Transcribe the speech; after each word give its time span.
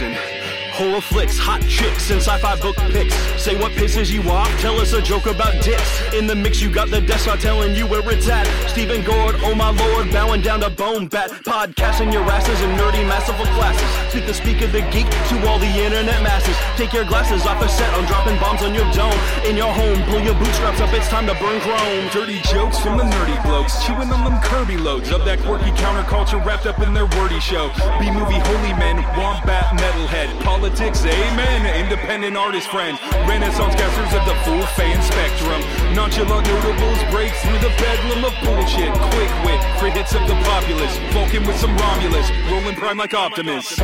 Listen. 0.00 0.39
Horror 0.80 1.02
flicks, 1.02 1.36
hot 1.36 1.60
chicks, 1.68 2.08
and 2.08 2.24
sci-fi 2.24 2.56
book 2.56 2.74
picks. 2.88 3.12
Say 3.36 3.52
what 3.52 3.72
pisses 3.72 4.08
you 4.08 4.24
off, 4.30 4.48
tell 4.64 4.80
us 4.80 4.94
a 4.94 5.02
joke 5.02 5.26
about 5.26 5.52
dicks. 5.62 6.00
In 6.14 6.26
the 6.26 6.34
mix, 6.34 6.62
you 6.62 6.72
got 6.72 6.88
the 6.88 7.02
desk 7.02 7.26
not 7.26 7.38
telling 7.38 7.76
you 7.76 7.86
where 7.86 8.00
it's 8.08 8.26
at. 8.30 8.48
Stephen 8.64 9.04
Gord, 9.04 9.36
oh 9.44 9.54
my 9.54 9.68
lord, 9.68 10.10
bowing 10.10 10.40
down 10.40 10.60
to 10.60 10.70
Bone 10.70 11.06
Bat. 11.06 11.44
Podcasting 11.44 12.10
your 12.14 12.24
asses 12.24 12.58
in 12.62 12.70
nerdy 12.80 13.06
masterful 13.06 13.44
classes. 13.52 13.84
Speak 14.08 14.24
the 14.24 14.32
speak 14.32 14.62
of 14.62 14.72
the 14.72 14.80
geek 14.88 15.04
to 15.28 15.36
all 15.44 15.58
the 15.58 15.68
internet 15.68 16.22
masses. 16.22 16.56
Take 16.80 16.94
your 16.94 17.04
glasses 17.04 17.44
off 17.44 17.60
a 17.60 17.68
set, 17.68 17.92
I'm 17.92 18.06
dropping 18.06 18.40
bombs 18.40 18.62
on 18.62 18.72
your 18.72 18.88
dome. 18.96 19.12
In 19.44 19.58
your 19.58 19.74
home, 19.76 20.00
pull 20.08 20.24
your 20.24 20.32
bootstraps 20.40 20.80
up, 20.80 20.94
it's 20.94 21.08
time 21.08 21.26
to 21.26 21.34
burn 21.34 21.60
chrome. 21.60 22.08
Dirty 22.08 22.40
jokes 22.48 22.80
from 22.80 22.96
the 22.96 23.04
nerdy 23.04 23.36
blokes, 23.44 23.84
chewing 23.84 24.08
on 24.08 24.24
them 24.24 24.40
Kirby 24.40 24.78
loads 24.78 25.12
of 25.12 25.26
that 25.26 25.40
quirky 25.40 25.76
counterculture 25.76 26.42
wrapped 26.42 26.64
up 26.64 26.80
in 26.80 26.94
their 26.94 27.06
wordy 27.20 27.38
show. 27.38 27.68
B-movie 28.00 28.40
holy 28.48 28.72
men, 28.80 28.96
wombat 29.20 29.76
metalhead, 29.76 30.32
politics, 30.70 31.04
amen, 31.04 31.84
independent 31.84 32.36
artist 32.36 32.70
friend, 32.70 32.98
renaissance 33.28 33.74
casters 33.74 34.18
of 34.18 34.24
the 34.26 34.34
full 34.44 34.64
fan 34.76 35.02
spectrum. 35.02 35.60
Nonchalant 35.94 36.46
notables 36.46 36.98
break 37.10 37.32
through 37.42 37.58
the 37.58 37.74
bedlam 37.78 38.24
of 38.24 38.34
bullshit. 38.44 38.92
Quick 38.92 39.44
wit, 39.44 39.60
crit 39.78 39.94
hits 39.94 40.14
of 40.14 40.26
the 40.28 40.34
populace, 40.44 40.96
Vulcan 41.12 41.46
with 41.46 41.56
some 41.56 41.76
Romulus, 41.76 42.30
rolling 42.50 42.76
prime 42.76 42.98
like 42.98 43.14
Optimus. 43.14 43.78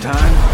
Time? 0.00 0.47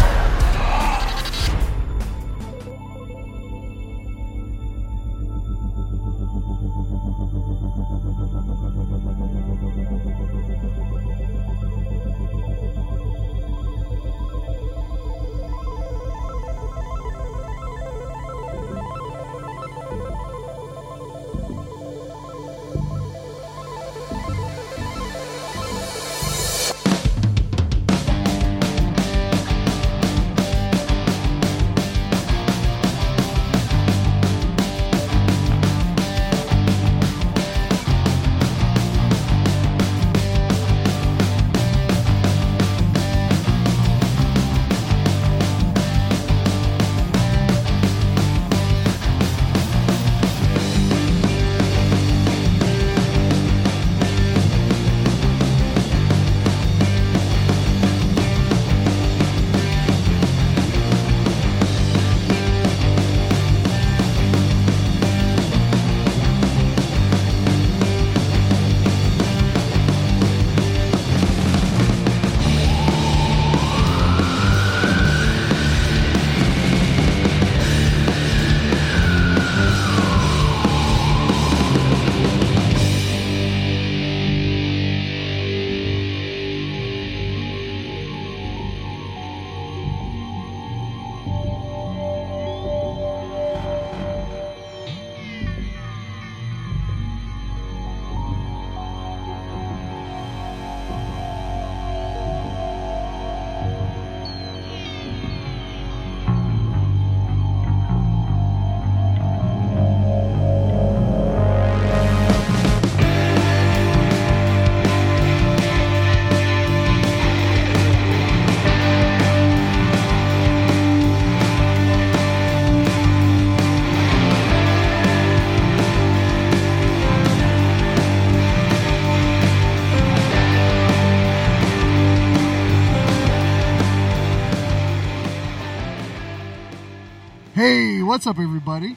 What's 138.15 138.27
up, 138.27 138.39
everybody? 138.39 138.95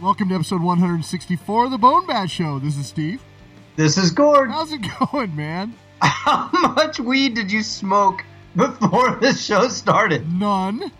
Welcome 0.00 0.30
to 0.30 0.34
episode 0.34 0.62
164 0.62 1.66
of 1.66 1.70
the 1.70 1.76
Bone 1.76 2.06
Bat 2.06 2.30
Show. 2.30 2.58
This 2.58 2.78
is 2.78 2.86
Steve. 2.86 3.22
This 3.76 3.98
is 3.98 4.10
Gord. 4.10 4.50
How's 4.50 4.72
it 4.72 4.80
going, 5.12 5.36
man? 5.36 5.74
How 6.00 6.48
much 6.74 6.98
weed 6.98 7.34
did 7.34 7.52
you 7.52 7.62
smoke 7.62 8.24
before 8.56 9.16
the 9.16 9.34
show 9.34 9.68
started? 9.68 10.32
None. 10.32 10.90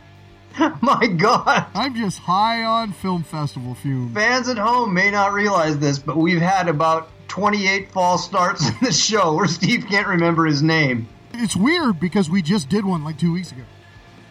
My 0.83 1.07
God. 1.07 1.65
I'm 1.75 1.95
just 1.95 2.19
high 2.19 2.65
on 2.65 2.93
film 2.93 3.23
festival 3.23 3.75
fumes. 3.75 4.13
Fans 4.13 4.51
at 4.51 4.59
home 4.59 4.93
may 4.93 5.11
not 5.11 5.33
realize 5.33 5.79
this, 5.79 5.99
but 5.99 6.19
we've 6.19 6.43
had 6.43 6.69
about 6.69 7.09
28 7.29 7.91
false 7.93 8.27
starts 8.27 8.69
in 8.69 8.77
the 8.83 8.93
show 8.93 9.35
where 9.35 9.49
Steve 9.49 9.87
can't 9.89 10.07
remember 10.07 10.45
his 10.45 10.63
name. 10.63 11.09
It's 11.33 11.57
weird 11.57 11.99
because 11.99 12.29
we 12.29 12.43
just 12.43 12.69
did 12.69 12.85
one 12.85 13.05
like 13.05 13.19
two 13.19 13.33
weeks 13.33 13.53
ago. 13.53 13.63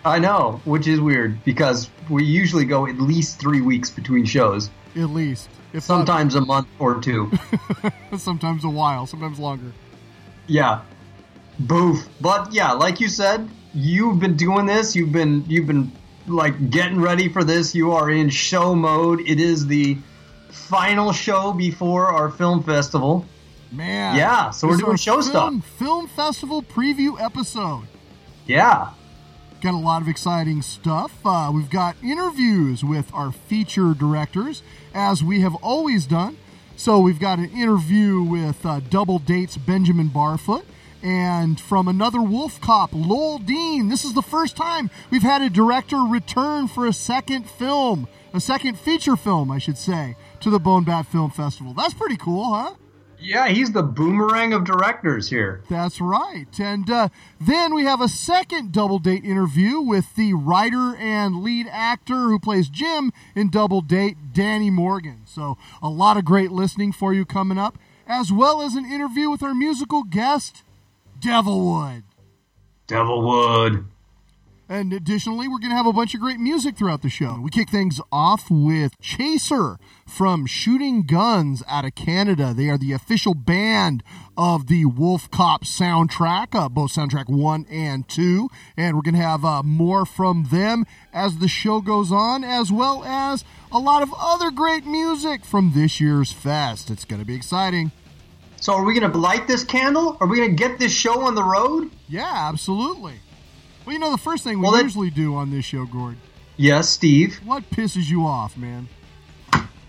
I 0.05 0.19
know, 0.19 0.61
which 0.65 0.88
is 0.88 0.99
weird 0.99 1.44
because 1.44 1.89
we 2.09 2.23
usually 2.23 2.65
go 2.65 2.88
at 2.88 2.99
least 2.99 3.39
three 3.39 3.61
weeks 3.61 3.89
between 3.89 4.25
shows, 4.25 4.69
At 4.95 5.09
least. 5.09 5.49
If 5.73 5.83
sometimes 5.83 6.35
a 6.35 6.41
month 6.41 6.67
or 6.79 7.01
two. 7.01 7.31
Not, 7.83 7.94
sometimes 8.19 8.63
a 8.63 8.69
while, 8.69 9.05
sometimes 9.05 9.38
longer. 9.38 9.73
Yeah. 10.47 10.81
Boof. 11.59 12.07
But 12.21 12.53
yeah, 12.53 12.71
like 12.71 12.99
you 13.01 13.09
said, 13.09 13.49
you've 13.73 14.19
been 14.19 14.38
doing 14.38 14.65
this. 14.65 14.95
You've 14.95 15.11
been 15.11 15.44
you've 15.47 15.67
been 15.67 15.91
like 16.27 16.69
getting 16.69 17.01
ready 17.01 17.27
for 17.27 17.43
this. 17.43 17.75
You 17.75 17.91
are 17.91 18.09
in 18.09 18.29
show 18.29 18.75
mode. 18.75 19.21
It 19.21 19.39
is 19.39 19.67
the 19.67 19.97
final 20.50 21.11
show 21.11 21.53
before 21.53 22.07
our 22.07 22.29
film 22.29 22.63
festival. 22.63 23.25
Man. 23.71 24.15
Yeah, 24.15 24.51
so 24.51 24.67
we're 24.67 24.77
doing 24.77 24.95
show 24.95 25.21
film, 25.21 25.61
Film 25.61 26.07
festival 26.07 26.63
preview 26.63 27.19
episode. 27.21 27.88
Yeah. 28.45 28.91
Got 29.67 29.73
a 29.73 29.77
lot 29.79 30.01
of 30.01 30.07
exciting 30.07 30.61
stuff. 30.61 31.11
Uh, 31.25 31.51
we've 31.53 31.69
got 31.69 31.97
interviews 32.01 32.85
with 32.85 33.13
our 33.13 33.33
feature 33.33 33.93
directors, 33.93 34.63
as 34.93 35.21
we 35.21 35.41
have 35.41 35.55
always 35.55 36.05
done. 36.05 36.37
So 36.77 36.99
we've 36.99 37.19
got 37.19 37.37
an 37.37 37.49
interview 37.49 38.21
with 38.21 38.65
uh, 38.65 38.79
Double 38.89 39.19
Dates 39.19 39.57
Benjamin 39.57 40.07
Barfoot. 40.07 40.63
And 41.03 41.59
from 41.59 41.89
another 41.89 42.21
Wolf 42.21 42.61
Cop, 42.61 42.91
Lowell 42.93 43.39
Dean. 43.39 43.89
This 43.89 44.05
is 44.05 44.13
the 44.13 44.21
first 44.21 44.55
time 44.55 44.89
we've 45.11 45.21
had 45.21 45.41
a 45.41 45.49
director 45.49 45.97
return 45.97 46.69
for 46.69 46.87
a 46.87 46.93
second 46.93 47.49
film, 47.49 48.07
a 48.33 48.39
second 48.39 48.79
feature 48.79 49.17
film, 49.17 49.51
I 49.51 49.57
should 49.57 49.77
say, 49.77 50.15
to 50.39 50.49
the 50.49 50.59
Bone 50.59 50.85
Bat 50.85 51.07
Film 51.07 51.29
Festival. 51.29 51.73
That's 51.73 51.93
pretty 51.93 52.15
cool, 52.15 52.53
huh? 52.53 52.75
Yeah, 53.19 53.47
he's 53.47 53.71
the 53.71 53.83
boomerang 53.83 54.53
of 54.53 54.63
directors 54.63 55.29
here. 55.29 55.61
That's 55.69 55.99
right. 55.99 56.47
And 56.59 56.89
uh, 56.89 57.09
then 57.41 57.73
we 57.73 57.83
have 57.83 57.99
a 57.99 58.07
second 58.07 58.71
double 58.71 58.99
date 58.99 59.23
interview 59.23 59.79
with 59.81 60.15
the 60.15 60.33
writer 60.33 60.95
and 60.95 61.41
lead 61.41 61.67
actor 61.71 62.29
who 62.29 62.39
plays 62.39 62.69
Jim 62.69 63.11
in 63.35 63.49
Double 63.49 63.81
Date, 63.81 64.17
Danny 64.33 64.69
Morgan. 64.69 65.23
So 65.25 65.57
a 65.81 65.89
lot 65.89 66.17
of 66.17 66.25
great 66.25 66.51
listening 66.51 66.91
for 66.91 67.13
you 67.13 67.25
coming 67.25 67.57
up, 67.57 67.77
as 68.05 68.31
well 68.31 68.61
as 68.61 68.75
an 68.75 68.85
interview 68.85 69.29
with 69.29 69.41
our 69.41 69.55
musical 69.55 70.03
guest, 70.03 70.63
Devilwood. 71.19 72.03
Devilwood. 72.87 73.85
And 74.69 74.91
additionally, 74.91 75.47
we're 75.47 75.59
going 75.59 75.69
to 75.69 75.77
have 75.77 75.87
a 75.87 75.93
bunch 75.93 76.13
of 76.13 76.19
great 76.19 76.41
music 76.41 76.75
throughout 76.75 77.01
the 77.01 77.09
show. 77.09 77.39
We 77.41 77.49
kick 77.49 77.69
things 77.69 78.01
off 78.11 78.51
with 78.51 78.99
Chaser 78.99 79.77
from 80.05 80.45
Shooting 80.45 81.03
Guns 81.03 81.63
out 81.69 81.85
of 81.85 81.95
Canada. 81.95 82.53
They 82.53 82.67
are 82.67 82.77
the 82.77 82.91
official 82.91 83.33
band 83.33 84.03
of 84.37 84.67
the 84.67 84.83
Wolf 84.83 85.31
Cop 85.31 85.63
soundtrack, 85.63 86.53
uh, 86.53 86.67
both 86.67 86.91
soundtrack 86.91 87.29
one 87.29 87.65
and 87.69 88.09
two. 88.09 88.49
And 88.75 88.97
we're 88.97 89.03
going 89.03 89.15
to 89.15 89.21
have 89.21 89.45
uh, 89.45 89.63
more 89.63 90.05
from 90.05 90.47
them 90.51 90.85
as 91.13 91.37
the 91.37 91.47
show 91.47 91.79
goes 91.79 92.11
on, 92.11 92.43
as 92.43 92.69
well 92.69 93.05
as 93.05 93.45
a 93.71 93.79
lot 93.79 94.03
of 94.03 94.13
other 94.19 94.51
great 94.51 94.85
music 94.85 95.45
from 95.45 95.71
this 95.75 96.01
year's 96.01 96.33
fest. 96.33 96.91
It's 96.91 97.05
going 97.05 97.21
to 97.21 97.25
be 97.25 97.35
exciting. 97.35 97.93
So, 98.59 98.73
are 98.73 98.83
we 98.83 98.99
going 98.99 99.09
to 99.09 99.17
light 99.17 99.47
this 99.47 99.63
candle? 99.63 100.17
Are 100.19 100.27
we 100.27 100.37
going 100.37 100.49
to 100.49 100.55
get 100.55 100.77
this 100.77 100.91
show 100.91 101.21
on 101.21 101.35
the 101.35 101.43
road? 101.43 101.89
Yeah, 102.09 102.49
absolutely. 102.49 103.19
Well, 103.88 103.94
you 103.94 104.00
know, 104.01 104.12
the 104.12 104.18
first 104.18 104.44
thing 104.44 104.57
we 104.60 104.63
Well, 104.63 104.74
that- 104.74 104.84
usually 104.84 105.10
do 105.10 105.34
on 105.36 105.50
this 105.50 105.63
show, 105.63 105.86
Gord, 105.86 106.18
Yes, 106.57 106.89
Steve. 106.89 107.39
what 107.45 107.69
pisses 107.72 108.10
you 108.10 108.25
off, 108.28 108.57
man? 108.57 108.89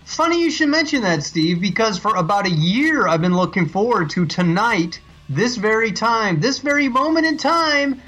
Funny 0.05 0.41
you 0.41 0.49
should 0.51 0.69
mention 0.69 1.01
that, 1.01 1.21
Steve, 1.21 1.59
because 1.59 1.97
for 1.97 2.15
about 2.15 2.45
a 2.47 2.49
year 2.49 3.09
I've 3.09 3.19
been 3.19 3.35
looking 3.35 3.67
forward 3.67 4.09
to 4.11 4.25
tonight, 4.25 5.01
this 5.27 5.57
very 5.57 5.91
time, 5.91 6.39
this 6.39 6.59
very 6.59 6.87
moment 6.87 7.27
in 7.27 7.35
time, 7.35 8.01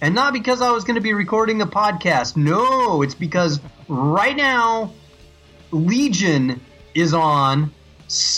and 0.00 0.14
not 0.14 0.32
because 0.32 0.62
I 0.62 0.70
was 0.70 0.84
going 0.84 0.94
to 0.94 1.02
be 1.02 1.12
recording 1.12 1.60
a 1.60 1.66
podcast. 1.66 2.34
No, 2.38 3.02
it's 3.02 3.14
because 3.14 3.60
right 3.88 4.34
now 4.38 4.92
Legion 5.70 6.62
is 6.94 7.12
on 7.12 7.72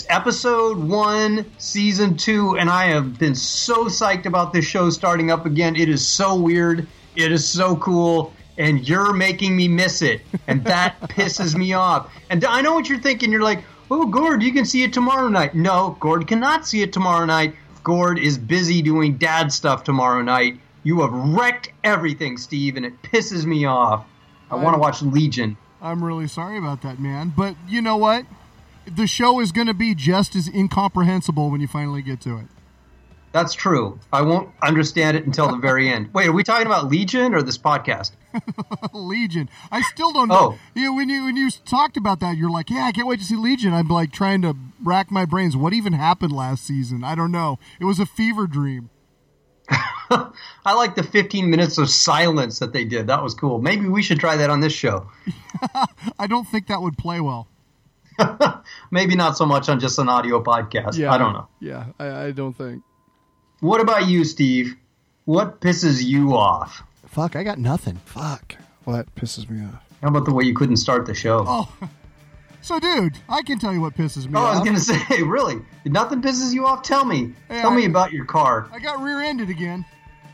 episode 0.09 0.77
one, 0.77 1.45
season 1.57 2.17
two, 2.17 2.57
and 2.57 2.69
I 2.69 2.85
have 2.85 3.19
been 3.19 3.35
so 3.35 3.85
psyched 3.85 4.25
about 4.25 4.51
this 4.51 4.65
show 4.65 4.89
starting 4.89 5.29
up 5.29 5.45
again. 5.45 5.75
It 5.75 5.89
is 5.89 6.05
so 6.05 6.35
weird. 6.35 6.87
It 7.15 7.31
is 7.31 7.47
so 7.47 7.75
cool. 7.75 8.33
And 8.57 8.87
you're 8.87 9.13
making 9.13 9.55
me 9.55 9.67
miss 9.67 10.01
it. 10.01 10.21
And 10.47 10.63
that 10.63 10.99
pisses 11.03 11.55
me 11.55 11.73
off. 11.73 12.11
And 12.29 12.43
I 12.43 12.61
know 12.61 12.73
what 12.73 12.89
you're 12.89 12.99
thinking. 12.99 13.31
You're 13.31 13.43
like, 13.43 13.63
oh, 13.91 14.05
Gord, 14.05 14.41
you 14.41 14.51
can 14.51 14.65
see 14.65 14.83
it 14.83 14.91
tomorrow 14.91 15.29
night. 15.29 15.53
No, 15.55 15.95
Gord 15.99 16.27
cannot 16.27 16.67
see 16.67 16.81
it 16.81 16.91
tomorrow 16.91 17.25
night. 17.25 17.55
Gord 17.83 18.19
is 18.19 18.37
busy 18.37 18.81
doing 18.81 19.17
dad 19.17 19.53
stuff 19.53 19.83
tomorrow 19.83 20.21
night. 20.21 20.59
You 20.83 21.01
have 21.01 21.13
wrecked 21.13 21.71
everything, 21.83 22.37
Steve, 22.37 22.75
and 22.75 22.85
it 22.85 23.01
pisses 23.01 23.45
me 23.45 23.65
off. 23.65 24.05
I 24.49 24.55
want 24.55 24.75
to 24.75 24.79
watch 24.79 25.01
Legion. 25.01 25.57
I'm 25.81 26.03
really 26.03 26.27
sorry 26.27 26.57
about 26.57 26.81
that, 26.81 26.99
man. 26.99 27.33
But 27.35 27.55
you 27.67 27.81
know 27.81 27.97
what? 27.97 28.25
The 28.95 29.07
show 29.07 29.39
is 29.39 29.51
going 29.51 29.67
to 29.67 29.73
be 29.73 29.95
just 29.95 30.35
as 30.35 30.47
incomprehensible 30.47 31.49
when 31.49 31.61
you 31.61 31.67
finally 31.67 32.01
get 32.01 32.21
to 32.21 32.37
it. 32.37 32.45
That's 33.31 33.53
true. 33.53 33.99
I 34.11 34.23
won't 34.23 34.49
understand 34.63 35.15
it 35.15 35.25
until 35.25 35.51
the 35.51 35.57
very 35.57 35.87
end. 35.87 36.11
Wait, 36.13 36.27
are 36.27 36.31
we 36.31 36.43
talking 36.43 36.65
about 36.65 36.89
Legion 36.89 37.35
or 37.35 37.43
this 37.43 37.59
podcast? 37.59 38.11
Legion. 38.93 39.49
I 39.71 39.81
still 39.81 40.11
don't 40.11 40.29
know. 40.29 40.55
Oh. 40.55 40.59
You 40.73 40.85
know, 40.85 40.95
when 40.95 41.09
you 41.09 41.25
when 41.25 41.35
you 41.35 41.51
talked 41.51 41.95
about 41.95 42.21
that, 42.21 42.37
you're 42.37 42.49
like, 42.49 42.71
"Yeah, 42.71 42.85
I 42.85 42.91
can't 42.91 43.07
wait 43.07 43.19
to 43.19 43.25
see 43.25 43.35
Legion." 43.35 43.73
I'm 43.73 43.87
like 43.87 44.11
trying 44.11 44.41
to 44.41 44.55
rack 44.83 45.11
my 45.11 45.25
brains. 45.25 45.55
What 45.55 45.73
even 45.73 45.93
happened 45.93 46.31
last 46.31 46.65
season? 46.65 47.03
I 47.03 47.13
don't 47.13 47.31
know. 47.31 47.59
It 47.79 47.85
was 47.85 47.99
a 47.99 48.05
fever 48.05 48.47
dream. 48.47 48.89
I 49.69 50.73
like 50.73 50.95
the 50.95 51.03
15 51.03 51.49
minutes 51.51 51.77
of 51.77 51.89
silence 51.89 52.57
that 52.59 52.73
they 52.73 52.83
did. 52.83 53.07
That 53.07 53.21
was 53.21 53.35
cool. 53.35 53.61
Maybe 53.61 53.87
we 53.87 54.01
should 54.01 54.19
try 54.19 54.37
that 54.37 54.49
on 54.49 54.59
this 54.59 54.73
show. 54.73 55.07
I 56.19 56.25
don't 56.25 56.47
think 56.47 56.65
that 56.67 56.81
would 56.81 56.97
play 56.97 57.19
well. 57.19 57.47
Maybe 58.91 59.15
not 59.15 59.37
so 59.37 59.45
much 59.45 59.69
on 59.69 59.79
just 59.79 59.99
an 59.99 60.09
audio 60.09 60.41
podcast. 60.43 60.97
Yeah, 60.97 61.11
I 61.13 61.17
don't 61.17 61.33
know. 61.33 61.47
Yeah, 61.59 61.85
I, 61.99 62.25
I 62.25 62.31
don't 62.31 62.53
think. 62.53 62.83
What 63.59 63.81
about 63.81 64.07
you, 64.07 64.23
Steve? 64.23 64.75
What 65.25 65.61
pisses 65.61 66.03
you 66.03 66.35
off? 66.35 66.83
Fuck, 67.07 67.35
I 67.35 67.43
got 67.43 67.57
nothing. 67.59 67.95
Fuck. 68.05 68.55
What 68.85 69.13
pisses 69.15 69.49
me 69.49 69.65
off? 69.65 69.83
How 70.01 70.07
about 70.09 70.25
the 70.25 70.33
way 70.33 70.43
you 70.45 70.53
couldn't 70.55 70.77
start 70.77 71.05
the 71.05 71.13
show? 71.13 71.43
Oh, 71.47 71.71
so 72.61 72.79
dude, 72.79 73.17
I 73.27 73.41
can 73.41 73.59
tell 73.59 73.73
you 73.73 73.81
what 73.81 73.95
pisses 73.95 74.27
me 74.27 74.35
off. 74.35 74.43
Oh, 74.43 74.47
I 74.47 74.59
was 74.59 74.65
gonna 74.65 74.79
say, 75.07 75.21
really? 75.23 75.61
Nothing 75.85 76.21
pisses 76.21 76.53
you 76.53 76.65
off? 76.65 76.83
Tell 76.83 77.05
me. 77.05 77.33
Yeah, 77.49 77.61
Tell 77.61 77.71
me 77.71 77.85
about 77.85 78.11
your 78.11 78.25
car. 78.25 78.69
I 78.71 78.79
got 78.79 79.01
rear-ended 79.01 79.49
again. 79.49 79.85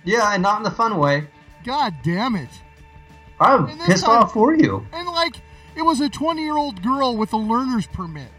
Yeah, 0.04 0.34
and 0.34 0.44
not 0.44 0.58
in 0.58 0.64
the 0.64 0.72
fun 0.72 0.98
way. 0.98 1.28
God 1.64 1.96
damn 2.04 2.36
it! 2.36 2.50
I'm 3.40 3.66
And 3.66 3.80
pissed 3.82 4.06
time- 4.06 4.24
off 4.24 4.34
for 4.34 4.54
you. 4.54 4.86
And 4.94 5.08
like, 5.08 5.38
it 5.76 5.82
was 5.84 6.00
a 6.02 6.10
20-year-old 6.10 6.82
girl 6.82 7.16
with 7.18 7.34
a 7.34 7.38
learner's 7.38 7.88
permit. 7.88 8.30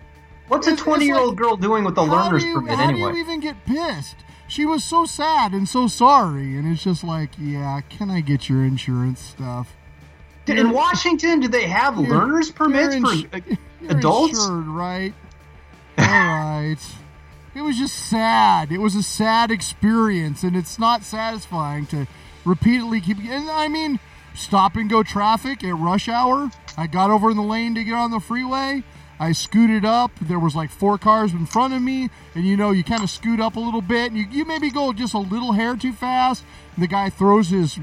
What's 0.49 0.67
a 0.67 0.71
It's- 0.71 0.81
it's 0.81 0.85
20 0.85 1.05
year 1.07 1.17
old 1.19 1.29
like- 1.31 1.37
girl 1.39 1.57
doing 1.57 1.85
with 1.85 1.99
a 1.99 2.03
learner's 2.03 2.45
you, 2.45 2.55
permit 2.55 2.77
how 2.77 2.85
anyway? 2.89 3.13
do 3.13 3.19
you 3.19 3.25
even 3.25 3.41
get 3.41 3.65
pissed? 3.67 4.17
She 4.49 4.65
was 4.65 4.85
so 4.85 5.05
sad 5.07 5.53
and 5.53 5.69
so 5.69 5.89
sorry, 5.89 6.57
and 6.57 6.71
it's 6.73 6.85
just 6.85 7.03
like, 7.03 7.31
yeah, 7.37 7.81
can 7.91 8.11
I 8.11 8.21
get 8.21 8.49
your 8.49 8.65
insurance 8.65 9.21
stuff? 9.21 9.75
in 10.47 10.71
Washington, 10.71 11.41
do 11.41 11.49
they 11.49 11.67
have 11.67 11.97
You're- 11.99 12.09
learner's 12.09 12.53
permits 12.53 12.95
for 12.95 13.13
adults? 13.89 14.39
insured, 14.39 14.67
right? 14.69 15.13
All 15.99 16.05
right. 16.07 16.77
It 17.57 17.63
was 17.63 17.77
just 17.79 17.97
sad. 17.97 18.71
It 18.71 18.79
was 18.79 18.95
a 18.95 19.03
sad 19.03 19.51
experience, 19.51 20.45
and 20.45 20.55
it's 20.55 20.79
not 20.79 21.03
satisfying 21.03 21.87
to 21.87 22.07
repeatedly 22.45 23.01
keep. 23.01 23.19
And 23.19 23.51
I 23.51 23.67
mean, 23.67 23.99
stop 24.35 24.77
and 24.77 24.89
go 24.89 25.03
traffic 25.03 25.65
at 25.65 25.75
rush 25.75 26.09
hour. 26.09 26.51
I 26.77 26.87
got 26.87 27.11
over 27.11 27.31
in 27.31 27.37
the 27.37 27.43
lane 27.43 27.75
to 27.75 27.85
get 27.85 27.95
on 27.95 28.11
the 28.11 28.21
freeway. 28.21 28.83
I 29.19 29.33
scooted 29.33 29.85
up. 29.85 30.11
There 30.21 30.39
was 30.39 30.55
like 30.55 30.71
four 30.71 30.99
cars 30.99 31.33
in 31.33 31.47
front 31.47 31.73
of 31.73 31.81
me, 31.81 32.11
and 32.35 32.47
you 32.47 32.57
know, 32.57 32.71
you 32.71 32.85
kind 32.85 33.03
of 33.03 33.09
scoot 33.09 33.41
up 33.41 33.57
a 33.57 33.61
little 33.61 33.81
bit, 33.81 34.13
and 34.13 34.17
you, 34.19 34.27
you 34.31 34.45
maybe 34.45 34.71
go 34.71 34.93
just 34.93 35.15
a 35.15 35.19
little 35.19 35.53
hair 35.53 35.75
too 35.77 35.93
fast. 35.93 36.45
And 36.75 36.83
the 36.83 36.89
guy 36.89 37.09
throws 37.09 37.49
his 37.49 37.79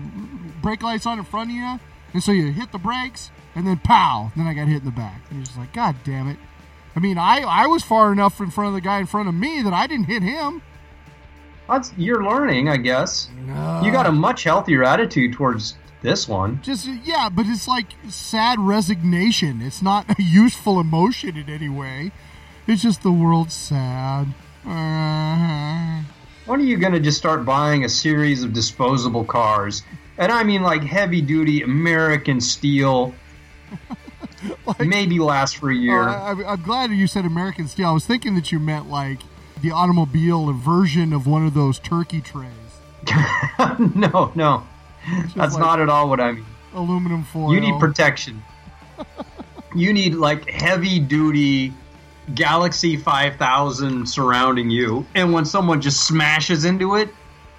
brake 0.62 0.84
lights 0.84 1.08
on 1.08 1.18
in 1.18 1.26
front 1.26 1.50
of 1.50 1.56
you, 1.56 1.80
and 2.14 2.22
so 2.22 2.32
you 2.32 2.52
hit 2.52 2.72
the 2.72 2.78
brakes, 2.78 3.32
and 3.56 3.66
then 3.66 3.78
pow, 3.78 4.32
then 4.36 4.46
I 4.46 4.54
got 4.54 4.68
hit 4.68 4.80
in 4.80 4.86
the 4.86 4.92
back. 4.92 5.22
And 5.30 5.40
you're 5.40 5.46
just 5.46 5.58
like, 5.58 5.74
God 5.74 5.96
damn 6.04 6.28
it. 6.28 6.38
I 6.96 7.00
mean, 7.00 7.18
I, 7.18 7.40
I 7.42 7.66
was 7.66 7.84
far 7.84 8.12
enough 8.12 8.40
in 8.40 8.52
front 8.52 8.68
of 8.68 8.74
the 8.76 8.82
guy 8.82 9.00
in 9.00 9.08
front 9.08 9.28
of 9.28 9.34
me 9.34 9.64
that 9.64 9.74
I 9.74 9.88
didn't 9.88 10.06
hit 10.06 10.22
him. 10.22 10.62
That's, 11.68 11.92
you're 11.98 12.24
learning, 12.24 12.70
I 12.70 12.78
guess. 12.78 13.30
You 13.48 13.92
got 13.92 14.06
a 14.06 14.12
much 14.12 14.44
healthier 14.44 14.84
attitude 14.84 15.34
towards 15.34 15.76
this 16.04 16.28
one. 16.28 16.62
Just, 16.62 16.88
yeah, 17.04 17.30
but 17.30 17.48
it's 17.48 17.68
like 17.68 17.88
sad 18.10 18.60
resignation. 18.60 19.62
It's 19.62 19.82
not 19.82 20.08
a 20.20 20.22
useful 20.22 20.80
emotion 20.80 21.36
in 21.36 21.50
any 21.50 21.70
way. 21.70 22.12
It's 22.68 22.82
just 22.84 23.02
the 23.04 23.12
world's 23.12 23.54
sad. 23.56 24.28
Uh, 24.66 26.04
When 26.46 26.60
are 26.62 26.64
you 26.64 26.78
going 26.78 26.94
to 26.94 27.00
just 27.00 27.18
start 27.18 27.44
buying 27.46 27.84
a 27.84 27.90
series 27.90 28.44
of 28.44 28.54
disposable 28.54 29.26
cars? 29.26 29.84
And 30.18 30.32
I 30.32 30.44
mean 30.44 30.62
like 30.62 30.84
heavy 30.84 31.22
duty 31.22 31.62
American 31.64 32.40
steel. 32.40 33.14
maybe 34.80 35.20
last 35.20 35.58
for 35.58 35.72
a 35.72 35.76
year. 35.76 36.04
I, 36.04 36.28
I'm- 36.30 36.46
I'm 36.46 36.62
glad 36.64 36.92
you 36.92 37.08
said 37.08 37.26
American 37.26 37.68
Steel. 37.68 37.88
I 37.88 37.92
was 37.92 38.06
thinking 38.06 38.36
that 38.36 38.52
you 38.52 38.60
meant 38.60 38.90
like 38.90 39.20
the 39.62 39.72
automobile 39.72 40.52
version 40.54 41.14
of 41.14 41.26
one 41.26 41.46
of 41.46 41.54
those 41.54 41.80
turkey 41.80 42.22
trays. 42.22 42.50
no, 43.96 44.32
no. 44.36 44.64
That's 45.36 45.54
like- 45.56 45.60
not 45.60 45.80
at 45.80 45.90
all 45.90 46.10
what 46.10 46.20
I 46.20 46.32
mean. 46.34 46.46
Aluminum 46.74 47.24
foil. 47.24 47.54
You 47.54 47.60
need 47.60 47.80
protection. 47.80 48.44
you 49.76 49.94
need 49.94 50.16
like 50.16 50.50
heavy 50.50 51.00
duty 51.00 51.74
Galaxy 52.36 52.96
5000 52.98 54.08
surrounding 54.08 54.70
you. 54.70 55.06
And 55.14 55.34
when 55.34 55.46
someone 55.46 55.82
just 55.82 56.08
smashes 56.08 56.66
into 56.66 56.96
it, 56.96 57.10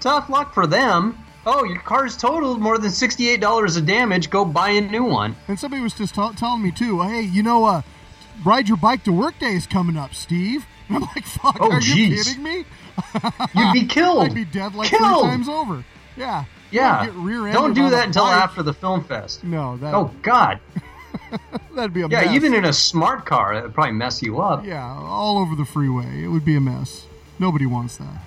tough 0.01 0.29
luck 0.31 0.53
for 0.55 0.67
them. 0.67 1.19
Oh, 1.47 1.63
your 1.65 1.81
car's 1.81 2.17
totaled 2.17 2.61
more 2.61 2.79
than 2.79 2.91
$68 2.91 3.77
of 3.77 3.87
damage. 3.87 4.31
Go 4.31 4.45
buy 4.47 4.71
a 4.71 4.81
new 4.81 5.05
one. 5.05 5.37
And 5.47 5.61
somebody 5.61 5.83
was 5.83 5.93
just 5.93 6.15
tell 6.15 6.33
telling 6.33 6.63
me 6.63 6.71
too, 6.71 7.03
hey, 7.03 7.21
you 7.21 7.43
know, 7.43 7.67
uh, 7.67 7.83
ride 8.45 8.67
your 8.67 8.79
bike 8.79 9.05
to 9.05 9.13
work 9.13 9.39
day 9.39 9.55
is 9.55 9.67
coming 9.67 9.97
up, 9.99 10.15
Steve. 10.15 10.65
And 10.89 10.97
I'm 10.97 11.03
like, 11.03 11.25
fuck, 11.25 11.59
Oh, 11.61 11.71
are 11.71 11.81
you 11.81 12.17
kidding 12.17 12.43
me? 12.43 12.65
You'd 13.55 13.73
be 13.75 13.85
killed. 13.89 14.25
I'd 14.25 14.35
be 14.35 14.45
dead 14.47 14.75
like 14.75 14.89
three 14.89 14.99
times 14.99 15.49
over. 15.49 15.85
Yeah. 16.17 16.45
Yeah. 16.75 17.07
Don't 17.53 17.75
do 17.75 17.91
that 17.91 18.07
until 18.07 18.25
after 18.25 18.63
the 18.63 18.75
film 18.75 19.05
fest. 19.05 19.45
No, 19.45 19.77
that 19.79 19.95
Oh 19.95 20.11
God. 20.23 20.61
that'd 21.75 21.93
be 21.93 22.03
a 22.03 22.09
mess. 22.09 22.21
Yeah, 22.21 22.27
mess. 22.27 22.35
even 22.35 22.55
in 22.55 22.65
a 22.65 22.73
smart 22.73 23.25
car, 23.27 23.55
that 23.55 23.65
would 23.65 23.75
probably 23.75 23.93
mess 23.93 24.23
you 24.23 24.41
up. 24.41 24.65
yeah, 24.65 24.85
all 24.85 25.39
over 25.39 25.55
the 25.55 25.65
freeway. 25.65 26.25
It 26.25 26.29
would 26.29 26.45
be 26.45 26.57
a 26.57 26.61
mess. 26.61 27.07
Nobody 27.39 27.67
wants 27.67 27.97
that. 27.99 28.23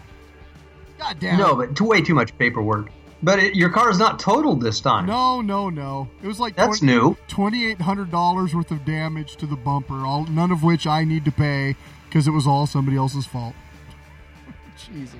God 0.98 1.20
damn. 1.20 1.38
No, 1.38 1.60
it. 1.60 1.74
but 1.76 1.82
way 1.82 2.02
too 2.02 2.16
much 2.16 2.38
paperwork. 2.38 2.90
But 3.22 3.40
it, 3.40 3.56
your 3.56 3.72
car 3.72 3.90
is 3.90 3.98
not 3.98 4.20
totaled 4.20 4.62
this 4.62 4.80
time. 4.80 5.08
No, 5.08 5.42
no, 5.42 5.70
no. 5.70 6.08
It 6.22 6.28
was 6.28 6.40
like 6.40 6.56
That's 6.56 6.82
new. 6.82 7.18
Twenty-eight 7.28 7.82
hundred 7.82 8.12
dollars 8.12 8.54
worth 8.54 8.72
of 8.72 8.86
damage 8.86 9.38
to 9.38 9.46
the 9.46 9.56
bumper, 9.56 10.06
all 10.06 10.26
none 10.26 10.52
of 10.52 10.64
which 10.64 10.86
I 10.86 11.04
need 11.04 11.26
to 11.26 11.32
pay 11.32 11.76
because 12.06 12.28
it 12.28 12.32
was 12.32 12.46
all 12.46 12.68
somebody 12.68 12.96
else's 12.96 13.26
fault. 13.26 13.56
Jesus. 14.78 15.16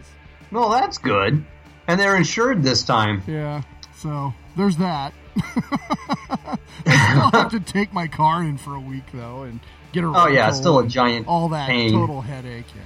Well, 0.52 0.70
that's 0.70 0.98
good. 0.98 1.44
And 1.88 2.00
they're 2.00 2.16
insured 2.16 2.64
this 2.64 2.84
time. 2.84 3.24
Yeah. 3.28 3.62
So 3.96 4.34
there's 4.56 4.78
that. 4.78 5.14
I 5.46 6.58
still 6.86 7.32
have 7.42 7.52
to 7.52 7.60
take 7.60 7.94
my 7.94 8.08
car 8.08 8.44
in 8.44 8.58
for 8.58 8.76
a 8.76 8.80
week 8.80 9.04
though, 9.14 9.44
and 9.44 9.60
get 9.92 10.04
a 10.04 10.08
Oh 10.14 10.28
yeah, 10.28 10.52
still 10.52 10.80
a 10.80 10.88
giant 10.88 11.28
all 11.28 11.50
that 11.50 11.68
pain. 11.68 11.92
total 11.94 12.22
headache. 12.22 12.66
Yeah. 12.76 12.82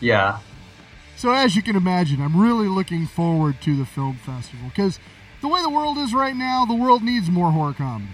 Yeah. 0.00 0.38
So 1.16 1.30
as 1.32 1.54
you 1.54 1.62
can 1.62 1.76
imagine, 1.76 2.20
I'm 2.20 2.40
really 2.40 2.68
looking 2.68 3.06
forward 3.06 3.60
to 3.62 3.76
the 3.76 3.86
film 3.86 4.16
festival 4.16 4.68
because 4.68 4.98
the 5.40 5.48
way 5.48 5.62
the 5.62 5.70
world 5.70 5.98
is 5.98 6.12
right 6.14 6.34
now, 6.34 6.64
the 6.64 6.74
world 6.74 7.02
needs 7.02 7.30
more 7.30 7.50
horror 7.52 7.74
comedy. 7.74 8.10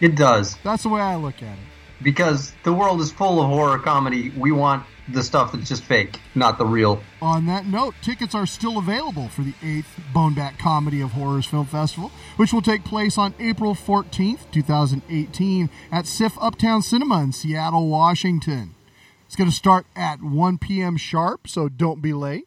It 0.00 0.14
does. 0.14 0.56
That's 0.62 0.82
the 0.82 0.90
way 0.90 1.00
I 1.00 1.16
look 1.16 1.36
at 1.42 1.54
it. 1.54 1.58
Because 2.02 2.52
the 2.64 2.72
world 2.72 3.00
is 3.00 3.10
full 3.10 3.40
of 3.40 3.48
horror 3.48 3.78
comedy. 3.78 4.30
We 4.36 4.52
want 4.52 4.84
the 5.08 5.22
stuff 5.22 5.52
that's 5.52 5.68
just 5.68 5.84
fake, 5.84 6.20
not 6.34 6.58
the 6.58 6.66
real. 6.66 7.02
On 7.22 7.46
that 7.46 7.66
note, 7.66 7.94
tickets 8.02 8.34
are 8.34 8.46
still 8.46 8.78
available 8.78 9.28
for 9.28 9.42
the 9.42 9.52
8th 9.62 10.12
Bone 10.12 10.34
Bat 10.34 10.58
Comedy 10.58 11.00
of 11.00 11.12
Horrors 11.12 11.46
Film 11.46 11.66
Festival, 11.66 12.10
which 12.36 12.52
will 12.52 12.62
take 12.62 12.84
place 12.84 13.16
on 13.18 13.34
April 13.38 13.74
14th, 13.74 14.50
2018 14.50 15.70
at 15.92 16.06
SIFF 16.06 16.36
Uptown 16.40 16.82
Cinema 16.82 17.22
in 17.22 17.32
Seattle, 17.32 17.88
Washington. 17.88 18.74
It's 19.26 19.36
going 19.36 19.50
to 19.50 19.56
start 19.56 19.86
at 19.94 20.22
1 20.22 20.58
p.m. 20.58 20.96
sharp, 20.96 21.48
so 21.48 21.68
don't 21.68 22.00
be 22.00 22.12
late. 22.12 22.46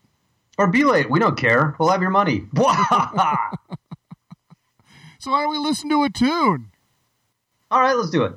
Or 0.57 0.67
be 0.67 0.83
late. 0.83 1.09
We 1.09 1.19
don't 1.19 1.37
care. 1.37 1.75
We'll 1.79 1.89
have 1.89 2.01
your 2.01 2.11
money. 2.11 2.45
So 5.19 5.31
why 5.31 5.41
don't 5.41 5.51
we 5.51 5.57
listen 5.57 5.89
to 5.89 6.03
a 6.03 6.09
tune? 6.09 6.71
All 7.69 7.81
right, 7.81 7.93
let's 7.93 8.09
do 8.09 8.23
it. 8.23 8.33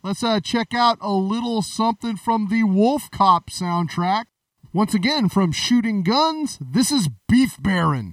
Let's 0.00 0.22
uh, 0.22 0.38
check 0.38 0.74
out 0.74 0.98
a 1.00 1.10
little 1.10 1.60
something 1.60 2.16
from 2.16 2.48
the 2.48 2.62
Wolf 2.62 3.10
Cop 3.10 3.50
soundtrack. 3.50 4.26
Once 4.72 4.94
again, 4.94 5.28
from 5.28 5.50
Shooting 5.50 6.04
Guns, 6.04 6.56
this 6.60 6.92
is 6.92 7.08
Beef 7.28 7.60
Baron. 7.60 8.12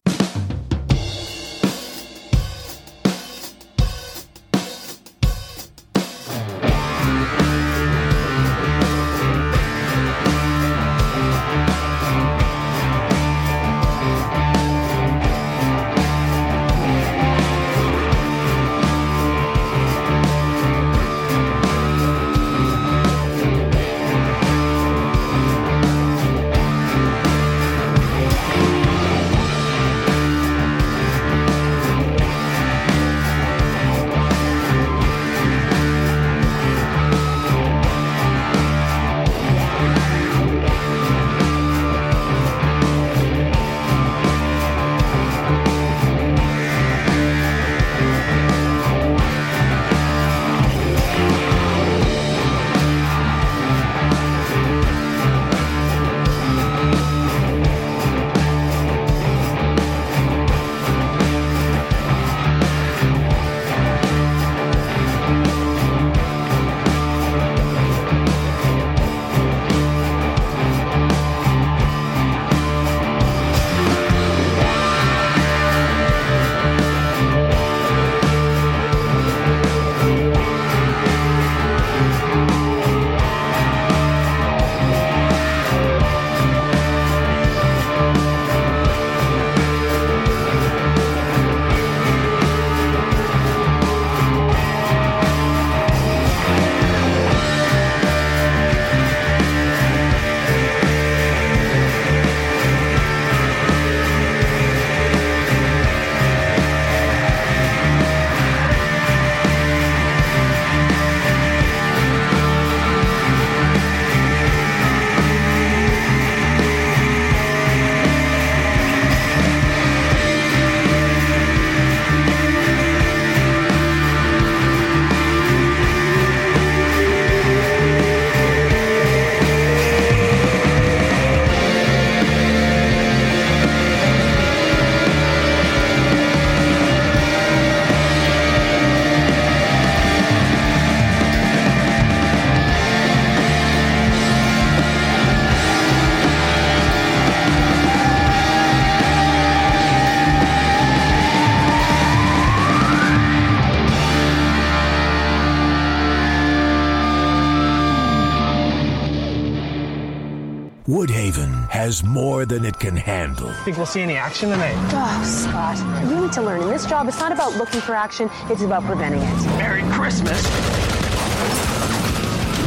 More 162.45 162.59
than 162.59 162.65
it 162.65 162.79
can 162.79 162.95
handle. 162.95 163.51
Think 163.63 163.77
we'll 163.77 163.85
see 163.85 164.01
any 164.01 164.15
action 164.15 164.49
tonight? 164.49 164.75
Oh, 164.91 165.23
Scott, 165.23 165.77
you 166.09 166.21
need 166.21 166.31
to 166.33 166.41
learn. 166.41 166.61
In 166.61 166.69
this 166.69 166.85
job, 166.85 167.07
it's 167.07 167.19
not 167.19 167.31
about 167.31 167.55
looking 167.55 167.81
for 167.81 167.95
action, 167.95 168.29
it's 168.49 168.61
about 168.61 168.83
preventing 168.83 169.21
it. 169.21 169.45
Merry 169.57 169.81
Christmas! 169.93 170.43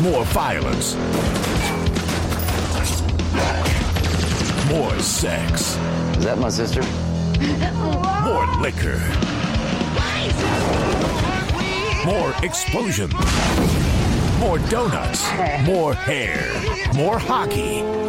More 0.03 0.25
violence. 0.27 0.97
More 4.69 4.99
sex. 4.99 5.77
Is 6.17 6.25
that 6.25 6.39
my 6.39 6.51
sister? 6.51 6.83
More 8.25 8.47
liquor. 8.61 8.99
More 12.05 12.35
explosions. 12.43 13.15
More 14.41 14.59
donuts. 14.71 15.23
More 15.65 15.95
hair. 15.95 16.39
More 16.95 17.19
hockey. 17.19 18.08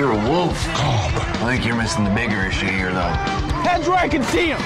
You're 0.00 0.12
a 0.12 0.30
wolf. 0.30 0.56
I 0.76 1.52
think 1.52 1.66
you're 1.66 1.76
missing 1.76 2.04
the 2.04 2.10
bigger 2.14 2.46
issue 2.46 2.68
here, 2.68 2.90
though. 2.90 3.12
Heads 3.68 3.86
where 3.86 3.98
I 3.98 4.08
can 4.08 4.22
see 4.22 4.46
him! 4.46 4.58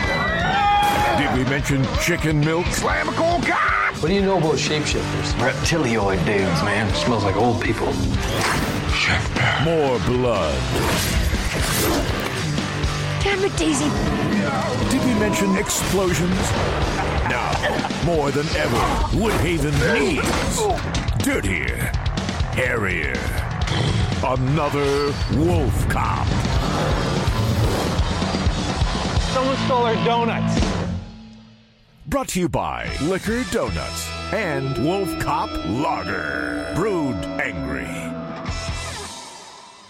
Did 1.19 1.37
we 1.37 1.51
mention 1.51 1.85
chicken 2.01 2.39
milk? 2.39 2.65
Slam 2.67 3.09
a 3.09 3.13
cold 3.15 3.43
cock! 3.45 4.01
What 4.01 4.11
do 4.11 4.15
you 4.15 4.23
know 4.23 4.39
about 4.39 4.55
shapeshifters? 4.55 5.33
Reptilioid 5.41 6.25
dudes, 6.25 6.63
man. 6.63 6.89
Smells 6.95 7.25
like 7.25 7.35
old 7.35 7.61
people. 7.61 7.93
Chef. 8.95 9.65
More 9.65 9.99
blood. 10.07 10.55
Damn 13.25 13.43
it, 13.43 13.57
Daisy. 13.57 13.91
Did 14.89 15.05
we 15.05 15.19
mention 15.19 15.57
explosions? 15.57 16.31
Now, 17.29 17.51
more 18.07 18.31
than 18.31 18.47
ever, 18.55 18.77
Woodhaven 19.19 19.75
needs 19.99 21.25
dirtier, 21.25 21.91
hairier, 22.55 23.44
another 24.23 25.13
wolf 25.37 25.89
cop. 25.89 26.27
Someone 29.33 29.57
stole 29.65 29.85
our 29.85 29.95
donuts. 30.05 30.65
Brought 32.07 32.29
to 32.29 32.41
you 32.41 32.49
by 32.49 32.89
Liquor 33.03 33.45
Donuts 33.51 34.09
and 34.33 34.85
Wolf 34.85 35.19
Cop 35.21 35.51
Lager. 35.67 36.73
Brewed 36.75 37.17
angry. 37.41 37.89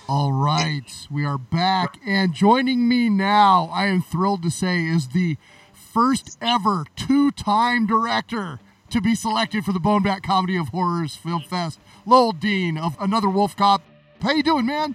All 0.08 0.32
right, 0.32 0.90
we 1.10 1.24
are 1.24 1.38
back, 1.38 1.98
and 2.06 2.34
joining 2.34 2.88
me 2.88 3.08
now, 3.08 3.70
I 3.72 3.86
am 3.86 4.02
thrilled 4.02 4.42
to 4.42 4.50
say, 4.50 4.84
is 4.84 5.08
the 5.08 5.38
first 5.72 6.36
ever 6.40 6.84
two-time 6.94 7.86
director 7.86 8.60
to 8.90 9.00
be 9.00 9.14
selected 9.14 9.64
for 9.64 9.72
the 9.72 9.80
Bone 9.80 10.02
Bat 10.02 10.22
Comedy 10.22 10.56
of 10.56 10.68
Horrors 10.68 11.16
Film 11.16 11.42
Fest, 11.42 11.80
Lowell 12.06 12.32
Dean 12.32 12.76
of 12.76 12.96
Another 13.00 13.28
Wolf 13.28 13.56
Cop. 13.56 13.82
How 14.24 14.32
you 14.32 14.42
doing, 14.42 14.64
man? 14.64 14.94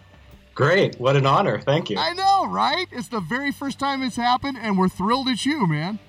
Great. 0.55 0.99
What 0.99 1.15
an 1.15 1.27
honor. 1.27 1.61
Thank 1.61 1.91
you. 1.91 1.99
I 1.99 2.13
know, 2.13 2.47
right? 2.47 2.87
It's 2.91 3.09
the 3.09 3.19
very 3.19 3.51
first 3.51 3.77
time 3.77 4.01
it's 4.01 4.15
happened, 4.15 4.57
and 4.59 4.75
we're 4.75 4.89
thrilled 4.89 5.29
it's 5.29 5.45
you, 5.45 5.67
man. 5.67 5.99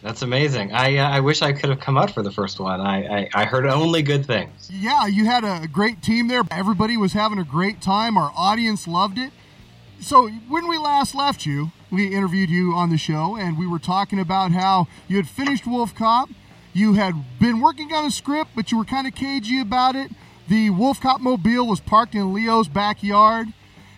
That's 0.00 0.22
amazing. 0.22 0.72
I 0.72 0.96
uh, 0.96 1.10
I 1.10 1.20
wish 1.20 1.42
I 1.42 1.52
could 1.52 1.68
have 1.68 1.78
come 1.78 1.98
out 1.98 2.10
for 2.10 2.22
the 2.22 2.30
first 2.30 2.58
one. 2.58 2.80
I, 2.80 3.04
I, 3.04 3.28
I 3.34 3.44
heard 3.44 3.66
only 3.66 4.00
good 4.00 4.24
things. 4.24 4.70
Yeah, 4.72 5.06
you 5.06 5.26
had 5.26 5.44
a 5.44 5.68
great 5.68 6.02
team 6.02 6.28
there. 6.28 6.42
Everybody 6.50 6.96
was 6.96 7.12
having 7.12 7.38
a 7.38 7.44
great 7.44 7.82
time. 7.82 8.16
Our 8.16 8.32
audience 8.34 8.88
loved 8.88 9.18
it. 9.18 9.30
So, 10.00 10.28
when 10.48 10.68
we 10.68 10.78
last 10.78 11.14
left 11.14 11.44
you, 11.44 11.72
we 11.90 12.14
interviewed 12.14 12.48
you 12.48 12.72
on 12.72 12.88
the 12.88 12.96
show, 12.96 13.36
and 13.36 13.58
we 13.58 13.66
were 13.66 13.78
talking 13.78 14.20
about 14.20 14.52
how 14.52 14.88
you 15.06 15.16
had 15.16 15.28
finished 15.28 15.66
Wolf 15.66 15.94
Cop. 15.94 16.30
You 16.72 16.94
had 16.94 17.38
been 17.38 17.60
working 17.60 17.92
on 17.92 18.06
a 18.06 18.10
script, 18.10 18.52
but 18.56 18.72
you 18.72 18.78
were 18.78 18.86
kind 18.86 19.06
of 19.06 19.14
cagey 19.14 19.60
about 19.60 19.96
it. 19.96 20.10
The 20.48 20.70
Wolf 20.70 21.00
Cop 21.00 21.20
mobile 21.20 21.66
was 21.66 21.80
parked 21.80 22.14
in 22.14 22.32
Leo's 22.32 22.68
backyard. 22.68 23.48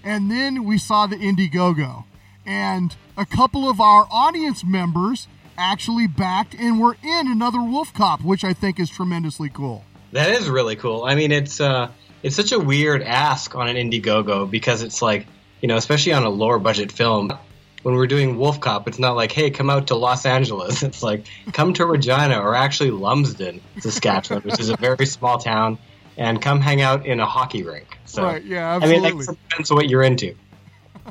And 0.02 0.30
then 0.30 0.64
we 0.64 0.78
saw 0.78 1.06
the 1.06 1.16
Indiegogo. 1.16 2.04
And 2.44 2.96
a 3.16 3.26
couple 3.26 3.68
of 3.68 3.80
our 3.80 4.08
audience 4.10 4.64
members 4.64 5.28
actually 5.56 6.06
backed 6.06 6.54
and 6.54 6.80
were 6.80 6.96
in 7.02 7.30
another 7.30 7.62
Wolf 7.62 7.92
Cop, 7.94 8.22
which 8.24 8.42
I 8.42 8.52
think 8.52 8.80
is 8.80 8.88
tremendously 8.88 9.50
cool. 9.50 9.84
That 10.12 10.30
is 10.30 10.48
really 10.48 10.74
cool. 10.74 11.04
I 11.04 11.14
mean, 11.14 11.30
it's 11.30 11.60
uh, 11.60 11.90
it's 12.22 12.34
such 12.34 12.50
a 12.50 12.58
weird 12.58 13.02
ask 13.02 13.54
on 13.54 13.68
an 13.68 13.76
Indiegogo 13.76 14.50
because 14.50 14.82
it's 14.82 15.02
like, 15.02 15.26
you 15.60 15.68
know, 15.68 15.76
especially 15.76 16.14
on 16.14 16.24
a 16.24 16.30
lower 16.30 16.58
budget 16.58 16.90
film. 16.90 17.30
When 17.82 17.94
we're 17.94 18.08
doing 18.08 18.36
Wolf 18.36 18.60
Cop, 18.60 18.88
it's 18.88 18.98
not 18.98 19.16
like, 19.16 19.32
hey, 19.32 19.50
come 19.50 19.70
out 19.70 19.86
to 19.86 19.94
Los 19.94 20.26
Angeles. 20.26 20.82
It's 20.90 21.02
like, 21.02 21.26
come 21.52 21.72
to 21.74 21.86
Regina 21.86 22.38
or 22.38 22.54
actually 22.54 22.90
Lumsden, 22.90 23.62
Saskatchewan, 23.78 24.42
which 24.42 24.60
is 24.60 24.68
a 24.68 24.76
very 24.76 25.06
small 25.06 25.38
town, 25.38 25.78
and 26.20 26.40
come 26.40 26.60
hang 26.60 26.82
out 26.82 27.06
in 27.06 27.18
a 27.18 27.26
hockey 27.26 27.62
rink. 27.62 27.98
So, 28.04 28.22
Right, 28.22 28.44
yeah, 28.44 28.76
absolutely. 28.76 29.08
I 29.08 29.12
mean, 29.12 29.18
that 29.20 29.36
depends 29.48 29.70
on 29.70 29.76
what 29.78 29.88
you're 29.88 30.02
into. 30.02 30.36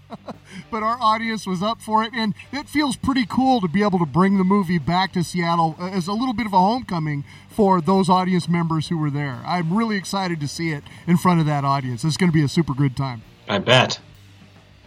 but 0.72 0.84
our 0.84 1.02
audience 1.02 1.48
was 1.48 1.64
up 1.64 1.82
for 1.82 2.04
it, 2.04 2.12
and 2.14 2.36
it 2.52 2.70
feels 2.70 2.96
pretty 2.96 3.26
cool 3.26 3.60
to 3.60 3.68
be 3.68 3.82
able 3.82 3.98
to 3.98 4.06
bring 4.06 4.38
the 4.38 4.44
movie 4.44 4.78
back 4.78 5.12
to 5.14 5.24
Seattle 5.24 5.76
as 5.80 6.08
a 6.08 6.14
little 6.14 6.34
bit 6.34 6.46
of 6.46 6.54
a 6.54 6.60
homecoming 6.60 7.26
for 7.50 7.82
those 7.82 8.08
audience 8.08 8.48
members 8.48 8.90
who 8.90 9.00
were 9.00 9.10
there. 9.10 9.42
I'm 9.46 9.76
really 9.76 9.98
excited 9.98 10.40
to 10.42 10.48
see 10.48 10.70
it 10.70 10.84
in 11.08 11.18
front 11.18 11.40
of 11.40 11.48
that 11.48 11.66
audience. 11.66 12.04
It's 12.04 12.16
going 12.16 12.32
to 12.32 12.34
be 12.34 12.44
a 12.44 12.48
super 12.48 12.76
good 12.76 12.96
time. 12.96 13.24
I 13.48 13.58
bet. 13.58 14.00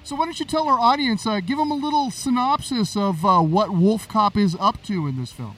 So 0.05 0.14
why 0.14 0.26
don't 0.26 0.38
you 0.38 0.47
tell 0.47 0.69
our 0.69 0.79
audience, 0.79 1.26
uh, 1.26 1.41
give 1.41 1.59
them 1.59 1.73
a 1.73 1.76
little 1.76 2.12
synopsis 2.12 2.97
of 2.97 3.26
uh, 3.26 3.41
what 3.41 3.71
Wolf 3.71 4.07
Cop 4.07 4.37
is 4.37 4.57
up 4.61 4.85
to 4.85 5.09
in 5.09 5.19
this 5.19 5.33
film? 5.33 5.57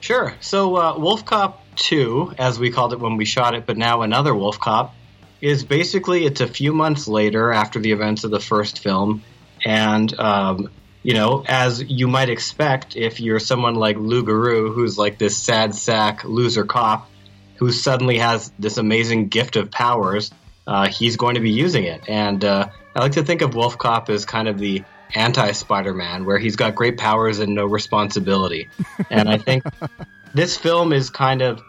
Sure. 0.00 0.34
So, 0.40 0.76
uh, 0.76 0.98
Wolf 0.98 1.26
Cop 1.26 1.62
2, 1.80 2.34
as 2.38 2.58
we 2.58 2.70
called 2.70 2.92
it 2.92 3.00
when 3.00 3.16
we 3.16 3.24
shot 3.24 3.54
it, 3.54 3.66
but 3.66 3.76
now 3.76 4.02
another 4.02 4.34
Wolf 4.34 4.60
Cop, 4.60 4.94
is 5.40 5.64
basically 5.64 6.24
it's 6.24 6.40
a 6.40 6.46
few 6.46 6.72
months 6.72 7.08
later 7.08 7.52
after 7.52 7.78
the 7.78 7.92
events 7.92 8.24
of 8.24 8.30
the 8.30 8.40
first 8.40 8.78
film. 8.80 9.22
And, 9.64 10.18
um, 10.18 10.70
you 11.02 11.14
know, 11.14 11.44
as 11.46 11.82
you 11.82 12.08
might 12.08 12.28
expect, 12.28 12.96
if 12.96 13.20
you're 13.20 13.40
someone 13.40 13.74
like 13.74 13.96
Lou 13.96 14.22
Garou, 14.22 14.72
who's 14.72 14.98
like 14.98 15.18
this 15.18 15.36
sad 15.36 15.74
sack 15.74 16.24
loser 16.24 16.64
cop 16.64 17.10
who 17.56 17.72
suddenly 17.72 18.18
has 18.18 18.52
this 18.58 18.78
amazing 18.78 19.28
gift 19.28 19.56
of 19.56 19.70
powers, 19.70 20.30
uh, 20.66 20.88
he's 20.88 21.16
going 21.16 21.34
to 21.34 21.40
be 21.40 21.50
using 21.50 21.84
it. 21.84 22.08
And 22.08 22.44
uh, 22.44 22.68
I 22.94 23.00
like 23.00 23.12
to 23.12 23.24
think 23.24 23.42
of 23.42 23.54
Wolf 23.54 23.76
Cop 23.76 24.08
as 24.08 24.24
kind 24.24 24.48
of 24.48 24.58
the 24.58 24.84
anti 25.14 25.52
Spider 25.52 25.92
Man, 25.92 26.24
where 26.24 26.38
he's 26.38 26.56
got 26.56 26.74
great 26.74 26.96
powers 26.96 27.38
and 27.38 27.54
no 27.54 27.66
responsibility. 27.66 28.68
and 29.10 29.28
I 29.28 29.38
think 29.38 29.64
this 30.34 30.56
film 30.56 30.92
is 30.92 31.10
kind 31.10 31.42
of, 31.42 31.62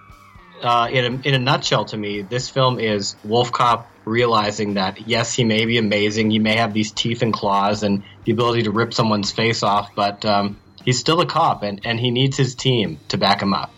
uh, 0.62 0.88
in, 0.92 1.06
a, 1.06 1.28
in 1.28 1.34
a 1.34 1.40
nutshell 1.40 1.86
to 1.86 1.98
me, 1.98 2.22
this 2.22 2.50
film 2.50 2.80
is 2.80 3.16
Wolf 3.24 3.52
Cop 3.52 3.90
realizing 4.06 4.76
that, 4.76 5.08
yes, 5.08 5.34
he 5.34 5.44
may 5.44 5.66
be 5.66 5.78
amazing, 5.78 6.32
he 6.32 6.40
may 6.40 6.56
have 6.56 6.74
these 6.74 6.92
teeth 6.92 7.22
and 7.22 7.34
claws 7.34 7.84
and 7.84 8.04
the 8.26 8.32
ability 8.32 8.64
to 8.64 8.72
rip 8.72 8.94
someone's 8.94 9.32
face 9.32 9.64
off, 9.64 9.92
but 9.96 10.26
um, 10.26 10.60
he's 10.84 11.00
still 11.00 11.22
a 11.22 11.26
cop 11.26 11.64
and, 11.64 11.82
and 11.86 12.00
he 12.00 12.12
needs 12.12 12.38
his 12.38 12.56
team 12.56 13.00
to 13.10 13.18
back 13.18 13.42
him 13.42 13.54
up. 13.54 13.72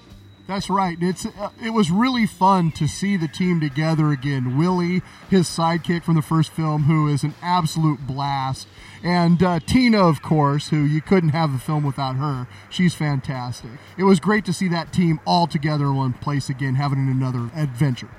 That's 0.46 0.70
right. 0.70 0.98
It's 1.00 1.26
uh, 1.26 1.50
it 1.64 1.70
was 1.70 1.90
really 1.90 2.26
fun 2.26 2.72
to 2.72 2.86
see 2.86 3.16
the 3.16 3.30
team 3.30 3.62
together 3.62 4.12
again. 4.12 4.58
Willie, 4.58 5.02
his 5.30 5.48
sidekick 5.48 6.04
from 6.04 6.16
the 6.16 6.22
first 6.22 6.52
film, 6.52 6.84
who 6.84 7.08
is 7.08 7.24
an 7.24 7.34
absolute 7.42 8.06
blast, 8.06 8.68
and 9.02 9.42
uh, 9.42 9.60
Tina, 9.62 10.06
of 10.06 10.22
course, 10.22 10.68
who 10.68 10.84
you 10.84 11.02
couldn't 11.02 11.30
have 11.30 11.54
the 11.54 11.60
film 11.60 11.84
without 11.84 12.18
her. 12.18 12.48
She's 12.70 12.94
fantastic. 12.94 13.72
It 13.98 14.04
was 14.04 14.20
great 14.20 14.44
to 14.46 14.54
see 14.54 14.68
that 14.68 14.92
team 14.92 15.22
all 15.26 15.48
together 15.48 15.86
in 15.86 15.96
one 15.96 16.14
place 16.14 16.50
again, 16.50 16.76
having 16.76 17.08
another 17.08 17.50
adventure. 17.56 18.10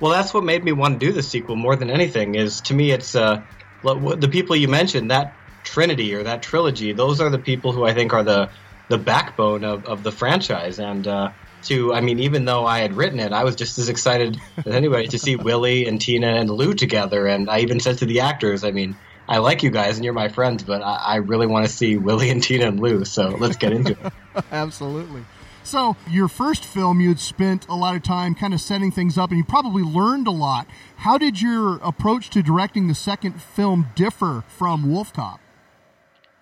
Well, 0.00 0.10
that's 0.10 0.32
what 0.32 0.44
made 0.44 0.64
me 0.64 0.72
want 0.72 1.00
to 1.00 1.06
do 1.06 1.12
the 1.12 1.22
sequel 1.22 1.56
more 1.56 1.76
than 1.76 1.90
anything. 1.90 2.34
Is 2.34 2.62
to 2.62 2.74
me, 2.74 2.92
it's 2.92 3.14
uh, 3.14 3.42
the 3.82 4.28
people 4.32 4.56
you 4.56 4.68
mentioned 4.68 5.10
that 5.10 5.34
trinity 5.64 6.14
or 6.14 6.22
that 6.22 6.42
trilogy. 6.42 6.92
Those 6.94 7.20
are 7.20 7.28
the 7.28 7.38
people 7.38 7.72
who 7.72 7.84
I 7.84 7.92
think 7.92 8.14
are 8.14 8.22
the 8.22 8.48
the 8.88 8.98
backbone 8.98 9.64
of, 9.64 9.86
of 9.86 10.02
the 10.02 10.12
franchise. 10.12 10.78
And 10.78 11.06
uh, 11.06 11.30
to, 11.64 11.92
I 11.94 12.00
mean, 12.00 12.18
even 12.20 12.44
though 12.44 12.66
I 12.66 12.80
had 12.80 12.94
written 12.94 13.20
it, 13.20 13.32
I 13.32 13.44
was 13.44 13.56
just 13.56 13.78
as 13.78 13.88
excited 13.88 14.40
as 14.58 14.74
anybody 14.74 15.06
to 15.08 15.18
see 15.18 15.36
Willie 15.36 15.86
and 15.86 16.00
Tina 16.00 16.34
and 16.34 16.50
Lou 16.50 16.74
together. 16.74 17.26
And 17.26 17.48
I 17.50 17.60
even 17.60 17.80
said 17.80 17.98
to 17.98 18.06
the 18.06 18.20
actors, 18.20 18.64
I 18.64 18.70
mean, 18.70 18.96
I 19.28 19.38
like 19.38 19.62
you 19.62 19.70
guys 19.70 19.96
and 19.96 20.04
you're 20.04 20.14
my 20.14 20.28
friends, 20.28 20.62
but 20.62 20.82
I, 20.82 20.94
I 20.94 21.16
really 21.16 21.46
want 21.46 21.66
to 21.66 21.72
see 21.72 21.96
Willie 21.96 22.30
and 22.30 22.42
Tina 22.42 22.66
and 22.66 22.80
Lou. 22.80 23.04
So 23.04 23.28
let's 23.28 23.56
get 23.56 23.72
into 23.72 23.92
it. 23.92 24.12
Absolutely. 24.52 25.24
So, 25.64 25.96
your 26.10 26.26
first 26.26 26.64
film, 26.64 27.00
you 27.00 27.10
had 27.10 27.20
spent 27.20 27.68
a 27.68 27.76
lot 27.76 27.94
of 27.94 28.02
time 28.02 28.34
kind 28.34 28.52
of 28.52 28.60
setting 28.60 28.90
things 28.90 29.16
up, 29.16 29.30
and 29.30 29.38
you 29.38 29.44
probably 29.44 29.84
learned 29.84 30.26
a 30.26 30.32
lot. 30.32 30.66
How 30.96 31.18
did 31.18 31.40
your 31.40 31.76
approach 31.84 32.30
to 32.30 32.42
directing 32.42 32.88
the 32.88 32.96
second 32.96 33.40
film 33.40 33.86
differ 33.94 34.42
from 34.48 34.90
Wolf 34.90 35.12
Cop? 35.12 35.38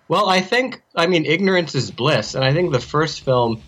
Well, 0.07 0.27
I 0.27 0.41
think, 0.41 0.81
I 0.95 1.07
mean, 1.07 1.25
ignorance 1.25 1.75
is 1.75 1.91
bliss. 1.91 2.35
And 2.35 2.43
I 2.43 2.51
think 2.51 2.73
the 2.73 2.81
first 2.81 3.21
film, 3.21 3.61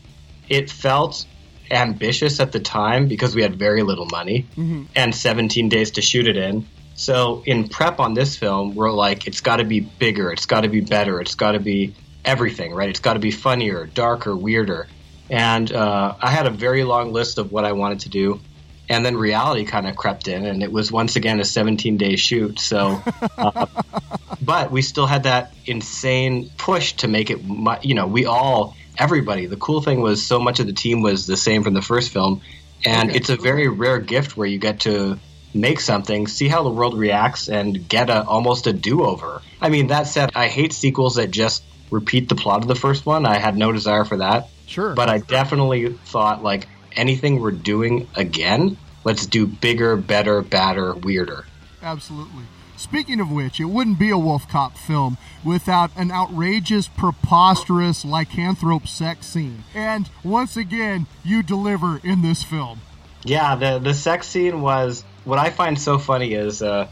it 0.49 0.69
felt 0.69 1.25
ambitious 1.71 2.39
at 2.39 2.51
the 2.51 2.59
time 2.59 3.07
because 3.07 3.35
we 3.35 3.41
had 3.41 3.55
very 3.55 3.83
little 3.83 4.05
money 4.11 4.45
Mhm. 4.57 4.87
and 4.95 5.13
17 5.15 5.69
days 5.69 5.91
to 5.91 6.01
shoot 6.01 6.27
it 6.27 6.37
in. 6.37 6.65
So 6.95 7.41
in 7.45 7.67
prep 7.69 7.99
on 7.99 8.13
this 8.13 8.37
film, 8.37 8.75
we're 8.75 8.91
like, 8.91 9.25
it's 9.27 9.41
got 9.41 9.57
to 9.57 9.63
be 9.63 9.79
bigger, 9.79 10.31
it's 10.31 10.45
got 10.45 10.61
to 10.61 10.69
be 10.69 10.81
better, 10.81 11.19
it's 11.21 11.35
got 11.35 11.53
to 11.53 11.59
be 11.59 11.93
everything, 12.23 12.73
right? 12.73 12.87
It's 12.89 12.99
got 12.99 13.13
to 13.13 13.19
be 13.19 13.31
funnier, 13.31 13.85
darker, 13.93 14.35
weirder. 14.35 14.87
And 15.29 15.71
uh, 15.71 16.15
I 16.21 16.29
had 16.29 16.45
a 16.45 16.51
very 16.51 16.83
long 16.83 17.11
list 17.11 17.37
of 17.39 17.51
what 17.51 17.65
I 17.65 17.71
wanted 17.71 18.01
to 18.01 18.09
do. 18.09 18.39
And 18.89 19.05
then 19.05 19.15
reality 19.15 19.63
kind 19.63 19.87
of 19.87 19.95
crept 19.95 20.27
in, 20.27 20.45
and 20.45 20.61
it 20.61 20.71
was 20.71 20.91
once 20.91 21.15
again 21.15 21.39
a 21.39 21.45
17 21.45 21.95
day 21.97 22.17
shoot. 22.17 22.59
So, 22.59 23.01
uh, 23.37 23.65
but 24.41 24.71
we 24.71 24.81
still 24.81 25.07
had 25.07 25.23
that 25.23 25.53
insane 25.65 26.49
push 26.57 26.93
to 26.97 27.07
make 27.07 27.29
it, 27.31 27.39
you 27.81 27.95
know, 27.95 28.07
we 28.07 28.25
all, 28.25 28.75
everybody, 28.97 29.45
the 29.45 29.57
cool 29.57 29.81
thing 29.81 30.01
was 30.01 30.25
so 30.25 30.39
much 30.39 30.59
of 30.59 30.67
the 30.67 30.73
team 30.73 31.01
was 31.01 31.25
the 31.27 31.37
same 31.37 31.63
from 31.63 31.73
the 31.73 31.81
first 31.81 32.11
film. 32.11 32.41
And 32.85 33.09
Okay. 33.09 33.17
it's 33.17 33.29
a 33.29 33.37
very 33.37 33.67
rare 33.67 33.99
gift 33.99 34.35
where 34.35 34.47
you 34.47 34.57
get 34.57 34.81
to 34.81 35.17
make 35.53 35.79
something, 35.79 36.27
see 36.27 36.47
how 36.47 36.63
the 36.63 36.69
world 36.69 36.97
reacts, 36.97 37.47
and 37.47 37.87
get 37.87 38.09
a 38.09 38.25
almost 38.25 38.67
a 38.67 38.73
do 38.73 39.03
over. 39.03 39.41
I 39.61 39.69
mean, 39.69 39.87
that 39.87 40.07
said, 40.07 40.31
I 40.35 40.47
hate 40.47 40.73
sequels 40.73 41.15
that 41.15 41.31
just 41.31 41.63
repeat 41.91 42.27
the 42.27 42.35
plot 42.35 42.61
of 42.61 42.67
the 42.67 42.75
first 42.75 43.05
one. 43.05 43.25
I 43.25 43.37
had 43.37 43.55
no 43.55 43.71
desire 43.71 44.03
for 44.03 44.17
that. 44.17 44.49
Sure. 44.65 44.93
But 44.95 45.09
I 45.09 45.19
definitely 45.19 45.93
thought, 46.05 46.43
like, 46.43 46.67
anything 46.95 47.39
we're 47.39 47.51
doing 47.51 48.07
again, 48.15 48.77
let's 49.03 49.25
do 49.27 49.45
bigger, 49.45 49.95
better, 49.95 50.41
badder, 50.41 50.93
weirder. 50.93 51.45
Absolutely. 51.81 52.43
Speaking 52.83 53.21
of 53.21 53.31
which, 53.31 53.61
it 53.61 53.65
wouldn't 53.65 53.97
be 53.97 54.09
a 54.09 54.17
Wolf 54.17 54.45
Cop 54.49 54.77
film 54.77 55.17
without 55.41 55.89
an 55.95 56.11
outrageous, 56.11 56.89
preposterous 56.89 58.03
lycanthrope 58.03 58.89
sex 58.89 59.25
scene. 59.25 59.63
And 59.73 60.09
once 60.21 60.57
again, 60.57 61.07
you 61.23 61.43
deliver 61.43 62.01
in 62.03 62.21
this 62.21 62.43
film. 62.43 62.81
Yeah, 63.23 63.55
the 63.55 63.79
the 63.79 63.93
sex 63.93 64.27
scene 64.27 64.59
was 64.59 65.05
what 65.23 65.39
I 65.39 65.49
find 65.49 65.79
so 65.79 65.97
funny 65.97 66.33
is 66.33 66.61
uh, 66.61 66.89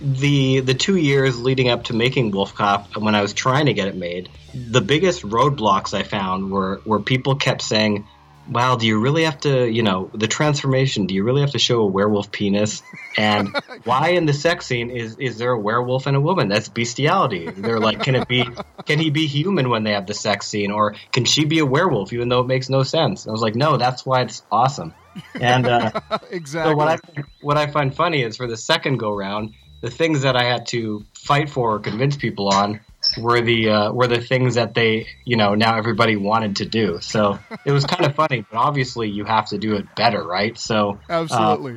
the 0.00 0.60
the 0.60 0.74
two 0.74 0.96
years 0.96 1.42
leading 1.42 1.70
up 1.70 1.84
to 1.84 1.92
making 1.92 2.30
Wolf 2.30 2.54
Cop, 2.54 2.96
when 2.96 3.16
I 3.16 3.20
was 3.20 3.34
trying 3.34 3.66
to 3.66 3.74
get 3.74 3.88
it 3.88 3.96
made, 3.96 4.28
the 4.54 4.80
biggest 4.80 5.22
roadblocks 5.22 5.92
I 5.92 6.04
found 6.04 6.52
were 6.52 6.80
where 6.84 7.00
people 7.00 7.34
kept 7.34 7.62
saying, 7.62 8.06
"Wow, 8.48 8.76
do 8.76 8.86
you 8.86 8.98
really 8.98 9.24
have 9.24 9.40
to, 9.40 9.68
you 9.68 9.82
know, 9.82 10.10
the 10.14 10.26
transformation? 10.26 11.06
Do 11.06 11.14
you 11.14 11.24
really 11.24 11.40
have 11.40 11.52
to 11.52 11.58
show 11.58 11.80
a 11.80 11.86
werewolf 11.86 12.30
penis? 12.30 12.82
And 13.16 13.56
why 13.84 14.10
in 14.10 14.26
the 14.26 14.32
sex 14.32 14.66
scene 14.66 14.90
is 14.90 15.16
is 15.18 15.38
there 15.38 15.52
a 15.52 15.60
werewolf 15.60 16.06
and 16.06 16.16
a 16.16 16.20
woman? 16.20 16.48
That's 16.48 16.68
bestiality." 16.68 17.50
They're 17.50 17.80
like, 17.80 18.02
"Can 18.02 18.14
it 18.14 18.28
be? 18.28 18.44
Can 18.84 18.98
he 18.98 19.10
be 19.10 19.26
human 19.26 19.68
when 19.70 19.84
they 19.84 19.92
have 19.92 20.06
the 20.06 20.14
sex 20.14 20.46
scene, 20.46 20.70
or 20.70 20.94
can 21.12 21.24
she 21.24 21.44
be 21.44 21.58
a 21.58 21.66
werewolf, 21.66 22.12
even 22.12 22.28
though 22.28 22.40
it 22.40 22.46
makes 22.46 22.68
no 22.68 22.82
sense?" 22.82 23.24
And 23.24 23.30
I 23.30 23.32
was 23.32 23.42
like, 23.42 23.54
"No, 23.54 23.76
that's 23.76 24.04
why 24.06 24.22
it's 24.22 24.42
awesome." 24.50 24.94
And 25.40 25.66
uh, 25.66 25.90
exactly. 26.30 26.72
so 26.72 26.76
what 26.76 26.88
I 26.88 27.22
what 27.40 27.56
I 27.56 27.66
find 27.66 27.94
funny 27.94 28.22
is 28.22 28.36
for 28.36 28.46
the 28.46 28.56
second 28.56 28.98
go 28.98 29.10
round, 29.10 29.54
the 29.80 29.90
things 29.90 30.22
that 30.22 30.36
I 30.36 30.44
had 30.44 30.66
to 30.66 31.04
fight 31.14 31.50
for 31.50 31.74
or 31.74 31.78
convince 31.78 32.16
people 32.16 32.48
on 32.48 32.80
were 33.16 33.40
the 33.40 33.70
uh, 33.70 33.92
were 33.92 34.06
the 34.06 34.20
things 34.20 34.54
that 34.54 34.74
they 34.74 35.08
you 35.24 35.36
know 35.36 35.54
now 35.54 35.76
everybody 35.76 36.16
wanted 36.16 36.56
to 36.56 36.66
do. 36.66 36.98
So 37.00 37.38
it 37.64 37.72
was 37.72 37.84
kind 37.84 38.06
of 38.06 38.14
funny, 38.16 38.44
but 38.50 38.56
obviously 38.56 39.08
you 39.08 39.24
have 39.24 39.46
to 39.48 39.58
do 39.58 39.74
it 39.76 39.94
better, 39.94 40.22
right? 40.22 40.56
So 40.58 41.00
uh, 41.08 41.22
Absolutely. 41.22 41.76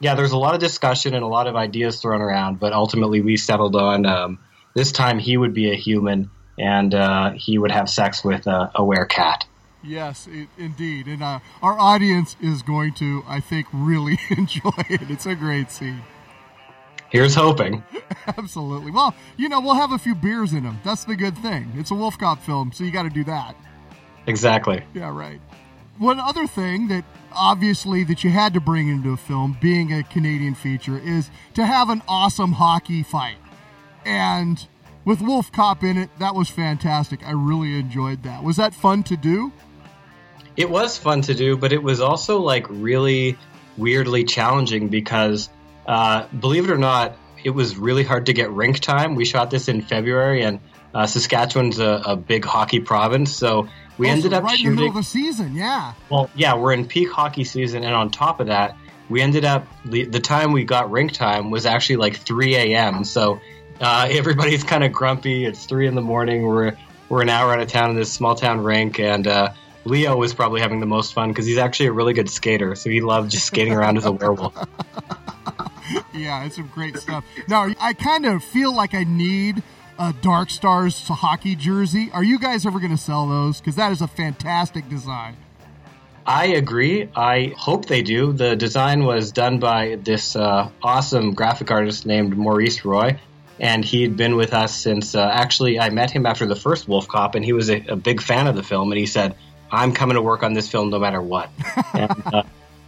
yeah, 0.00 0.14
there's 0.14 0.32
a 0.32 0.38
lot 0.38 0.54
of 0.54 0.60
discussion 0.60 1.14
and 1.14 1.22
a 1.22 1.28
lot 1.28 1.46
of 1.46 1.56
ideas 1.56 2.00
thrown 2.00 2.20
around, 2.20 2.60
but 2.60 2.72
ultimately 2.72 3.20
we 3.20 3.36
settled 3.36 3.76
on 3.76 4.06
um, 4.06 4.38
this 4.74 4.92
time 4.92 5.18
he 5.18 5.36
would 5.36 5.54
be 5.54 5.72
a 5.72 5.76
human 5.76 6.30
and 6.58 6.94
uh, 6.94 7.32
he 7.32 7.58
would 7.58 7.70
have 7.70 7.88
sex 7.88 8.24
with 8.24 8.46
a, 8.46 8.70
a 8.74 8.80
werecat. 8.80 9.44
Yes, 9.82 10.28
i 10.30 10.48
indeed. 10.58 11.06
And 11.06 11.22
uh, 11.22 11.40
our 11.62 11.78
audience 11.78 12.36
is 12.40 12.62
going 12.62 12.94
to, 12.94 13.22
I 13.26 13.40
think, 13.40 13.66
really 13.72 14.18
enjoy 14.30 14.72
it. 14.88 15.10
It's 15.10 15.26
a 15.26 15.34
great 15.34 15.70
scene. 15.70 16.02
Here's 17.16 17.34
hoping. 17.34 17.82
Absolutely. 18.26 18.90
Well, 18.90 19.14
you 19.38 19.48
know, 19.48 19.58
we'll 19.58 19.74
have 19.74 19.92
a 19.92 19.96
few 19.96 20.14
beers 20.14 20.52
in 20.52 20.64
them. 20.64 20.78
That's 20.84 21.06
the 21.06 21.16
good 21.16 21.34
thing. 21.38 21.72
It's 21.76 21.90
a 21.90 21.94
Wolf 21.94 22.18
Cop 22.18 22.42
film, 22.42 22.72
so 22.72 22.84
you 22.84 22.90
got 22.90 23.04
to 23.04 23.08
do 23.08 23.24
that. 23.24 23.56
Exactly. 24.26 24.84
Yeah, 24.92 25.16
right. 25.16 25.40
One 25.96 26.20
other 26.20 26.46
thing 26.46 26.88
that 26.88 27.06
obviously 27.32 28.04
that 28.04 28.22
you 28.22 28.28
had 28.28 28.52
to 28.52 28.60
bring 28.60 28.88
into 28.88 29.14
a 29.14 29.16
film, 29.16 29.56
being 29.62 29.94
a 29.94 30.02
Canadian 30.02 30.54
feature, 30.54 30.98
is 30.98 31.30
to 31.54 31.64
have 31.64 31.88
an 31.88 32.02
awesome 32.06 32.52
hockey 32.52 33.02
fight. 33.02 33.38
And 34.04 34.62
with 35.06 35.22
Wolf 35.22 35.50
Cop 35.50 35.82
in 35.82 35.96
it, 35.96 36.10
that 36.18 36.34
was 36.34 36.50
fantastic. 36.50 37.26
I 37.26 37.30
really 37.30 37.78
enjoyed 37.78 38.24
that. 38.24 38.44
Was 38.44 38.56
that 38.56 38.74
fun 38.74 39.04
to 39.04 39.16
do? 39.16 39.54
It 40.54 40.68
was 40.68 40.98
fun 40.98 41.22
to 41.22 41.32
do, 41.32 41.56
but 41.56 41.72
it 41.72 41.82
was 41.82 42.02
also 42.02 42.40
like 42.40 42.66
really 42.68 43.38
weirdly 43.78 44.24
challenging 44.24 44.88
because, 44.88 45.48
uh, 45.86 46.26
believe 46.28 46.68
it 46.68 46.70
or 46.72 46.78
not, 46.78 47.16
it 47.44 47.50
was 47.50 47.76
really 47.76 48.02
hard 48.04 48.26
to 48.26 48.32
get 48.32 48.50
rink 48.50 48.80
time. 48.80 49.14
We 49.14 49.24
shot 49.24 49.50
this 49.50 49.68
in 49.68 49.82
February, 49.82 50.42
and 50.42 50.60
uh, 50.94 51.06
Saskatchewan's 51.06 51.78
a, 51.78 52.02
a 52.06 52.16
big 52.16 52.44
hockey 52.44 52.80
province, 52.80 53.34
so 53.34 53.68
we 53.98 54.08
Oh, 54.08 54.12
ended 54.12 54.32
so 54.32 54.38
up 54.38 54.44
right 54.44 54.58
in 54.58 54.64
the 54.66 54.70
middle 54.72 54.88
of 54.88 54.94
the 54.94 55.02
season. 55.02 55.54
Yeah. 55.54 55.94
Well, 56.10 56.30
yeah, 56.34 56.56
we're 56.56 56.72
in 56.72 56.86
peak 56.86 57.10
hockey 57.10 57.44
season, 57.44 57.84
and 57.84 57.94
on 57.94 58.10
top 58.10 58.40
of 58.40 58.48
that, 58.48 58.76
we 59.08 59.22
ended 59.22 59.44
up 59.44 59.66
the, 59.84 60.04
the 60.04 60.20
time 60.20 60.52
we 60.52 60.64
got 60.64 60.90
rink 60.90 61.12
time 61.12 61.50
was 61.50 61.64
actually 61.66 61.96
like 61.96 62.16
3 62.16 62.56
a.m. 62.56 63.04
So 63.04 63.40
uh, 63.80 64.08
everybody's 64.10 64.64
kind 64.64 64.84
of 64.84 64.92
grumpy. 64.92 65.44
It's 65.44 65.64
three 65.66 65.86
in 65.86 65.94
the 65.94 66.02
morning. 66.02 66.42
We're 66.42 66.76
we're 67.08 67.22
an 67.22 67.28
hour 67.28 67.52
out 67.52 67.60
of 67.60 67.68
town 67.68 67.90
in 67.90 67.96
this 67.96 68.12
small 68.12 68.34
town 68.34 68.64
rink, 68.64 68.98
and 68.98 69.28
uh, 69.28 69.52
Leo 69.84 70.16
was 70.16 70.34
probably 70.34 70.60
having 70.60 70.80
the 70.80 70.86
most 70.86 71.14
fun 71.14 71.28
because 71.28 71.46
he's 71.46 71.58
actually 71.58 71.86
a 71.86 71.92
really 71.92 72.14
good 72.14 72.28
skater. 72.28 72.74
So 72.74 72.90
he 72.90 73.00
loved 73.00 73.30
just 73.30 73.46
skating 73.46 73.72
around 73.72 73.96
as 73.96 74.04
a 74.04 74.12
werewolf. 74.12 74.56
yeah, 76.14 76.44
it's 76.44 76.56
some 76.56 76.68
great 76.68 76.96
stuff. 76.96 77.24
Now, 77.48 77.68
I 77.80 77.92
kind 77.92 78.26
of 78.26 78.42
feel 78.42 78.74
like 78.74 78.94
I 78.94 79.04
need 79.04 79.62
a 79.98 80.14
Dark 80.20 80.50
Stars 80.50 81.06
hockey 81.08 81.56
jersey. 81.56 82.10
Are 82.12 82.24
you 82.24 82.38
guys 82.38 82.66
ever 82.66 82.78
going 82.78 82.90
to 82.90 83.02
sell 83.02 83.26
those? 83.26 83.60
Because 83.60 83.76
that 83.76 83.92
is 83.92 84.00
a 84.00 84.08
fantastic 84.08 84.88
design. 84.88 85.36
I 86.26 86.46
agree. 86.48 87.08
I 87.14 87.54
hope 87.56 87.86
they 87.86 88.02
do. 88.02 88.32
The 88.32 88.56
design 88.56 89.04
was 89.04 89.30
done 89.30 89.60
by 89.60 89.96
this 90.02 90.34
uh, 90.34 90.70
awesome 90.82 91.34
graphic 91.34 91.70
artist 91.70 92.04
named 92.04 92.36
Maurice 92.36 92.84
Roy, 92.84 93.20
and 93.60 93.84
he'd 93.84 94.16
been 94.16 94.34
with 94.34 94.52
us 94.52 94.76
since. 94.76 95.14
Uh, 95.14 95.30
actually, 95.32 95.78
I 95.78 95.90
met 95.90 96.10
him 96.10 96.26
after 96.26 96.44
the 96.44 96.56
first 96.56 96.88
Wolf 96.88 97.06
Cop, 97.06 97.36
and 97.36 97.44
he 97.44 97.52
was 97.52 97.70
a, 97.70 97.84
a 97.88 97.96
big 97.96 98.20
fan 98.20 98.48
of 98.48 98.56
the 98.56 98.64
film. 98.64 98.90
And 98.90 98.98
he 98.98 99.06
said, 99.06 99.36
"I'm 99.70 99.92
coming 99.92 100.16
to 100.16 100.22
work 100.22 100.42
on 100.42 100.52
this 100.52 100.68
film 100.68 100.90
no 100.90 100.98
matter 100.98 101.22
what." 101.22 101.48
and, 101.94 102.10
uh, 102.26 102.42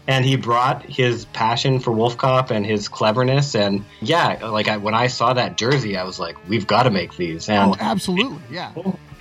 and 0.09 0.25
he 0.25 0.37
brought 0.37 0.83
his 0.83 1.27
passion 1.27 1.79
for 1.79 1.93
Wolf 1.93 2.17
Cop 2.17 2.51
and 2.51 2.65
his 2.65 2.89
cleverness, 2.89 3.55
and 3.55 3.85
yeah, 4.01 4.47
like 4.47 4.67
I, 4.67 4.79
when 4.79 4.95
I 4.95 5.07
saw 5.07 5.35
that 5.35 5.59
jersey, 5.59 5.97
I 5.97 6.05
was 6.05 6.19
like, 6.19 6.49
"We've 6.49 6.67
got 6.67 6.85
to 6.85 6.91
make 6.91 7.15
these." 7.17 7.49
And 7.49 7.73
oh, 7.73 7.77
absolutely, 7.79 8.41
yeah. 8.51 8.73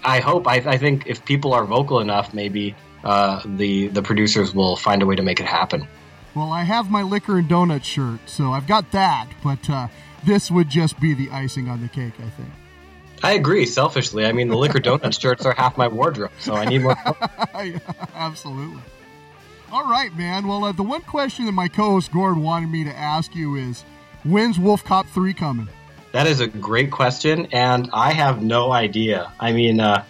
I 0.03 0.21
hope. 0.21 0.47
I, 0.47 0.55
I 0.55 0.77
think 0.77 1.05
if 1.05 1.25
people 1.25 1.53
are 1.53 1.65
vocal 1.65 1.99
enough, 1.99 2.33
maybe 2.33 2.73
uh, 3.03 3.41
the 3.45 3.89
the 3.89 4.01
producers 4.01 4.55
will 4.55 4.77
find 4.77 5.03
a 5.03 5.05
way 5.05 5.17
to 5.17 5.23
make 5.23 5.41
it 5.41 5.45
happen. 5.45 5.87
Well, 6.33 6.51
I 6.51 6.63
have 6.63 6.89
my 6.89 7.01
liquor 7.03 7.37
and 7.37 7.49
donut 7.49 7.83
shirt, 7.83 8.21
so 8.25 8.51
I've 8.51 8.67
got 8.67 8.91
that. 8.91 9.27
But 9.43 9.69
uh, 9.69 9.89
this 10.23 10.49
would 10.49 10.69
just 10.69 10.99
be 11.01 11.13
the 11.13 11.29
icing 11.31 11.67
on 11.67 11.81
the 11.81 11.89
cake, 11.89 12.13
I 12.19 12.29
think. 12.29 12.49
I 13.23 13.33
agree. 13.33 13.65
Selfishly, 13.65 14.25
I 14.25 14.31
mean, 14.31 14.47
the 14.47 14.57
liquor 14.57 14.79
donut 14.79 15.19
shirts 15.19 15.45
are 15.45 15.53
half 15.53 15.77
my 15.77 15.89
wardrobe, 15.89 16.31
so 16.39 16.53
I 16.53 16.63
need 16.63 16.83
more. 16.83 16.95
Yeah, 17.57 17.79
Absolutely. 18.13 18.81
All 19.69 19.85
right, 19.85 20.15
man. 20.15 20.47
Well, 20.47 20.63
uh, 20.63 20.71
the 20.71 20.83
one 20.83 21.01
question 21.01 21.45
that 21.45 21.51
my 21.51 21.67
co-host 21.67 22.13
Gord 22.13 22.37
wanted 22.37 22.69
me 22.69 22.85
to 22.85 22.97
ask 22.97 23.35
you 23.35 23.55
is, 23.55 23.83
when's 24.23 24.57
Wolf 24.57 24.83
Cop 24.85 25.07
three 25.07 25.33
coming? 25.33 25.67
That 26.13 26.25
is 26.25 26.39
a 26.39 26.47
great 26.47 26.89
question, 26.89 27.47
and 27.51 27.89
I 27.91 28.13
have 28.13 28.41
no 28.41 28.71
idea. 28.71 29.33
I 29.41 29.51
mean, 29.51 29.81
uh, 29.81 30.05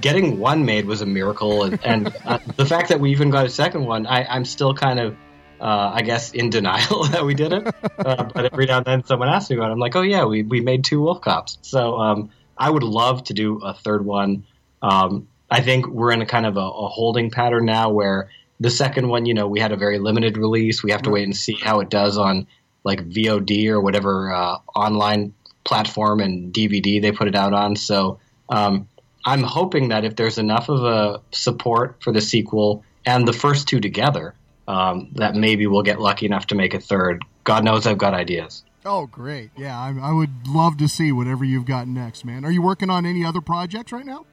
getting 0.00 0.38
one 0.38 0.64
made 0.64 0.84
was 0.84 1.00
a 1.00 1.06
miracle, 1.06 1.64
and, 1.64 1.84
and 1.84 2.16
uh, 2.24 2.38
the 2.56 2.64
fact 2.64 2.90
that 2.90 3.00
we 3.00 3.10
even 3.10 3.30
got 3.30 3.44
a 3.44 3.50
second 3.50 3.86
one, 3.86 4.06
I, 4.06 4.24
I'm 4.24 4.44
still 4.44 4.72
kind 4.72 5.00
of, 5.00 5.16
uh, 5.60 5.90
I 5.94 6.02
guess, 6.02 6.30
in 6.30 6.50
denial 6.50 7.02
that 7.08 7.24
we 7.24 7.34
did 7.34 7.52
it. 7.52 7.74
Uh, 7.98 8.22
but 8.22 8.52
every 8.52 8.66
now 8.66 8.78
and 8.78 8.86
then, 8.86 9.04
someone 9.04 9.28
asks 9.28 9.50
me 9.50 9.56
about 9.56 9.70
it. 9.70 9.72
I'm 9.72 9.80
like, 9.80 9.96
oh 9.96 10.02
yeah, 10.02 10.26
we 10.26 10.44
we 10.44 10.60
made 10.60 10.84
two 10.84 11.00
Wolf 11.00 11.20
Cops. 11.20 11.58
So 11.62 11.96
um, 11.96 12.30
I 12.56 12.70
would 12.70 12.84
love 12.84 13.24
to 13.24 13.34
do 13.34 13.58
a 13.58 13.74
third 13.74 14.04
one. 14.04 14.44
Um, 14.80 15.26
I 15.50 15.60
think 15.60 15.88
we're 15.88 16.12
in 16.12 16.22
a 16.22 16.26
kind 16.26 16.46
of 16.46 16.56
a, 16.56 16.60
a 16.60 16.86
holding 16.86 17.30
pattern 17.30 17.66
now 17.66 17.90
where 17.90 18.30
the 18.60 18.70
second 18.70 19.08
one, 19.08 19.26
you 19.26 19.34
know, 19.34 19.46
we 19.46 19.60
had 19.60 19.72
a 19.72 19.76
very 19.76 19.98
limited 19.98 20.36
release. 20.36 20.82
We 20.82 20.92
have 20.92 21.02
to 21.02 21.10
wait 21.10 21.24
and 21.24 21.36
see 21.36 21.56
how 21.60 21.80
it 21.80 21.90
does 21.90 22.16
on 22.16 22.46
like 22.84 23.08
VOD 23.08 23.68
or 23.68 23.80
whatever 23.80 24.32
uh, 24.32 24.58
online 24.74 25.34
platform 25.64 26.20
and 26.20 26.52
DVD 26.52 27.00
they 27.00 27.12
put 27.12 27.28
it 27.28 27.34
out 27.34 27.52
on. 27.52 27.76
So 27.76 28.18
um, 28.48 28.88
I'm 29.24 29.42
hoping 29.42 29.88
that 29.88 30.04
if 30.04 30.16
there's 30.16 30.38
enough 30.38 30.68
of 30.68 30.84
a 30.84 31.20
support 31.30 32.02
for 32.02 32.12
the 32.12 32.20
sequel 32.20 32.84
and 33.06 33.26
the 33.26 33.32
first 33.32 33.68
two 33.68 33.80
together, 33.80 34.34
um, 34.68 35.10
that 35.14 35.34
maybe 35.34 35.66
we'll 35.66 35.82
get 35.82 36.00
lucky 36.00 36.26
enough 36.26 36.46
to 36.48 36.54
make 36.54 36.74
a 36.74 36.80
third. 36.80 37.24
God 37.44 37.64
knows 37.64 37.86
I've 37.86 37.98
got 37.98 38.14
ideas. 38.14 38.64
Oh, 38.84 39.06
great! 39.06 39.50
Yeah, 39.56 39.78
I, 39.78 39.94
I 40.10 40.12
would 40.12 40.48
love 40.48 40.76
to 40.78 40.88
see 40.88 41.12
whatever 41.12 41.44
you've 41.44 41.66
got 41.66 41.86
next, 41.86 42.24
man. 42.24 42.44
Are 42.44 42.50
you 42.50 42.62
working 42.62 42.90
on 42.90 43.06
any 43.06 43.24
other 43.24 43.40
projects 43.40 43.92
right 43.92 44.04
now? 44.04 44.26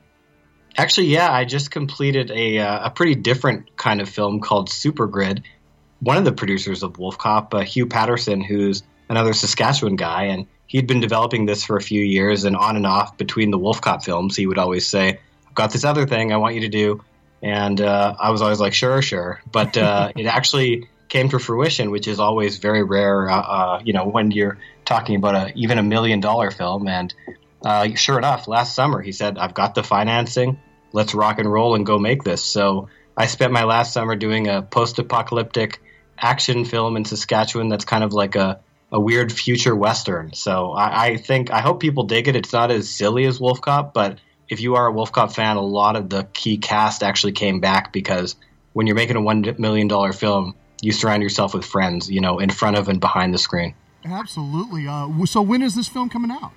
Actually, 0.77 1.07
yeah, 1.07 1.31
I 1.31 1.45
just 1.45 1.71
completed 1.71 2.31
a 2.31 2.59
uh, 2.59 2.87
a 2.87 2.89
pretty 2.91 3.15
different 3.15 3.75
kind 3.75 4.01
of 4.01 4.09
film 4.09 4.39
called 4.39 4.69
Super 4.69 5.07
Grid. 5.07 5.43
One 5.99 6.17
of 6.17 6.25
the 6.25 6.31
producers 6.31 6.83
of 6.83 6.97
Wolf 6.97 7.17
Cop, 7.17 7.53
uh, 7.53 7.59
Hugh 7.59 7.85
Patterson, 7.85 8.41
who's 8.41 8.83
another 9.09 9.33
Saskatchewan 9.33 9.95
guy, 9.95 10.25
and 10.25 10.47
he'd 10.67 10.87
been 10.87 11.01
developing 11.01 11.45
this 11.45 11.63
for 11.63 11.75
a 11.75 11.81
few 11.81 12.03
years, 12.03 12.45
and 12.45 12.55
on 12.55 12.75
and 12.75 12.85
off 12.85 13.17
between 13.17 13.51
the 13.51 13.57
Wolf 13.57 13.81
Cop 13.81 14.03
films, 14.03 14.35
he 14.35 14.45
would 14.45 14.57
always 14.57 14.87
say, 14.87 15.19
"I've 15.47 15.55
got 15.55 15.71
this 15.71 15.83
other 15.83 16.05
thing 16.05 16.31
I 16.31 16.37
want 16.37 16.55
you 16.55 16.61
to 16.61 16.69
do," 16.69 17.03
and 17.41 17.81
uh, 17.81 18.15
I 18.19 18.29
was 18.29 18.41
always 18.41 18.59
like, 18.59 18.73
"Sure, 18.73 19.01
sure," 19.01 19.41
but 19.51 19.75
uh, 19.75 20.11
it 20.15 20.27
actually 20.27 20.87
came 21.09 21.27
to 21.29 21.39
fruition, 21.39 21.91
which 21.91 22.07
is 22.07 22.19
always 22.19 22.57
very 22.57 22.83
rare. 22.83 23.29
Uh, 23.29 23.41
uh, 23.41 23.81
you 23.83 23.93
know, 23.93 24.05
when 24.05 24.31
you're 24.31 24.57
talking 24.85 25.15
about 25.15 25.35
a 25.35 25.51
even 25.55 25.77
a 25.77 25.83
million 25.83 26.19
dollar 26.21 26.51
film, 26.51 26.87
and 26.87 27.13
uh, 27.63 27.93
sure 27.95 28.17
enough, 28.17 28.47
last 28.47 28.75
summer 28.75 29.01
he 29.01 29.11
said, 29.11 29.37
"I've 29.37 29.53
got 29.53 29.75
the 29.75 29.83
financing. 29.83 30.59
Let's 30.91 31.13
rock 31.13 31.39
and 31.39 31.51
roll 31.51 31.75
and 31.75 31.85
go 31.85 31.99
make 31.99 32.23
this." 32.23 32.43
So 32.43 32.89
I 33.15 33.27
spent 33.27 33.51
my 33.51 33.63
last 33.63 33.93
summer 33.93 34.15
doing 34.15 34.47
a 34.47 34.61
post-apocalyptic 34.61 35.81
action 36.17 36.65
film 36.65 36.97
in 36.97 37.05
Saskatchewan. 37.05 37.69
That's 37.69 37.85
kind 37.85 38.03
of 38.03 38.13
like 38.13 38.35
a 38.35 38.59
a 38.91 38.99
weird 38.99 39.31
future 39.31 39.75
western. 39.75 40.33
So 40.33 40.71
I, 40.71 41.05
I 41.05 41.17
think 41.17 41.51
I 41.51 41.59
hope 41.59 41.79
people 41.79 42.03
dig 42.03 42.27
it. 42.27 42.35
It's 42.35 42.53
not 42.53 42.71
as 42.71 42.89
silly 42.89 43.25
as 43.25 43.39
Wolf 43.39 43.61
Cop, 43.61 43.93
but 43.93 44.19
if 44.47 44.61
you 44.61 44.75
are 44.75 44.87
a 44.87 44.91
Wolf 44.91 45.11
Cop 45.11 45.33
fan, 45.33 45.57
a 45.57 45.61
lot 45.61 45.95
of 45.95 46.09
the 46.09 46.23
key 46.33 46.57
cast 46.57 47.03
actually 47.03 47.33
came 47.33 47.59
back 47.59 47.93
because 47.93 48.35
when 48.73 48.87
you're 48.87 48.95
making 48.95 49.15
a 49.15 49.21
one 49.21 49.45
million 49.59 49.87
dollar 49.87 50.11
film, 50.11 50.55
you 50.81 50.91
surround 50.91 51.21
yourself 51.21 51.53
with 51.53 51.65
friends, 51.65 52.09
you 52.09 52.21
know, 52.21 52.39
in 52.39 52.49
front 52.49 52.77
of 52.77 52.89
and 52.89 52.99
behind 52.99 53.33
the 53.33 53.37
screen. 53.37 53.75
Absolutely. 54.05 54.87
Uh, 54.87 55.25
so 55.25 55.41
when 55.41 55.61
is 55.61 55.75
this 55.75 55.87
film 55.87 56.09
coming 56.09 56.31
out? 56.31 56.51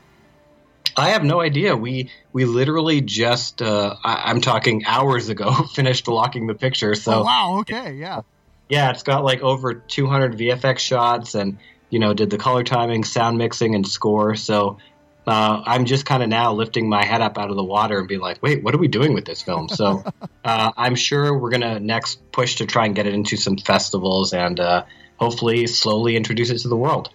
I 0.97 1.11
have 1.11 1.25
no 1.25 1.41
idea. 1.41 1.77
We 1.77 2.11
we 2.33 2.45
literally 2.45 3.01
just 3.01 3.63
uh, 3.63 3.97
I, 4.03 4.31
I'm 4.31 4.41
talking 4.41 4.85
hours 4.87 5.29
ago 5.29 5.53
finished 5.75 6.09
locking 6.09 6.47
the 6.47 6.55
picture. 6.55 6.95
So 6.95 7.21
oh, 7.21 7.23
wow. 7.23 7.59
Okay. 7.61 7.95
Yeah. 7.95 8.23
Yeah, 8.69 8.91
it's 8.91 9.03
got 9.03 9.23
like 9.23 9.43
over 9.43 9.75
200 9.75 10.39
VFX 10.39 10.79
shots, 10.79 11.35
and 11.35 11.59
you 11.91 11.99
know, 11.99 12.15
did 12.15 12.31
the 12.31 12.39
color 12.39 12.65
timing, 12.65 13.05
sound 13.05 13.37
mixing, 13.37 13.75
and 13.75 13.87
score. 13.87 14.35
So 14.35 14.79
uh, 15.27 15.63
I'm 15.67 15.85
just 15.85 16.07
kind 16.07 16.23
of 16.23 16.29
now 16.29 16.53
lifting 16.55 16.89
my 16.89 17.05
head 17.05 17.21
up 17.21 17.39
out 17.39 17.51
of 17.51 17.57
the 17.57 17.65
water 17.65 17.99
and 17.99 18.09
being 18.09 18.21
like, 18.21 18.43
wait, 18.43 18.63
what 18.63 18.75
are 18.75 18.79
we 18.79 18.89
doing 18.89 19.15
with 19.15 19.25
this 19.25 19.43
film? 19.43 19.69
So 19.69 20.03
uh, 20.45 20.73
I'm 20.77 20.95
sure 20.95 21.37
we're 21.37 21.51
gonna 21.51 21.81
next 21.81 22.33
push 22.33 22.57
to 22.57 22.67
try 22.67 22.87
and 22.87 22.95
get 22.95 23.07
it 23.07 23.15
into 23.15 23.37
some 23.37 23.57
festivals 23.57 24.33
and 24.33 24.59
uh, 24.59 24.85
hopefully 25.17 25.67
slowly 25.67 26.17
introduce 26.17 26.51
it 26.51 26.59
to 26.59 26.69
the 26.69 26.77
world. 26.77 27.11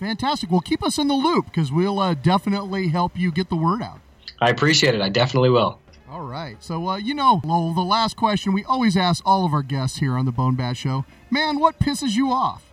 Fantastic. 0.00 0.50
Well, 0.50 0.60
keep 0.60 0.82
us 0.82 0.96
in 0.96 1.08
the 1.08 1.14
loop 1.14 1.44
because 1.44 1.70
we'll 1.70 1.98
uh, 1.98 2.14
definitely 2.14 2.88
help 2.88 3.18
you 3.18 3.30
get 3.30 3.50
the 3.50 3.56
word 3.56 3.82
out. 3.82 4.00
I 4.40 4.48
appreciate 4.48 4.94
it. 4.94 5.02
I 5.02 5.10
definitely 5.10 5.50
will. 5.50 5.78
All 6.10 6.22
right. 6.22 6.56
So, 6.62 6.88
uh, 6.88 6.96
you 6.96 7.12
know, 7.12 7.42
Lowell, 7.44 7.74
the 7.74 7.82
last 7.82 8.16
question 8.16 8.54
we 8.54 8.64
always 8.64 8.96
ask 8.96 9.22
all 9.26 9.44
of 9.44 9.52
our 9.52 9.62
guests 9.62 9.98
here 9.98 10.16
on 10.16 10.24
the 10.24 10.32
Bone 10.32 10.56
Bat 10.56 10.78
Show 10.78 11.04
man, 11.30 11.60
what 11.60 11.78
pisses 11.78 12.16
you 12.16 12.32
off? 12.32 12.64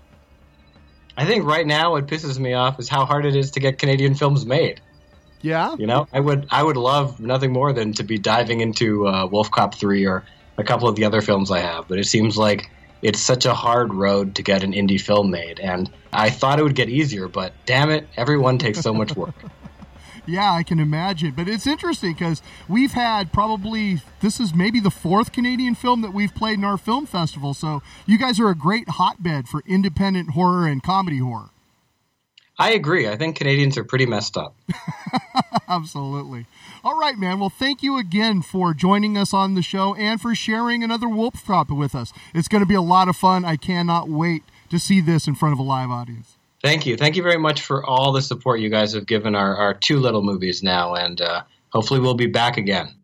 I 1.17 1.25
think 1.25 1.43
right 1.43 1.67
now 1.67 1.91
what 1.91 2.07
pisses 2.07 2.39
me 2.39 2.53
off 2.53 2.79
is 2.79 2.87
how 2.87 3.05
hard 3.05 3.25
it 3.25 3.35
is 3.35 3.51
to 3.51 3.59
get 3.59 3.77
Canadian 3.77 4.15
films 4.15 4.45
made. 4.45 4.79
Yeah. 5.41 5.75
You 5.77 5.85
know, 5.85 6.07
I 6.13 6.21
would 6.21 6.47
I 6.49 6.63
would 6.63 6.77
love 6.77 7.19
nothing 7.19 7.51
more 7.51 7.73
than 7.73 7.91
to 7.93 8.03
be 8.03 8.17
diving 8.17 8.61
into 8.61 9.05
uh, 9.05 9.27
Wolf 9.27 9.51
Cop 9.51 9.75
three 9.75 10.07
or 10.07 10.23
a 10.57 10.63
couple 10.63 10.87
of 10.87 10.95
the 10.95 11.03
other 11.03 11.19
films 11.19 11.51
I 11.51 11.59
have, 11.59 11.89
but 11.89 11.99
it 11.99 12.05
seems 12.05 12.37
like 12.37 12.71
it's 13.01 13.19
such 13.19 13.45
a 13.45 13.53
hard 13.53 13.93
road 13.93 14.35
to 14.35 14.43
get 14.43 14.63
an 14.63 14.73
indie 14.73 14.99
film 14.99 15.31
made, 15.31 15.59
and 15.59 15.89
I 16.11 16.29
thought 16.29 16.59
it 16.59 16.63
would 16.63 16.75
get 16.75 16.89
easier, 16.89 17.27
but 17.27 17.53
damn 17.65 17.89
it, 17.89 18.07
everyone 18.17 18.57
takes 18.57 18.79
so 18.79 18.93
much 18.93 19.15
work. 19.15 19.35
Yeah, 20.27 20.51
I 20.51 20.63
can 20.63 20.79
imagine. 20.79 21.31
But 21.31 21.47
it's 21.47 21.65
interesting 21.65 22.11
because 22.11 22.41
we've 22.67 22.91
had 22.91 23.31
probably, 23.31 24.01
this 24.19 24.39
is 24.41 24.53
maybe 24.53 24.81
the 24.81 24.91
fourth 24.91 25.31
Canadian 25.31 25.73
film 25.73 26.01
that 26.01 26.13
we've 26.13 26.35
played 26.35 26.57
in 26.57 26.65
our 26.65 26.77
film 26.77 27.05
festival. 27.05 27.53
So 27.53 27.81
you 28.05 28.17
guys 28.17 28.37
are 28.39 28.49
a 28.49 28.55
great 28.55 28.89
hotbed 28.89 29.47
for 29.47 29.63
independent 29.65 30.31
horror 30.31 30.67
and 30.67 30.83
comedy 30.83 31.19
horror. 31.19 31.51
I 32.59 32.71
agree. 32.71 33.07
I 33.07 33.15
think 33.15 33.37
Canadians 33.37 33.77
are 33.77 33.83
pretty 33.83 34.05
messed 34.05 34.35
up. 34.35 34.55
Absolutely. 35.69 36.45
All 36.87 36.97
right, 36.97 37.17
man. 37.17 37.41
Well, 37.41 37.49
thank 37.49 37.83
you 37.83 37.97
again 37.97 38.41
for 38.41 38.73
joining 38.73 39.17
us 39.17 39.33
on 39.33 39.55
the 39.55 39.61
show 39.61 39.93
and 39.95 40.21
for 40.21 40.33
sharing 40.33 40.85
another 40.85 41.09
Wolf 41.09 41.45
Cop 41.45 41.69
with 41.69 41.93
us. 41.93 42.13
It's 42.33 42.47
going 42.47 42.61
to 42.61 42.65
be 42.65 42.75
a 42.75 42.81
lot 42.81 43.09
of 43.09 43.17
fun. 43.17 43.43
I 43.43 43.57
cannot 43.57 44.07
wait 44.07 44.43
to 44.69 44.79
see 44.79 45.01
this 45.01 45.27
in 45.27 45.35
front 45.35 45.51
of 45.51 45.59
a 45.59 45.63
live 45.63 45.89
audience. 45.89 46.37
Thank 46.63 46.85
you. 46.85 46.95
Thank 46.95 47.17
you 47.17 47.23
very 47.23 47.37
much 47.37 47.59
for 47.59 47.85
all 47.85 48.13
the 48.13 48.21
support 48.21 48.61
you 48.61 48.69
guys 48.69 48.93
have 48.93 49.05
given 49.05 49.35
our, 49.35 49.53
our 49.57 49.73
two 49.73 49.99
little 49.99 50.21
movies 50.21 50.63
now, 50.63 50.95
and 50.95 51.19
uh, 51.19 51.43
hopefully 51.73 51.99
we'll 51.99 52.13
be 52.13 52.27
back 52.27 52.55
again. 52.55 52.95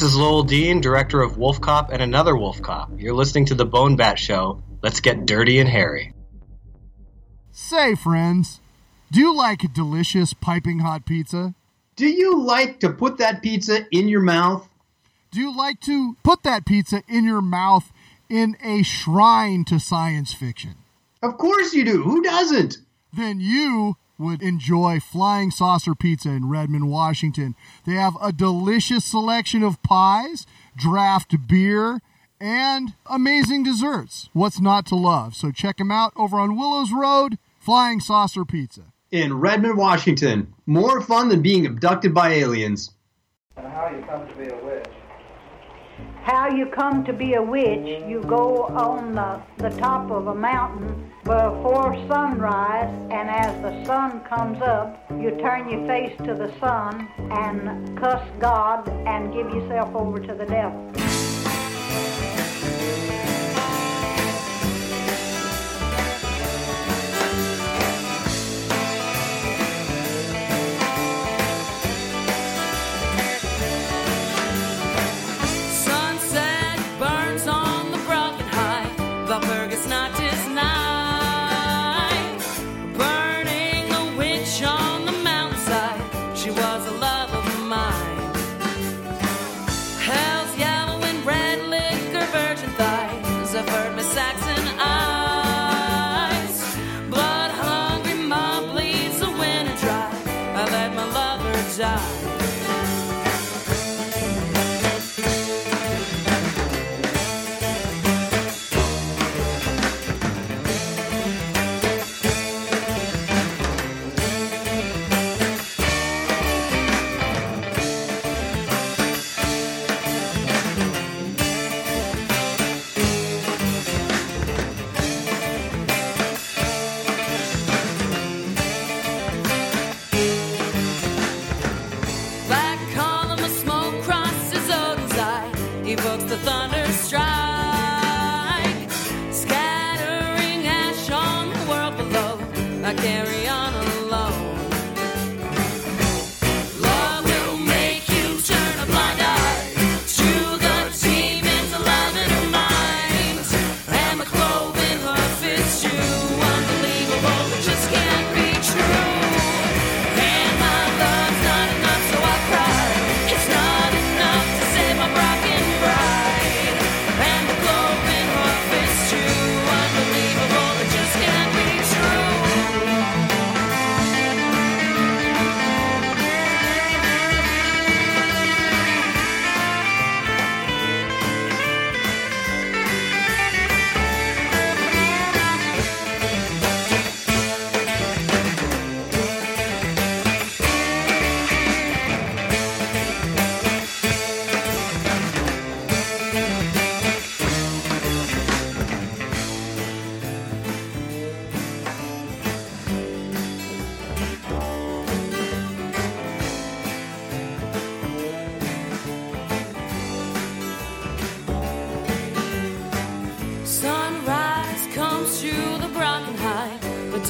This 0.00 0.12
is 0.12 0.16
Lowell 0.16 0.44
Dean, 0.44 0.80
director 0.80 1.20
of 1.20 1.36
Wolf 1.36 1.60
Cop 1.60 1.92
and 1.92 2.00
another 2.00 2.34
Wolf 2.34 2.62
Cop. 2.62 2.90
You're 2.96 3.12
listening 3.12 3.44
to 3.44 3.54
the 3.54 3.66
Bone 3.66 3.96
Bat 3.96 4.18
Show. 4.18 4.62
Let's 4.82 5.00
get 5.00 5.26
dirty 5.26 5.58
and 5.58 5.68
hairy. 5.68 6.14
Say, 7.52 7.94
friends, 7.96 8.62
do 9.12 9.20
you 9.20 9.36
like 9.36 9.74
delicious 9.74 10.32
piping 10.32 10.78
hot 10.78 11.04
pizza? 11.04 11.54
Do 11.96 12.06
you 12.08 12.42
like 12.42 12.80
to 12.80 12.88
put 12.88 13.18
that 13.18 13.42
pizza 13.42 13.86
in 13.90 14.08
your 14.08 14.22
mouth? 14.22 14.66
Do 15.32 15.40
you 15.40 15.54
like 15.54 15.82
to 15.82 16.16
put 16.22 16.44
that 16.44 16.64
pizza 16.64 17.02
in 17.06 17.24
your 17.24 17.42
mouth 17.42 17.92
in 18.30 18.56
a 18.64 18.82
shrine 18.82 19.66
to 19.66 19.78
science 19.78 20.32
fiction? 20.32 20.76
Of 21.22 21.36
course 21.36 21.74
you 21.74 21.84
do. 21.84 22.02
Who 22.02 22.22
doesn't? 22.22 22.78
Then 23.12 23.38
you 23.38 23.98
would 24.20 24.42
enjoy 24.42 25.00
Flying 25.00 25.50
Saucer 25.50 25.94
Pizza 25.94 26.28
in 26.28 26.48
Redmond, 26.48 26.90
Washington. 26.90 27.56
They 27.86 27.94
have 27.94 28.16
a 28.22 28.32
delicious 28.32 29.04
selection 29.04 29.62
of 29.62 29.82
pies, 29.82 30.46
draft 30.76 31.34
beer, 31.48 32.00
and 32.38 32.94
amazing 33.06 33.62
desserts. 33.62 34.28
What's 34.32 34.60
not 34.60 34.86
to 34.86 34.94
love? 34.94 35.34
So 35.34 35.50
check 35.50 35.78
them 35.78 35.90
out 35.90 36.12
over 36.16 36.38
on 36.38 36.56
Willows 36.56 36.92
Road, 36.92 37.38
Flying 37.58 38.00
Saucer 38.00 38.44
Pizza. 38.44 38.92
In 39.10 39.40
Redmond, 39.40 39.76
Washington. 39.76 40.54
More 40.66 41.00
fun 41.00 41.30
than 41.30 41.42
being 41.42 41.66
abducted 41.66 42.14
by 42.14 42.34
aliens. 42.34 42.92
And 43.56 43.66
How 43.66 43.88
you 43.88 44.02
come 44.02 44.28
to 44.28 44.34
be 44.34 44.48
a 44.48 44.56
witch? 44.64 44.86
How 46.22 46.48
you 46.50 46.66
come 46.66 47.04
to 47.04 47.12
be 47.12 47.34
a 47.34 47.42
witch, 47.42 48.04
you 48.06 48.22
go 48.28 48.64
on 48.64 49.14
the, 49.14 49.40
the 49.56 49.70
top 49.78 50.10
of 50.10 50.28
a 50.28 50.34
mountain 50.34 51.09
before 51.24 51.94
sunrise, 52.08 52.92
and 53.10 53.28
as 53.28 53.60
the 53.62 53.84
sun 53.84 54.20
comes 54.20 54.60
up, 54.62 55.04
you 55.10 55.30
turn 55.40 55.68
your 55.68 55.86
face 55.86 56.16
to 56.18 56.34
the 56.34 56.52
sun 56.58 57.08
and 57.30 57.98
cuss 57.98 58.26
God 58.38 58.88
and 58.88 59.32
give 59.32 59.48
yourself 59.50 59.94
over 59.94 60.18
to 60.18 60.34
the 60.34 60.46
devil. 60.46 61.09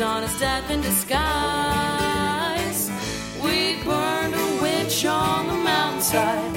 Dawn 0.01 0.23
is 0.23 0.39
death 0.41 0.71
in 0.71 0.81
disguise. 0.81 1.21
We 3.45 3.77
burned 3.85 4.35
a 4.35 4.63
witch 4.63 5.05
on 5.05 5.47
the 5.47 5.53
mountainside. 5.53 6.50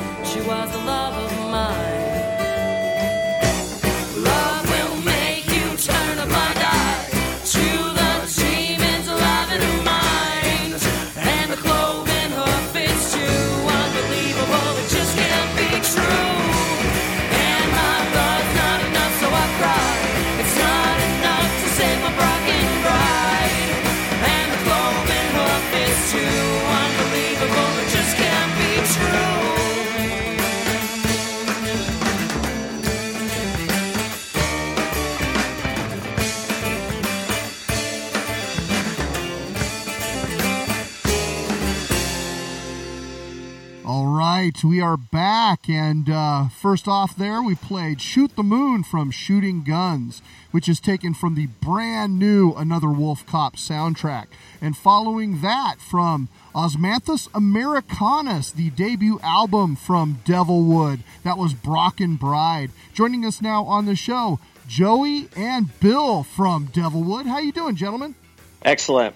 Right, 44.43 44.61
we 44.61 44.81
are 44.81 44.97
back. 44.97 45.69
And 45.69 46.09
uh, 46.09 46.49
first 46.49 46.85
off, 46.85 47.15
there 47.15 47.41
we 47.41 47.55
played 47.55 48.01
Shoot 48.01 48.35
the 48.35 48.43
Moon 48.43 48.83
from 48.83 49.09
Shooting 49.09 49.63
Guns, 49.63 50.21
which 50.51 50.67
is 50.67 50.81
taken 50.81 51.13
from 51.13 51.35
the 51.35 51.45
brand 51.45 52.19
new 52.19 52.51
Another 52.51 52.87
WolfCop 52.87 53.53
soundtrack. 53.53 54.25
And 54.59 54.75
following 54.75 55.39
that, 55.39 55.75
from 55.79 56.27
Osmanthus 56.53 57.29
Americanus, 57.33 58.51
the 58.51 58.69
debut 58.71 59.17
album 59.23 59.77
from 59.77 60.19
Devilwood, 60.25 60.99
that 61.23 61.37
was 61.37 61.53
Brocken 61.53 62.19
Bride. 62.19 62.71
Joining 62.93 63.23
us 63.23 63.41
now 63.41 63.63
on 63.63 63.85
the 63.85 63.95
show, 63.95 64.41
Joey 64.67 65.29
and 65.37 65.79
Bill 65.79 66.23
from 66.23 66.67
Devilwood. 66.67 67.27
How 67.27 67.39
you 67.39 67.53
doing, 67.53 67.77
gentlemen? 67.77 68.13
Excellent. 68.61 69.15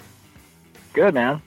Good, 0.93 1.13
man. 1.13 1.41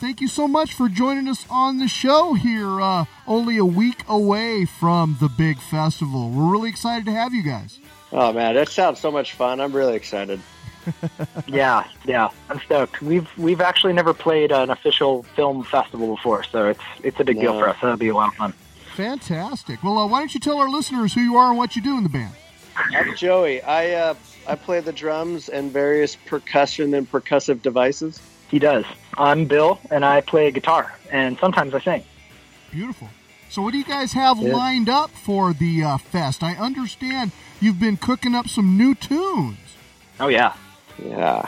Thank 0.00 0.22
you 0.22 0.28
so 0.28 0.48
much 0.48 0.72
for 0.72 0.88
joining 0.88 1.28
us 1.28 1.44
on 1.50 1.78
the 1.78 1.86
show 1.86 2.32
here, 2.32 2.80
uh, 2.80 3.04
only 3.26 3.58
a 3.58 3.66
week 3.66 4.02
away 4.08 4.64
from 4.64 5.18
the 5.20 5.28
big 5.28 5.58
festival. 5.58 6.30
We're 6.30 6.50
really 6.50 6.70
excited 6.70 7.04
to 7.04 7.12
have 7.12 7.34
you 7.34 7.42
guys. 7.42 7.78
Oh 8.10 8.32
man, 8.32 8.54
that 8.54 8.70
sounds 8.70 8.98
so 8.98 9.10
much 9.10 9.34
fun. 9.34 9.60
I'm 9.60 9.74
really 9.74 9.94
excited. 9.94 10.40
yeah, 11.46 11.86
yeah, 12.06 12.30
I'm 12.48 12.58
stoked. 12.60 13.02
We've 13.02 13.28
we've 13.36 13.60
actually 13.60 13.92
never 13.92 14.14
played 14.14 14.52
an 14.52 14.70
official 14.70 15.24
film 15.36 15.64
festival 15.64 16.16
before, 16.16 16.44
so 16.44 16.68
it's 16.68 16.80
it's 17.04 17.20
a 17.20 17.24
big 17.24 17.38
deal 17.38 17.58
for 17.58 17.68
us. 17.68 17.76
That'll 17.82 17.98
be 17.98 18.08
a 18.08 18.14
lot 18.14 18.28
of 18.28 18.34
fun. 18.36 18.54
Fantastic. 18.94 19.82
Well, 19.82 19.98
uh, 19.98 20.06
why 20.06 20.20
don't 20.20 20.32
you 20.32 20.40
tell 20.40 20.56
our 20.60 20.70
listeners 20.70 21.12
who 21.12 21.20
you 21.20 21.36
are 21.36 21.50
and 21.50 21.58
what 21.58 21.76
you 21.76 21.82
do 21.82 21.98
in 21.98 22.04
the 22.04 22.08
band? 22.08 22.32
I'm 22.74 23.14
Joey. 23.16 23.60
I 23.60 23.92
uh, 23.92 24.14
I 24.48 24.54
play 24.54 24.80
the 24.80 24.94
drums 24.94 25.50
and 25.50 25.70
various 25.70 26.16
percussion 26.16 26.94
and 26.94 27.10
percussive 27.12 27.60
devices. 27.60 28.18
He 28.50 28.58
does. 28.58 28.84
I'm 29.16 29.44
Bill, 29.46 29.78
and 29.90 30.04
I 30.04 30.20
play 30.22 30.50
guitar, 30.50 30.92
and 31.10 31.38
sometimes 31.38 31.74
I 31.74 31.80
sing. 31.80 32.04
Beautiful. 32.70 33.08
So, 33.48 33.62
what 33.62 33.72
do 33.72 33.78
you 33.78 33.84
guys 33.84 34.12
have 34.12 34.38
Yeah. 34.38 34.54
lined 34.54 34.88
up 34.88 35.10
for 35.10 35.52
the 35.52 35.82
uh, 35.84 35.98
fest? 35.98 36.42
I 36.42 36.54
understand 36.54 37.32
you've 37.60 37.80
been 37.80 37.96
cooking 37.96 38.34
up 38.34 38.48
some 38.48 38.76
new 38.76 38.94
tunes. 38.94 39.58
Oh 40.18 40.28
yeah, 40.28 40.52
Yeah, 41.04 41.46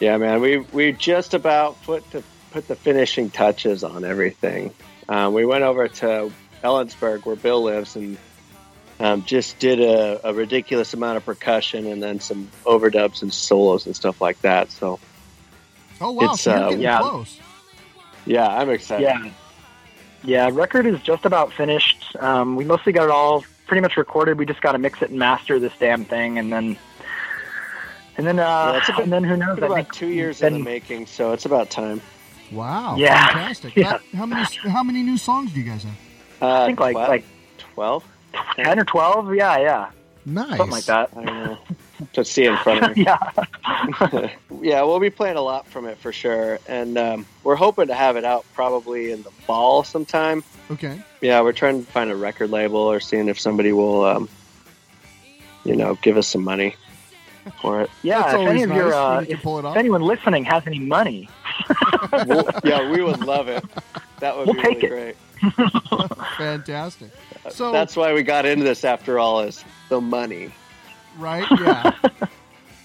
yeah, 0.00 0.16
man. 0.16 0.40
We 0.40 0.58
we 0.72 0.92
just 0.92 1.34
about 1.34 1.80
put 1.84 2.08
the 2.10 2.22
put 2.50 2.66
the 2.68 2.76
finishing 2.76 3.30
touches 3.30 3.84
on 3.84 4.04
everything. 4.04 4.72
Um, 5.08 5.34
we 5.34 5.44
went 5.46 5.62
over 5.64 5.86
to 5.88 6.32
Ellensburg, 6.64 7.26
where 7.26 7.36
Bill 7.36 7.62
lives, 7.62 7.94
and 7.96 8.16
um, 8.98 9.24
just 9.24 9.58
did 9.58 9.80
a, 9.80 10.28
a 10.28 10.32
ridiculous 10.32 10.94
amount 10.94 11.18
of 11.18 11.24
percussion 11.24 11.86
and 11.86 12.02
then 12.02 12.18
some 12.20 12.50
overdubs 12.64 13.22
and 13.22 13.32
solos 13.32 13.86
and 13.86 13.94
stuff 13.94 14.20
like 14.20 14.40
that. 14.42 14.70
So, 14.72 14.98
Oh 16.00 16.12
wow, 16.12 16.32
It's, 16.32 16.42
so 16.42 16.50
you're 16.54 16.64
uh, 16.68 16.70
yeah. 16.72 16.98
close. 17.00 17.38
yeah, 18.26 18.48
I'm 18.48 18.70
excited. 18.70 19.04
Yeah. 19.04 19.30
Yeah, 20.24 20.50
record 20.52 20.86
is 20.86 21.00
just 21.02 21.24
about 21.24 21.52
finished. 21.52 22.16
Um, 22.18 22.56
we 22.56 22.64
mostly 22.64 22.92
got 22.92 23.04
it 23.04 23.10
all 23.10 23.44
pretty 23.66 23.80
much 23.80 23.96
recorded. 23.96 24.38
We 24.38 24.46
just 24.46 24.60
got 24.60 24.72
to 24.72 24.78
mix 24.78 25.00
it 25.02 25.10
and 25.10 25.18
master 25.18 25.58
this 25.60 25.72
damn 25.78 26.04
thing, 26.04 26.38
and 26.38 26.52
then, 26.52 26.76
and 28.16 28.26
then, 28.26 28.38
uh, 28.40 28.42
Yeah, 28.72 28.78
it's 28.78 28.88
about- 28.88 29.02
and 29.02 29.12
then 29.12 29.24
who 29.24 29.36
knows? 29.36 29.56
It's 29.58 29.62
I 29.62 29.66
about 29.66 29.74
think 29.76 29.92
two 29.92 30.08
years 30.08 30.40
then- 30.40 30.54
in 30.54 30.58
the 30.60 30.64
making, 30.64 31.06
so 31.06 31.32
it's 31.32 31.44
about 31.44 31.70
time. 31.70 32.00
Wow, 32.50 32.96
Yeah. 32.96 33.26
fantastic. 33.28 33.76
Yeah. 33.76 33.92
That- 33.92 34.02
how 34.16 34.26
many 34.26 34.42
how 34.68 34.82
many 34.82 35.02
new 35.02 35.16
songs 35.18 35.52
do 35.52 35.60
you 35.60 35.70
guys 35.70 35.84
have? 35.84 35.96
Uh, 36.42 36.62
I 36.62 36.66
think 36.66 36.80
like 36.80 36.94
12? 36.94 37.08
like 37.08 37.24
12? 37.74 38.04
ten 38.56 38.78
or 38.78 38.84
twelve. 38.84 39.34
Yeah, 39.34 39.56
yeah, 39.58 39.90
Nice. 40.26 40.56
something 40.56 40.70
like 40.70 40.84
that. 40.84 41.10
I 41.98 41.98
don't 41.98 42.16
know. 42.16 42.22
To 42.22 42.24
see 42.24 42.44
in 42.44 42.56
front 42.58 42.84
of 42.84 42.96
me. 42.96 43.04
yeah, 43.06 44.30
yeah, 44.60 44.82
we'll 44.82 45.00
be 45.00 45.10
playing 45.10 45.36
a 45.36 45.40
lot 45.42 45.66
from 45.66 45.86
it 45.86 45.98
for 45.98 46.12
sure, 46.12 46.58
and 46.68 46.96
um, 46.98 47.26
we're 47.44 47.56
hoping 47.56 47.86
to 47.88 47.94
have 47.94 48.16
it 48.16 48.24
out 48.24 48.44
probably 48.54 49.10
in 49.12 49.22
the 49.22 49.30
fall 49.30 49.82
sometime. 49.84 50.42
Okay. 50.70 51.00
Yeah, 51.20 51.40
we're 51.40 51.52
trying 51.52 51.84
to 51.84 51.90
find 51.92 52.10
a 52.10 52.16
record 52.16 52.50
label 52.50 52.78
or 52.78 53.00
seeing 53.00 53.28
if 53.28 53.38
somebody 53.40 53.72
will, 53.72 54.04
um, 54.04 54.28
you 55.64 55.76
know, 55.76 55.94
give 56.02 56.16
us 56.16 56.26
some 56.28 56.44
money 56.44 56.74
for 57.62 57.80
it. 57.82 57.90
yeah. 58.02 58.22
That's 58.22 58.34
if 58.34 58.48
any 58.48 58.62
of 58.64 58.70
nice 58.70 58.78
when 58.84 58.92
uh, 58.92 59.20
you 59.20 59.34
if, 59.34 59.42
pull 59.42 59.58
it 59.64 59.70
if 59.70 59.76
anyone 59.76 60.02
listening 60.02 60.44
has 60.44 60.66
any 60.66 60.78
money, 60.80 61.28
We'll- 62.26 62.48
yeah, 62.64 62.90
we 62.90 63.02
would 63.02 63.20
love 63.20 63.48
it. 63.48 63.64
That 64.20 64.36
would 64.36 64.46
We'll 64.46 64.54
be 64.56 64.62
take 64.62 64.82
really 64.82 65.10
it. 65.10 65.16
great. 65.40 65.72
Fantastic. 66.38 67.10
So 67.50 67.70
That's 67.72 67.94
why 67.96 68.12
we 68.12 68.22
got 68.22 68.46
into 68.46 68.64
this 68.64 68.84
after 68.84 69.18
all 69.18 69.40
is 69.42 69.64
the 69.88 70.00
money. 70.00 70.50
Right, 71.16 71.46
yeah, 71.60 71.92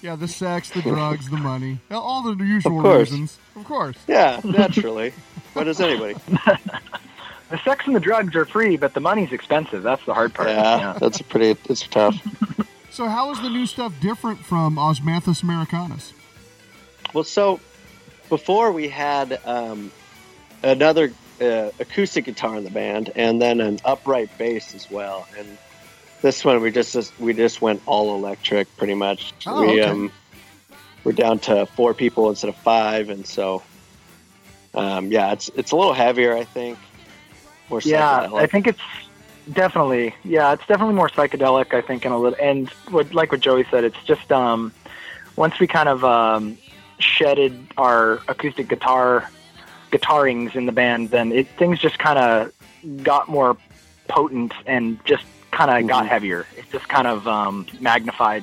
yeah. 0.02 0.16
The 0.16 0.28
sex, 0.28 0.70
the 0.70 0.82
drugs, 0.82 1.28
the 1.30 1.36
money, 1.36 1.78
all 1.90 2.22
the 2.22 2.44
usual 2.44 2.84
Of 2.86 2.98
reasons. 2.98 3.38
Of 3.56 3.64
course. 3.64 3.96
Yeah, 4.08 4.40
naturally. 4.44 5.12
what 5.52 5.64
does 5.64 5.80
anybody? 5.80 6.14
the 7.50 7.58
sex 7.64 7.86
and 7.86 7.94
the 7.94 8.00
drugs 8.00 8.34
are 8.36 8.44
free, 8.44 8.76
but 8.76 8.94
the 8.94 9.00
money's 9.00 9.32
expensive. 9.32 9.82
That's 9.82 10.04
the 10.04 10.14
hard 10.14 10.34
part. 10.34 10.48
Yeah, 10.48 10.96
that's 11.00 11.20
a 11.20 11.24
pretty. 11.24 11.58
It's 11.68 11.86
tough. 11.86 12.16
So, 12.90 13.08
how 13.08 13.30
is 13.30 13.40
the 13.40 13.48
new 13.48 13.66
stuff 13.66 13.94
different 14.00 14.38
from 14.40 14.76
Osmanthus 14.76 15.42
americanus? 15.42 16.12
Well, 17.14 17.24
so 17.24 17.60
before 18.28 18.72
we 18.72 18.88
had 18.88 19.40
um, 19.46 19.92
another 20.62 21.12
uh, 21.40 21.70
acoustic 21.80 22.24
guitar 22.24 22.56
in 22.56 22.64
the 22.64 22.70
band, 22.70 23.10
and 23.16 23.40
then 23.40 23.60
an 23.60 23.78
upright 23.84 24.30
bass 24.38 24.74
as 24.74 24.90
well. 24.90 25.26
And 25.38 25.58
this 26.22 26.44
one, 26.44 26.60
we 26.62 26.70
just 26.70 27.18
we 27.20 27.34
just 27.34 27.60
went 27.60 27.82
all 27.84 28.14
electric, 28.14 28.74
pretty 28.76 28.94
much. 28.94 29.34
Oh, 29.46 29.60
we 29.60 29.80
okay. 29.80 29.90
um, 29.90 30.12
we're 31.04 31.12
down 31.12 31.40
to 31.40 31.66
four 31.66 31.94
people 31.94 32.30
instead 32.30 32.48
of 32.48 32.56
five, 32.56 33.10
and 33.10 33.26
so 33.26 33.62
um, 34.74 35.10
yeah, 35.10 35.32
it's 35.32 35.50
it's 35.56 35.72
a 35.72 35.76
little 35.76 35.92
heavier, 35.92 36.34
I 36.34 36.44
think. 36.44 36.78
More 37.68 37.80
Yeah. 37.80 38.28
I 38.32 38.46
think 38.46 38.66
it's 38.66 38.80
definitely 39.52 40.14
yeah, 40.24 40.52
it's 40.52 40.66
definitely 40.66 40.94
more 40.94 41.08
psychedelic. 41.08 41.74
I 41.74 41.80
think 41.80 42.06
in 42.06 42.12
a 42.12 42.18
little 42.18 42.38
and 42.40 42.68
what 42.90 43.12
like 43.12 43.32
what 43.32 43.40
Joey 43.40 43.66
said, 43.70 43.84
it's 43.84 44.02
just 44.04 44.30
um 44.32 44.72
once 45.36 45.58
we 45.58 45.66
kind 45.66 45.88
of 45.88 46.04
um 46.04 46.56
shedded 46.98 47.66
our 47.76 48.20
acoustic 48.28 48.68
guitar 48.68 49.28
guitarings 49.90 50.54
in 50.54 50.66
the 50.66 50.72
band, 50.72 51.10
then 51.10 51.32
it 51.32 51.48
things 51.58 51.78
just 51.78 51.98
kind 51.98 52.18
of 52.18 53.02
got 53.02 53.28
more 53.28 53.56
potent 54.08 54.52
and 54.66 55.04
just 55.04 55.24
kind 55.52 55.70
of 55.70 55.88
got 55.88 56.08
heavier. 56.08 56.46
It 56.56 56.64
just 56.72 56.88
kind 56.88 57.06
of 57.06 57.28
um, 57.28 57.66
magnified 57.80 58.42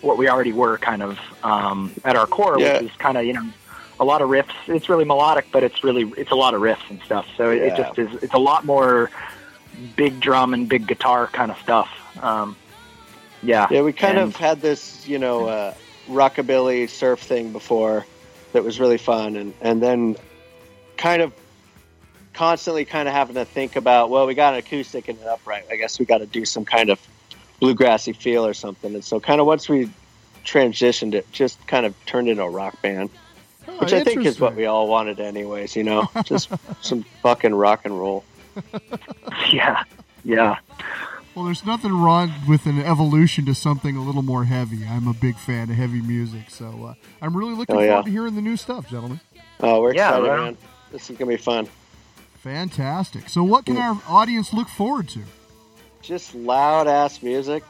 what 0.00 0.18
we 0.18 0.28
already 0.28 0.52
were 0.52 0.78
kind 0.78 1.02
of 1.02 1.18
um, 1.44 1.92
at 2.04 2.16
our 2.16 2.26
core, 2.26 2.58
Yeah. 2.58 2.80
which 2.80 2.90
is 2.90 2.96
kind 2.96 3.16
of 3.16 3.24
you 3.24 3.34
know 3.34 3.48
a 4.00 4.04
lot 4.04 4.20
of 4.22 4.28
riffs. 4.28 4.52
It's 4.66 4.88
really 4.88 5.04
melodic, 5.04 5.46
but 5.52 5.62
it's 5.62 5.84
really 5.84 6.12
it's 6.16 6.32
a 6.32 6.34
lot 6.34 6.54
of 6.54 6.60
riffs 6.60 6.90
and 6.90 7.00
stuff. 7.02 7.26
So 7.36 7.50
it, 7.50 7.62
it 7.62 7.76
just 7.76 7.98
is. 7.98 8.22
It's 8.22 8.34
a 8.34 8.38
lot 8.38 8.64
more 8.64 9.10
big 9.94 10.18
drum 10.20 10.54
and 10.54 10.68
big 10.68 10.86
guitar 10.86 11.26
kind 11.28 11.50
of 11.50 11.58
stuff. 11.58 11.88
Um, 12.22 12.56
yeah, 13.42 13.66
Yeah, 13.70 13.82
we 13.82 13.92
kind 13.92 14.18
And- 14.18 14.28
of 14.28 14.36
had 14.36 14.60
this, 14.62 15.06
you 15.06 15.18
know, 15.18 15.46
uh, 15.46 15.74
rockabilly 16.08 16.88
surf 16.88 17.20
thing 17.20 17.52
before 17.52 18.06
that 18.52 18.64
was 18.64 18.80
really 18.80 18.98
fun, 18.98 19.36
and 19.36 19.52
and 19.60 19.82
then 19.82 20.16
kind 20.96 21.20
of 21.20 21.32
constantly 22.36 22.84
kind 22.84 23.08
of 23.08 23.14
having 23.14 23.34
to 23.34 23.44
think 23.44 23.76
about, 23.76 24.10
well, 24.10 24.26
we 24.26 24.34
got 24.34 24.52
an 24.52 24.58
acoustic 24.60 25.08
and 25.08 25.18
an 25.20 25.26
upright. 25.28 25.64
I 25.70 25.76
guess 25.76 25.98
we 25.98 26.04
got 26.04 26.18
to 26.18 26.26
do 26.26 26.44
some 26.44 26.64
kind 26.64 26.90
of 26.90 27.00
bluegrassy 27.60 28.14
feel 28.14 28.46
or 28.46 28.54
something. 28.54 28.94
And 28.94 29.02
so, 29.04 29.18
kind 29.18 29.40
of 29.40 29.46
once 29.46 29.68
we 29.68 29.90
transitioned, 30.44 31.14
it 31.14 31.30
just 31.32 31.64
kind 31.66 31.86
of 31.86 31.94
turned 32.06 32.28
into 32.28 32.42
a 32.42 32.50
rock 32.50 32.80
band, 32.82 33.10
Oh, 33.66 33.78
which 33.78 33.92
I 33.92 34.04
think 34.04 34.24
is 34.24 34.38
what 34.38 34.54
we 34.54 34.66
all 34.66 34.86
wanted, 34.86 35.18
anyways. 35.18 35.74
You 35.74 35.82
know, 35.84 36.08
just 36.24 36.50
some 36.82 37.02
fucking 37.22 37.54
rock 37.54 37.84
and 37.84 37.98
roll. 37.98 38.22
yeah, 39.52 39.82
yeah. 40.24 40.58
Well, 41.34 41.44
there's 41.44 41.66
nothing 41.66 41.92
wrong 41.92 42.32
with 42.48 42.64
an 42.66 42.80
evolution 42.80 43.44
to 43.46 43.54
something 43.54 43.94
a 43.96 44.02
little 44.02 44.22
more 44.22 44.44
heavy. 44.44 44.86
I'm 44.86 45.06
a 45.06 45.12
big 45.12 45.36
fan 45.36 45.68
of 45.68 45.76
heavy 45.76 46.00
music, 46.00 46.48
so 46.48 46.66
uh, 46.86 46.94
I'm 47.20 47.36
really 47.36 47.54
looking 47.54 47.76
Oh, 47.76 47.80
yeah. 47.80 47.88
forward 47.88 48.04
to 48.06 48.10
hearing 48.10 48.34
the 48.36 48.40
new 48.40 48.56
stuff, 48.56 48.88
gentlemen. 48.88 49.20
Oh, 49.60 49.82
we're 49.82 49.94
Yeah, 49.94 50.08
excited, 50.10 50.28
right 50.28 50.38
on. 50.38 50.44
man. 50.44 50.56
This 50.92 51.10
is 51.10 51.16
gonna 51.18 51.28
be 51.30 51.36
fun. 51.36 51.66
Fantastic. 52.46 53.28
So, 53.28 53.42
what 53.42 53.66
can 53.66 53.76
our 53.76 54.00
audience 54.06 54.52
look 54.52 54.68
forward 54.68 55.08
to? 55.08 55.20
Just 56.00 56.32
loud 56.32 56.86
ass 56.86 57.20
music. 57.20 57.64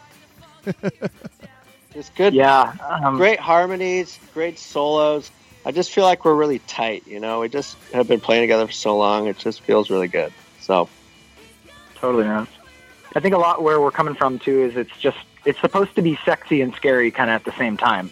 just 1.94 2.14
good. 2.14 2.34
Yeah, 2.34 2.74
um, 2.86 3.16
great 3.16 3.40
harmonies, 3.40 4.18
great 4.34 4.58
solos. 4.58 5.30
I 5.64 5.72
just 5.72 5.92
feel 5.92 6.04
like 6.04 6.26
we're 6.26 6.34
really 6.34 6.58
tight. 6.58 7.06
You 7.06 7.20
know, 7.20 7.40
we 7.40 7.48
just 7.48 7.78
have 7.94 8.06
been 8.06 8.20
playing 8.20 8.42
together 8.42 8.66
for 8.66 8.72
so 8.72 8.98
long. 8.98 9.28
It 9.28 9.38
just 9.38 9.62
feels 9.62 9.88
really 9.88 10.08
good. 10.08 10.30
So 10.60 10.90
Totally, 11.94 12.24
man. 12.24 12.46
I 13.14 13.20
think 13.20 13.34
a 13.34 13.38
lot 13.38 13.62
where 13.62 13.80
we're 13.80 13.90
coming 13.90 14.14
from 14.14 14.38
too 14.38 14.60
is 14.60 14.76
it's 14.76 14.94
just 14.98 15.16
it's 15.46 15.58
supposed 15.58 15.94
to 15.94 16.02
be 16.02 16.18
sexy 16.22 16.60
and 16.60 16.74
scary 16.74 17.10
kind 17.10 17.30
of 17.30 17.36
at 17.36 17.44
the 17.44 17.56
same 17.56 17.78
time, 17.78 18.10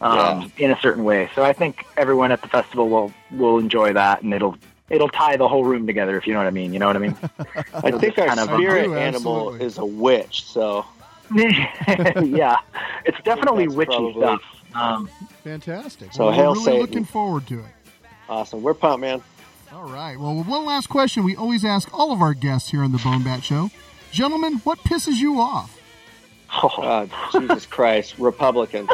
um, 0.00 0.52
in 0.58 0.70
a 0.70 0.78
certain 0.78 1.02
way. 1.02 1.28
So 1.34 1.42
I 1.42 1.52
think 1.52 1.84
everyone 1.96 2.30
at 2.30 2.40
the 2.40 2.46
festival 2.46 2.88
will 2.88 3.12
will 3.32 3.58
enjoy 3.58 3.94
that, 3.94 4.22
and 4.22 4.32
it'll 4.32 4.56
it'll 4.92 5.08
tie 5.08 5.36
the 5.36 5.48
whole 5.48 5.64
room 5.64 5.86
together. 5.86 6.16
If 6.16 6.26
you 6.26 6.32
know 6.34 6.38
what 6.40 6.46
I 6.46 6.50
mean, 6.50 6.72
you 6.72 6.78
know 6.78 6.86
what 6.86 6.96
I 6.96 7.00
mean. 7.00 7.16
I 7.74 7.90
think 7.90 8.18
our 8.18 8.36
spirit 8.36 8.84
do, 8.84 8.94
animal 8.94 9.54
is 9.54 9.78
a 9.78 9.84
witch. 9.84 10.44
So 10.44 10.84
yeah, 11.34 12.58
it's 13.04 13.20
definitely 13.24 13.66
witchy 13.68 13.90
probably- 13.92 14.22
stuff. 14.22 14.42
Um, 14.74 15.10
Fantastic. 15.44 16.12
So, 16.14 16.24
well, 16.26 16.32
hail 16.32 16.52
really 16.54 16.64
Satan. 16.64 16.80
looking 16.80 17.04
forward 17.04 17.46
to 17.48 17.58
it. 17.58 17.64
awesome. 18.28 18.62
We're 18.62 18.72
pumped, 18.74 19.02
man. 19.02 19.20
All 19.70 19.84
right. 19.90 20.18
Well, 20.18 20.42
one 20.44 20.64
last 20.64 20.88
question 20.88 21.24
we 21.24 21.36
always 21.36 21.62
ask 21.64 21.92
all 21.92 22.10
of 22.12 22.22
our 22.22 22.32
guests 22.34 22.70
here 22.70 22.82
on 22.82 22.92
the 22.92 22.98
Bone 22.98 23.22
Bat 23.22 23.44
Show. 23.44 23.70
Gentlemen, 24.12 24.60
what 24.64 24.78
pisses 24.80 25.16
you 25.18 25.40
off? 25.40 25.78
Oh, 26.62 27.06
Jesus 27.32 27.66
Christ, 27.66 28.18
Republicans. 28.18 28.88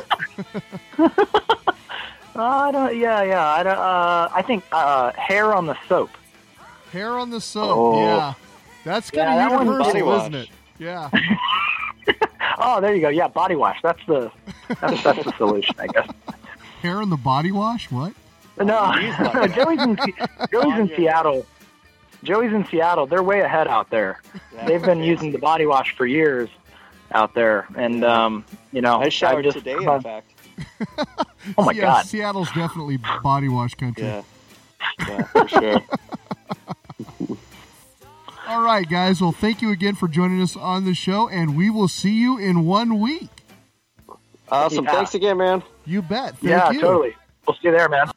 Uh, 2.39 2.43
I 2.43 2.71
don't. 2.71 2.97
Yeah, 2.97 3.23
yeah. 3.23 3.47
I 3.47 3.63
don't. 3.63 3.79
Uh, 3.79 4.29
I 4.33 4.43
think 4.43 4.65
uh, 4.73 5.13
hair 5.13 5.55
on 5.55 5.67
the 5.67 5.77
soap. 5.89 6.11
Hair 6.93 7.19
on 7.19 7.31
the 7.31 7.41
soap. 7.41 7.77
Oh. 7.77 8.01
Yeah. 8.01 8.35
That's 8.85 9.11
kind 9.11 9.39
that 9.39 9.47
of 9.49 9.53
one's 9.53 9.67
universal, 9.67 10.07
body 10.07 10.21
isn't 10.21 10.35
it? 10.35 10.49
Yeah. 10.79 11.11
Oh, 12.61 12.81
there 12.81 12.95
you 12.95 13.01
go. 13.01 13.09
Yeah, 13.09 13.29
body 13.29 13.55
wash. 13.55 13.79
That's 13.83 14.05
the 14.07 14.31
that's, 14.81 15.03
that's 15.03 15.25
the 15.25 15.33
solution, 15.37 15.75
I 15.79 15.87
guess. 15.87 16.09
Hair 16.83 17.03
in 17.03 17.11
the 17.11 17.17
body 17.17 17.53
wash? 17.53 17.91
What? 17.91 18.15
No, 18.59 18.93
Joey's 19.55 19.81
in 19.81 19.97
Joey's 20.51 20.79
in 20.79 20.89
Seattle. 20.97 21.47
Joey's 22.25 22.53
in 22.53 22.67
Seattle. 22.67 23.07
They're 23.07 23.23
way 23.23 23.41
ahead 23.41 23.69
out 23.69 23.91
there. 23.91 24.21
Yeah, 24.53 24.67
They've 24.67 24.81
been 24.81 24.99
fancy. 24.99 25.07
using 25.07 25.33
the 25.33 25.39
body 25.39 25.67
wash 25.67 25.95
for 25.95 26.07
years 26.07 26.49
out 27.13 27.35
there, 27.35 27.69
and 27.77 28.05
um, 28.05 28.45
you 28.73 28.81
know, 28.81 29.01
I 29.01 29.09
showered 29.09 29.45
just, 29.45 29.59
today, 29.59 29.75
uh, 29.75 29.95
in 29.95 30.03
fact. 30.03 30.33
Oh 31.57 31.65
my 31.65 31.73
yeah, 31.73 31.83
God. 31.83 32.07
Seattle's 32.07 32.51
definitely 32.53 32.99
body 33.23 33.49
wash 33.49 33.75
country. 33.75 34.05
Yeah. 34.05 34.23
Yeah, 35.01 35.23
for 35.25 35.49
sure. 35.49 35.83
All 38.49 38.63
right, 38.63 38.89
guys. 38.89 39.21
Well, 39.21 39.33
thank 39.33 39.63
you 39.63 39.71
again 39.71 39.95
for 39.95 40.09
joining 40.09 40.43
us 40.43 40.57
on 40.57 40.85
the 40.85 40.95
show, 40.95 41.29
and 41.29 41.57
we 41.57 41.71
will 41.71 41.89
see 41.89 42.15
you 42.15 42.39
in 42.39 42.65
one 42.65 42.99
week. 42.99 43.29
Awesome. 44.51 44.85
Yeah. 44.85 44.93
Thanks 44.93 45.15
again, 45.15 45.37
man. 45.37 45.63
You 45.85 46.03
bet. 46.03 46.39
Thank 46.39 46.43
yeah, 46.45 46.71
you. 46.71 46.81
totally. 46.81 47.15
We'll 47.47 47.55
see 47.57 47.69
you 47.69 47.73
there, 47.73 47.89
man. 47.89 48.11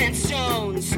And 0.00 0.16
stones, 0.16 0.94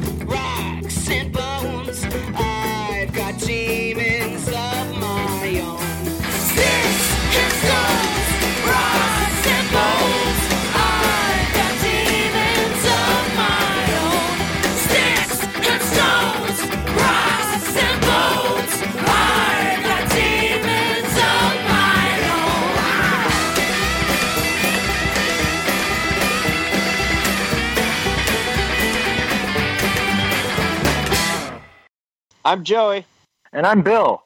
I'm 32.51 32.65
Joey. 32.65 33.05
And 33.53 33.65
I'm 33.65 33.81
Bill. 33.81 34.23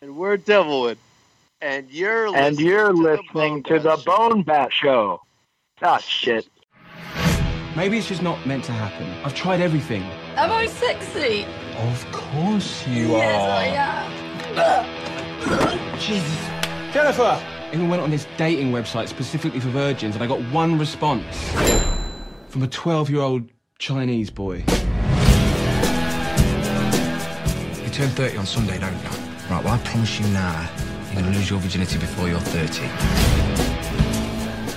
And 0.00 0.16
we're 0.16 0.36
Devilwood. 0.36 0.96
And 1.60 1.90
you're 1.90 2.30
listening 2.30 2.46
And 2.46 2.60
you're 2.60 2.92
to 2.92 2.96
listening 2.96 3.62
the 3.62 3.68
to 3.70 3.78
the 3.80 4.02
Bone 4.06 4.44
Bat 4.44 4.72
Show. 4.72 5.20
Ah, 5.82 5.98
shit. 5.98 6.46
Maybe 7.74 7.98
it's 7.98 8.06
just 8.06 8.22
not 8.22 8.46
meant 8.46 8.62
to 8.66 8.72
happen. 8.72 9.10
I've 9.24 9.34
tried 9.34 9.60
everything. 9.60 10.04
Am 10.36 10.52
I 10.52 10.66
sexy? 10.66 11.46
Of 11.78 12.06
course 12.12 12.86
you 12.86 13.16
are. 13.16 13.18
yes, 13.18 13.42
I 13.42 14.86
am. 15.90 15.98
Jesus. 15.98 16.94
Jennifer! 16.94 17.42
Even 17.72 17.88
went 17.88 18.02
on 18.02 18.10
this 18.10 18.28
dating 18.36 18.70
website 18.70 19.08
specifically 19.08 19.58
for 19.58 19.70
virgins 19.70 20.14
and 20.14 20.22
I 20.22 20.28
got 20.28 20.40
one 20.52 20.78
response 20.78 21.50
from 22.46 22.62
a 22.62 22.68
12 22.68 23.10
year 23.10 23.20
old 23.20 23.50
Chinese 23.80 24.30
boy. 24.30 24.64
You 27.94 28.00
turn 28.00 28.10
30 28.10 28.38
on 28.38 28.46
Sunday, 28.46 28.76
don't 28.76 28.92
you? 28.92 29.08
Right, 29.48 29.62
well, 29.62 29.74
I 29.74 29.78
promise 29.84 30.18
you 30.18 30.26
now, 30.26 30.68
you're 31.12 31.22
going 31.22 31.32
to 31.32 31.38
lose 31.38 31.48
your 31.48 31.60
virginity 31.60 31.96
before 31.96 32.28
you're 32.28 32.40
30. 32.40 32.88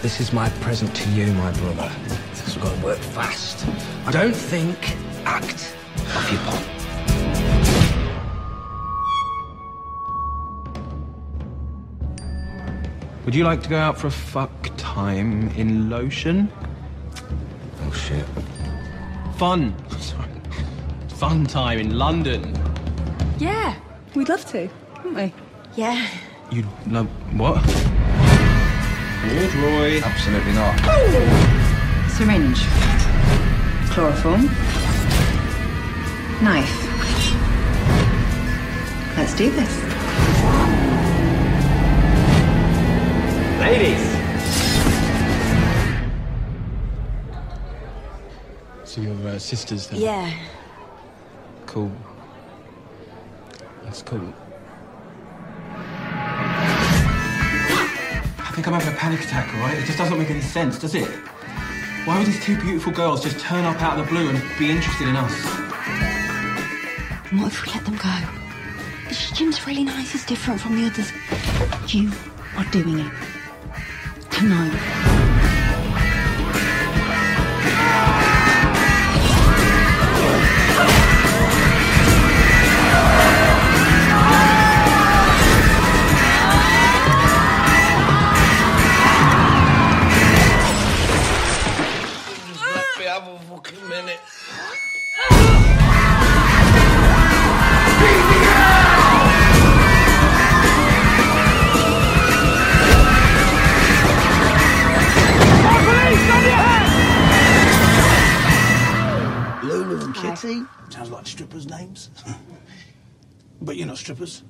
This 0.03 0.19
is 0.19 0.31
my 0.31 0.49
present 0.61 0.95
to 0.95 1.09
you, 1.09 1.25
my 1.33 1.51
brother. 1.53 1.91
Because 2.29 2.55
we've 2.55 2.63
got 2.63 2.77
to 2.77 2.85
work 2.85 2.99
fast. 2.99 3.65
I 4.05 4.11
don't 4.11 4.35
think, 4.35 4.95
act 5.25 5.75
off 6.13 6.31
your 6.31 6.41
pot. 6.41 6.63
Would 13.25 13.33
you 13.33 13.45
like 13.45 13.63
to 13.63 13.69
go 13.69 13.77
out 13.77 13.97
for 13.97 14.05
a 14.05 14.11
fuck 14.11 14.69
time 14.77 15.49
in 15.55 15.89
lotion? 15.89 16.51
Oh, 17.81 17.91
shit. 17.91 18.25
fun. 19.37 19.75
Sorry. 19.99 20.29
Fun 21.07 21.47
time 21.47 21.79
in 21.79 21.97
London. 21.97 22.53
Yeah, 23.39 23.75
we'd 24.15 24.29
love 24.29 24.45
to, 24.47 24.67
wouldn't 25.03 25.15
we? 25.15 25.33
Yeah. 25.75 26.07
You'd 26.49 26.65
love 26.87 27.07
what? 27.37 27.63
Lord 29.27 29.53
Roy. 29.55 30.01
Absolutely 30.01 30.53
not. 30.53 30.75
Syringe. 32.09 32.59
Chloroform. 33.91 34.45
Knife. 36.41 36.83
Let's 39.17 39.35
do 39.35 39.51
this. 39.51 39.83
Ladies. 43.59 44.17
So 48.83 49.01
you're 49.01 49.27
uh, 49.27 49.37
sisters 49.37 49.87
then? 49.87 50.01
Yeah. 50.01 50.33
Cool. 51.67 51.91
That's 53.97 54.09
cool. 54.09 54.31
I 58.37 58.51
think 58.53 58.67
I'm 58.67 58.73
having 58.73 58.93
a 58.93 58.95
panic 58.95 59.21
attack, 59.21 59.51
all 59.55 59.61
right? 59.61 59.75
It 59.75 59.85
just 59.85 59.97
doesn't 59.97 60.19
make 60.19 60.29
any 60.29 60.41
sense, 60.41 60.77
does 60.77 60.93
it? 60.93 61.09
Why 62.05 62.19
would 62.19 62.27
these 62.27 62.43
two 62.43 62.61
beautiful 62.61 62.93
girls 62.93 63.23
just 63.23 63.39
turn 63.39 63.65
up 63.65 63.81
out 63.81 63.97
of 63.97 64.05
the 64.05 64.11
blue 64.11 64.29
and 64.29 64.39
be 64.59 64.69
interested 64.69 65.07
in 65.07 65.15
us? 65.15 65.33
What 67.31 67.51
if 67.51 67.65
we 67.65 67.73
let 67.73 67.85
them 67.85 67.95
go? 67.95 68.15
Jim's 69.33 69.65
really 69.65 69.83
nice. 69.83 70.11
He's 70.11 70.27
different 70.27 70.61
from 70.61 70.75
the 70.75 70.85
others. 70.85 71.11
You 71.91 72.11
are 72.55 72.65
doing 72.65 72.99
it. 72.99 73.11
Tonight. 74.29 75.17
Let 93.17 93.25
me 93.25 93.31
have 93.31 93.51
a 93.51 93.55
fucking 93.55 93.89
minute. 93.89 94.19
Lulu 109.63 110.05
and 110.05 110.13
Kitty. 110.13 110.61
Sounds 110.89 111.09
like 111.09 111.25
strippers' 111.25 111.65
names. 111.65 112.11
but 113.61 113.77
you're 113.77 113.87
not 113.87 113.97
strippers. 113.97 114.43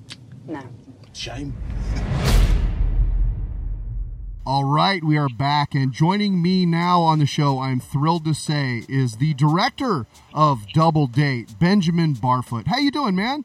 No. 0.45 0.61
Shame. 1.13 1.55
All 4.47 4.63
right, 4.63 5.03
we 5.03 5.17
are 5.17 5.27
back, 5.27 5.75
and 5.75 5.91
joining 5.91 6.41
me 6.41 6.65
now 6.65 7.01
on 7.01 7.19
the 7.19 7.25
show, 7.25 7.59
I'm 7.59 7.81
thrilled 7.81 8.23
to 8.23 8.33
say, 8.33 8.83
is 8.87 9.17
the 9.17 9.33
director 9.33 10.05
of 10.33 10.65
Double 10.69 11.05
Date, 11.05 11.59
Benjamin 11.59 12.13
Barfoot. 12.13 12.65
How 12.65 12.77
you 12.77 12.89
doing, 12.89 13.13
man? 13.13 13.43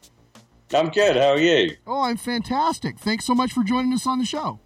I'm 0.72 0.90
good. 0.90 1.16
How 1.16 1.30
are 1.30 1.40
you? 1.40 1.76
Oh, 1.88 2.02
I'm 2.02 2.16
fantastic. 2.16 3.00
Thanks 3.00 3.24
so 3.24 3.34
much 3.34 3.52
for 3.52 3.64
joining 3.64 3.92
us 3.92 4.06
on 4.06 4.20
the 4.20 4.24
show. 4.24 4.60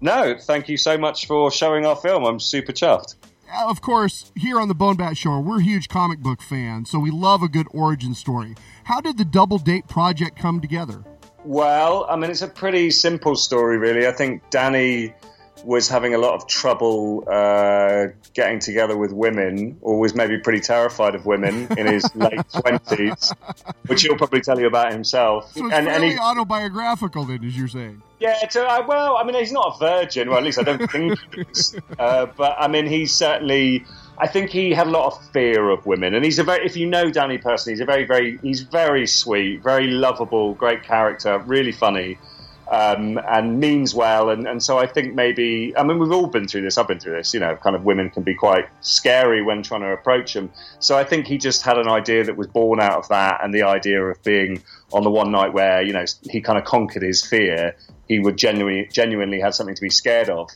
No, 0.00 0.36
thank 0.40 0.68
you 0.68 0.76
so 0.76 0.96
much 0.96 1.26
for 1.26 1.50
showing 1.50 1.84
our 1.84 1.96
film. 1.96 2.24
I'm 2.24 2.38
super 2.38 2.70
chuffed. 2.70 3.16
Of 3.52 3.80
course, 3.80 4.30
here 4.36 4.60
on 4.60 4.68
the 4.68 4.76
Bone 4.76 4.96
Bat 4.96 5.16
Show, 5.16 5.40
we're 5.40 5.58
huge 5.58 5.88
comic 5.88 6.20
book 6.20 6.40
fans, 6.40 6.88
so 6.88 7.00
we 7.00 7.10
love 7.10 7.42
a 7.42 7.48
good 7.48 7.66
origin 7.72 8.14
story. 8.14 8.54
How 8.84 9.00
did 9.00 9.18
the 9.18 9.24
Double 9.24 9.58
Date 9.58 9.88
project 9.88 10.38
come 10.38 10.60
together? 10.60 11.02
Well, 11.44 12.06
I 12.08 12.14
mean, 12.14 12.30
it's 12.30 12.42
a 12.42 12.48
pretty 12.48 12.92
simple 12.92 13.34
story, 13.34 13.76
really. 13.76 14.06
I 14.06 14.12
think 14.12 14.48
Danny 14.50 15.14
was 15.64 15.88
having 15.88 16.14
a 16.14 16.18
lot 16.18 16.34
of 16.34 16.46
trouble 16.46 17.24
uh, 17.30 18.08
getting 18.34 18.58
together 18.58 18.96
with 18.96 19.12
women, 19.12 19.78
or 19.80 19.98
was 19.98 20.14
maybe 20.14 20.38
pretty 20.38 20.60
terrified 20.60 21.14
of 21.14 21.26
women 21.26 21.66
in 21.76 21.86
his 21.86 22.04
late 22.14 22.40
twenties, 22.52 23.32
which 23.86 24.02
he'll 24.02 24.16
probably 24.16 24.40
tell 24.40 24.58
you 24.58 24.66
about 24.66 24.92
himself. 24.92 25.52
So 25.52 25.66
it's 25.66 25.74
and, 25.74 25.88
and 25.88 26.04
he, 26.04 26.18
autobiographical, 26.18 27.24
then, 27.24 27.44
as 27.44 27.56
you're 27.56 27.68
saying. 27.68 28.02
Yeah, 28.20 28.48
so, 28.50 28.66
uh, 28.66 28.84
well, 28.86 29.16
I 29.16 29.24
mean, 29.24 29.34
he's 29.34 29.50
not 29.50 29.76
a 29.76 29.78
virgin. 29.78 30.28
Well, 30.28 30.38
at 30.38 30.44
least 30.44 30.58
I 30.58 30.62
don't 30.62 30.90
think 30.90 31.18
he 31.34 31.40
is. 31.40 31.76
Uh, 31.98 32.26
but 32.36 32.56
I 32.58 32.68
mean, 32.68 32.86
he's 32.86 33.12
certainly. 33.12 33.84
I 34.18 34.26
think 34.26 34.50
he 34.50 34.72
had 34.72 34.86
a 34.86 34.90
lot 34.90 35.12
of 35.12 35.30
fear 35.32 35.70
of 35.70 35.86
women, 35.86 36.14
and 36.14 36.24
he's 36.24 36.38
a 36.38 36.44
very. 36.44 36.64
If 36.64 36.76
you 36.76 36.86
know 36.86 37.10
Danny 37.10 37.38
personally, 37.38 37.74
he's 37.74 37.80
a 37.80 37.84
very, 37.84 38.04
very. 38.04 38.38
He's 38.38 38.60
very 38.60 39.06
sweet, 39.06 39.62
very 39.62 39.88
lovable, 39.88 40.54
great 40.54 40.82
character, 40.82 41.38
really 41.46 41.72
funny, 41.72 42.18
um, 42.70 43.18
and 43.28 43.58
means 43.58 43.94
well. 43.94 44.30
And, 44.30 44.46
and 44.46 44.62
so 44.62 44.78
I 44.78 44.86
think 44.86 45.14
maybe. 45.14 45.74
I 45.76 45.82
mean, 45.82 45.98
we've 45.98 46.12
all 46.12 46.28
been 46.28 46.46
through 46.46 46.62
this. 46.62 46.78
I've 46.78 46.88
been 46.88 47.00
through 47.00 47.16
this. 47.16 47.34
You 47.34 47.40
know, 47.40 47.56
kind 47.56 47.76
of 47.76 47.84
women 47.84 48.10
can 48.10 48.22
be 48.22 48.34
quite 48.34 48.66
scary 48.80 49.42
when 49.42 49.62
trying 49.62 49.82
to 49.82 49.92
approach 49.92 50.34
them. 50.34 50.50
So 50.78 50.96
I 50.96 51.04
think 51.04 51.26
he 51.26 51.38
just 51.38 51.62
had 51.62 51.78
an 51.78 51.88
idea 51.88 52.24
that 52.24 52.36
was 52.36 52.46
born 52.46 52.80
out 52.80 52.98
of 52.98 53.08
that, 53.08 53.40
and 53.42 53.52
the 53.52 53.62
idea 53.62 54.02
of 54.02 54.22
being 54.22 54.62
on 54.92 55.04
the 55.04 55.10
one 55.10 55.30
night 55.30 55.52
where 55.52 55.82
you 55.82 55.92
know 55.92 56.04
he 56.22 56.40
kind 56.40 56.58
of 56.58 56.64
conquered 56.64 57.02
his 57.02 57.24
fear 57.24 57.76
he 58.10 58.18
would 58.18 58.36
genuinely 58.36 58.88
genuinely 58.92 59.38
have 59.38 59.54
something 59.54 59.76
to 59.76 59.80
be 59.80 59.88
scared 59.88 60.28
of. 60.28 60.50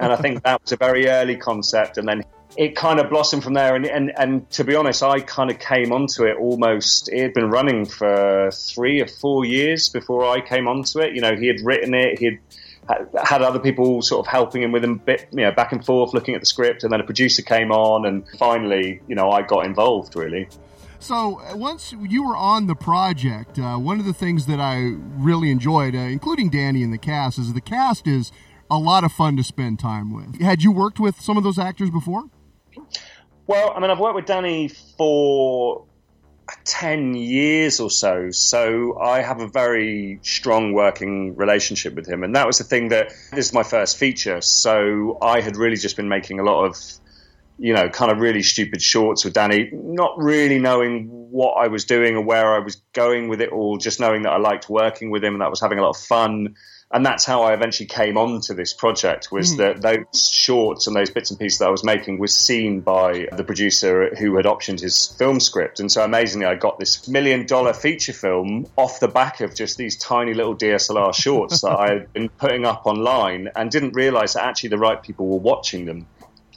And 0.00 0.10
I 0.10 0.16
think 0.16 0.42
that 0.42 0.62
was 0.62 0.72
a 0.72 0.76
very 0.78 1.06
early 1.06 1.36
concept, 1.36 1.98
and 1.98 2.08
then 2.08 2.24
it 2.56 2.76
kind 2.76 3.00
of 3.00 3.10
blossomed 3.10 3.42
from 3.42 3.54
there. 3.54 3.74
And 3.74 3.86
and, 3.86 4.12
and 4.16 4.50
to 4.50 4.64
be 4.64 4.74
honest, 4.74 5.02
I 5.02 5.20
kind 5.20 5.50
of 5.50 5.58
came 5.58 5.92
onto 5.92 6.24
it 6.24 6.36
almost. 6.36 7.08
It 7.12 7.20
had 7.20 7.34
been 7.34 7.50
running 7.50 7.84
for 7.84 8.50
three 8.52 9.00
or 9.00 9.06
four 9.06 9.44
years 9.44 9.88
before 9.88 10.24
I 10.24 10.40
came 10.40 10.68
onto 10.68 11.00
it. 11.00 11.14
You 11.14 11.20
know, 11.20 11.36
he 11.36 11.46
had 11.46 11.60
written 11.62 11.94
it. 11.94 12.18
He 12.18 12.26
had 12.26 12.38
had 13.24 13.42
other 13.42 13.58
people 13.58 14.02
sort 14.02 14.26
of 14.26 14.30
helping 14.30 14.62
him 14.62 14.70
with 14.70 14.84
him, 14.84 14.98
bit, 14.98 15.26
you 15.30 15.38
know, 15.38 15.52
back 15.52 15.72
and 15.72 15.84
forth, 15.84 16.12
looking 16.12 16.34
at 16.34 16.40
the 16.40 16.46
script, 16.46 16.84
and 16.84 16.92
then 16.92 17.00
a 17.00 17.04
producer 17.04 17.40
came 17.40 17.72
on, 17.72 18.04
and 18.04 18.28
finally, 18.38 19.00
you 19.08 19.14
know, 19.14 19.30
I 19.30 19.42
got 19.42 19.64
involved 19.64 20.14
really. 20.16 20.48
So 20.98 21.40
uh, 21.40 21.56
once 21.56 21.94
you 21.98 22.26
were 22.26 22.36
on 22.36 22.66
the 22.66 22.74
project, 22.74 23.58
uh, 23.58 23.76
one 23.76 24.00
of 24.00 24.06
the 24.06 24.14
things 24.14 24.46
that 24.46 24.60
I 24.60 24.94
really 25.16 25.50
enjoyed, 25.50 25.94
uh, 25.94 25.98
including 25.98 26.50
Danny 26.50 26.82
and 26.82 26.92
the 26.92 26.98
cast, 26.98 27.38
is 27.38 27.52
the 27.52 27.60
cast 27.60 28.06
is 28.06 28.32
a 28.70 28.78
lot 28.78 29.04
of 29.04 29.12
fun 29.12 29.36
to 29.36 29.44
spend 29.44 29.78
time 29.78 30.14
with. 30.14 30.40
Had 30.40 30.62
you 30.62 30.72
worked 30.72 30.98
with 30.98 31.20
some 31.20 31.36
of 31.36 31.44
those 31.44 31.58
actors 31.58 31.90
before? 31.90 32.24
Well, 33.46 33.72
I 33.76 33.80
mean, 33.80 33.90
I've 33.90 33.98
worked 33.98 34.14
with 34.14 34.26
Danny 34.26 34.68
for 34.68 35.84
uh, 36.48 36.52
10 36.64 37.14
years 37.14 37.78
or 37.78 37.90
so, 37.90 38.30
so 38.30 38.98
I 38.98 39.20
have 39.20 39.40
a 39.40 39.48
very 39.48 40.18
strong 40.22 40.72
working 40.72 41.36
relationship 41.36 41.94
with 41.94 42.08
him. 42.08 42.24
And 42.24 42.34
that 42.36 42.46
was 42.46 42.58
the 42.58 42.64
thing 42.64 42.88
that 42.88 43.10
this 43.32 43.46
is 43.46 43.52
my 43.52 43.62
first 43.62 43.98
feature, 43.98 44.40
so 44.40 45.18
I 45.20 45.40
had 45.40 45.56
really 45.56 45.76
just 45.76 45.96
been 45.96 46.08
making 46.08 46.40
a 46.40 46.42
lot 46.42 46.64
of, 46.64 46.76
you 47.58 47.74
know, 47.74 47.90
kind 47.90 48.10
of 48.10 48.18
really 48.18 48.42
stupid 48.42 48.80
shorts 48.80 49.24
with 49.24 49.34
Danny, 49.34 49.68
not 49.72 50.16
really 50.16 50.58
knowing 50.58 51.08
what 51.30 51.52
I 51.52 51.68
was 51.68 51.84
doing 51.84 52.16
or 52.16 52.22
where 52.22 52.54
I 52.54 52.60
was 52.60 52.76
going 52.94 53.28
with 53.28 53.42
it 53.42 53.50
all, 53.50 53.76
just 53.76 54.00
knowing 54.00 54.22
that 54.22 54.30
I 54.30 54.38
liked 54.38 54.70
working 54.70 55.10
with 55.10 55.22
him 55.22 55.34
and 55.34 55.42
that 55.42 55.46
I 55.46 55.50
was 55.50 55.60
having 55.60 55.78
a 55.78 55.82
lot 55.82 55.90
of 55.90 55.98
fun 55.98 56.56
and 56.94 57.04
that's 57.04 57.24
how 57.24 57.42
I 57.42 57.52
eventually 57.52 57.88
came 57.88 58.16
on 58.16 58.40
to 58.42 58.54
this 58.54 58.72
project. 58.72 59.32
Was 59.32 59.54
Mm. 59.54 59.56
that 59.58 59.82
those 59.82 60.28
shorts 60.30 60.86
and 60.86 60.94
those 60.94 61.10
bits 61.10 61.30
and 61.30 61.38
pieces 61.38 61.58
that 61.58 61.66
I 61.66 61.70
was 61.70 61.82
making 61.84 62.18
was 62.18 62.34
seen 62.34 62.80
by 62.80 63.26
the 63.36 63.42
producer 63.42 64.14
who 64.16 64.36
had 64.36 64.44
optioned 64.46 64.80
his 64.80 65.08
film 65.18 65.40
script, 65.40 65.80
and 65.80 65.90
so 65.90 66.04
amazingly, 66.04 66.46
I 66.46 66.54
got 66.54 66.78
this 66.78 67.06
million 67.08 67.46
dollar 67.46 67.72
feature 67.74 68.12
film 68.12 68.66
off 68.76 69.00
the 69.00 69.08
back 69.08 69.40
of 69.40 69.54
just 69.54 69.76
these 69.76 69.96
tiny 69.98 70.34
little 70.34 70.54
DSLR 70.54 71.12
shorts 71.12 71.60
that 71.62 71.76
I 71.76 71.88
had 71.94 72.12
been 72.14 72.28
putting 72.28 72.64
up 72.64 72.86
online, 72.86 73.50
and 73.56 73.70
didn't 73.70 73.94
realize 73.94 74.34
that 74.34 74.44
actually 74.44 74.70
the 74.70 74.78
right 74.78 75.02
people 75.02 75.26
were 75.26 75.38
watching 75.38 75.86
them. 75.86 76.06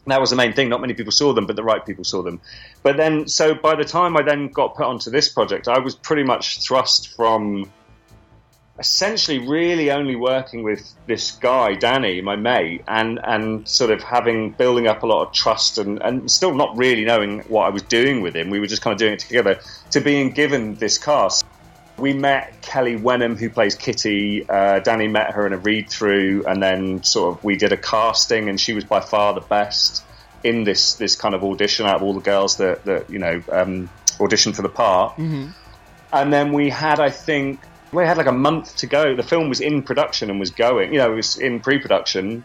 That 0.06 0.22
was 0.22 0.30
the 0.30 0.38
main 0.38 0.54
thing. 0.54 0.70
Not 0.70 0.80
many 0.80 0.94
people 0.94 1.12
saw 1.12 1.34
them, 1.34 1.46
but 1.48 1.58
the 1.58 1.64
right 1.64 1.86
people 1.86 2.06
saw 2.06 2.22
them. 2.22 2.40
But 2.82 2.96
then, 2.96 3.28
so 3.28 3.54
by 3.54 3.76
the 3.76 3.84
time 3.84 4.16
I 4.16 4.22
then 4.22 4.48
got 4.48 4.76
put 4.76 4.86
onto 4.86 5.10
this 5.10 5.28
project, 5.28 5.68
I 5.68 5.80
was 5.80 5.96
pretty 5.96 6.24
much 6.24 6.62
thrust 6.62 7.14
from 7.16 7.70
essentially 8.80 9.39
really 9.39 9.91
only 9.91 10.15
working 10.15 10.63
with 10.63 10.93
this 11.07 11.32
guy 11.32 11.75
Danny, 11.75 12.21
my 12.21 12.36
mate, 12.36 12.84
and 12.88 13.19
and 13.23 13.67
sort 13.67 13.91
of 13.91 14.03
having 14.03 14.51
building 14.51 14.88
up 14.88 15.03
a 15.03 15.07
lot 15.07 15.28
of 15.28 15.34
trust 15.34 15.78
and 15.78 16.01
and 16.01 16.30
still 16.30 16.53
not 16.53 16.78
really 16.78 17.05
knowing 17.05 17.39
what 17.41 17.63
I 17.63 17.69
was 17.69 17.82
doing 17.84 18.21
with 18.21 18.36
him. 18.36 18.49
We 18.49 18.59
were 18.59 18.67
just 18.67 18.82
kind 18.82 18.93
of 18.93 18.99
doing 18.99 19.13
it 19.13 19.19
together. 19.19 19.59
To 19.91 20.01
being 20.01 20.32
given 20.32 20.75
this 20.75 20.97
cast. 20.97 21.45
We 21.97 22.13
met 22.13 22.61
Kelly 22.61 22.95
Wenham, 22.95 23.36
who 23.38 23.49
plays 23.49 23.73
Kitty. 23.73 24.47
Uh, 24.47 24.82
Danny 24.82 25.07
met 25.07 25.32
her 25.32 25.47
in 25.47 25.53
a 25.53 25.57
read 25.57 25.89
through, 25.89 26.45
and 26.45 26.61
then 26.61 27.01
sort 27.01 27.36
of 27.36 27.43
we 27.43 27.55
did 27.55 27.73
a 27.73 27.78
casting, 27.78 28.49
and 28.49 28.61
she 28.61 28.73
was 28.73 28.84
by 28.84 28.99
far 28.99 29.34
the 29.34 29.41
best 29.41 30.03
in 30.43 30.63
this 30.63 30.93
this 30.93 31.15
kind 31.15 31.34
of 31.34 31.43
audition 31.43 31.88
out 31.88 31.95
of 31.95 32.03
all 32.03 32.13
the 32.13 32.21
girls 32.21 32.57
that 32.57 32.86
that 32.86 33.09
you 33.09 33.17
know 33.17 33.41
um, 33.51 33.89
auditioned 34.19 34.55
for 34.55 34.61
the 34.61 34.69
part. 34.69 35.13
Mm-hmm. 35.13 35.47
And 36.13 36.32
then 36.32 36.53
we 36.53 36.69
had, 36.69 36.99
I 36.99 37.09
think, 37.09 37.59
we 37.92 38.04
had 38.04 38.18
like 38.18 38.28
a 38.28 38.32
month 38.32 38.76
to 38.78 38.88
go. 38.88 39.16
The 39.16 39.24
film 39.24 39.50
was 39.50 39.60
in 39.62 39.84
production 39.84 40.30
and 40.30 40.40
was 40.40 40.52
going. 40.52 40.94
You 40.94 41.00
know, 41.00 41.12
it 41.12 41.16
was 41.16 41.38
in 41.38 41.60
pre-production. 41.60 42.44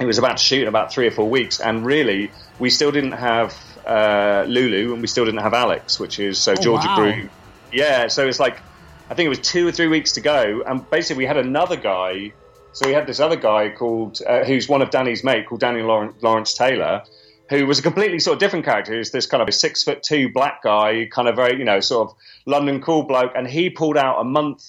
It 0.00 0.04
was 0.06 0.18
about 0.18 0.36
to 0.36 0.42
shoot 0.42 0.62
in 0.62 0.68
about 0.68 0.92
three 0.92 1.06
or 1.06 1.10
four 1.10 1.28
weeks, 1.28 1.60
and 1.60 1.84
really, 1.84 2.30
we 2.60 2.70
still 2.70 2.92
didn't 2.92 3.12
have 3.12 3.56
uh, 3.86 4.44
Lulu, 4.46 4.92
and 4.92 5.00
we 5.00 5.08
still 5.08 5.24
didn't 5.24 5.40
have 5.40 5.54
Alex, 5.54 5.98
which 5.98 6.20
is 6.20 6.38
so 6.38 6.52
Oh, 6.52 6.56
Georgia 6.56 6.86
wow. 6.88 6.96
grew. 6.96 7.30
Yeah, 7.72 8.06
so 8.08 8.26
it's 8.26 8.38
like 8.38 8.62
I 9.10 9.14
think 9.14 9.26
it 9.26 9.30
was 9.30 9.40
two 9.40 9.66
or 9.66 9.72
three 9.72 9.88
weeks 9.88 10.12
to 10.12 10.20
go, 10.20 10.62
and 10.66 10.88
basically 10.90 11.24
we 11.24 11.26
had 11.26 11.36
another 11.36 11.76
guy. 11.76 12.32
So 12.72 12.86
we 12.86 12.94
had 12.94 13.06
this 13.08 13.18
other 13.18 13.34
guy 13.36 13.70
called 13.70 14.20
uh, 14.24 14.44
who's 14.44 14.68
one 14.68 14.82
of 14.82 14.90
Danny's 14.90 15.24
mate 15.24 15.46
called 15.48 15.60
Danny 15.60 15.82
Lawrence, 15.82 16.22
Lawrence 16.22 16.54
Taylor, 16.54 17.02
who 17.48 17.66
was 17.66 17.78
a 17.78 17.82
completely 17.82 18.18
sort 18.18 18.34
of 18.34 18.40
different 18.40 18.64
character. 18.64 18.96
He's 18.96 19.10
this 19.10 19.26
kind 19.26 19.42
of 19.42 19.48
a 19.48 19.52
six 19.52 19.82
foot 19.82 20.02
two 20.02 20.30
black 20.30 20.62
guy, 20.62 21.08
kind 21.10 21.28
of 21.28 21.36
very 21.36 21.58
you 21.58 21.64
know 21.64 21.80
sort 21.80 22.10
of 22.10 22.16
London 22.46 22.80
cool 22.80 23.02
bloke, 23.02 23.32
and 23.34 23.46
he 23.46 23.70
pulled 23.70 23.96
out 23.96 24.20
a 24.20 24.24
month 24.24 24.64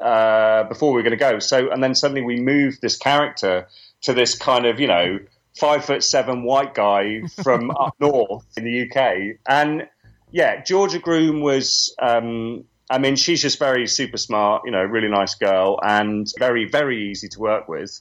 uh, 0.00 0.64
before 0.64 0.90
we 0.90 0.96
were 0.96 1.02
going 1.02 1.18
to 1.18 1.32
go. 1.32 1.38
So 1.38 1.70
and 1.70 1.82
then 1.82 1.94
suddenly 1.94 2.22
we 2.22 2.40
moved 2.40 2.80
this 2.80 2.96
character 2.96 3.68
to 4.02 4.12
this 4.12 4.36
kind 4.36 4.66
of 4.66 4.80
you 4.80 4.86
know 4.86 5.18
five 5.56 5.84
foot 5.84 6.02
seven 6.04 6.42
white 6.44 6.74
guy 6.74 7.22
from 7.42 7.70
up 7.70 7.96
north 8.00 8.46
in 8.56 8.64
the 8.64 8.90
UK, 8.90 9.38
and 9.46 9.88
yeah, 10.30 10.62
Georgia 10.62 10.98
Groom 10.98 11.40
was. 11.40 11.94
Um, 12.00 12.64
I 12.90 12.98
mean, 12.98 13.14
she's 13.14 13.40
just 13.40 13.58
very 13.60 13.86
super 13.86 14.16
smart, 14.16 14.62
you 14.64 14.72
know, 14.72 14.82
really 14.82 15.08
nice 15.08 15.36
girl, 15.36 15.78
and 15.82 16.26
very, 16.38 16.64
very 16.64 17.10
easy 17.10 17.28
to 17.28 17.38
work 17.38 17.68
with. 17.68 18.00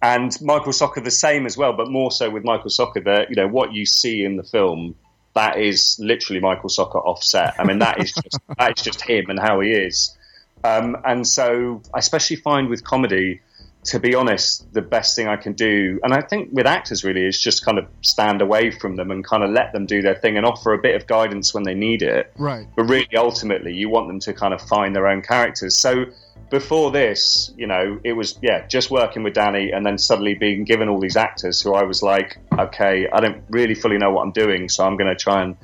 And 0.00 0.34
Michael 0.40 0.72
Socha 0.72 1.04
the 1.04 1.10
same 1.10 1.44
as 1.44 1.58
well, 1.58 1.74
but 1.74 1.90
more 1.90 2.10
so 2.10 2.30
with 2.30 2.42
Michael 2.42 2.70
Socha. 2.70 3.04
That 3.04 3.28
you 3.28 3.36
know 3.36 3.46
what 3.46 3.74
you 3.74 3.84
see 3.84 4.24
in 4.24 4.36
the 4.36 4.42
film, 4.42 4.96
that 5.34 5.58
is 5.58 5.98
literally 6.00 6.40
Michael 6.40 6.70
Socha 6.70 6.96
offset. 7.04 7.54
I 7.58 7.64
mean, 7.64 7.80
that 7.80 8.02
is 8.02 8.12
just 8.12 8.38
that 8.58 8.78
is 8.78 8.82
just 8.82 9.02
him 9.02 9.26
and 9.28 9.38
how 9.38 9.60
he 9.60 9.72
is. 9.72 10.16
Um, 10.64 10.96
and 11.04 11.26
so, 11.26 11.82
I 11.92 11.98
especially 11.98 12.36
find 12.36 12.68
with 12.68 12.82
comedy, 12.82 13.40
to 13.82 13.98
be 13.98 14.14
honest, 14.14 14.72
the 14.74 14.82
best 14.82 15.16
thing 15.16 15.26
I 15.26 15.36
can 15.36 15.54
do, 15.54 15.98
and 16.02 16.12
I 16.12 16.20
think 16.20 16.50
with 16.52 16.66
actors 16.66 17.02
really, 17.02 17.26
is 17.26 17.40
just 17.40 17.64
kind 17.64 17.78
of 17.78 17.86
stand 18.02 18.42
away 18.42 18.70
from 18.70 18.96
them 18.96 19.10
and 19.10 19.24
kind 19.24 19.42
of 19.42 19.50
let 19.50 19.72
them 19.72 19.86
do 19.86 20.02
their 20.02 20.14
thing 20.14 20.36
and 20.36 20.44
offer 20.44 20.74
a 20.74 20.78
bit 20.78 20.94
of 20.96 21.06
guidance 21.06 21.54
when 21.54 21.62
they 21.62 21.74
need 21.74 22.02
it. 22.02 22.30
Right. 22.36 22.66
But 22.76 22.84
really, 22.84 23.16
ultimately, 23.16 23.72
you 23.72 23.88
want 23.88 24.08
them 24.08 24.20
to 24.20 24.34
kind 24.34 24.52
of 24.52 24.60
find 24.60 24.94
their 24.94 25.06
own 25.06 25.22
characters. 25.22 25.76
So 25.76 26.06
before 26.50 26.90
this, 26.90 27.52
you 27.56 27.66
know, 27.66 27.98
it 28.04 28.12
was, 28.12 28.38
yeah, 28.42 28.66
just 28.66 28.90
working 28.90 29.22
with 29.22 29.32
Danny 29.34 29.70
and 29.70 29.86
then 29.86 29.96
suddenly 29.96 30.34
being 30.34 30.64
given 30.64 30.88
all 30.88 31.00
these 31.00 31.16
actors 31.16 31.62
who 31.62 31.72
I 31.72 31.84
was 31.84 32.02
like, 32.02 32.38
okay, 32.58 33.06
I 33.10 33.20
don't 33.20 33.42
really 33.48 33.74
fully 33.74 33.96
know 33.96 34.10
what 34.10 34.22
I'm 34.22 34.32
doing, 34.32 34.68
so 34.68 34.84
I'm 34.84 34.96
going 34.96 35.08
to 35.08 35.16
try 35.16 35.42
and 35.42 35.56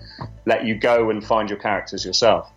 let 0.46 0.64
you 0.64 0.78
go 0.78 1.10
and 1.10 1.22
find 1.24 1.50
your 1.50 1.58
characters 1.58 2.04
yourself. 2.04 2.50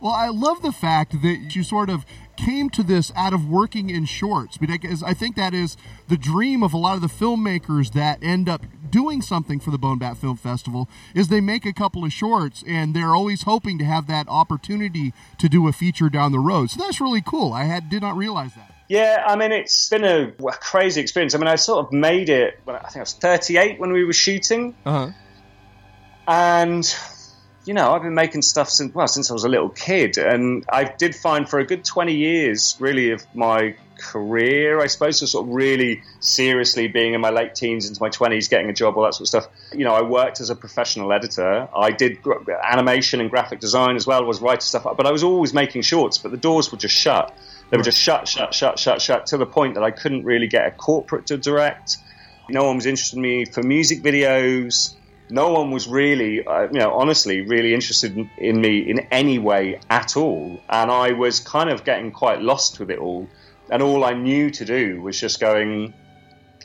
Well, 0.00 0.12
I 0.12 0.28
love 0.28 0.62
the 0.62 0.72
fact 0.72 1.20
that 1.22 1.54
you 1.54 1.62
sort 1.62 1.90
of 1.90 2.04
came 2.36 2.70
to 2.70 2.82
this 2.82 3.12
out 3.16 3.32
of 3.32 3.48
working 3.48 3.90
in 3.90 4.04
shorts 4.04 4.56
because 4.56 5.02
I 5.02 5.14
think 5.14 5.36
that 5.36 5.54
is 5.54 5.76
the 6.08 6.16
dream 6.16 6.62
of 6.62 6.72
a 6.72 6.76
lot 6.76 6.96
of 6.96 7.02
the 7.02 7.08
filmmakers 7.08 7.92
that 7.92 8.22
end 8.22 8.48
up 8.48 8.62
doing 8.90 9.22
something 9.22 9.60
for 9.60 9.70
the 9.70 9.78
Bone 9.78 9.98
Bat 9.98 10.18
Film 10.18 10.36
Festival 10.36 10.88
is 11.14 11.28
they 11.28 11.40
make 11.40 11.66
a 11.66 11.72
couple 11.72 12.04
of 12.04 12.12
shorts 12.12 12.62
and 12.66 12.94
they're 12.94 13.14
always 13.14 13.42
hoping 13.42 13.78
to 13.78 13.84
have 13.84 14.06
that 14.06 14.28
opportunity 14.28 15.12
to 15.38 15.48
do 15.48 15.68
a 15.68 15.72
feature 15.72 16.08
down 16.08 16.32
the 16.32 16.38
road. 16.38 16.70
So 16.70 16.82
that's 16.82 17.00
really 17.00 17.22
cool. 17.22 17.52
I 17.52 17.64
had 17.64 17.88
did 17.88 18.02
not 18.02 18.16
realize 18.16 18.54
that. 18.54 18.70
Yeah, 18.88 19.24
I 19.26 19.36
mean, 19.36 19.50
it's 19.50 19.88
been 19.88 20.04
a, 20.04 20.32
a 20.46 20.52
crazy 20.52 21.00
experience. 21.00 21.34
I 21.34 21.38
mean, 21.38 21.48
I 21.48 21.56
sort 21.56 21.86
of 21.86 21.92
made 21.92 22.28
it 22.28 22.60
when 22.64 22.76
I 22.76 22.80
think 22.80 22.96
I 22.96 23.00
was 23.00 23.14
38 23.14 23.80
when 23.80 23.92
we 23.92 24.04
were 24.04 24.12
shooting. 24.12 24.74
Uh-huh. 24.84 25.10
And, 26.28 26.94
you 27.64 27.74
know, 27.74 27.92
I've 27.92 28.02
been 28.02 28.14
making 28.14 28.42
stuff 28.42 28.68
since, 28.68 28.94
well, 28.94 29.08
since 29.08 29.30
I 29.30 29.34
was 29.34 29.44
a 29.44 29.48
little 29.48 29.70
kid. 29.70 30.18
And 30.18 30.64
I 30.70 30.84
did 30.84 31.14
find 31.14 31.48
for 31.48 31.58
a 31.58 31.66
good 31.66 31.84
20 31.84 32.14
years, 32.14 32.76
really, 32.78 33.10
of 33.10 33.24
my 33.34 33.76
career, 33.98 34.80
I 34.80 34.86
suppose, 34.86 35.20
so 35.20 35.26
sort 35.26 35.46
of 35.46 35.54
really 35.54 36.02
seriously 36.20 36.88
being 36.88 37.14
in 37.14 37.20
my 37.20 37.30
late 37.30 37.54
teens 37.54 37.88
into 37.88 38.02
my 38.02 38.10
20s, 38.10 38.50
getting 38.50 38.68
a 38.68 38.72
job, 38.72 38.96
all 38.96 39.04
that 39.04 39.14
sort 39.14 39.22
of 39.22 39.28
stuff. 39.28 39.46
You 39.72 39.84
know, 39.84 39.94
I 39.94 40.02
worked 40.02 40.40
as 40.40 40.50
a 40.50 40.54
professional 40.54 41.12
editor. 41.12 41.68
I 41.74 41.90
did 41.90 42.18
animation 42.62 43.20
and 43.20 43.30
graphic 43.30 43.60
design 43.60 43.96
as 43.96 44.06
well, 44.06 44.24
was 44.24 44.40
writing 44.40 44.60
stuff 44.60 44.86
up, 44.86 44.96
but 44.96 45.06
I 45.06 45.12
was 45.12 45.22
always 45.22 45.54
making 45.54 45.82
shorts, 45.82 46.18
but 46.18 46.32
the 46.32 46.36
doors 46.36 46.70
were 46.70 46.78
just 46.78 46.94
shut. 46.94 47.34
They 47.70 47.76
were 47.76 47.82
just 47.82 47.98
shut, 47.98 48.28
shut, 48.28 48.52
shut, 48.52 48.78
shut, 48.78 49.00
shut, 49.00 49.26
to 49.26 49.38
the 49.38 49.46
point 49.46 49.74
that 49.74 49.82
I 49.82 49.90
couldn't 49.90 50.24
really 50.24 50.48
get 50.48 50.66
a 50.66 50.70
corporate 50.70 51.26
to 51.28 51.38
direct. 51.38 51.96
No 52.48 52.64
one 52.64 52.76
was 52.76 52.86
interested 52.86 53.16
in 53.16 53.22
me 53.22 53.44
for 53.46 53.62
music 53.62 54.02
videos. 54.02 54.94
No 55.30 55.52
one 55.52 55.70
was 55.70 55.88
really, 55.88 56.46
uh, 56.46 56.62
you 56.64 56.78
know, 56.78 56.92
honestly, 56.92 57.40
really 57.40 57.72
interested 57.72 58.16
in, 58.16 58.30
in 58.36 58.60
me 58.60 58.78
in 58.90 59.00
any 59.10 59.38
way 59.38 59.80
at 59.88 60.16
all. 60.16 60.60
And 60.68 60.90
I 60.90 61.12
was 61.12 61.40
kind 61.40 61.70
of 61.70 61.84
getting 61.84 62.12
quite 62.12 62.42
lost 62.42 62.78
with 62.78 62.90
it 62.90 62.98
all. 62.98 63.28
And 63.70 63.82
all 63.82 64.04
I 64.04 64.12
knew 64.12 64.50
to 64.50 64.64
do 64.64 65.00
was 65.00 65.18
just 65.18 65.40
going, 65.40 65.94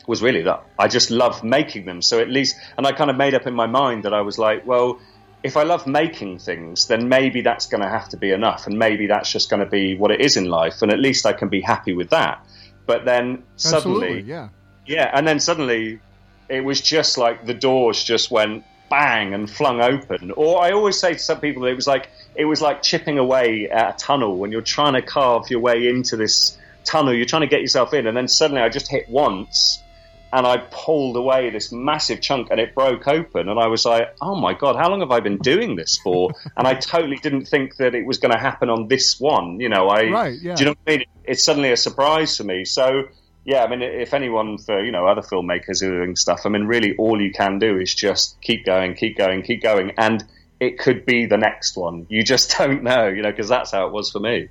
was 0.07 0.22
really 0.22 0.41
that 0.41 0.64
I 0.78 0.88
just 0.88 1.12
love 1.12 1.43
making 1.43 1.86
them. 1.86 2.01
So 2.01 2.20
at 2.20 2.30
least, 2.30 2.57
and 2.78 2.86
I 2.86 2.91
kind 2.91 3.10
of 3.10 3.16
made 3.16 3.34
up 3.34 3.47
in 3.47 3.53
my 3.53 3.68
mind 3.68 4.03
that 4.03 4.14
I 4.14 4.22
was 4.22 4.38
like, 4.38 4.66
well, 4.66 4.99
if 5.41 5.55
I 5.55 5.64
love 5.64 5.88
making 5.88 6.39
things, 6.39 6.88
then 6.88 7.07
maybe 7.07 7.41
that's 7.41 7.68
going 7.68 7.82
to 7.82 7.88
have 7.88 8.10
to 8.10 8.18
be 8.18 8.32
enough. 8.32 8.68
And 8.68 8.78
maybe 8.78 9.07
that's 9.07 9.32
just 9.32 9.49
going 9.49 9.62
to 9.62 9.70
be 9.70 9.95
what 9.95 10.12
it 10.12 10.20
is 10.20 10.36
in 10.36 10.45
life. 10.45 10.82
And 10.82 10.91
at 10.91 10.99
least 10.99 11.26
I 11.26 11.34
can 11.34 11.47
be 11.47 11.62
happy 11.62 11.93
with 11.93 12.10
that. 12.10 12.45
But 12.86 13.05
then 13.05 13.43
suddenly, 13.55 14.07
Absolutely, 14.07 14.30
yeah. 14.30 14.49
yeah, 14.86 15.12
and 15.14 15.28
then 15.28 15.39
suddenly 15.39 16.01
it 16.49 16.61
was 16.61 16.81
just 16.81 17.17
like 17.17 17.45
the 17.45 17.53
doors 17.53 18.03
just 18.03 18.31
went 18.31 18.63
bang 18.89 19.33
and 19.33 19.49
flung 19.49 19.81
open. 19.81 20.31
Or 20.31 20.61
I 20.61 20.71
always 20.71 20.99
say 20.99 21.13
to 21.13 21.19
some 21.19 21.39
people 21.39 21.63
that 21.63 21.69
it 21.69 21.75
was 21.75 21.87
like 21.87 22.09
it 22.35 22.45
was 22.45 22.61
like 22.61 22.81
chipping 22.81 23.17
away 23.17 23.69
at 23.69 23.95
a 23.95 23.97
tunnel 23.97 24.37
when 24.37 24.51
you're 24.51 24.61
trying 24.61 24.93
to 24.93 25.01
carve 25.01 25.49
your 25.49 25.59
way 25.59 25.87
into 25.87 26.17
this 26.17 26.57
tunnel. 26.83 27.13
You're 27.13 27.25
trying 27.25 27.41
to 27.41 27.47
get 27.47 27.61
yourself 27.61 27.93
in, 27.93 28.07
and 28.07 28.17
then 28.17 28.27
suddenly 28.27 28.61
I 28.61 28.69
just 28.69 28.89
hit 28.89 29.07
once. 29.09 29.83
And 30.31 30.45
I 30.45 30.57
pulled 30.69 31.17
away 31.17 31.49
this 31.49 31.71
massive 31.71 32.21
chunk 32.21 32.49
and 32.51 32.59
it 32.59 32.75
broke 32.75 33.07
open. 33.07 33.49
And 33.49 33.59
I 33.59 33.65
was 33.65 33.83
like, 33.83 34.15
oh 34.21 34.35
my 34.35 34.53
God, 34.53 34.75
how 34.75 34.87
long 34.87 34.99
have 34.99 35.09
I 35.09 35.21
been 35.21 35.39
doing 35.39 35.75
this 35.75 35.97
for? 35.97 36.29
and 36.55 36.67
I 36.67 36.75
totally 36.75 37.15
didn't 37.17 37.45
think 37.45 37.77
that 37.77 37.95
it 37.95 38.05
was 38.05 38.19
going 38.19 38.31
to 38.31 38.37
happen 38.37 38.69
on 38.69 38.89
this 38.89 39.19
one. 39.19 39.59
You 39.59 39.69
know, 39.69 39.87
I, 39.87 40.07
Right, 40.11 40.39
yeah. 40.39 40.53
do 40.53 40.59
you 40.59 40.65
know 40.65 40.75
what 40.83 40.93
I 40.93 40.97
mean? 40.97 41.05
It's 41.23 41.43
suddenly 41.43 41.71
a 41.71 41.77
surprise 41.77 42.37
for 42.37 42.43
me. 42.43 42.63
So, 42.63 43.07
yeah, 43.49 43.63
I 43.63 43.67
mean, 43.67 43.81
if 43.81 44.13
anyone 44.13 44.59
for 44.59 44.79
you 44.79 44.91
know 44.91 45.07
other 45.07 45.23
filmmakers 45.23 45.81
who 45.81 45.91
are 45.91 46.05
doing 46.05 46.15
stuff, 46.15 46.45
I 46.45 46.49
mean, 46.49 46.65
really, 46.65 46.95
all 46.97 47.19
you 47.19 47.31
can 47.31 47.57
do 47.57 47.79
is 47.79 47.95
just 47.95 48.39
keep 48.41 48.63
going, 48.63 48.93
keep 48.93 49.17
going, 49.17 49.41
keep 49.41 49.63
going, 49.63 49.91
and 49.97 50.23
it 50.59 50.77
could 50.77 51.03
be 51.03 51.25
the 51.25 51.37
next 51.37 51.75
one. 51.75 52.05
You 52.09 52.21
just 52.21 52.55
don't 52.59 52.83
know, 52.83 53.07
you 53.07 53.23
know, 53.23 53.31
because 53.31 53.49
that's 53.49 53.71
how 53.71 53.87
it 53.87 53.91
was 53.91 54.11
for 54.11 54.19
me. 54.19 54.49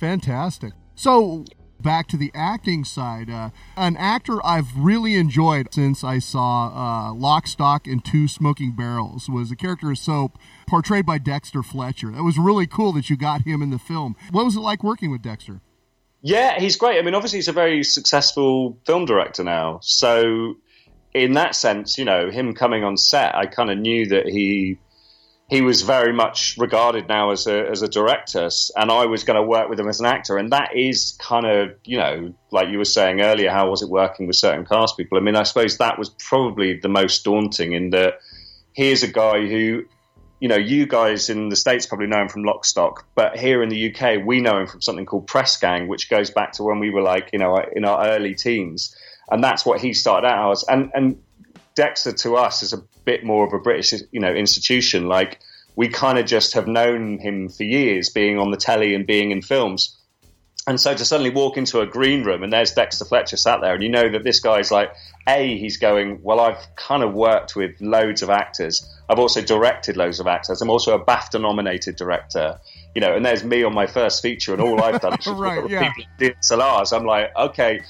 Fantastic. 0.00 0.72
So 0.96 1.44
back 1.78 2.08
to 2.08 2.16
the 2.16 2.32
acting 2.34 2.82
side, 2.82 3.30
uh, 3.30 3.50
an 3.76 3.96
actor 3.98 4.44
I've 4.44 4.76
really 4.76 5.14
enjoyed 5.14 5.72
since 5.72 6.02
I 6.02 6.18
saw 6.18 6.72
uh, 7.10 7.14
Lock, 7.14 7.46
Stock, 7.46 7.86
and 7.86 8.04
Two 8.04 8.26
Smoking 8.26 8.72
Barrels 8.72 9.28
was 9.28 9.50
the 9.50 9.56
character 9.56 9.92
of 9.92 9.98
Soap 9.98 10.40
portrayed 10.66 11.06
by 11.06 11.18
Dexter 11.18 11.62
Fletcher. 11.62 12.10
That 12.10 12.24
was 12.24 12.36
really 12.36 12.66
cool 12.66 12.92
that 12.94 13.08
you 13.08 13.16
got 13.16 13.42
him 13.42 13.62
in 13.62 13.70
the 13.70 13.78
film. 13.78 14.16
What 14.32 14.44
was 14.44 14.56
it 14.56 14.60
like 14.60 14.82
working 14.82 15.12
with 15.12 15.22
Dexter? 15.22 15.60
Yeah, 16.26 16.58
he's 16.58 16.76
great. 16.76 16.98
I 16.98 17.02
mean, 17.02 17.14
obviously, 17.14 17.36
he's 17.36 17.48
a 17.48 17.52
very 17.52 17.84
successful 17.84 18.78
film 18.86 19.04
director 19.04 19.44
now. 19.44 19.80
So, 19.82 20.54
in 21.12 21.34
that 21.34 21.54
sense, 21.54 21.98
you 21.98 22.06
know, 22.06 22.30
him 22.30 22.54
coming 22.54 22.82
on 22.82 22.96
set, 22.96 23.34
I 23.34 23.44
kind 23.44 23.70
of 23.70 23.76
knew 23.76 24.06
that 24.06 24.24
he 24.24 24.78
he 25.50 25.60
was 25.60 25.82
very 25.82 26.14
much 26.14 26.56
regarded 26.56 27.08
now 27.08 27.30
as 27.32 27.46
a 27.46 27.68
as 27.68 27.82
a 27.82 27.88
director, 27.88 28.48
and 28.74 28.90
I 28.90 29.04
was 29.04 29.24
going 29.24 29.36
to 29.36 29.42
work 29.42 29.68
with 29.68 29.78
him 29.78 29.86
as 29.86 30.00
an 30.00 30.06
actor. 30.06 30.38
And 30.38 30.50
that 30.50 30.74
is 30.74 31.14
kind 31.20 31.44
of, 31.44 31.74
you 31.84 31.98
know, 31.98 32.32
like 32.50 32.70
you 32.70 32.78
were 32.78 32.86
saying 32.86 33.20
earlier, 33.20 33.50
how 33.50 33.68
was 33.68 33.82
it 33.82 33.90
working 33.90 34.26
with 34.26 34.36
certain 34.36 34.64
cast 34.64 34.96
people? 34.96 35.18
I 35.18 35.20
mean, 35.20 35.36
I 35.36 35.42
suppose 35.42 35.76
that 35.76 35.98
was 35.98 36.08
probably 36.08 36.80
the 36.80 36.88
most 36.88 37.22
daunting 37.24 37.74
in 37.74 37.90
that 37.90 38.14
here's 38.72 39.02
a 39.02 39.08
guy 39.08 39.46
who 39.46 39.84
you 40.44 40.48
know, 40.48 40.56
you 40.56 40.84
guys 40.84 41.30
in 41.30 41.48
the 41.48 41.56
States 41.56 41.86
probably 41.86 42.06
know 42.06 42.20
him 42.20 42.28
from 42.28 42.42
Lockstock, 42.42 43.04
but 43.14 43.38
here 43.38 43.62
in 43.62 43.70
the 43.70 43.90
UK, 43.90 44.22
we 44.26 44.42
know 44.42 44.58
him 44.58 44.66
from 44.66 44.82
something 44.82 45.06
called 45.06 45.26
Press 45.26 45.56
Gang, 45.56 45.88
which 45.88 46.10
goes 46.10 46.30
back 46.30 46.52
to 46.52 46.64
when 46.64 46.80
we 46.80 46.90
were 46.90 47.00
like, 47.00 47.30
you 47.32 47.38
know, 47.38 47.56
uh, 47.56 47.64
in 47.74 47.86
our 47.86 48.08
early 48.08 48.34
teens. 48.34 48.94
And 49.30 49.42
that's 49.42 49.64
what 49.64 49.80
he 49.80 49.94
started 49.94 50.26
out 50.26 50.50
as. 50.50 50.64
And, 50.68 50.90
and 50.92 51.22
Dexter 51.74 52.12
to 52.12 52.36
us 52.36 52.62
is 52.62 52.74
a 52.74 52.82
bit 53.06 53.24
more 53.24 53.46
of 53.46 53.54
a 53.54 53.58
British, 53.58 53.94
you 54.12 54.20
know, 54.20 54.34
institution. 54.34 55.08
Like, 55.08 55.40
we 55.76 55.88
kind 55.88 56.18
of 56.18 56.26
just 56.26 56.52
have 56.52 56.68
known 56.68 57.18
him 57.20 57.48
for 57.48 57.62
years, 57.64 58.10
being 58.10 58.38
on 58.38 58.50
the 58.50 58.58
telly 58.58 58.94
and 58.94 59.06
being 59.06 59.30
in 59.30 59.40
films. 59.40 59.96
And 60.66 60.80
so 60.80 60.94
to 60.94 61.04
suddenly 61.04 61.30
walk 61.30 61.58
into 61.58 61.80
a 61.80 61.86
green 61.86 62.24
room 62.24 62.42
and 62.42 62.52
there's 62.52 62.72
Dexter 62.72 63.04
Fletcher 63.04 63.36
sat 63.36 63.60
there, 63.60 63.74
and 63.74 63.82
you 63.82 63.90
know 63.90 64.08
that 64.08 64.24
this 64.24 64.40
guy's 64.40 64.70
like, 64.70 64.94
A, 65.28 65.58
he's 65.58 65.76
going, 65.76 66.20
Well, 66.22 66.40
I've 66.40 66.74
kind 66.76 67.02
of 67.02 67.12
worked 67.12 67.54
with 67.54 67.78
loads 67.80 68.22
of 68.22 68.30
actors. 68.30 68.90
I've 69.08 69.18
also 69.18 69.42
directed 69.42 69.96
loads 69.96 70.20
of 70.20 70.26
actors. 70.26 70.62
I'm 70.62 70.70
also 70.70 70.94
a 70.94 71.04
BAFTA 71.04 71.40
nominated 71.40 71.96
director. 71.96 72.58
You 72.94 73.00
know, 73.02 73.14
and 73.14 73.26
there's 73.26 73.44
me 73.44 73.62
on 73.62 73.74
my 73.74 73.86
first 73.86 74.22
feature, 74.22 74.54
and 74.54 74.62
all 74.62 74.82
I've 74.82 75.00
done 75.00 75.18
is 75.18 75.26
Right, 75.26 75.68
yeah. 75.68 75.92
people 75.92 76.04
who 76.04 76.26
did 76.26 76.36
Salars. 76.40 76.92
I'm 76.92 77.04
like, 77.04 77.30
okay. 77.36 77.82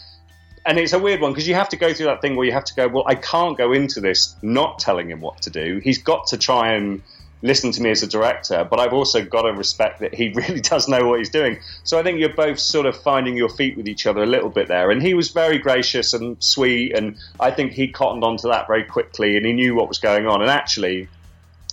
And 0.67 0.79
it's 0.79 0.95
a 0.95 0.99
weird 0.99 1.21
one 1.21 1.33
because 1.33 1.47
you 1.47 1.55
have 1.55 1.69
to 1.69 1.77
go 1.77 1.93
through 1.93 2.07
that 2.07 2.23
thing 2.23 2.37
where 2.37 2.47
you 2.47 2.53
have 2.53 2.65
to 2.65 2.75
go, 2.75 2.89
well, 2.89 3.05
I 3.07 3.15
can't 3.15 3.57
go 3.57 3.73
into 3.73 4.01
this 4.01 4.35
not 4.43 4.79
telling 4.79 5.11
him 5.11 5.21
what 5.21 5.43
to 5.43 5.51
do. 5.51 5.81
He's 5.85 5.99
got 5.99 6.29
to 6.29 6.39
try 6.39 6.73
and 6.73 7.03
listen 7.45 7.71
to 7.71 7.83
me 7.83 7.91
as 7.91 8.03
a 8.03 8.07
director, 8.07 8.67
but 8.69 8.81
I've 8.81 8.95
also 8.95 9.23
got 9.23 9.43
to 9.43 9.53
respect 9.53 10.01
that 10.01 10.15
he 10.15 10.29
really 10.35 10.61
does 10.61 10.89
know 10.89 11.07
what 11.07 11.19
he's 11.19 11.29
doing. 11.29 11.61
So 11.85 11.99
I 11.99 12.03
think 12.03 12.19
you're 12.19 12.35
both 12.35 12.59
sort 12.59 12.87
of 12.87 12.97
finding 12.97 13.37
your 13.37 13.51
feet 13.51 13.77
with 13.77 13.87
each 13.87 14.07
other 14.07 14.23
a 14.23 14.27
little 14.27 14.49
bit 14.49 14.67
there. 14.67 14.91
And 14.91 15.03
he 15.03 15.13
was 15.13 15.29
very 15.31 15.59
gracious 15.59 16.15
and 16.15 16.43
sweet, 16.43 16.97
and 16.97 17.17
I 17.39 17.51
think 17.51 17.73
he 17.73 17.89
cottoned 17.89 18.25
onto 18.25 18.49
that 18.49 18.67
very 18.67 18.85
quickly, 18.85 19.37
and 19.37 19.45
he 19.45 19.53
knew 19.53 19.75
what 19.75 19.89
was 19.89 19.99
going 19.99 20.27
on. 20.27 20.41
And 20.41 20.51
actually, 20.51 21.07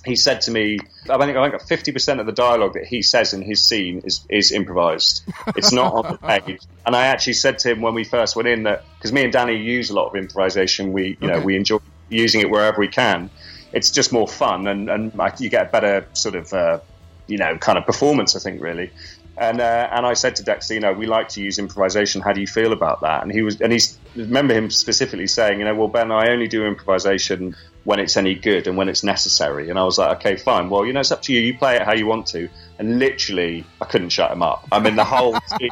he 0.03 0.17
said 0.17 0.41
to 0.41 0.51
me, 0.51 0.79
I 1.09 1.17
think 1.17 1.37
I 1.37 1.49
think 1.49 1.61
fifty 1.63 1.93
percent 1.93 2.19
of 2.19 2.25
the 2.25 2.31
dialogue 2.33 2.73
that 2.73 2.85
he 2.85 3.01
says 3.01 3.33
in 3.33 3.41
his 3.41 3.63
scene 3.63 4.01
is 4.03 4.25
is 4.29 4.51
improvised. 4.51 5.23
It's 5.55 5.71
not 5.71 5.93
on 5.93 6.11
the 6.11 6.17
page. 6.41 6.59
And 6.85 6.95
I 6.95 7.05
actually 7.05 7.33
said 7.33 7.59
to 7.59 7.71
him 7.71 7.81
when 7.81 7.93
we 7.93 8.03
first 8.03 8.35
went 8.35 8.47
in 8.49 8.63
that 8.63 8.83
because 8.97 9.13
me 9.13 9.23
and 9.23 9.31
Danny 9.31 9.55
use 9.55 9.89
a 9.89 9.93
lot 9.93 10.07
of 10.07 10.15
improvisation, 10.15 10.91
we 10.91 11.17
you 11.21 11.27
know 11.27 11.39
we 11.39 11.55
enjoy 11.55 11.77
using 12.09 12.41
it 12.41 12.49
wherever 12.49 12.79
we 12.79 12.87
can. 12.87 13.29
It's 13.73 13.91
just 13.91 14.11
more 14.11 14.27
fun, 14.27 14.67
and 14.67 14.89
and 14.89 15.11
you 15.39 15.49
get 15.49 15.67
a 15.67 15.69
better 15.69 16.05
sort 16.13 16.35
of 16.35 16.53
uh, 16.53 16.79
you 17.27 17.37
know 17.37 17.57
kind 17.57 17.77
of 17.77 17.85
performance. 17.85 18.35
I 18.35 18.39
think 18.39 18.61
really. 18.61 18.91
And 19.37 19.61
uh, 19.61 19.87
and 19.91 20.05
I 20.05 20.13
said 20.13 20.35
to 20.35 20.43
Dexter, 20.43 20.73
you 20.73 20.81
know, 20.81 20.93
we 20.93 21.07
like 21.07 21.29
to 21.29 21.41
use 21.41 21.57
improvisation. 21.57 22.21
How 22.21 22.33
do 22.33 22.41
you 22.41 22.47
feel 22.47 22.73
about 22.73 23.01
that? 23.01 23.23
And 23.23 23.31
he 23.31 23.41
was, 23.41 23.61
and 23.61 23.71
he's 23.71 23.97
remember 24.15 24.53
him 24.53 24.69
specifically 24.69 25.27
saying, 25.27 25.59
you 25.59 25.65
know, 25.65 25.73
well, 25.73 25.87
Ben, 25.87 26.11
I 26.11 26.29
only 26.29 26.47
do 26.47 26.65
improvisation 26.65 27.55
when 27.83 27.99
it's 27.99 28.17
any 28.17 28.35
good 28.35 28.67
and 28.67 28.77
when 28.77 28.89
it's 28.89 29.03
necessary. 29.03 29.69
And 29.69 29.79
I 29.79 29.83
was 29.83 29.97
like, 29.97 30.17
okay, 30.17 30.35
fine. 30.35 30.69
Well, 30.69 30.85
you 30.85 30.93
know, 30.93 30.99
it's 30.99 31.11
up 31.11 31.21
to 31.23 31.33
you. 31.33 31.39
You 31.39 31.57
play 31.57 31.77
it 31.77 31.83
how 31.83 31.93
you 31.93 32.05
want 32.05 32.27
to. 32.27 32.49
And 32.81 32.97
literally, 32.97 33.63
I 33.79 33.85
couldn't 33.85 34.09
shut 34.09 34.31
him 34.31 34.41
up. 34.41 34.67
I 34.71 34.79
mean, 34.79 34.95
the 34.95 35.03
whole 35.03 35.39
scene, 35.59 35.69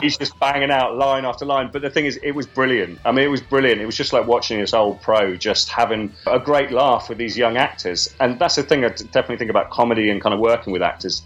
he's 0.00 0.16
just 0.16 0.38
banging 0.38 0.70
out 0.70 0.96
line 0.96 1.24
after 1.24 1.44
line. 1.44 1.70
But 1.72 1.82
the 1.82 1.90
thing 1.90 2.06
is, 2.06 2.16
it 2.22 2.30
was 2.30 2.46
brilliant. 2.46 3.00
I 3.04 3.10
mean, 3.10 3.24
it 3.24 3.28
was 3.28 3.40
brilliant. 3.40 3.80
It 3.80 3.86
was 3.86 3.96
just 3.96 4.12
like 4.12 4.28
watching 4.28 4.60
this 4.60 4.72
old 4.72 5.02
pro 5.02 5.34
just 5.34 5.68
having 5.68 6.14
a 6.28 6.38
great 6.38 6.70
laugh 6.70 7.08
with 7.08 7.18
these 7.18 7.36
young 7.36 7.56
actors. 7.56 8.08
And 8.20 8.38
that's 8.38 8.54
the 8.54 8.62
thing 8.62 8.84
I 8.84 8.90
definitely 8.90 9.38
think 9.38 9.50
about 9.50 9.70
comedy 9.70 10.10
and 10.10 10.22
kind 10.22 10.32
of 10.32 10.38
working 10.38 10.72
with 10.72 10.80
actors 10.80 11.22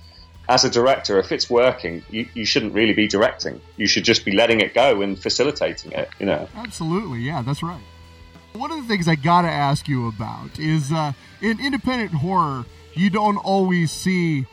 as 0.48 0.64
a 0.64 0.70
director, 0.70 1.18
if 1.18 1.30
it's 1.30 1.50
working, 1.50 2.02
you, 2.08 2.26
you 2.32 2.46
shouldn't 2.46 2.72
really 2.72 2.94
be 2.94 3.06
directing. 3.06 3.60
You 3.76 3.86
should 3.86 4.04
just 4.04 4.24
be 4.24 4.32
letting 4.32 4.62
it 4.62 4.72
go 4.72 5.02
and 5.02 5.18
facilitating 5.18 5.92
it. 5.92 6.08
You 6.18 6.24
know. 6.24 6.48
Absolutely, 6.56 7.20
yeah, 7.20 7.42
that's 7.42 7.62
right. 7.62 7.82
One 8.54 8.72
of 8.72 8.78
the 8.78 8.88
things 8.88 9.08
I 9.08 9.14
gotta 9.14 9.48
ask 9.48 9.88
you 9.88 10.08
about 10.08 10.58
is 10.58 10.90
uh, 10.90 11.12
in 11.42 11.60
independent 11.60 12.12
horror, 12.12 12.64
you 12.94 13.10
don't 13.10 13.36
always 13.36 13.92
see 13.92 14.46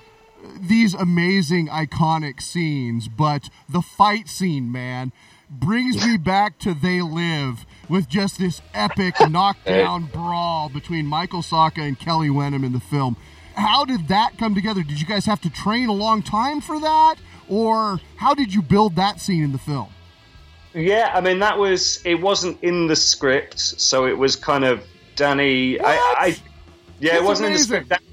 these 0.60 0.94
amazing, 0.94 1.68
iconic 1.68 2.42
scenes, 2.42 3.08
but 3.08 3.50
the 3.70 3.82
fight 3.82 4.28
scene, 4.28 4.72
man, 4.72 5.12
brings 5.50 6.06
me 6.06 6.18
back 6.18 6.58
to 6.60 6.74
They 6.74 7.02
Live 7.02 7.66
with 7.90 8.10
just 8.10 8.40
this 8.40 8.62
epic 8.74 9.16
knockdown 9.30 10.06
brawl 10.06 10.70
between 10.70 11.06
Michael 11.06 11.42
Socha 11.42 11.80
and 11.88 12.00
Kelly 12.00 12.30
Wenham 12.30 12.64
in 12.64 12.74
the 12.74 12.80
film. 12.80 13.16
How 13.56 13.86
did 13.86 14.08
that 14.10 14.38
come 14.38 14.54
together? 14.54 14.84
Did 14.84 15.00
you 15.00 15.08
guys 15.08 15.26
have 15.26 15.42
to 15.42 15.50
train 15.50 15.88
a 15.88 15.94
long 15.94 16.22
time 16.22 16.62
for 16.62 16.80
that? 16.80 17.16
Or 17.48 18.00
how 18.18 18.34
did 18.34 18.54
you 18.54 18.62
build 18.62 18.96
that 18.96 19.22
scene 19.22 19.44
in 19.44 19.52
the 19.52 19.58
film? 19.58 19.88
Yeah, 20.74 21.12
I 21.14 21.22
mean 21.22 21.40
that 21.40 21.58
was 21.58 22.02
it 22.06 22.16
wasn't 22.16 22.62
in 22.62 22.88
the 22.88 22.98
script, 22.98 23.60
so 23.60 24.08
it 24.08 24.18
was 24.18 24.36
kind 24.36 24.66
of 24.66 24.84
Danny. 25.16 25.80
I, 25.80 25.94
I 25.94 26.38
yeah, 27.00 27.12
That's 27.12 27.24
it 27.24 27.26
wasn't 27.26 27.50
amazing. 27.50 27.76
in 27.76 27.88
the 27.88 27.96
script. 27.96 28.04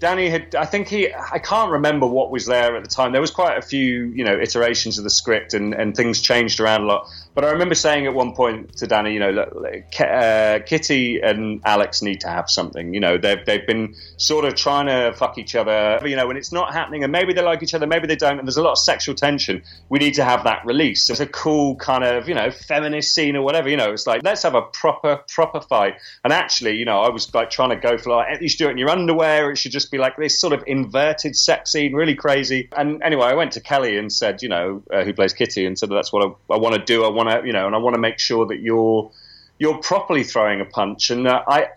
Danny 0.00 0.28
had, 0.28 0.54
I 0.54 0.64
think 0.64 0.88
he, 0.88 1.12
I 1.12 1.38
can't 1.38 1.70
remember 1.70 2.06
what 2.06 2.30
was 2.30 2.46
there 2.46 2.76
at 2.76 2.84
the 2.84 2.88
time. 2.88 3.12
There 3.12 3.20
was 3.20 3.30
quite 3.30 3.58
a 3.58 3.62
few, 3.62 4.04
you 4.04 4.24
know, 4.24 4.38
iterations 4.38 4.98
of 4.98 5.04
the 5.04 5.10
script 5.10 5.54
and, 5.54 5.74
and 5.74 5.96
things 5.96 6.20
changed 6.20 6.60
around 6.60 6.82
a 6.82 6.86
lot. 6.86 7.08
But 7.38 7.44
I 7.44 7.50
remember 7.52 7.76
saying 7.76 8.04
at 8.04 8.14
one 8.14 8.34
point 8.34 8.78
to 8.78 8.88
Danny, 8.88 9.12
you 9.14 9.20
know, 9.20 9.30
look, 9.30 9.54
look, 9.54 10.00
uh, 10.00 10.58
Kitty 10.66 11.20
and 11.20 11.60
Alex 11.64 12.02
need 12.02 12.22
to 12.22 12.28
have 12.28 12.50
something. 12.50 12.92
You 12.92 12.98
know, 12.98 13.16
they've, 13.16 13.38
they've 13.46 13.64
been 13.64 13.94
sort 14.16 14.44
of 14.44 14.56
trying 14.56 14.86
to 14.86 15.16
fuck 15.16 15.38
each 15.38 15.54
other, 15.54 16.00
you 16.04 16.16
know, 16.16 16.26
when 16.26 16.36
it's 16.36 16.50
not 16.50 16.72
happening 16.72 17.04
and 17.04 17.12
maybe 17.12 17.34
they 17.34 17.42
like 17.42 17.62
each 17.62 17.74
other, 17.74 17.86
maybe 17.86 18.08
they 18.08 18.16
don't. 18.16 18.40
And 18.40 18.48
there's 18.48 18.56
a 18.56 18.62
lot 18.62 18.72
of 18.72 18.78
sexual 18.78 19.14
tension. 19.14 19.62
We 19.88 20.00
need 20.00 20.14
to 20.14 20.24
have 20.24 20.42
that 20.42 20.66
release. 20.66 21.08
It's 21.10 21.20
a 21.20 21.28
cool 21.28 21.76
kind 21.76 22.02
of, 22.02 22.28
you 22.28 22.34
know, 22.34 22.50
feminist 22.50 23.14
scene 23.14 23.36
or 23.36 23.42
whatever, 23.42 23.68
you 23.68 23.76
know, 23.76 23.92
it's 23.92 24.04
like, 24.04 24.24
let's 24.24 24.42
have 24.42 24.56
a 24.56 24.62
proper, 24.62 25.20
proper 25.28 25.60
fight. 25.60 25.94
And 26.24 26.32
actually, 26.32 26.72
you 26.72 26.86
know, 26.86 27.02
I 27.02 27.10
was 27.10 27.32
like 27.32 27.50
trying 27.50 27.70
to 27.70 27.76
go 27.76 27.98
for 27.98 28.16
like, 28.16 28.40
you 28.40 28.48
should 28.48 28.58
do 28.58 28.66
it 28.66 28.72
in 28.72 28.78
your 28.78 28.90
underwear. 28.90 29.52
It 29.52 29.58
should 29.58 29.70
just 29.70 29.92
be 29.92 29.98
like 29.98 30.16
this 30.16 30.40
sort 30.40 30.54
of 30.54 30.64
inverted 30.66 31.36
sex 31.36 31.70
scene, 31.70 31.92
really 31.92 32.16
crazy. 32.16 32.68
And 32.76 33.00
anyway, 33.00 33.26
I 33.26 33.34
went 33.34 33.52
to 33.52 33.60
Kelly 33.60 33.96
and 33.96 34.12
said, 34.12 34.42
you 34.42 34.48
know, 34.48 34.82
uh, 34.92 35.04
who 35.04 35.12
plays 35.12 35.34
Kitty, 35.34 35.66
and 35.66 35.78
said 35.78 35.88
that's 35.88 36.12
what 36.12 36.26
I, 36.26 36.54
I 36.54 36.58
want 36.58 36.74
to 36.74 36.82
do. 36.82 37.04
I 37.04 37.10
want 37.28 37.42
to, 37.42 37.46
you 37.46 37.52
know, 37.52 37.66
and 37.66 37.74
I 37.74 37.78
want 37.78 37.94
to 37.94 38.00
make 38.00 38.18
sure 38.18 38.46
that 38.46 38.60
you're 38.60 39.10
you're 39.58 39.78
properly 39.78 40.24
throwing 40.24 40.60
a 40.60 40.64
punch. 40.64 41.10
And 41.10 41.26
uh, 41.26 41.42
I. 41.46 41.68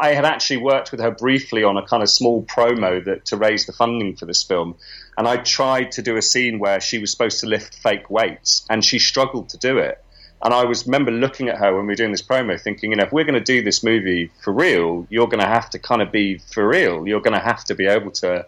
I 0.00 0.14
had 0.14 0.24
actually 0.24 0.58
worked 0.58 0.92
with 0.92 1.00
her 1.00 1.10
briefly 1.10 1.64
on 1.64 1.76
a 1.76 1.82
kind 1.84 2.02
of 2.02 2.08
small 2.08 2.44
promo 2.44 3.04
that 3.04 3.26
to 3.26 3.36
raise 3.36 3.66
the 3.66 3.72
funding 3.72 4.16
for 4.16 4.26
this 4.26 4.42
film, 4.42 4.76
and 5.18 5.26
I 5.26 5.36
tried 5.38 5.92
to 5.92 6.02
do 6.02 6.16
a 6.16 6.22
scene 6.22 6.60
where 6.60 6.80
she 6.80 6.98
was 6.98 7.10
supposed 7.10 7.40
to 7.40 7.46
lift 7.46 7.74
fake 7.74 8.08
weights, 8.08 8.64
and 8.70 8.84
she 8.84 9.00
struggled 9.00 9.48
to 9.50 9.58
do 9.58 9.78
it. 9.78 10.02
And 10.42 10.54
I 10.54 10.64
was 10.64 10.86
remember 10.86 11.10
looking 11.10 11.48
at 11.48 11.58
her 11.58 11.74
when 11.74 11.86
we 11.86 11.92
were 11.92 11.96
doing 11.96 12.10
this 12.12 12.22
promo, 12.22 12.60
thinking, 12.60 12.90
you 12.90 12.96
know, 12.96 13.04
if 13.04 13.12
we're 13.12 13.24
going 13.24 13.34
to 13.34 13.40
do 13.40 13.62
this 13.62 13.82
movie 13.82 14.30
for 14.42 14.52
real, 14.52 15.06
you're 15.10 15.28
going 15.28 15.42
to 15.42 15.46
have 15.48 15.70
to 15.70 15.78
kind 15.78 16.02
of 16.02 16.10
be 16.10 16.38
for 16.38 16.66
real. 16.66 17.06
You're 17.06 17.20
going 17.20 17.38
to 17.38 17.44
have 17.44 17.64
to 17.66 17.74
be 17.74 17.86
able 17.86 18.10
to, 18.22 18.46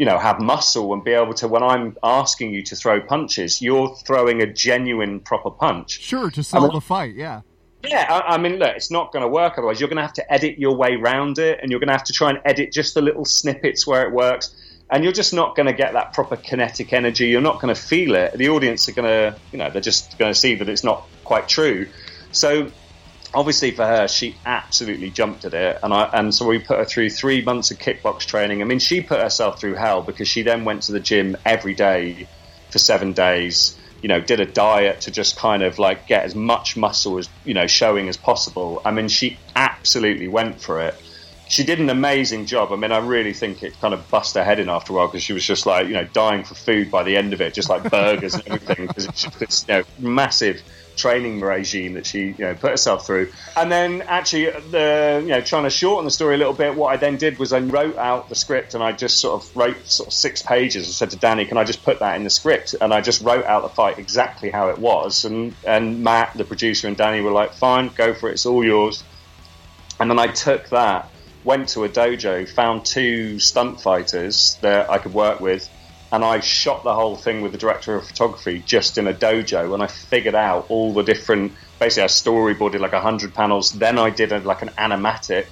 you 0.00 0.06
know, 0.06 0.18
have 0.18 0.40
muscle 0.40 0.94
and 0.94 1.04
be 1.04 1.10
able 1.10 1.34
to. 1.34 1.46
When 1.46 1.62
I'm 1.62 1.94
asking 2.02 2.54
you 2.54 2.62
to 2.62 2.74
throw 2.74 3.02
punches, 3.02 3.60
you're 3.60 3.94
throwing 4.06 4.40
a 4.40 4.50
genuine, 4.50 5.20
proper 5.20 5.50
punch. 5.50 6.00
Sure, 6.00 6.30
to 6.30 6.42
sell 6.42 6.62
I 6.62 6.68
mean- 6.68 6.74
the 6.74 6.80
fight, 6.80 7.14
yeah. 7.14 7.42
Yeah, 7.84 8.06
I, 8.08 8.34
I 8.34 8.38
mean, 8.38 8.56
look, 8.58 8.74
it's 8.76 8.90
not 8.90 9.12
going 9.12 9.22
to 9.22 9.28
work 9.28 9.58
otherwise. 9.58 9.78
You're 9.78 9.90
going 9.90 9.98
to 9.98 10.02
have 10.02 10.14
to 10.14 10.32
edit 10.32 10.58
your 10.58 10.74
way 10.74 10.96
round 10.96 11.38
it, 11.38 11.60
and 11.60 11.70
you're 11.70 11.80
going 11.80 11.88
to 11.88 11.92
have 11.92 12.04
to 12.04 12.14
try 12.14 12.30
and 12.30 12.40
edit 12.46 12.72
just 12.72 12.94
the 12.94 13.02
little 13.02 13.26
snippets 13.26 13.86
where 13.86 14.06
it 14.06 14.12
works. 14.12 14.54
And 14.90 15.04
you're 15.04 15.12
just 15.12 15.34
not 15.34 15.54
going 15.54 15.66
to 15.66 15.74
get 15.74 15.92
that 15.92 16.14
proper 16.14 16.36
kinetic 16.36 16.94
energy. 16.94 17.26
You're 17.28 17.42
not 17.42 17.60
going 17.60 17.74
to 17.74 17.80
feel 17.80 18.14
it. 18.14 18.32
The 18.32 18.48
audience 18.48 18.88
are 18.88 18.92
going 18.92 19.08
to, 19.08 19.38
you 19.52 19.58
know, 19.58 19.68
they're 19.68 19.82
just 19.82 20.18
going 20.18 20.32
to 20.32 20.38
see 20.38 20.54
that 20.54 20.68
it's 20.68 20.82
not 20.82 21.06
quite 21.24 21.46
true. 21.46 21.86
So, 22.32 22.70
obviously, 23.34 23.70
for 23.70 23.86
her, 23.86 24.08
she 24.08 24.36
absolutely 24.44 25.10
jumped 25.10 25.44
at 25.44 25.54
it, 25.54 25.78
and 25.82 25.92
I, 25.92 26.04
and 26.12 26.34
so 26.34 26.46
we 26.46 26.58
put 26.58 26.78
her 26.78 26.84
through 26.84 27.10
three 27.10 27.42
months 27.42 27.70
of 27.70 27.78
kickbox 27.78 28.20
training. 28.20 28.62
I 28.62 28.64
mean, 28.64 28.78
she 28.78 29.00
put 29.00 29.20
herself 29.20 29.60
through 29.60 29.74
hell 29.74 30.02
because 30.02 30.28
she 30.28 30.42
then 30.42 30.64
went 30.64 30.82
to 30.84 30.92
the 30.92 31.00
gym 31.00 31.36
every 31.44 31.74
day 31.74 32.28
for 32.70 32.78
seven 32.78 33.12
days 33.12 33.76
you 34.02 34.08
know, 34.08 34.20
did 34.20 34.40
a 34.40 34.46
diet 34.46 35.02
to 35.02 35.10
just 35.10 35.36
kind 35.36 35.62
of 35.62 35.78
like 35.78 36.06
get 36.06 36.24
as 36.24 36.34
much 36.34 36.76
muscle 36.76 37.18
as, 37.18 37.28
you 37.44 37.54
know, 37.54 37.66
showing 37.66 38.08
as 38.08 38.16
possible. 38.16 38.80
I 38.84 38.90
mean, 38.92 39.08
she 39.08 39.38
absolutely 39.54 40.28
went 40.28 40.60
for 40.60 40.80
it. 40.80 40.94
She 41.48 41.64
did 41.64 41.80
an 41.80 41.90
amazing 41.90 42.46
job. 42.46 42.72
I 42.72 42.76
mean, 42.76 42.92
I 42.92 42.98
really 42.98 43.32
think 43.32 43.62
it 43.62 43.78
kind 43.80 43.92
of 43.92 44.08
bust 44.08 44.36
her 44.36 44.44
head 44.44 44.60
in 44.60 44.68
after 44.68 44.92
a 44.92 44.96
while 44.96 45.08
because 45.08 45.22
she 45.22 45.32
was 45.32 45.44
just 45.44 45.66
like, 45.66 45.88
you 45.88 45.94
know, 45.94 46.04
dying 46.04 46.44
for 46.44 46.54
food 46.54 46.90
by 46.90 47.02
the 47.02 47.16
end 47.16 47.32
of 47.32 47.40
it, 47.40 47.54
just 47.54 47.68
like 47.68 47.90
burgers 47.90 48.34
and 48.34 48.46
everything, 48.46 48.86
because 48.86 49.06
it's 49.40 49.66
you 49.68 49.74
know, 49.74 49.82
massive 49.98 50.62
training 51.00 51.40
regime 51.40 51.94
that 51.94 52.06
she, 52.06 52.26
you 52.26 52.34
know, 52.38 52.54
put 52.54 52.70
herself 52.70 53.06
through. 53.06 53.32
And 53.56 53.72
then 53.72 54.02
actually, 54.02 54.52
uh, 54.52 54.60
the, 54.70 55.20
you 55.22 55.28
know, 55.28 55.40
trying 55.40 55.64
to 55.64 55.70
shorten 55.70 56.04
the 56.04 56.10
story 56.10 56.34
a 56.34 56.38
little 56.38 56.52
bit, 56.52 56.74
what 56.74 56.92
I 56.92 56.96
then 56.96 57.16
did 57.16 57.38
was 57.38 57.52
I 57.52 57.60
wrote 57.60 57.96
out 57.96 58.28
the 58.28 58.34
script 58.34 58.74
and 58.74 58.82
I 58.82 58.92
just 58.92 59.18
sort 59.18 59.42
of 59.42 59.56
wrote 59.56 59.86
sort 59.86 60.08
of 60.08 60.12
six 60.12 60.42
pages. 60.42 60.88
I 60.88 60.92
said 60.92 61.10
to 61.10 61.16
Danny, 61.16 61.46
can 61.46 61.56
I 61.56 61.64
just 61.64 61.82
put 61.82 62.00
that 62.00 62.16
in 62.16 62.24
the 62.24 62.30
script? 62.30 62.74
And 62.80 62.92
I 62.92 63.00
just 63.00 63.22
wrote 63.22 63.46
out 63.46 63.62
the 63.62 63.68
fight 63.70 63.98
exactly 63.98 64.50
how 64.50 64.68
it 64.68 64.78
was. 64.78 65.24
And, 65.24 65.54
and 65.66 66.04
Matt, 66.04 66.34
the 66.36 66.44
producer, 66.44 66.88
and 66.88 66.96
Danny 66.96 67.20
were 67.20 67.32
like, 67.32 67.54
fine, 67.54 67.90
go 67.94 68.14
for 68.14 68.28
it, 68.28 68.32
it's 68.32 68.46
all 68.46 68.64
yours. 68.64 69.02
And 69.98 70.10
then 70.10 70.18
I 70.18 70.28
took 70.28 70.68
that, 70.70 71.10
went 71.44 71.70
to 71.70 71.84
a 71.84 71.88
dojo, 71.88 72.48
found 72.48 72.84
two 72.84 73.38
stunt 73.38 73.80
fighters 73.80 74.58
that 74.62 74.90
I 74.90 74.98
could 74.98 75.14
work 75.14 75.40
with, 75.40 75.68
and 76.12 76.24
I 76.24 76.40
shot 76.40 76.82
the 76.82 76.94
whole 76.94 77.16
thing 77.16 77.40
with 77.40 77.52
the 77.52 77.58
director 77.58 77.94
of 77.94 78.06
photography 78.06 78.62
just 78.64 78.98
in 78.98 79.06
a 79.06 79.14
dojo, 79.14 79.74
and 79.74 79.82
I 79.82 79.86
figured 79.86 80.34
out 80.34 80.66
all 80.68 80.92
the 80.92 81.02
different. 81.02 81.52
Basically, 81.78 82.04
I 82.04 82.06
storyboarded 82.06 82.80
like 82.80 82.92
hundred 82.92 83.34
panels. 83.34 83.72
Then 83.72 83.98
I 83.98 84.10
did 84.10 84.32
a, 84.32 84.40
like 84.40 84.62
an 84.62 84.70
animatic 84.70 85.46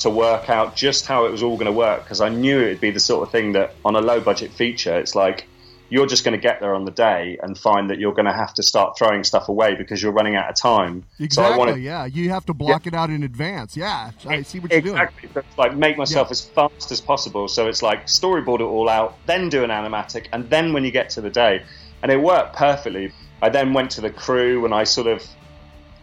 to 0.00 0.10
work 0.10 0.50
out 0.50 0.76
just 0.76 1.06
how 1.06 1.26
it 1.26 1.32
was 1.32 1.42
all 1.42 1.56
going 1.56 1.66
to 1.66 1.72
work 1.72 2.04
because 2.04 2.20
I 2.20 2.28
knew 2.28 2.60
it 2.60 2.68
would 2.68 2.80
be 2.80 2.90
the 2.90 3.00
sort 3.00 3.26
of 3.26 3.32
thing 3.32 3.52
that 3.52 3.74
on 3.84 3.96
a 3.96 4.00
low 4.00 4.20
budget 4.20 4.52
feature, 4.52 4.98
it's 4.98 5.14
like 5.14 5.46
you're 5.94 6.06
just 6.08 6.24
going 6.24 6.36
to 6.36 6.42
get 6.42 6.58
there 6.58 6.74
on 6.74 6.84
the 6.84 6.90
day 6.90 7.38
and 7.40 7.56
find 7.56 7.88
that 7.90 8.00
you're 8.00 8.12
going 8.12 8.26
to 8.26 8.32
have 8.32 8.52
to 8.54 8.64
start 8.64 8.98
throwing 8.98 9.22
stuff 9.22 9.48
away 9.48 9.76
because 9.76 10.02
you're 10.02 10.10
running 10.10 10.34
out 10.34 10.50
of 10.50 10.56
time. 10.56 11.04
Exactly, 11.20 11.52
So 11.52 11.58
wanted 11.58 11.80
yeah. 11.80 12.04
You 12.04 12.30
have 12.30 12.44
to 12.46 12.52
block 12.52 12.88
it 12.88 12.94
out 12.94 13.10
in 13.10 13.22
advance. 13.22 13.76
Yeah, 13.76 14.10
I 14.26 14.42
see 14.42 14.58
what 14.58 14.72
you're 14.72 14.80
doing. 14.80 14.96
exactly. 14.96 15.30
So 15.32 15.44
like 15.56 15.76
make 15.76 15.96
myself 15.96 16.32
as 16.32 16.40
fast 16.40 16.90
as 16.90 17.00
possible. 17.00 17.46
So 17.46 17.68
it's 17.68 17.80
like 17.80 18.06
storyboard 18.06 18.58
it 18.58 18.64
all 18.64 18.88
out, 18.88 19.16
then 19.26 19.48
do 19.48 19.62
an 19.62 19.70
animatic, 19.70 20.26
and 20.32 20.50
then 20.50 20.72
when 20.72 20.84
you 20.84 20.90
get 20.90 21.10
to 21.10 21.20
the 21.20 21.30
day, 21.30 21.62
and 22.02 22.10
it 22.10 22.20
worked 22.20 22.56
perfectly. 22.56 23.12
I 23.40 23.50
then 23.50 23.72
went 23.72 23.92
to 23.92 24.00
the 24.00 24.10
crew 24.10 24.64
and 24.64 24.74
I 24.74 24.82
sort 24.84 25.06
of 25.06 25.22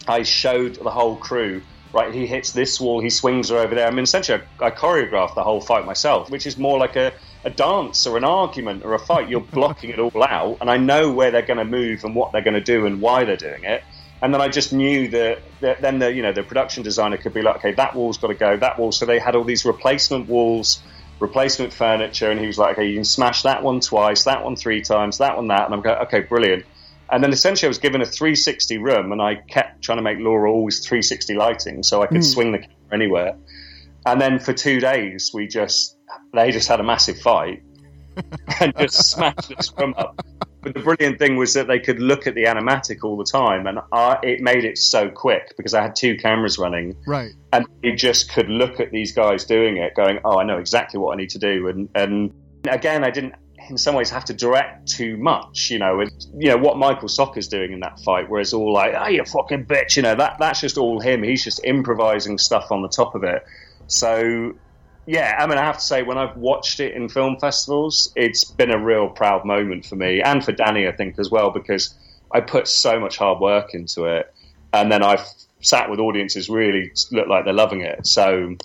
I 0.07 0.23
showed 0.23 0.75
the 0.75 0.91
whole 0.91 1.17
crew. 1.17 1.61
Right, 1.93 2.13
he 2.13 2.25
hits 2.25 2.53
this 2.53 2.79
wall, 2.79 3.01
he 3.01 3.09
swings 3.09 3.49
her 3.49 3.57
over 3.57 3.75
there. 3.75 3.85
I 3.85 3.91
mean, 3.91 4.03
essentially, 4.03 4.41
I, 4.61 4.67
I 4.67 4.71
choreographed 4.71 5.35
the 5.35 5.43
whole 5.43 5.59
fight 5.59 5.85
myself, 5.85 6.29
which 6.29 6.47
is 6.47 6.57
more 6.57 6.79
like 6.79 6.95
a, 6.95 7.11
a 7.45 7.49
dance 7.49 8.05
or 8.07 8.17
an 8.17 8.23
argument 8.23 8.83
or 8.85 8.93
a 8.93 8.99
fight. 8.99 9.29
You're 9.29 9.41
blocking 9.53 9.91
it 9.91 9.99
all 9.99 10.23
out, 10.23 10.57
and 10.61 10.69
I 10.69 10.77
know 10.77 11.11
where 11.13 11.31
they're 11.31 11.45
going 11.45 11.57
to 11.57 11.65
move 11.65 12.01
and 12.03 12.15
what 12.15 12.31
they're 12.33 12.43
going 12.43 12.55
to 12.55 12.61
do 12.61 12.85
and 12.85 13.01
why 13.01 13.25
they're 13.25 13.37
doing 13.37 13.63
it. 13.63 13.81
And 14.21 14.33
then 14.33 14.41
I 14.41 14.49
just 14.49 14.71
knew 14.73 15.09
that, 15.09 15.37
that 15.61 15.77
then 15.81 15.99
the 15.99 16.13
you 16.13 16.21
know 16.21 16.33
the 16.33 16.43
production 16.43 16.83
designer 16.83 17.17
could 17.17 17.33
be 17.33 17.41
like, 17.41 17.57
okay, 17.57 17.73
that 17.77 17.95
wall's 17.95 18.17
got 18.19 18.27
to 18.27 18.35
go, 18.35 18.57
that 18.59 18.79
wall. 18.79 18.91
So 18.91 19.05
they 19.05 19.19
had 19.19 19.35
all 19.35 19.45
these 19.45 19.65
replacement 19.65 20.27
walls, 20.29 20.83
replacement 21.19 21.73
furniture, 21.73 22.29
and 22.31 22.39
he 22.39 22.47
was 22.47 22.57
like, 22.57 22.77
okay, 22.77 22.87
you 22.87 22.95
can 22.95 23.03
smash 23.05 23.43
that 23.43 23.63
one 23.63 23.79
twice, 23.79 24.25
that 24.25 24.43
one 24.43 24.55
three 24.55 24.81
times, 24.81 25.17
that 25.19 25.37
one 25.37 25.47
that, 25.47 25.65
and 25.65 25.73
I'm 25.73 25.81
going, 25.81 25.97
okay, 26.03 26.21
brilliant. 26.29 26.63
And 27.11 27.23
then 27.23 27.33
essentially 27.33 27.67
I 27.67 27.69
was 27.69 27.79
given 27.79 28.01
a 28.01 28.05
360 28.05 28.77
room, 28.77 29.11
and 29.11 29.21
I 29.21 29.35
kept 29.49 29.83
trying 29.83 29.97
to 29.97 30.03
make 30.03 30.17
Laura 30.19 30.51
always 30.51 30.79
360 30.87 31.35
lighting, 31.35 31.83
so 31.83 32.01
I 32.03 32.07
could 32.07 32.21
Hmm. 32.21 32.21
swing 32.23 32.51
the 32.53 32.59
camera 32.59 32.69
anywhere. 32.93 33.33
and 34.05 34.19
then 34.21 34.39
for 34.39 34.53
two 34.53 34.79
days 34.79 35.31
we 35.33 35.47
just 35.47 35.97
they 36.33 36.51
just 36.51 36.67
had 36.67 36.79
a 36.79 36.83
massive 36.83 37.19
fight 37.19 37.63
and 38.59 38.73
just 38.77 39.09
smashed 39.11 39.49
this 39.49 39.67
scrum 39.67 39.93
up. 39.97 40.19
But 40.63 40.75
the 40.75 40.79
brilliant 40.79 41.17
thing 41.17 41.37
was 41.37 41.55
that 41.55 41.67
they 41.67 41.79
could 41.79 41.99
look 41.99 42.27
at 42.27 42.35
the 42.35 42.43
animatic 42.43 43.03
all 43.03 43.17
the 43.17 43.23
time, 43.25 43.65
and 43.65 43.79
I, 43.91 44.19
it 44.21 44.41
made 44.41 44.63
it 44.63 44.77
so 44.77 45.09
quick 45.09 45.55
because 45.57 45.73
I 45.73 45.81
had 45.81 45.95
two 45.95 46.17
cameras 46.17 46.59
running, 46.59 46.95
Right. 47.07 47.31
and 47.51 47.65
you 47.81 47.95
just 47.95 48.31
could 48.31 48.47
look 48.47 48.79
at 48.79 48.91
these 48.91 49.11
guys 49.11 49.43
doing 49.43 49.77
it, 49.77 49.95
going, 49.95 50.19
"Oh, 50.23 50.37
I 50.39 50.43
know 50.43 50.59
exactly 50.59 50.99
what 50.99 51.13
I 51.13 51.15
need 51.17 51.31
to 51.31 51.39
do." 51.39 51.67
And 51.67 51.89
and 51.95 52.31
again, 52.69 53.03
I 53.03 53.09
didn't, 53.09 53.33
in 53.69 53.77
some 53.79 53.95
ways, 53.95 54.11
have 54.11 54.25
to 54.25 54.35
direct 54.35 54.87
too 54.87 55.17
much. 55.17 55.71
You 55.71 55.79
know, 55.79 55.99
and 56.01 56.11
you 56.37 56.49
know 56.49 56.57
what 56.57 56.77
Michael 56.77 57.07
Socha's 57.07 57.47
doing 57.47 57.71
in 57.71 57.79
that 57.79 57.99
fight, 58.01 58.29
where 58.29 58.39
it's 58.39 58.53
all 58.53 58.71
like, 58.71 58.93
"Oh, 58.95 59.07
you 59.07 59.25
fucking 59.25 59.65
bitch," 59.65 59.95
you 59.95 60.03
know, 60.03 60.13
that 60.13 60.35
that's 60.37 60.61
just 60.61 60.77
all 60.77 60.99
him. 60.99 61.23
He's 61.23 61.43
just 61.43 61.59
improvising 61.63 62.37
stuff 62.37 62.71
on 62.71 62.83
the 62.83 62.89
top 62.89 63.15
of 63.15 63.23
it. 63.23 63.43
So. 63.87 64.53
Yeah, 65.07 65.35
I 65.39 65.47
mean, 65.47 65.57
I 65.57 65.63
have 65.63 65.77
to 65.77 65.83
say, 65.83 66.03
when 66.03 66.17
I've 66.17 66.37
watched 66.37 66.79
it 66.79 66.93
in 66.93 67.09
film 67.09 67.37
festivals, 67.39 68.11
it's 68.15 68.43
been 68.43 68.71
a 68.71 68.77
real 68.77 69.09
proud 69.09 69.45
moment 69.45 69.85
for 69.85 69.95
me 69.95 70.21
and 70.21 70.43
for 70.45 70.51
Danny, 70.51 70.87
I 70.87 70.91
think, 70.91 71.17
as 71.17 71.31
well, 71.31 71.49
because 71.49 71.95
I 72.31 72.41
put 72.41 72.67
so 72.67 72.99
much 72.99 73.17
hard 73.17 73.39
work 73.39 73.73
into 73.73 74.05
it, 74.05 74.33
and 74.73 74.91
then 74.91 75.03
I've 75.03 75.25
sat 75.61 75.89
with 75.89 75.99
audiences 75.99 76.49
really 76.49 76.91
look 77.11 77.27
like 77.27 77.45
they're 77.45 77.53
loving 77.53 77.81
it. 77.81 78.05
So 78.07 78.55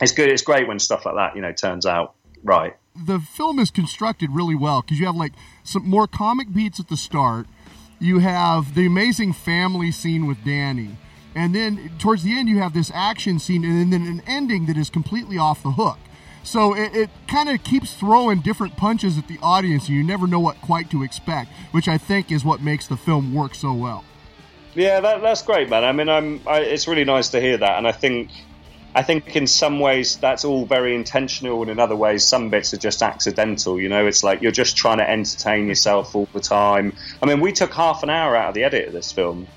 it's 0.00 0.12
good. 0.12 0.28
It's 0.28 0.42
great 0.42 0.68
when 0.68 0.78
stuff 0.78 1.06
like 1.06 1.14
that, 1.14 1.36
you 1.36 1.42
know, 1.42 1.52
turns 1.52 1.86
out 1.86 2.14
right. 2.42 2.76
the 3.06 3.20
film 3.20 3.58
is 3.58 3.70
constructed 3.70 4.30
really 4.30 4.54
well 4.54 4.82
because 4.82 4.98
you 4.98 5.06
have 5.06 5.16
like 5.16 5.32
some 5.64 5.88
more 5.88 6.06
comic 6.06 6.52
beats 6.52 6.80
at 6.80 6.88
the 6.88 6.96
start. 6.96 7.46
You 8.00 8.18
have 8.20 8.74
the 8.74 8.86
amazing 8.86 9.32
family 9.32 9.90
scene 9.90 10.26
with 10.26 10.44
Danny. 10.44 10.96
And 11.34 11.54
then 11.54 11.90
towards 11.98 12.22
the 12.22 12.36
end, 12.36 12.48
you 12.48 12.58
have 12.58 12.72
this 12.72 12.90
action 12.94 13.38
scene 13.38 13.64
and 13.64 13.92
then 13.92 14.06
an 14.06 14.22
ending 14.26 14.66
that 14.66 14.76
is 14.76 14.90
completely 14.90 15.38
off 15.38 15.62
the 15.62 15.72
hook. 15.72 15.98
So 16.42 16.74
it, 16.74 16.94
it 16.94 17.10
kind 17.26 17.48
of 17.48 17.62
keeps 17.62 17.92
throwing 17.92 18.40
different 18.40 18.76
punches 18.76 19.18
at 19.18 19.28
the 19.28 19.38
audience 19.42 19.88
and 19.88 19.96
you 19.96 20.02
never 20.04 20.26
know 20.26 20.40
what 20.40 20.60
quite 20.62 20.90
to 20.90 21.02
expect, 21.02 21.50
which 21.72 21.88
I 21.88 21.98
think 21.98 22.32
is 22.32 22.44
what 22.44 22.62
makes 22.62 22.86
the 22.86 22.96
film 22.96 23.34
work 23.34 23.54
so 23.54 23.72
well. 23.72 24.04
Yeah, 24.74 25.00
that, 25.00 25.22
that's 25.22 25.42
great, 25.42 25.68
man. 25.68 25.84
I 25.84 25.92
mean, 25.92 26.08
I'm. 26.08 26.40
I, 26.46 26.60
it's 26.60 26.86
really 26.86 27.04
nice 27.04 27.30
to 27.30 27.40
hear 27.40 27.56
that, 27.56 27.78
and 27.78 27.88
I 27.88 27.92
think, 27.92 28.30
I 28.94 29.02
think 29.02 29.34
in 29.34 29.46
some 29.46 29.80
ways 29.80 30.16
that's 30.16 30.44
all 30.44 30.66
very 30.66 30.94
intentional, 30.94 31.62
and 31.62 31.70
in 31.70 31.80
other 31.80 31.96
ways 31.96 32.22
some 32.22 32.48
bits 32.48 32.72
are 32.74 32.78
just 32.78 33.02
accidental. 33.02 33.80
You 33.80 33.88
know, 33.88 34.06
it's 34.06 34.22
like 34.22 34.40
you're 34.40 34.52
just 34.52 34.76
trying 34.76 34.98
to 34.98 35.10
entertain 35.10 35.66
yourself 35.66 36.14
all 36.14 36.28
the 36.32 36.40
time. 36.40 36.92
I 37.20 37.26
mean, 37.26 37.40
we 37.40 37.50
took 37.50 37.72
half 37.74 38.02
an 38.02 38.10
hour 38.10 38.36
out 38.36 38.50
of 38.50 38.54
the 38.54 38.62
edit 38.64 38.86
of 38.86 38.92
this 38.92 39.10
film. 39.10 39.48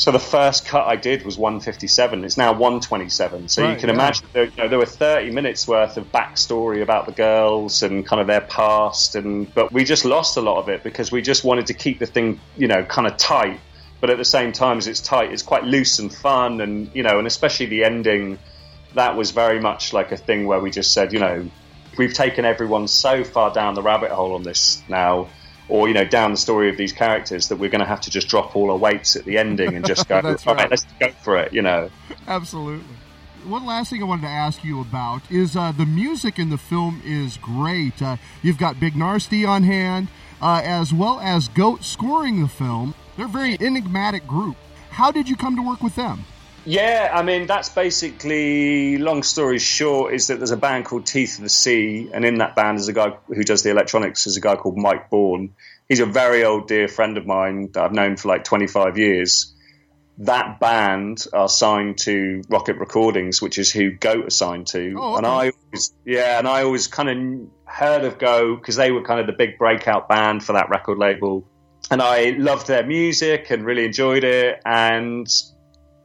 So 0.00 0.10
the 0.12 0.18
first 0.18 0.64
cut 0.64 0.86
I 0.86 0.96
did 0.96 1.26
was 1.26 1.36
157. 1.36 2.24
It's 2.24 2.38
now 2.38 2.52
127. 2.52 3.48
So 3.48 3.68
you 3.70 3.76
can 3.76 3.90
yeah. 3.90 3.94
imagine 3.96 4.26
there, 4.32 4.44
you 4.46 4.56
know, 4.56 4.66
there 4.66 4.78
were 4.78 4.86
30 4.86 5.30
minutes 5.30 5.68
worth 5.68 5.98
of 5.98 6.10
backstory 6.10 6.80
about 6.80 7.04
the 7.04 7.12
girls 7.12 7.82
and 7.82 8.06
kind 8.06 8.18
of 8.18 8.26
their 8.26 8.40
past, 8.40 9.14
and 9.14 9.54
but 9.54 9.70
we 9.70 9.84
just 9.84 10.06
lost 10.06 10.38
a 10.38 10.40
lot 10.40 10.58
of 10.58 10.70
it 10.70 10.82
because 10.82 11.12
we 11.12 11.20
just 11.20 11.44
wanted 11.44 11.66
to 11.66 11.74
keep 11.74 11.98
the 11.98 12.06
thing, 12.06 12.40
you 12.56 12.66
know, 12.66 12.82
kind 12.82 13.06
of 13.06 13.18
tight. 13.18 13.60
But 14.00 14.08
at 14.08 14.16
the 14.16 14.24
same 14.24 14.52
time 14.52 14.78
as 14.78 14.86
it's 14.86 15.02
tight, 15.02 15.32
it's 15.32 15.42
quite 15.42 15.64
loose 15.64 15.98
and 15.98 16.10
fun, 16.10 16.62
and 16.62 16.90
you 16.94 17.02
know, 17.02 17.18
and 17.18 17.26
especially 17.26 17.66
the 17.66 17.84
ending, 17.84 18.38
that 18.94 19.18
was 19.18 19.32
very 19.32 19.60
much 19.60 19.92
like 19.92 20.12
a 20.12 20.16
thing 20.16 20.46
where 20.46 20.60
we 20.60 20.70
just 20.70 20.94
said, 20.94 21.12
you 21.12 21.18
know, 21.18 21.46
we've 21.98 22.14
taken 22.14 22.46
everyone 22.46 22.88
so 22.88 23.22
far 23.22 23.52
down 23.52 23.74
the 23.74 23.82
rabbit 23.82 24.12
hole 24.12 24.34
on 24.34 24.44
this 24.44 24.82
now, 24.88 25.28
or 25.70 25.88
you 25.88 25.94
know, 25.94 26.04
down 26.04 26.32
the 26.32 26.36
story 26.36 26.68
of 26.68 26.76
these 26.76 26.92
characters 26.92 27.48
that 27.48 27.56
we're 27.56 27.70
going 27.70 27.80
to 27.80 27.86
have 27.86 28.00
to 28.02 28.10
just 28.10 28.28
drop 28.28 28.56
all 28.56 28.70
our 28.70 28.76
weights 28.76 29.16
at 29.16 29.24
the 29.24 29.38
ending 29.38 29.74
and 29.74 29.86
just 29.86 30.08
go, 30.08 30.20
That's 30.22 30.46
all 30.46 30.54
right, 30.54 30.62
right. 30.62 30.70
let's 30.70 30.86
go 30.98 31.10
for 31.22 31.38
it, 31.38 31.52
you 31.52 31.62
know. 31.62 31.90
Absolutely. 32.26 32.84
One 33.44 33.64
last 33.64 33.88
thing 33.90 34.02
I 34.02 34.06
wanted 34.06 34.22
to 34.22 34.28
ask 34.28 34.62
you 34.62 34.80
about 34.80 35.22
is 35.30 35.56
uh, 35.56 35.72
the 35.72 35.86
music 35.86 36.38
in 36.38 36.50
the 36.50 36.58
film 36.58 37.00
is 37.04 37.38
great. 37.38 38.02
Uh, 38.02 38.16
you've 38.42 38.58
got 38.58 38.78
Big 38.78 38.94
Narstie 38.94 39.48
on 39.48 39.62
hand, 39.62 40.08
uh, 40.42 40.60
as 40.62 40.92
well 40.92 41.20
as 41.20 41.48
Goat 41.48 41.82
scoring 41.82 42.42
the 42.42 42.48
film. 42.48 42.94
They're 43.16 43.26
a 43.26 43.28
very 43.28 43.56
enigmatic 43.58 44.26
group. 44.26 44.56
How 44.90 45.10
did 45.10 45.28
you 45.28 45.36
come 45.36 45.56
to 45.56 45.62
work 45.62 45.82
with 45.82 45.94
them? 45.94 46.24
Yeah, 46.70 47.10
I 47.12 47.24
mean 47.24 47.48
that's 47.48 47.68
basically 47.68 48.96
long 48.96 49.24
story 49.24 49.58
short 49.58 50.14
is 50.14 50.28
that 50.28 50.36
there's 50.36 50.52
a 50.52 50.56
band 50.56 50.84
called 50.84 51.04
Teeth 51.04 51.38
of 51.38 51.42
the 51.42 51.48
Sea, 51.48 52.08
and 52.14 52.24
in 52.24 52.38
that 52.38 52.54
band 52.54 52.78
is 52.78 52.86
a 52.86 52.92
guy 52.92 53.16
who 53.26 53.42
does 53.42 53.64
the 53.64 53.70
electronics. 53.70 54.28
Is 54.28 54.36
a 54.36 54.40
guy 54.40 54.54
called 54.54 54.78
Mike 54.78 55.10
Bourne. 55.10 55.54
He's 55.88 55.98
a 55.98 56.06
very 56.06 56.44
old 56.44 56.68
dear 56.68 56.86
friend 56.86 57.18
of 57.18 57.26
mine 57.26 57.70
that 57.72 57.82
I've 57.82 57.92
known 57.92 58.16
for 58.16 58.28
like 58.28 58.44
25 58.44 58.98
years. 58.98 59.52
That 60.18 60.60
band 60.60 61.26
are 61.32 61.48
signed 61.48 61.98
to 62.06 62.42
Rocket 62.48 62.76
Recordings, 62.76 63.42
which 63.42 63.58
is 63.58 63.72
who 63.72 63.90
Goat 63.90 64.26
are 64.26 64.30
signed 64.30 64.68
to, 64.68 64.94
Oh, 64.96 65.16
and. 65.16 65.26
I 65.26 65.50
always, 65.50 65.92
yeah, 66.04 66.38
and 66.38 66.46
I 66.46 66.62
always 66.62 66.86
kind 66.86 67.08
of 67.08 67.48
heard 67.64 68.04
of 68.04 68.18
Goat 68.20 68.60
because 68.60 68.76
they 68.76 68.92
were 68.92 69.02
kind 69.02 69.18
of 69.18 69.26
the 69.26 69.32
big 69.32 69.58
breakout 69.58 70.08
band 70.08 70.44
for 70.44 70.52
that 70.52 70.70
record 70.70 70.98
label, 70.98 71.48
and 71.90 72.00
I 72.00 72.36
loved 72.38 72.68
their 72.68 72.86
music 72.86 73.50
and 73.50 73.64
really 73.64 73.86
enjoyed 73.86 74.22
it, 74.22 74.62
and 74.64 75.26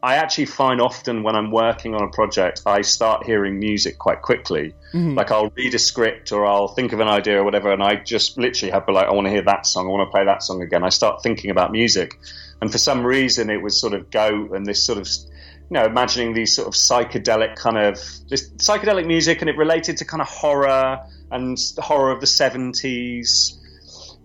I 0.06 0.18
actually 0.18 0.46
find 0.46 0.80
often 0.82 1.24
when 1.24 1.36
I'm 1.36 1.50
working 1.50 1.96
on 1.96 2.04
a 2.04 2.10
project, 2.10 2.62
I 2.68 2.82
start 2.82 3.26
hearing 3.26 3.58
music 3.58 3.98
quite 3.98 4.22
quickly. 4.22 4.76
Mhm. 4.94 5.18
Like 5.18 5.32
I'll 5.32 5.50
read 5.56 5.74
a 5.74 5.80
script 5.80 6.32
or 6.32 6.46
I'll 6.46 6.68
think 6.68 6.94
of 6.94 7.00
an 7.00 7.08
idea 7.08 7.40
or 7.42 7.44
whatever, 7.44 7.72
and 7.74 7.82
I 7.82 7.96
just 7.96 8.38
literally 8.38 8.72
have 8.72 8.86
to 8.86 8.92
like, 8.94 9.08
I 9.08 9.14
want 9.14 9.26
to 9.26 9.32
hear 9.32 9.42
that 9.42 9.66
song, 9.66 9.88
I 9.88 9.90
want 9.90 10.08
to 10.08 10.12
play 10.12 10.24
that 10.24 10.44
song 10.44 10.62
again. 10.62 10.84
I 10.84 10.90
start 10.90 11.24
thinking 11.24 11.50
about 11.50 11.72
music, 11.72 12.20
and 12.62 12.72
for 12.72 12.78
some 12.78 13.04
reason, 13.04 13.50
it 13.50 13.64
was 13.64 13.82
sort 13.82 13.96
of 13.96 14.12
go 14.12 14.50
and 14.54 14.64
this 14.64 14.86
sort 14.86 15.00
of, 15.00 15.08
you 15.08 15.74
know, 15.80 15.86
imagining 15.86 16.36
these 16.36 16.56
sort 16.56 16.68
of 16.68 16.76
psychedelic 16.76 17.56
kind 17.56 17.80
of 17.80 17.96
this 18.30 18.48
psychedelic 18.58 19.08
music, 19.08 19.42
and 19.42 19.50
it 19.50 19.58
related 19.58 19.98
to 19.98 20.06
kind 20.06 20.22
of 20.22 20.28
horror 20.28 21.00
and 21.32 21.58
horror 21.80 22.12
of 22.12 22.22
the 22.22 22.28
seventies 22.28 23.60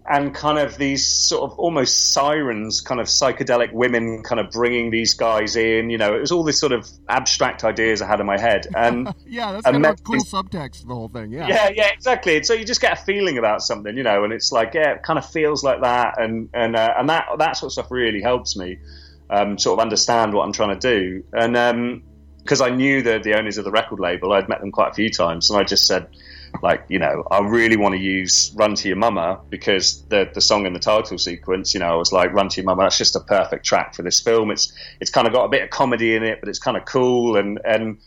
and 0.09 0.34
kind 0.34 0.59
of 0.59 0.76
these 0.76 1.07
sort 1.07 1.51
of 1.51 1.59
almost 1.59 2.12
sirens, 2.12 2.80
kind 2.80 3.01
of 3.01 3.07
psychedelic 3.07 3.72
women, 3.72 4.22
kind 4.22 4.40
of 4.40 4.51
bringing 4.51 4.90
these 4.90 5.14
guys 5.14 5.57
in. 5.57 5.90
You 5.90 5.98
know, 5.98 6.14
it 6.16 6.20
was 6.20 6.32
all 6.32 6.42
this 6.42 6.59
sort 6.59 6.72
of 6.72 6.88
abstract 7.09 7.62
ideas 7.64 8.03
I 8.03 8.07
had 8.07 8.18
in 8.20 8.26
my 8.26 8.38
head, 8.38 8.66
and 8.76 9.14
Yeah, 9.26 9.53
that's 9.53 9.66
I 9.66 9.72
kind 9.72 9.86
of 9.86 9.98
a 10.01 10.03
cool 10.03 10.14
these- 10.14 10.24
subtext 10.32 10.86
the 10.88 10.94
whole 10.94 11.09
thing. 11.09 11.32
Yeah. 11.32 11.46
yeah, 11.48 11.70
yeah, 11.74 11.88
exactly. 11.92 12.36
And 12.36 12.46
so 12.46 12.55
you 12.55 12.64
just 12.64 12.80
get 12.80 12.98
a 12.98 13.03
feeling 13.05 13.38
about 13.38 13.62
something, 13.62 13.96
you 13.96 14.03
know, 14.03 14.24
and 14.24 14.32
it's 14.32 14.51
like, 14.53 14.74
yeah, 14.74 14.92
it 14.94 15.03
kind 15.03 15.18
of 15.18 15.28
feels 15.30 15.62
like 15.62 15.82
that, 15.82 16.20
and 16.20 16.48
and 16.55 16.76
uh, 16.76 16.94
and 16.98 17.09
that 17.09 17.26
that 17.38 17.57
sort 17.57 17.68
of 17.68 17.72
stuff 17.72 17.90
really 17.90 18.20
helps 18.22 18.57
me 18.57 18.78
um, 19.28 19.59
sort 19.59 19.78
of 19.78 19.82
understand 19.82 20.34
what 20.34 20.44
I'm 20.44 20.53
trying 20.53 20.78
to 20.78 20.94
do, 20.96 21.24
and 21.32 21.55
because 22.43 22.61
I 22.61 22.70
knew 22.70 23.03
the 23.03 23.18
the 23.18 23.34
owners 23.34 23.59
of 23.59 23.64
the 23.64 23.70
record 23.70 24.01
label, 24.01 24.32
I'd 24.32 24.49
met 24.49 24.61
them 24.61 24.72
quite 24.72 24.91
a 24.91 24.95
few 24.95 25.11
times, 25.11 25.51
and 25.51 25.59
I 25.59 25.64
just 25.64 25.86
said. 25.86 26.09
Like 26.64 26.84
you 26.88 26.99
know, 26.99 27.22
I 27.30 27.38
really 27.38 27.76
want 27.76 27.95
to 27.95 28.01
use 28.01 28.53
"Run 28.57 28.74
to 28.74 28.88
Your 28.88 28.97
Mama" 28.97 29.38
because 29.51 30.03
the 30.09 30.28
the 30.34 30.41
song 30.41 30.66
in 30.66 30.72
the 30.72 30.80
title 30.80 31.16
sequence, 31.16 31.74
you 31.74 31.78
know, 31.78 31.86
I 31.86 31.95
was 31.95 32.12
like, 32.12 32.32
"Run 32.32 32.49
to 32.49 32.61
Your 32.61 32.64
Mama." 32.64 32.82
That's 32.82 32.99
just 32.99 33.14
a 33.14 33.20
perfect 33.20 33.64
track 33.64 33.95
for 33.95 34.03
this 34.03 34.18
film. 34.18 34.51
It's 34.51 34.72
it's 34.99 35.12
kind 35.12 35.28
of 35.28 35.32
got 35.32 35.45
a 35.45 35.49
bit 35.49 35.62
of 35.62 35.70
comedy 35.70 36.16
in 36.16 36.24
it, 36.24 36.41
but 36.41 36.49
it's 36.49 36.59
kind 36.59 36.76
of 36.76 36.84
cool 36.86 37.36
and 37.36 37.61
and 37.64 37.99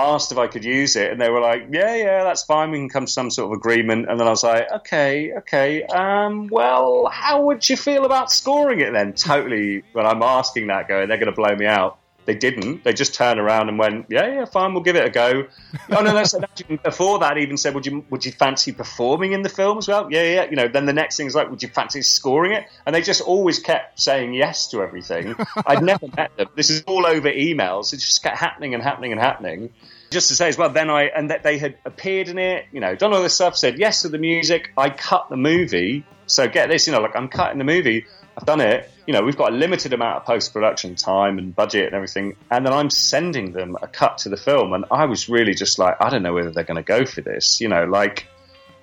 asked 0.00 0.32
if 0.32 0.38
I 0.38 0.46
could 0.46 0.64
use 0.64 0.96
it, 0.96 1.12
and 1.12 1.20
they 1.20 1.30
were 1.30 1.40
like, 1.40 1.66
"Yeah, 1.70 1.94
yeah, 1.94 2.24
that's 2.24 2.42
fine. 2.44 2.70
We 2.70 2.78
can 2.78 2.88
come 2.88 3.06
to 3.06 3.12
some 3.12 3.30
sort 3.30 3.52
of 3.52 3.58
agreement." 3.58 4.08
And 4.08 4.18
then 4.18 4.26
I 4.26 4.30
was 4.30 4.42
like, 4.42 4.70
"Okay, 4.70 5.32
okay. 5.38 5.82
Um, 5.84 6.48
well, 6.48 7.08
how 7.10 7.42
would 7.42 7.68
you 7.68 7.76
feel 7.76 8.04
about 8.04 8.30
scoring 8.30 8.80
it 8.80 8.92
then?" 8.92 9.12
Totally. 9.12 9.82
When 9.92 10.06
I'm 10.06 10.22
asking 10.22 10.68
that, 10.68 10.88
going, 10.88 11.08
they're 11.08 11.18
going 11.18 11.26
to 11.26 11.32
blow 11.32 11.54
me 11.54 11.66
out. 11.66 11.98
They 12.30 12.36
didn't. 12.36 12.84
They 12.84 12.92
just 12.92 13.14
turned 13.14 13.40
around 13.40 13.70
and 13.70 13.76
went, 13.76 14.06
"Yeah, 14.08 14.24
yeah, 14.32 14.44
fine. 14.44 14.72
We'll 14.72 14.84
give 14.84 14.94
it 14.94 15.04
a 15.04 15.10
go." 15.10 15.48
oh 15.90 16.00
no, 16.00 16.12
no. 16.12 16.22
So 16.22 16.40
actually, 16.40 16.76
before 16.76 17.18
that, 17.18 17.38
even 17.38 17.56
said, 17.56 17.74
"Would 17.74 17.86
you 17.86 18.04
would 18.08 18.24
you 18.24 18.30
fancy 18.30 18.70
performing 18.70 19.32
in 19.32 19.42
the 19.42 19.48
film 19.48 19.78
as 19.78 19.88
well?" 19.88 20.06
Yeah, 20.12 20.22
yeah. 20.22 20.44
You 20.48 20.54
know. 20.54 20.68
Then 20.68 20.86
the 20.86 20.92
next 20.92 21.16
thing 21.16 21.26
is 21.26 21.34
like, 21.34 21.50
"Would 21.50 21.60
you 21.60 21.68
fancy 21.68 22.02
scoring 22.02 22.52
it?" 22.52 22.66
And 22.86 22.94
they 22.94 23.02
just 23.02 23.20
always 23.20 23.58
kept 23.58 23.98
saying 23.98 24.32
yes 24.34 24.68
to 24.68 24.80
everything. 24.80 25.34
I'd 25.66 25.82
never 25.82 26.06
met 26.16 26.36
them. 26.36 26.46
This 26.54 26.70
is 26.70 26.84
all 26.86 27.04
over 27.04 27.28
emails. 27.28 27.92
It 27.92 27.96
just 27.96 28.22
kept 28.22 28.38
happening 28.38 28.74
and 28.74 28.82
happening 28.82 29.10
and 29.10 29.20
happening. 29.20 29.70
Just 30.10 30.28
to 30.28 30.36
say 30.36 30.46
as 30.46 30.56
well, 30.56 30.70
then 30.70 30.88
I 30.88 31.06
and 31.06 31.30
that 31.30 31.42
they 31.42 31.58
had 31.58 31.78
appeared 31.84 32.28
in 32.28 32.38
it. 32.38 32.66
You 32.70 32.78
know, 32.78 32.94
done 32.94 33.12
all 33.12 33.24
this 33.24 33.34
stuff. 33.34 33.56
Said 33.56 33.76
yes 33.76 34.02
to 34.02 34.08
the 34.08 34.18
music. 34.18 34.70
I 34.76 34.90
cut 34.90 35.30
the 35.30 35.36
movie. 35.36 36.04
So 36.26 36.46
get 36.46 36.68
this. 36.68 36.86
You 36.86 36.92
know, 36.92 37.00
like 37.00 37.16
I'm 37.16 37.26
cutting 37.26 37.58
the 37.58 37.64
movie. 37.64 38.06
I've 38.36 38.46
done 38.46 38.60
it. 38.60 38.90
You 39.06 39.12
know, 39.12 39.22
we've 39.22 39.36
got 39.36 39.52
a 39.52 39.56
limited 39.56 39.92
amount 39.92 40.18
of 40.18 40.24
post 40.24 40.52
production 40.52 40.94
time 40.94 41.38
and 41.38 41.54
budget 41.54 41.86
and 41.86 41.94
everything, 41.94 42.36
and 42.50 42.64
then 42.64 42.72
I'm 42.72 42.90
sending 42.90 43.52
them 43.52 43.76
a 43.82 43.88
cut 43.88 44.18
to 44.18 44.28
the 44.28 44.36
film, 44.36 44.72
and 44.72 44.84
I 44.90 45.04
was 45.06 45.28
really 45.28 45.54
just 45.54 45.78
like, 45.78 45.96
I 46.00 46.10
don't 46.10 46.22
know 46.22 46.32
whether 46.32 46.50
they're 46.50 46.64
going 46.64 46.76
to 46.76 46.82
go 46.82 47.04
for 47.04 47.20
this. 47.20 47.60
You 47.60 47.68
know, 47.68 47.84
like 47.84 48.26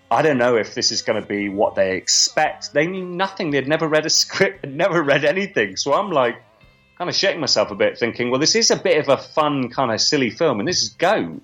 I 0.09 0.21
don't 0.21 0.37
know 0.37 0.55
if 0.55 0.73
this 0.73 0.91
is 0.91 1.01
going 1.01 1.21
to 1.21 1.27
be 1.27 1.49
what 1.49 1.75
they 1.75 1.97
expect. 1.97 2.73
They 2.73 2.87
knew 2.87 3.05
nothing. 3.05 3.51
They'd 3.51 3.67
never 3.67 3.87
read 3.87 4.05
a 4.05 4.09
script, 4.23 4.65
had 4.65 4.75
never 4.75 5.01
read 5.01 5.25
anything. 5.25 5.75
So 5.75 5.93
I'm 5.93 6.11
like, 6.11 6.41
kind 6.97 7.09
of 7.09 7.15
shaking 7.15 7.41
myself 7.41 7.71
a 7.71 7.75
bit, 7.75 7.97
thinking, 7.97 8.31
well, 8.31 8.39
this 8.39 8.55
is 8.55 8.71
a 8.71 8.75
bit 8.75 8.97
of 8.97 9.09
a 9.09 9.21
fun, 9.21 9.69
kind 9.69 9.91
of 9.91 10.01
silly 10.01 10.29
film, 10.29 10.59
and 10.59 10.67
this 10.67 10.81
is 10.81 10.89
Goat, 10.89 11.41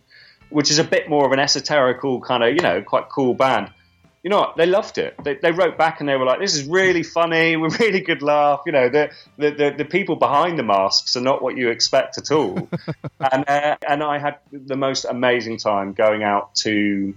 which 0.49 0.71
is 0.71 0.79
a 0.79 0.83
bit 0.83 1.09
more 1.09 1.25
of 1.25 1.31
an 1.31 1.39
esoterical 1.39 2.23
kind 2.23 2.43
of, 2.43 2.53
you 2.55 2.61
know, 2.61 2.81
quite 2.81 3.09
cool 3.09 3.33
band. 3.33 3.71
You 4.23 4.29
know 4.29 4.39
what? 4.39 4.55
They 4.55 4.65
loved 4.65 4.97
it. 4.97 5.15
They, 5.23 5.35
they 5.35 5.51
wrote 5.51 5.77
back 5.77 5.99
and 5.99 6.07
they 6.07 6.15
were 6.15 6.25
like, 6.25 6.39
"This 6.39 6.55
is 6.55 6.65
really 6.65 7.03
funny. 7.03 7.57
We're 7.57 7.69
really 7.77 7.99
good 7.99 8.21
laugh." 8.21 8.61
You 8.65 8.71
know, 8.71 8.89
the 8.89 9.11
the, 9.37 9.51
the, 9.51 9.75
the 9.79 9.85
people 9.85 10.15
behind 10.15 10.57
the 10.57 10.63
masks 10.63 11.15
are 11.17 11.21
not 11.21 11.43
what 11.43 11.57
you 11.57 11.69
expect 11.69 12.17
at 12.17 12.31
all. 12.31 12.69
and 13.31 13.49
uh, 13.49 13.77
and 13.87 14.01
I 14.01 14.17
had 14.19 14.37
the 14.51 14.77
most 14.77 15.05
amazing 15.05 15.57
time 15.57 15.93
going 15.93 16.23
out 16.23 16.55
to 16.55 17.13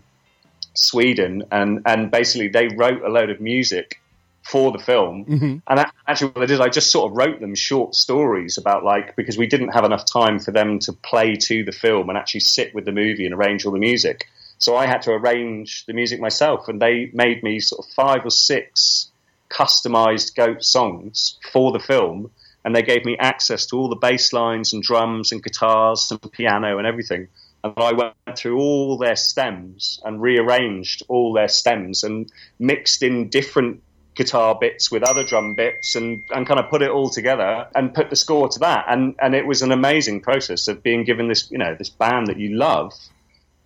Sweden 0.75 1.45
and 1.51 1.81
and 1.87 2.11
basically 2.11 2.49
they 2.49 2.69
wrote 2.69 3.03
a 3.03 3.09
load 3.09 3.31
of 3.31 3.41
music 3.41 4.01
for 4.43 4.71
the 4.71 4.79
film. 4.79 5.25
Mhm. 5.25 5.63
And 5.67 5.87
actually, 6.07 6.31
what 6.31 6.43
I 6.43 6.47
did, 6.47 6.61
I 6.61 6.69
just 6.69 6.93
sort 6.93 7.11
of 7.11 7.17
wrote 7.17 7.41
them 7.41 7.55
short 7.55 7.95
stories 7.95 8.59
about 8.59 8.85
like 8.85 9.17
because 9.17 9.37
we 9.37 9.47
didn't 9.47 9.69
have 9.69 9.85
enough 9.85 10.05
time 10.07 10.39
for 10.39 10.53
them 10.53 10.79
to 10.81 10.93
play 10.93 11.35
to 11.35 11.65
the 11.65 11.73
film 11.73 12.09
and 12.09 12.17
actually 12.17 12.41
sit 12.41 12.75
with 12.75 12.85
the 12.85 12.93
movie 12.93 13.25
and 13.27 13.35
arrange 13.35 13.67
all 13.67 13.73
the 13.73 13.79
music. 13.79 14.29
So 14.59 14.77
I 14.77 14.87
had 14.87 15.03
to 15.03 15.13
arrange 15.13 15.85
the 15.87 15.93
music 15.93 16.21
myself, 16.21 16.69
and 16.69 16.81
they 16.81 17.11
made 17.13 17.43
me 17.43 17.61
sort 17.61 17.85
of 17.85 17.93
five 17.93 18.25
or 18.25 18.31
six 18.31 19.11
customized 19.51 20.35
goat 20.35 20.65
songs 20.65 21.39
for 21.53 21.73
the 21.73 21.79
film. 21.79 22.31
And 22.65 22.75
they 22.75 22.83
gave 22.83 23.05
me 23.05 23.17
access 23.19 23.67
to 23.67 23.77
all 23.77 23.89
the 23.89 23.97
bass 23.97 24.33
lines 24.33 24.73
and 24.73 24.83
drums 24.83 25.31
and 25.31 25.43
guitars 25.43 26.11
and 26.11 26.33
piano 26.33 26.79
and 26.79 26.87
everything. 26.87 27.29
And 27.63 27.75
I 27.77 27.93
went 27.93 28.15
through 28.37 28.59
all 28.59 28.99
their 28.99 29.15
stems 29.15 30.01
and 30.05 30.21
rearranged 30.21 31.03
all 31.09 31.33
their 31.33 31.49
stems 31.49 32.03
and 32.03 32.31
mixed 32.59 33.03
in 33.03 33.29
different 33.29 33.83
guitar 34.17 34.57
bits 34.59 34.91
with 34.91 35.03
other 35.03 35.23
drum 35.23 35.55
bits 35.55 35.95
and, 35.95 36.23
and 36.31 36.47
kind 36.47 36.59
of 36.59 36.69
put 36.71 36.83
it 36.83 36.91
all 36.91 37.11
together 37.11 37.69
and 37.75 37.95
put 37.95 38.11
the 38.11 38.17
score 38.17 38.49
to 38.49 38.59
that. 38.61 38.87
And, 38.89 39.15
and 39.21 39.35
it 39.35 39.47
was 39.47 39.63
an 39.63 39.73
amazing 39.73 40.23
process 40.23 40.69
of 40.69 40.83
being 40.83 41.05
given 41.05 41.29
this, 41.29 41.51
you 41.51 41.59
know, 41.59 41.77
this 41.79 41.91
band 41.91 42.29
that 42.29 42.39
you 42.39 42.57
love 42.57 42.93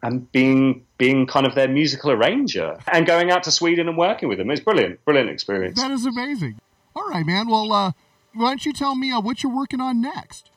and 0.03 0.31
being 0.33 0.85
being 0.99 1.27
kind 1.27 1.47
of 1.47 1.55
their 1.55 1.69
musical 1.69 2.11
arranger 2.11 2.77
and 2.93 3.07
going 3.07 3.31
out 3.31 3.43
to 3.45 3.51
Sweden 3.51 3.89
and 3.89 3.97
working 3.97 4.29
with 4.29 4.39
them. 4.39 4.51
It's 4.51 4.61
brilliant, 4.61 5.05
brilliant 5.05 5.31
experience. 5.31 5.81
That 5.81 5.91
is 5.91 6.07
amazing. 6.07 6.61
All 6.95 7.09
right, 7.09 7.25
man. 7.25 7.49
Well, 7.49 7.73
uh, 7.73 7.93
why 8.35 8.51
don't 8.51 8.67
you 8.67 8.73
tell 8.73 8.95
me 8.95 9.13
uh, 9.13 9.21
what 9.21 9.43
you're 9.43 9.55
working 9.55 9.81
on 9.81 10.01
next? 10.01 10.51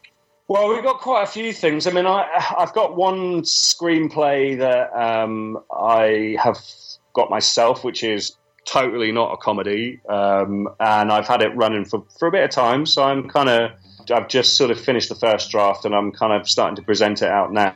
Well, 0.48 0.74
we've 0.74 0.84
got 0.84 1.00
quite 1.00 1.24
a 1.24 1.28
few 1.28 1.54
things. 1.54 1.88
I 1.88 1.91
mean, 1.91 2.06
I, 2.06 2.28
I've 2.58 2.74
got 2.74 2.96
one 2.96 3.41
screenplay 3.44 4.58
that 4.60 4.94
um, 4.94 5.64
I 5.72 6.36
have 6.41 6.60
got 7.14 7.30
myself, 7.30 7.84
which 7.84 8.04
is 8.04 8.36
totally 8.66 9.12
not 9.12 9.32
a 9.32 9.38
comedy, 9.38 10.02
um, 10.10 10.68
and 10.80 11.12
I've 11.12 11.28
had 11.28 11.41
it 11.41 11.56
running 11.56 11.86
for, 11.86 12.04
for 12.20 12.28
a 12.28 12.32
bit 12.32 12.44
of 12.44 12.50
time. 12.50 12.86
So 12.86 13.04
I'm 13.04 13.30
kind 13.30 13.50
of, 13.50 13.72
I've 14.12 14.28
just 14.28 14.58
sort 14.58 14.70
of 14.70 14.80
finished 14.80 15.10
the 15.10 15.16
first 15.16 15.50
draft, 15.50 15.86
and 15.86 15.96
I'm 15.96 16.12
kind 16.12 16.34
of 16.34 16.48
starting 16.50 16.76
to 16.76 16.82
present 16.82 17.22
it 17.22 17.30
out 17.30 17.54
now. 17.54 17.74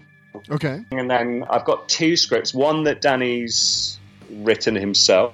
Okay. 0.49 0.83
And 0.91 1.09
then 1.09 1.45
I've 1.49 1.65
got 1.65 1.89
two 1.89 2.15
scripts. 2.15 2.53
One 2.53 2.83
that 2.83 3.01
Danny's 3.01 3.99
written 4.29 4.75
himself, 4.75 5.33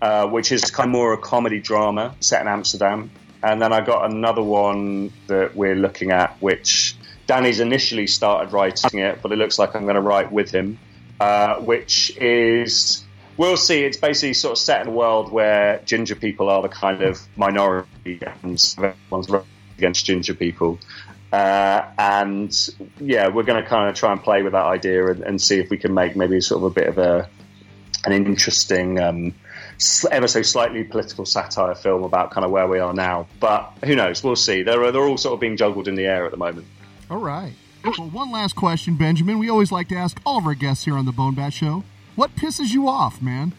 uh, 0.00 0.26
which 0.28 0.52
is 0.52 0.70
kind 0.70 0.88
of 0.88 0.92
more 0.92 1.12
a 1.12 1.18
comedy 1.18 1.60
drama 1.60 2.14
set 2.20 2.42
in 2.42 2.48
Amsterdam. 2.48 3.10
And 3.42 3.60
then 3.60 3.72
I 3.72 3.80
got 3.80 4.10
another 4.10 4.42
one 4.42 5.12
that 5.26 5.54
we're 5.54 5.76
looking 5.76 6.10
at, 6.10 6.36
which 6.40 6.96
Danny's 7.26 7.60
initially 7.60 8.06
started 8.06 8.52
writing 8.52 9.00
it, 9.00 9.20
but 9.22 9.32
it 9.32 9.36
looks 9.36 9.58
like 9.58 9.74
I'm 9.74 9.82
going 9.82 9.96
to 9.96 10.00
write 10.00 10.32
with 10.32 10.50
him, 10.50 10.78
uh, 11.20 11.56
which 11.56 12.16
is. 12.18 13.02
We'll 13.36 13.58
see. 13.58 13.84
It's 13.84 13.98
basically 13.98 14.32
sort 14.32 14.52
of 14.52 14.58
set 14.58 14.80
in 14.80 14.88
a 14.88 14.90
world 14.92 15.30
where 15.30 15.82
ginger 15.84 16.14
people 16.14 16.48
are 16.48 16.62
the 16.62 16.70
kind 16.70 17.02
of 17.02 17.20
minority 17.36 18.18
and 18.42 18.58
everyone's 18.78 19.28
against 19.76 20.06
ginger 20.06 20.34
people. 20.34 20.78
Uh, 21.32 21.82
and 21.98 22.70
yeah, 23.00 23.28
we're 23.28 23.42
going 23.42 23.62
to 23.62 23.68
kind 23.68 23.88
of 23.88 23.96
try 23.96 24.12
and 24.12 24.22
play 24.22 24.42
with 24.42 24.52
that 24.52 24.64
idea 24.64 25.06
and, 25.06 25.22
and 25.22 25.42
see 25.42 25.58
if 25.58 25.70
we 25.70 25.76
can 25.76 25.92
make 25.92 26.16
maybe 26.16 26.40
sort 26.40 26.62
of 26.62 26.64
a 26.64 26.70
bit 26.70 26.86
of 26.86 26.98
a 26.98 27.28
an 28.04 28.12
interesting, 28.12 29.00
um, 29.00 29.34
ever 30.10 30.28
so 30.28 30.40
slightly 30.40 30.84
political 30.84 31.26
satire 31.26 31.74
film 31.74 32.04
about 32.04 32.30
kind 32.30 32.44
of 32.44 32.52
where 32.52 32.68
we 32.68 32.78
are 32.78 32.94
now. 32.94 33.26
But 33.40 33.72
who 33.84 33.96
knows? 33.96 34.22
We'll 34.22 34.36
see. 34.36 34.62
They're 34.62 34.92
they're 34.92 35.02
all 35.02 35.18
sort 35.18 35.34
of 35.34 35.40
being 35.40 35.56
juggled 35.56 35.88
in 35.88 35.96
the 35.96 36.06
air 36.06 36.24
at 36.24 36.30
the 36.30 36.36
moment. 36.36 36.66
All 37.10 37.18
right. 37.18 37.52
Well, 37.84 38.08
one 38.10 38.32
last 38.32 38.56
question, 38.56 38.96
Benjamin. 38.96 39.38
We 39.38 39.48
always 39.48 39.70
like 39.70 39.88
to 39.88 39.96
ask 39.96 40.20
all 40.26 40.38
of 40.38 40.46
our 40.46 40.54
guests 40.54 40.84
here 40.84 40.96
on 40.96 41.06
the 41.06 41.12
Bone 41.12 41.34
Bat 41.34 41.52
Show. 41.52 41.84
What 42.16 42.34
pisses 42.34 42.72
you 42.72 42.88
off, 42.88 43.20
man? 43.22 43.52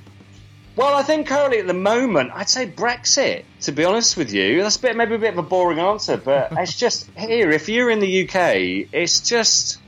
Well, 0.77 0.95
I 0.95 1.01
think 1.01 1.27
currently 1.27 1.57
at 1.59 1.65
the 1.67 1.73
moment, 1.73 2.31
I'd 2.33 2.47
say 2.49 2.67
Brexit. 2.67 3.43
To 3.61 3.71
be 3.71 3.83
honest 3.83 4.15
with 4.15 4.31
you, 4.31 4.61
that's 4.61 4.75
a 4.77 4.79
bit 4.79 4.95
maybe 4.95 5.15
a 5.15 5.17
bit 5.19 5.33
of 5.33 5.39
a 5.39 5.43
boring 5.43 5.79
answer, 5.79 6.17
but 6.17 6.49
it's 6.57 6.77
just 6.77 7.09
here. 7.17 7.49
If 7.49 7.67
you're 7.67 7.89
in 7.89 7.99
the 7.99 8.23
UK, 8.29 8.87
it's 8.93 9.19
just 9.21 9.79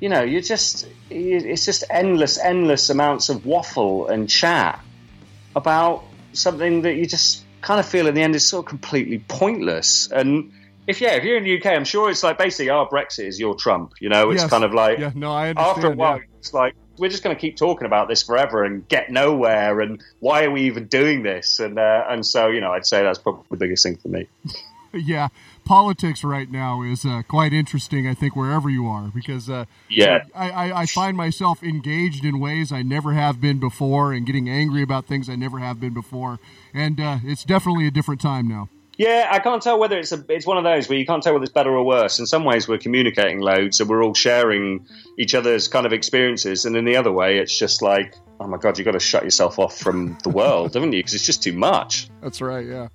you 0.00 0.08
know, 0.08 0.22
you're 0.22 0.40
just 0.42 0.86
it's 1.10 1.64
just 1.64 1.84
endless, 1.90 2.38
endless 2.38 2.90
amounts 2.90 3.28
of 3.30 3.44
waffle 3.46 4.08
and 4.08 4.28
chat 4.28 4.82
about 5.56 6.04
something 6.32 6.82
that 6.82 6.94
you 6.94 7.06
just 7.06 7.44
kind 7.60 7.80
of 7.80 7.86
feel 7.86 8.06
in 8.06 8.14
the 8.14 8.22
end 8.22 8.34
is 8.34 8.46
sort 8.46 8.64
of 8.66 8.68
completely 8.68 9.18
pointless. 9.28 10.10
And 10.10 10.52
if 10.86 11.00
yeah, 11.00 11.14
if 11.16 11.24
you're 11.24 11.36
in 11.36 11.44
the 11.44 11.58
UK, 11.58 11.66
I'm 11.66 11.84
sure 11.84 12.10
it's 12.10 12.22
like 12.22 12.38
basically 12.38 12.70
our 12.70 12.88
Brexit 12.88 13.26
is 13.26 13.38
your 13.40 13.54
Trump. 13.54 13.94
You 14.00 14.08
know, 14.10 14.30
it's 14.30 14.42
Yes. 14.42 14.50
kind 14.50 14.64
of 14.64 14.72
like 14.74 14.98
Yeah, 14.98 15.12
no, 15.14 15.32
I 15.32 15.48
understand. 15.50 15.76
after 15.76 15.86
a 15.92 15.96
while, 15.96 16.16
yeah. 16.18 16.24
it's 16.38 16.52
like 16.54 16.74
we're 17.00 17.08
just 17.08 17.24
going 17.24 17.34
to 17.34 17.40
keep 17.40 17.56
talking 17.56 17.86
about 17.86 18.08
this 18.08 18.22
forever 18.22 18.62
and 18.62 18.86
get 18.86 19.10
nowhere. 19.10 19.80
And 19.80 20.02
why 20.20 20.44
are 20.44 20.50
we 20.50 20.62
even 20.62 20.86
doing 20.86 21.22
this? 21.22 21.58
And 21.58 21.78
uh, 21.78 22.04
and 22.08 22.24
so 22.24 22.48
you 22.48 22.60
know, 22.60 22.72
I'd 22.72 22.86
say 22.86 23.02
that's 23.02 23.18
probably 23.18 23.44
the 23.50 23.56
biggest 23.56 23.82
thing 23.82 23.96
for 23.96 24.08
me. 24.08 24.28
Yeah, 24.92 25.28
politics 25.64 26.24
right 26.24 26.50
now 26.50 26.82
is 26.82 27.04
uh, 27.04 27.22
quite 27.28 27.52
interesting. 27.52 28.08
I 28.08 28.14
think 28.14 28.34
wherever 28.34 28.68
you 28.68 28.88
are, 28.88 29.12
because 29.14 29.48
uh, 29.48 29.66
Yeah. 29.88 30.24
I, 30.34 30.50
I, 30.50 30.80
I 30.80 30.86
find 30.86 31.16
myself 31.16 31.62
engaged 31.62 32.24
in 32.24 32.40
ways 32.40 32.72
I 32.72 32.82
never 32.82 33.12
have 33.12 33.40
been 33.40 33.60
before, 33.60 34.12
and 34.12 34.26
getting 34.26 34.48
angry 34.48 34.82
about 34.82 35.06
things 35.06 35.28
I 35.28 35.36
never 35.36 35.60
have 35.60 35.78
been 35.78 35.94
before, 35.94 36.40
and 36.74 36.98
uh, 37.00 37.18
it's 37.22 37.44
definitely 37.44 37.86
a 37.86 37.92
different 37.92 38.20
time 38.20 38.48
now. 38.48 38.68
Yeah, 39.00 39.28
I 39.30 39.38
can't 39.38 39.62
tell 39.62 39.78
whether 39.78 39.96
it's 39.96 40.12
a 40.12 40.22
it's 40.28 40.44
one 40.44 40.58
of 40.58 40.64
those 40.64 40.86
where 40.86 40.98
you 40.98 41.06
can't 41.06 41.22
tell 41.22 41.32
whether 41.32 41.44
it's 41.44 41.54
better 41.54 41.74
or 41.74 41.82
worse. 41.82 42.18
In 42.18 42.26
some 42.26 42.44
ways, 42.44 42.68
we're 42.68 42.76
communicating 42.76 43.40
loads, 43.40 43.78
so 43.78 43.86
we're 43.86 44.04
all 44.04 44.12
sharing 44.12 44.86
each 45.16 45.34
other's 45.34 45.68
kind 45.68 45.86
of 45.86 45.94
experiences, 45.94 46.66
and 46.66 46.76
in 46.76 46.84
the 46.84 46.96
other 46.96 47.10
way, 47.10 47.38
it's 47.38 47.58
just 47.58 47.80
like, 47.80 48.14
oh 48.40 48.46
my 48.46 48.58
god, 48.58 48.76
you've 48.76 48.84
got 48.84 48.92
to 48.92 49.00
shut 49.00 49.24
yourself 49.24 49.58
off 49.58 49.78
from 49.78 50.18
the 50.22 50.28
world, 50.28 50.74
haven't 50.74 50.92
you? 50.92 50.98
Because 50.98 51.14
it's 51.14 51.24
just 51.24 51.42
too 51.42 51.54
much. 51.54 52.10
That's 52.20 52.42
right. 52.42 52.66
Yeah. 52.66 52.88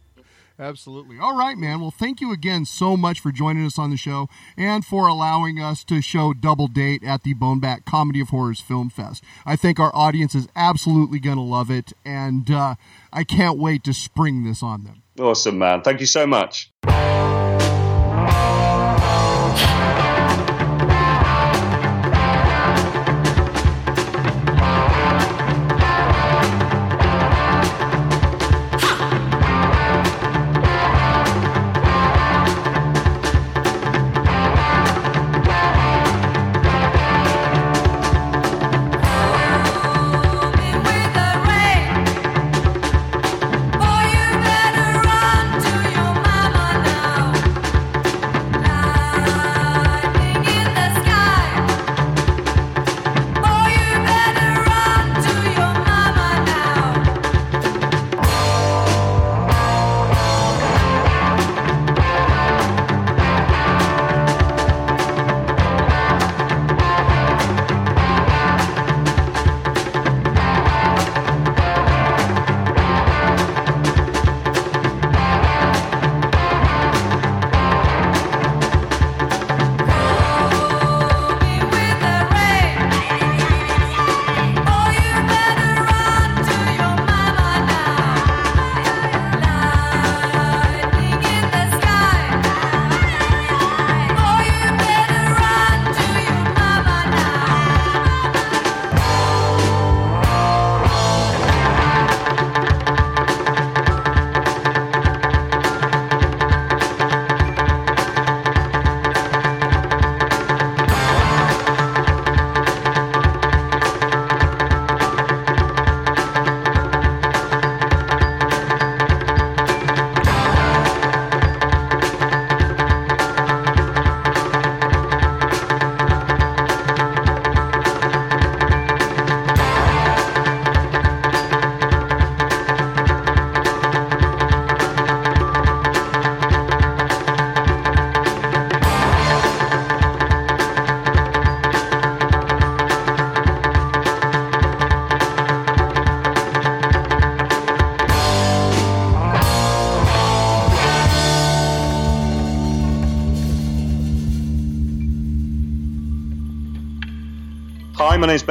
Absolutely. 0.60 1.18
All 1.18 1.36
right, 1.36 1.58
man. 1.58 1.82
Well, 1.82 1.90
thank 1.90 2.22
you 2.22 2.32
again 2.32 2.66
so 2.66 2.96
much 2.96 3.20
for 3.20 3.32
joining 3.32 3.66
us 3.66 3.80
on 3.80 3.90
the 3.90 3.98
show 3.98 4.30
and 4.56 4.86
for 4.86 5.08
allowing 5.08 5.60
us 5.60 5.84
to 5.86 6.04
show 6.04 6.34
Double 6.34 6.68
Date 6.68 7.04
at 7.04 7.24
the 7.24 7.34
Bone 7.34 7.60
Bat 7.60 7.86
Comedy 7.86 8.22
of 8.22 8.30
Horrors 8.30 8.62
Film 8.62 8.92
Fest. 8.92 9.24
I 9.44 9.56
think 9.56 9.80
our 9.80 9.94
audience 9.96 10.36
is 10.36 10.48
absolutely 10.56 11.20
going 11.20 11.38
to 11.38 11.42
love 11.42 11.72
it, 11.72 11.94
and 12.06 12.52
uh, 12.52 12.76
I 13.12 13.24
can't 13.24 13.58
wait 13.58 13.84
to 13.86 13.94
spring 13.96 14.44
this 14.44 14.62
on 14.62 14.84
them. 14.84 15.02
Awesome, 15.20 15.58
man. 15.58 15.82
Thank 15.82 16.02
you 16.02 16.08
so 16.08 16.28
much. 16.28 16.72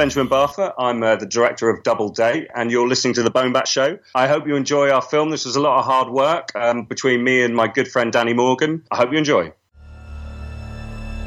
Benjamin 0.05 0.29
Barfoot. 0.29 0.75
I'm 0.77 1.01
uh, 1.01 1.15
the 1.15 1.25
director 1.25 1.67
of 1.67 1.81
Double 1.81 2.09
Date, 2.09 2.47
and 2.53 2.69
you're 2.69 2.87
listening 2.87 3.15
to 3.15 3.23
The 3.23 3.31
Bone 3.31 3.53
Bat 3.53 3.67
Show. 3.67 3.97
I 4.13 4.27
hope 4.27 4.45
you 4.45 4.55
enjoy 4.55 4.91
our 4.91 5.01
film. 5.01 5.31
This 5.31 5.45
was 5.45 5.55
a 5.55 5.59
lot 5.59 5.79
of 5.79 5.85
hard 5.85 6.09
work 6.09 6.51
um, 6.53 6.83
between 6.83 7.23
me 7.23 7.41
and 7.41 7.55
my 7.55 7.67
good 7.67 7.87
friend 7.87 8.13
Danny 8.13 8.33
Morgan. 8.33 8.83
I 8.91 8.97
hope 8.97 9.11
you 9.11 9.17
enjoy. 9.17 9.51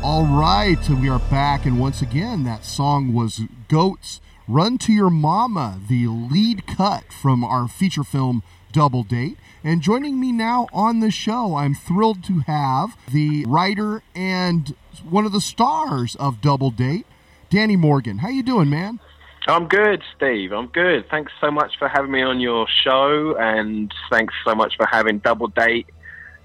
All 0.00 0.24
right, 0.26 0.78
we 0.90 1.08
are 1.08 1.18
back, 1.18 1.66
and 1.66 1.80
once 1.80 2.02
again, 2.02 2.44
that 2.44 2.64
song 2.64 3.12
was 3.12 3.40
Goats 3.66 4.20
Run 4.46 4.78
to 4.78 4.92
Your 4.92 5.10
Mama, 5.10 5.80
the 5.88 6.06
lead 6.06 6.64
cut 6.68 7.12
from 7.12 7.42
our 7.42 7.66
feature 7.66 8.04
film 8.04 8.44
Double 8.70 9.02
Date. 9.02 9.38
And 9.64 9.82
joining 9.82 10.20
me 10.20 10.30
now 10.30 10.68
on 10.72 11.00
the 11.00 11.10
show, 11.10 11.56
I'm 11.56 11.74
thrilled 11.74 12.22
to 12.26 12.44
have 12.46 12.96
the 13.10 13.44
writer 13.48 14.04
and 14.14 14.76
one 15.02 15.26
of 15.26 15.32
the 15.32 15.40
stars 15.40 16.14
of 16.14 16.40
Double 16.40 16.70
Date, 16.70 17.06
Danny 17.50 17.76
Morgan. 17.76 18.18
How 18.18 18.28
you 18.28 18.42
doing, 18.42 18.68
man? 18.68 19.00
I'm 19.46 19.66
good, 19.66 20.02
Steve. 20.16 20.52
I'm 20.52 20.66
good. 20.66 21.08
Thanks 21.10 21.32
so 21.40 21.50
much 21.50 21.78
for 21.78 21.88
having 21.88 22.10
me 22.10 22.20
on 22.20 22.40
your 22.40 22.66
show, 22.84 23.34
and 23.38 23.92
thanks 24.10 24.34
so 24.44 24.54
much 24.54 24.76
for 24.76 24.86
having 24.86 25.18
Double 25.18 25.48
Date 25.48 25.86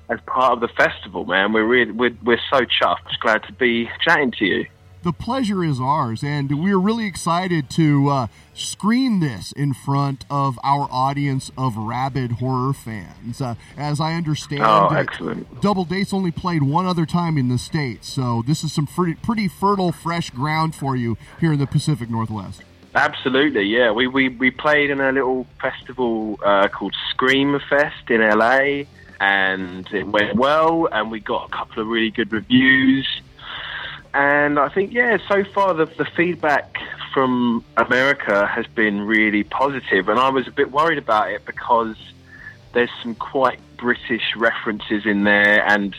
as 0.10 0.20
part 0.26 0.54
of 0.54 0.62
the 0.62 0.70
festival, 0.70 1.26
man. 1.26 1.52
We're 1.52 1.66
really, 1.66 1.92
we're, 1.92 2.16
we're 2.24 2.40
so 2.50 2.60
chuffed. 2.62 3.08
Just 3.10 3.20
glad 3.20 3.44
to 3.44 3.54
be 3.54 3.90
chatting 4.02 4.32
to 4.40 4.46
you. 4.46 4.66
The 5.04 5.12
pleasure 5.12 5.66
is 5.66 5.82
ours, 5.82 6.24
and 6.24 6.64
we're 6.64 6.78
really 6.78 7.06
excited 7.06 7.70
to 7.72 8.08
uh, 8.08 8.28
screen 8.54 9.20
this 9.20 9.52
in 9.52 9.74
front 9.74 10.26
of 10.30 10.58
our 10.64 10.88
audience 10.90 11.52
of 11.58 11.76
rabid 11.76 12.32
horror 12.34 12.72
fans. 12.72 13.42
Uh, 13.42 13.56
as 13.78 14.00
I 14.00 14.14
understand, 14.14 14.62
Oh, 14.64 14.88
excellent. 14.96 15.60
Double 15.60 15.84
Dates 15.84 16.14
only 16.14 16.32
played 16.32 16.64
one 16.64 16.86
other 16.86 17.06
time 17.06 17.38
in 17.38 17.50
the 17.50 17.58
States, 17.58 18.08
so 18.08 18.44
this 18.48 18.64
is 18.64 18.72
some 18.72 18.88
pretty, 18.88 19.16
pretty 19.16 19.50
fertile, 19.50 19.92
fresh 19.92 20.30
ground 20.30 20.74
for 20.74 20.96
you 20.96 21.18
here 21.42 21.52
in 21.52 21.60
the 21.60 21.68
Pacific 21.68 22.10
Northwest. 22.10 22.62
Absolutely, 22.96 23.64
yeah. 23.64 23.92
We, 23.92 24.08
we, 24.08 24.30
we 24.30 24.52
played 24.52 24.90
in 24.90 25.02
a 25.02 25.12
little 25.12 25.46
festival 25.60 26.40
uh, 26.46 26.70
called 26.70 26.96
Scream 27.10 27.60
Fest 27.70 28.10
in 28.10 28.22
LA, 28.22 28.84
and 29.20 29.86
it 29.92 30.08
went 30.08 30.38
well, 30.38 30.88
and 30.90 31.12
we 31.12 31.20
got 31.20 31.48
a 31.48 31.52
couple 31.52 31.82
of 31.82 31.88
really 31.90 32.12
good 32.12 32.32
reviews. 32.32 33.06
And 34.14 34.60
I 34.60 34.70
think, 34.70 34.94
yeah, 34.94 35.18
so 35.28 35.44
far 35.44 35.74
the, 35.74 35.86
the 35.86 36.06
feedback 36.06 36.78
from 37.14 37.64
America 37.78 38.46
has 38.46 38.68
been 38.68 39.02
really 39.02 39.44
positive, 39.44 40.10
and 40.10 40.20
I 40.20 40.30
was 40.30 40.48
a 40.48 40.52
bit 40.52 40.72
worried 40.72 40.98
about 40.98 41.32
it 41.32 41.46
because 41.46 41.96
there's 42.74 42.92
some 43.02 43.16
quite 43.16 43.60
British 43.78 44.36
references 44.36 45.06
in 45.06 45.24
there, 45.24 45.68
and 45.68 45.96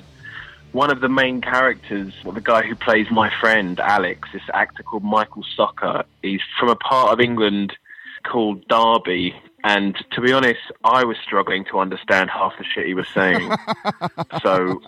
one 0.75 0.91
of 0.91 1.01
the 1.01 1.09
main 1.09 1.41
characters, 1.41 2.13
well, 2.25 2.35
the 2.35 2.41
guy 2.41 2.63
who 2.63 2.75
plays 2.75 3.07
my 3.11 3.33
friend 3.41 3.79
Alex, 3.79 4.29
this 4.33 4.43
actor 4.53 4.83
called 4.83 5.05
Michael 5.05 5.45
Socha, 5.57 6.05
he's 6.21 6.41
from 6.59 6.69
a 6.69 6.77
part 6.77 7.13
of 7.13 7.21
England 7.21 7.77
called 8.25 8.67
Derby. 8.67 9.35
And 9.63 9.97
to 10.13 10.21
be 10.21 10.33
honest, 10.33 10.61
I 10.83 11.05
was 11.05 11.17
struggling 11.25 11.65
to 11.67 11.79
understand 11.79 12.29
half 12.29 12.59
the 12.59 12.65
shit 12.65 12.87
he 12.87 12.95
was 12.95 13.07
saying. 13.09 13.51
so 14.43 14.83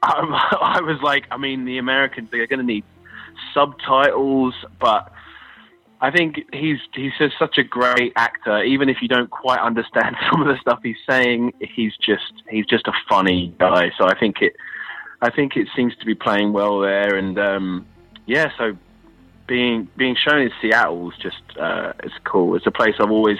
I 0.02 0.80
was 0.82 1.00
like, 1.02 1.26
I 1.30 1.36
mean, 1.36 1.64
the 1.64 1.78
Americans, 1.78 2.28
they're 2.30 2.46
going 2.46 2.60
to 2.60 2.66
need 2.66 2.84
subtitles, 3.52 4.54
but 4.80 5.12
I 6.00 6.10
think 6.10 6.40
he's 6.52 6.78
he's 6.94 7.12
just 7.18 7.34
such 7.38 7.58
a 7.58 7.62
great 7.62 8.12
actor. 8.16 8.62
Even 8.62 8.88
if 8.88 9.02
you 9.02 9.08
don't 9.08 9.30
quite 9.30 9.60
understand 9.60 10.16
some 10.30 10.40
of 10.40 10.48
the 10.48 10.56
stuff 10.60 10.80
he's 10.82 10.96
saying, 11.08 11.52
he's 11.60 11.92
just 11.96 12.32
he's 12.48 12.66
just 12.66 12.86
a 12.86 12.92
funny 13.08 13.54
guy. 13.58 13.90
So 13.98 14.06
I 14.06 14.18
think 14.18 14.40
it 14.40 14.54
I 15.20 15.30
think 15.30 15.56
it 15.56 15.68
seems 15.76 15.94
to 15.96 16.06
be 16.06 16.14
playing 16.14 16.52
well 16.52 16.80
there, 16.80 17.16
and 17.16 17.38
um, 17.38 17.86
yeah, 18.26 18.50
so 18.56 18.76
being 19.46 19.88
being 19.96 20.16
shown 20.16 20.40
in 20.40 20.50
Seattle 20.62 21.10
is 21.10 21.16
just 21.18 21.42
uh, 21.58 21.92
it's 22.02 22.14
cool. 22.24 22.56
It's 22.56 22.66
a 22.66 22.70
place 22.70 22.94
I've 22.98 23.10
always 23.10 23.38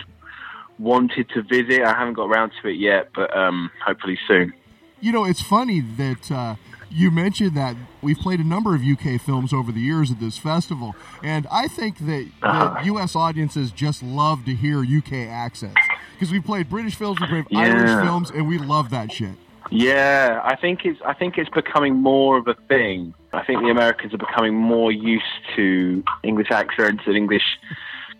wanted 0.79 1.31
to 1.31 1.43
visit. 1.43 1.83
I 1.83 1.95
haven't 1.95 2.15
got 2.15 2.27
around 2.27 2.53
to 2.61 2.69
it 2.69 2.77
yet, 2.77 3.11
but 3.15 3.35
um, 3.35 3.71
hopefully 3.85 4.19
soon. 4.29 4.53
You 5.03 5.13
know, 5.13 5.25
it's 5.25 5.41
funny 5.41 5.81
that 5.81 6.31
uh, 6.31 6.57
you 6.91 7.11
mentioned 7.11 7.57
that 7.57 7.75
we've 8.03 8.19
played 8.19 8.39
a 8.39 8.45
number 8.45 8.75
of 8.75 8.83
UK 8.83 9.19
films 9.21 9.53
over 9.53 9.73
the 9.73 9.81
years 9.81 10.11
at 10.11 10.21
this 10.21 10.37
festival, 10.37 10.95
and 11.23 11.47
I 11.51 11.69
think 11.69 11.99
that, 12.01 12.29
that 12.43 12.85
US 12.85 13.17
audiences 13.17 13.71
just 13.71 14.03
love 14.03 14.45
to 14.45 14.55
hear 14.55 14.81
UK 14.81 15.29
accents 15.31 15.81
because 16.13 16.31
we 16.31 16.41
played 16.41 16.69
British 16.69 16.97
films, 16.97 17.19
we 17.21 17.27
played 17.29 17.47
Irish 17.55 18.05
films, 18.05 18.31
and 18.31 18.47
we 18.47 18.59
love 18.59 18.91
that 18.91 19.11
shit. 19.11 19.37
Yeah, 19.71 20.41
I 20.45 20.57
think 20.57 20.85
it's 20.85 21.01
I 21.07 21.15
think 21.15 21.39
it's 21.39 21.49
becoming 21.51 21.95
more 21.95 22.37
of 22.37 22.47
a 22.49 22.55
thing. 22.69 23.15
I 23.33 23.45
think 23.45 23.63
the 23.63 23.69
Americans 23.69 24.13
are 24.13 24.19
becoming 24.19 24.55
more 24.55 24.93
used 24.93 25.25
to 25.57 26.05
English 26.25 26.51
accents 26.51 27.05
and 27.07 27.17
English 27.17 27.59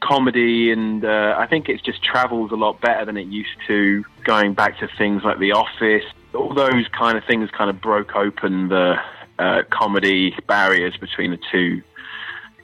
comedy, 0.01 0.71
and 0.71 1.05
uh, 1.05 1.35
I 1.37 1.47
think 1.47 1.69
it 1.69 1.83
just 1.85 2.03
travels 2.03 2.53
a 2.53 2.57
lot 2.57 2.81
better 2.81 3.05
than 3.05 3.17
it 3.19 3.27
used 3.27 3.59
to. 3.67 4.05
Going 4.25 4.55
back 4.55 4.79
to 4.79 4.89
things 4.97 5.23
like 5.25 5.39
The 5.39 5.53
Office, 5.53 6.05
all 6.35 6.55
those 6.55 6.87
kind 6.97 7.19
of 7.19 7.25
things 7.25 7.51
kind 7.51 7.71
of 7.71 7.81
broke 7.81 8.15
open 8.15 8.69
the 8.69 8.97
uh, 9.39 9.63
comedy 9.71 10.35
barriers 10.47 10.97
between 10.97 11.31
the 11.31 11.39
two 11.51 11.83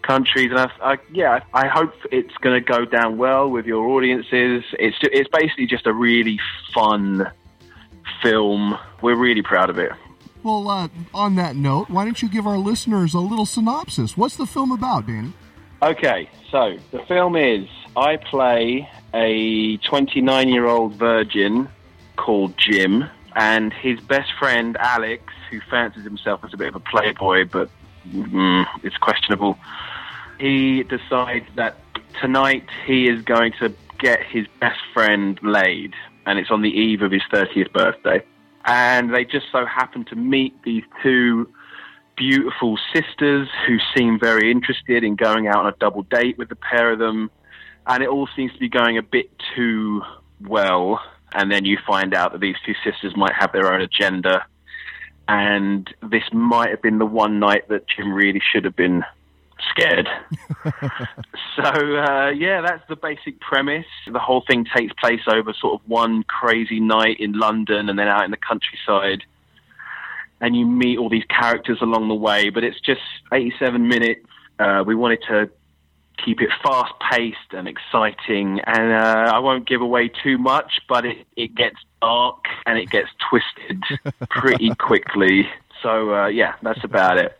countries, 0.02 0.50
and 0.50 0.60
I, 0.60 0.70
I 0.80 0.96
yeah, 1.12 1.40
I, 1.52 1.66
hope 1.66 1.92
it's 2.12 2.34
going 2.40 2.54
to 2.54 2.60
go 2.60 2.84
down 2.84 3.18
well 3.18 3.50
with 3.50 3.66
your 3.66 3.86
audiences. 3.88 4.62
It's 4.78 4.96
it's 5.02 5.28
basically 5.30 5.66
just 5.66 5.86
a 5.86 5.92
really 5.92 6.38
fun 6.74 7.30
film. 8.22 8.78
We're 9.02 9.16
really 9.16 9.42
proud 9.42 9.70
of 9.70 9.78
it. 9.78 9.92
Well, 10.42 10.68
uh, 10.68 10.88
on 11.12 11.34
that 11.36 11.56
note, 11.56 11.90
why 11.90 12.04
don't 12.04 12.22
you 12.22 12.28
give 12.28 12.46
our 12.46 12.58
listeners 12.58 13.14
a 13.14 13.20
little 13.20 13.46
synopsis? 13.46 14.16
What's 14.16 14.36
the 14.36 14.46
film 14.46 14.70
about, 14.70 15.06
Danny? 15.06 15.32
Okay, 15.82 16.30
so 16.50 16.76
the 16.92 17.00
film 17.08 17.36
is 17.36 17.68
I 17.96 18.16
play 18.16 18.88
a 19.12 19.76
29 19.78 20.48
year 20.48 20.66
old 20.66 20.94
virgin 20.94 21.68
called 22.16 22.56
Jim, 22.56 23.04
and 23.36 23.72
his 23.72 24.00
best 24.00 24.32
friend 24.38 24.78
Alex, 24.78 25.22
who 25.50 25.60
fancies 25.70 26.04
himself 26.04 26.42
as 26.42 26.54
a 26.54 26.56
bit 26.56 26.68
of 26.68 26.74
a 26.74 26.80
playboy, 26.80 27.44
but 27.44 27.68
mm, 28.08 28.64
it's 28.82 28.96
questionable. 28.96 29.58
He 30.40 30.82
decides 30.84 31.46
that 31.54 31.76
tonight 32.18 32.66
he 32.86 33.08
is 33.08 33.22
going 33.22 33.52
to 33.60 33.74
get 33.98 34.22
his 34.22 34.46
best 34.58 34.80
friend 34.94 35.38
laid, 35.42 35.92
and 36.24 36.38
it's 36.38 36.50
on 36.50 36.62
the 36.62 36.70
eve 36.70 37.02
of 37.02 37.12
his 37.12 37.22
30th 37.30 37.72
birthday. 37.72 38.24
And 38.64 39.14
they 39.14 39.24
just 39.24 39.46
so 39.52 39.66
happen 39.66 40.06
to 40.06 40.16
meet 40.16 40.62
these 40.62 40.82
two 41.02 41.52
beautiful 42.16 42.78
sisters 42.94 43.48
who 43.66 43.76
seem 43.94 44.18
very 44.18 44.50
interested 44.50 45.04
in 45.04 45.14
going 45.14 45.46
out 45.46 45.56
on 45.58 45.66
a 45.66 45.76
double 45.78 46.02
date 46.04 46.38
with 46.38 46.48
the 46.48 46.56
pair 46.56 46.90
of 46.90 46.98
them. 46.98 47.30
And 47.86 48.02
it 48.02 48.08
all 48.08 48.28
seems 48.34 48.52
to 48.54 48.58
be 48.58 48.70
going 48.70 48.96
a 48.96 49.02
bit 49.02 49.30
too 49.54 50.02
well. 50.40 51.00
And 51.36 51.50
then 51.52 51.64
you 51.64 51.78
find 51.86 52.14
out 52.14 52.32
that 52.32 52.40
these 52.40 52.56
two 52.64 52.74
sisters 52.84 53.14
might 53.16 53.34
have 53.38 53.52
their 53.52 53.72
own 53.72 53.80
agenda. 53.80 54.44
And 55.28 55.92
this 56.02 56.22
might 56.32 56.70
have 56.70 56.82
been 56.82 56.98
the 56.98 57.06
one 57.06 57.38
night 57.38 57.68
that 57.68 57.86
Jim 57.88 58.12
really 58.12 58.40
should 58.52 58.64
have 58.64 58.76
been 58.76 59.04
scared. 59.70 60.08
so, 61.56 61.62
uh, 61.62 62.30
yeah, 62.30 62.60
that's 62.62 62.82
the 62.88 62.96
basic 62.96 63.40
premise. 63.40 63.86
The 64.10 64.18
whole 64.18 64.44
thing 64.46 64.66
takes 64.74 64.92
place 64.94 65.22
over 65.26 65.52
sort 65.52 65.80
of 65.80 65.88
one 65.88 66.22
crazy 66.22 66.80
night 66.80 67.20
in 67.20 67.32
London 67.32 67.88
and 67.88 67.98
then 67.98 68.08
out 68.08 68.24
in 68.24 68.30
the 68.30 68.36
countryside 68.36 69.24
and 70.40 70.54
you 70.56 70.66
meet 70.66 70.98
all 70.98 71.08
these 71.08 71.24
characters 71.24 71.78
along 71.80 72.08
the 72.08 72.14
way. 72.14 72.50
But 72.50 72.64
it's 72.64 72.80
just 72.80 73.00
87 73.32 73.88
minutes. 73.88 74.26
Uh, 74.58 74.84
we 74.86 74.94
wanted 74.94 75.22
to 75.28 75.50
keep 76.24 76.40
it 76.40 76.50
fast 76.62 76.92
paced 77.10 77.52
and 77.52 77.68
exciting, 77.68 78.60
and 78.66 78.92
uh, 78.92 79.30
I 79.34 79.38
won't 79.38 79.66
give 79.68 79.80
away 79.80 80.08
too 80.08 80.38
much, 80.38 80.80
but 80.88 81.04
it, 81.04 81.26
it 81.36 81.54
gets 81.54 81.76
dark 82.00 82.44
and 82.66 82.78
it 82.78 82.90
gets 82.90 83.08
twisted 83.30 83.82
pretty 84.30 84.74
quickly. 84.76 85.48
So 85.82 86.14
uh, 86.14 86.26
yeah, 86.28 86.54
that's 86.62 86.82
about 86.84 87.18
it. 87.18 87.38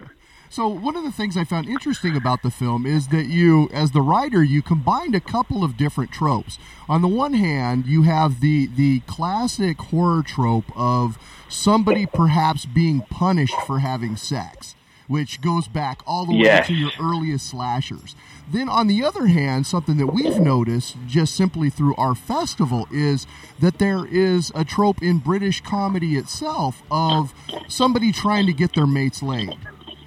So 0.48 0.69
one 0.69 0.97
of 0.97 1.03
the 1.03 1.11
things 1.11 1.36
I 1.36 1.44
found 1.44 1.66
interesting 1.69 2.16
about 2.16 2.43
the 2.43 2.51
film 2.51 2.86
is 2.86 3.09
that 3.09 3.27
you, 3.27 3.69
as 3.73 3.90
the 3.90 4.01
writer, 4.01 4.43
you 4.43 4.62
combined 4.62 5.15
a 5.15 5.20
couple 5.20 5.65
of 5.65 5.77
different 5.77 6.12
tropes. 6.12 6.57
On 6.89 7.03
the 7.03 7.09
one 7.09 7.35
hand, 7.35 7.86
you 7.86 8.03
have 8.05 8.40
the 8.40 8.66
the 8.66 9.01
classic 9.01 9.78
horror 9.78 10.23
trope 10.23 10.66
of 10.77 11.19
somebody 11.48 12.07
perhaps 12.07 12.65
being 12.65 13.01
punished 13.11 13.61
for 13.66 13.81
having 13.81 14.16
sex, 14.16 14.77
which 15.09 15.40
goes 15.40 15.66
back 15.69 16.01
all 16.07 16.24
the 16.27 16.32
way 16.32 16.44
Yes. 16.44 16.69
to 16.69 16.74
your 16.74 16.90
earliest 17.01 17.47
slashers. 17.48 18.15
Then, 18.48 18.68
on 18.68 18.86
the 18.86 19.02
other 19.05 19.27
hand, 19.27 19.66
something 19.66 19.97
that 19.97 20.09
we've 20.09 20.39
noticed 20.39 20.97
just 21.06 21.35
simply 21.35 21.68
through 21.68 21.97
our 21.97 22.14
festival 22.14 22.86
is 22.93 23.27
that 23.60 23.78
there 23.78 24.06
is 24.06 24.52
a 24.55 24.64
trope 24.64 25.02
in 25.02 25.18
British 25.18 25.60
comedy 25.62 26.16
itself 26.16 26.82
of 26.90 27.35
somebody 27.68 28.12
trying 28.12 28.47
to 28.47 28.52
get 28.52 28.74
their 28.74 28.86
mates 28.86 29.23
laid. 29.23 29.56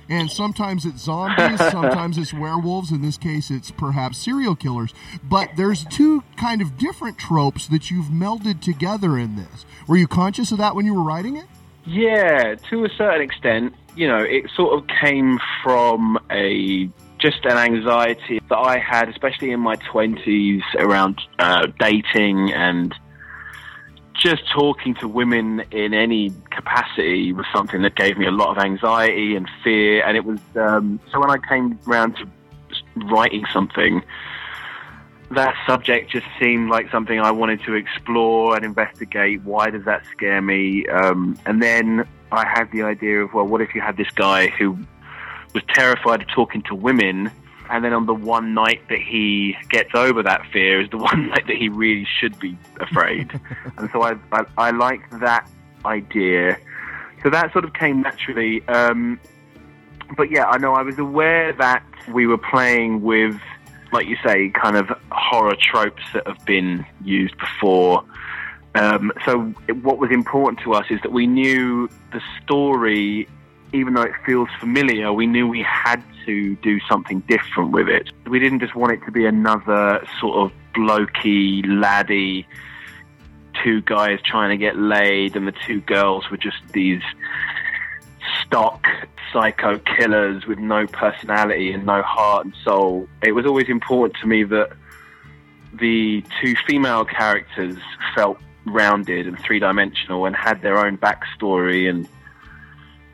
And 0.08 0.32
sometimes 0.32 0.86
it's 0.86 1.04
zombies, 1.04 1.60
sometimes 1.72 2.18
it's 2.18 2.34
werewolves. 2.34 2.92
In 2.92 3.02
this 3.02 3.18
case, 3.18 3.52
it's 3.52 3.72
perhaps 3.72 4.18
serial 4.18 4.56
killers. 4.56 4.94
But 5.24 5.52
there's 5.56 5.86
two 5.86 6.24
kind 6.38 6.62
of 6.62 6.78
different 6.78 7.18
tropes 7.18 7.68
that 7.68 7.92
you've 7.92 8.08
melded 8.08 8.62
together 8.62 9.18
in 9.18 9.36
this. 9.36 9.66
Were 9.88 9.98
you 9.98 10.08
conscious 10.08 10.52
of 10.52 10.58
that 10.58 10.76
when 10.76 10.86
you 10.86 10.96
were 10.96 11.04
writing 11.04 11.36
it? 11.36 11.46
Yeah, 11.86 12.56
to 12.70 12.86
a 12.86 12.90
certain 12.90 13.22
extent, 13.22 13.74
you 13.96 14.08
know, 14.08 14.20
it 14.20 14.50
sort 14.56 14.78
of 14.78 14.88
came 14.88 15.40
from 15.64 16.20
a 16.32 16.90
just 17.20 17.46
an 17.46 17.58
anxiety 17.58 18.40
that 18.50 18.58
I 18.58 18.80
had, 18.80 19.10
especially 19.10 19.52
in 19.52 19.60
my 19.60 19.76
20s, 19.76 20.62
around 20.78 21.22
uh, 21.38 21.68
dating 21.78 22.52
and 22.54 22.96
just 24.14 24.50
talking 24.52 24.96
to 24.96 25.08
women 25.08 25.64
in 25.72 25.94
any 25.94 26.34
capacity 26.50 27.32
was 27.32 27.46
something 27.54 27.82
that 27.84 27.96
gave 27.96 28.18
me 28.18 28.26
a 28.26 28.32
lot 28.32 28.58
of 28.58 28.64
anxiety 28.64 29.36
and 29.36 29.48
fear. 29.64 30.04
And 30.06 30.18
it 30.18 30.26
was 30.26 30.40
um, 30.56 31.00
so 31.12 31.20
when 31.20 31.30
I 31.30 31.38
came 31.38 31.80
around 31.88 32.18
to 32.18 32.28
writing 32.96 33.46
something, 33.52 34.02
that 35.32 35.56
subject 35.66 36.12
just 36.12 36.26
seemed 36.40 36.70
like 36.70 36.90
something 36.92 37.20
I 37.20 37.32
wanted 37.32 37.62
to 37.64 37.76
explore 37.76 38.56
and 38.56 38.66
investigate. 38.66 39.44
Why 39.44 39.70
does 39.70 39.86
that 39.86 40.04
scare 40.12 40.42
me? 40.42 40.88
Um, 40.88 41.38
and 41.46 41.62
then 41.62 42.08
I 42.32 42.46
had 42.46 42.72
the 42.72 42.84
idea 42.84 43.24
of, 43.24 43.34
well, 43.34 43.46
what 43.46 43.62
if 43.62 43.74
you 43.76 43.82
had 43.82 43.96
this 43.96 44.10
guy 44.12 44.48
who 44.48 44.78
was 45.54 45.64
terrified 45.74 46.22
of 46.22 46.28
talking 46.30 46.62
to 46.64 46.76
women, 46.76 47.32
and 47.70 47.84
then 47.84 47.94
on 47.94 48.06
the 48.06 48.14
one 48.14 48.54
night 48.54 48.82
that 48.90 49.00
he 49.00 49.56
gets 49.70 49.92
over 49.94 50.24
that 50.24 50.46
fear 50.52 50.82
is 50.82 50.90
the 50.90 50.98
one 51.10 51.30
night 51.30 51.48
that 51.48 51.56
he 51.56 51.70
really 51.70 52.08
should 52.20 52.38
be 52.40 52.58
afraid. 52.80 53.40
and 53.78 53.90
so 53.92 54.02
I, 54.02 54.16
I, 54.32 54.46
I 54.58 54.72
liked 54.72 55.20
that 55.20 55.50
idea. 55.86 56.58
So 57.24 57.30
that 57.30 57.52
sort 57.52 57.66
of 57.66 57.74
came 57.74 58.02
naturally. 58.02 58.66
Um, 58.68 59.20
but 60.16 60.32
yeah, 60.32 60.46
I 60.46 60.58
know 60.58 60.74
I 60.74 60.82
was 60.82 60.98
aware 60.98 61.54
that 61.54 61.84
we 62.12 62.26
were 62.26 62.38
playing 62.38 63.02
with, 63.02 63.40
like 63.92 64.08
you 64.08 64.18
say, 64.24 64.50
kind 64.50 64.76
of 64.76 64.90
horror 65.12 65.56
tropes 65.60 66.02
that 66.14 66.26
have 66.28 66.44
been 66.46 66.86
used 67.04 67.38
before. 67.38 68.04
Um, 68.76 69.12
so 69.26 69.42
what 69.82 69.98
was 69.98 70.12
important 70.12 70.62
to 70.64 70.74
us 70.74 70.86
is 70.90 71.02
that 71.02 71.12
we 71.12 71.28
knew 71.28 71.90
the 72.12 72.22
story, 72.42 73.28
even 73.74 73.94
though 73.94 74.04
it 74.04 74.14
feels 74.26 74.50
familiar, 74.60 75.14
we 75.14 75.28
knew 75.28 75.48
we 75.48 75.62
had 75.64 76.02
to 76.26 76.56
do 76.58 76.80
something 76.90 77.20
different 77.22 77.72
with 77.72 77.88
it. 77.88 78.10
We 78.28 78.40
didn't 78.40 78.60
just 78.60 78.76
want 78.76 78.94
it 78.94 79.06
to 79.06 79.12
be 79.12 79.26
another 79.26 80.06
sort 80.20 80.38
of 80.38 80.52
blokey, 80.74 81.64
laddie, 81.66 82.48
two 83.64 83.82
guys 83.82 84.20
trying 84.24 84.50
to 84.50 84.58
get 84.58 84.78
laid, 84.78 85.36
and 85.36 85.48
the 85.48 85.54
two 85.66 85.82
girls 85.82 86.30
were 86.30 86.38
just 86.38 86.58
these 86.72 87.02
stock 88.46 88.86
psycho 89.32 89.78
killers 89.80 90.46
with 90.46 90.60
no 90.60 90.88
personality 90.88 91.72
and 91.72 91.86
no 91.86 92.02
heart 92.02 92.46
and 92.46 92.56
soul. 92.64 93.08
It 93.22 93.34
was 93.34 93.46
always 93.46 93.70
important 93.70 94.18
to 94.22 94.28
me 94.28 94.44
that 94.44 94.72
the 95.74 96.24
two 96.42 96.56
female 96.68 97.06
characters 97.06 97.78
felt 98.16 98.40
rounded 98.66 99.28
and 99.28 99.40
three 99.40 99.60
dimensional 99.60 100.26
and 100.26 100.36
had 100.36 100.62
their 100.62 100.84
own 100.84 100.98
backstory 100.98 101.90
and 101.90 102.08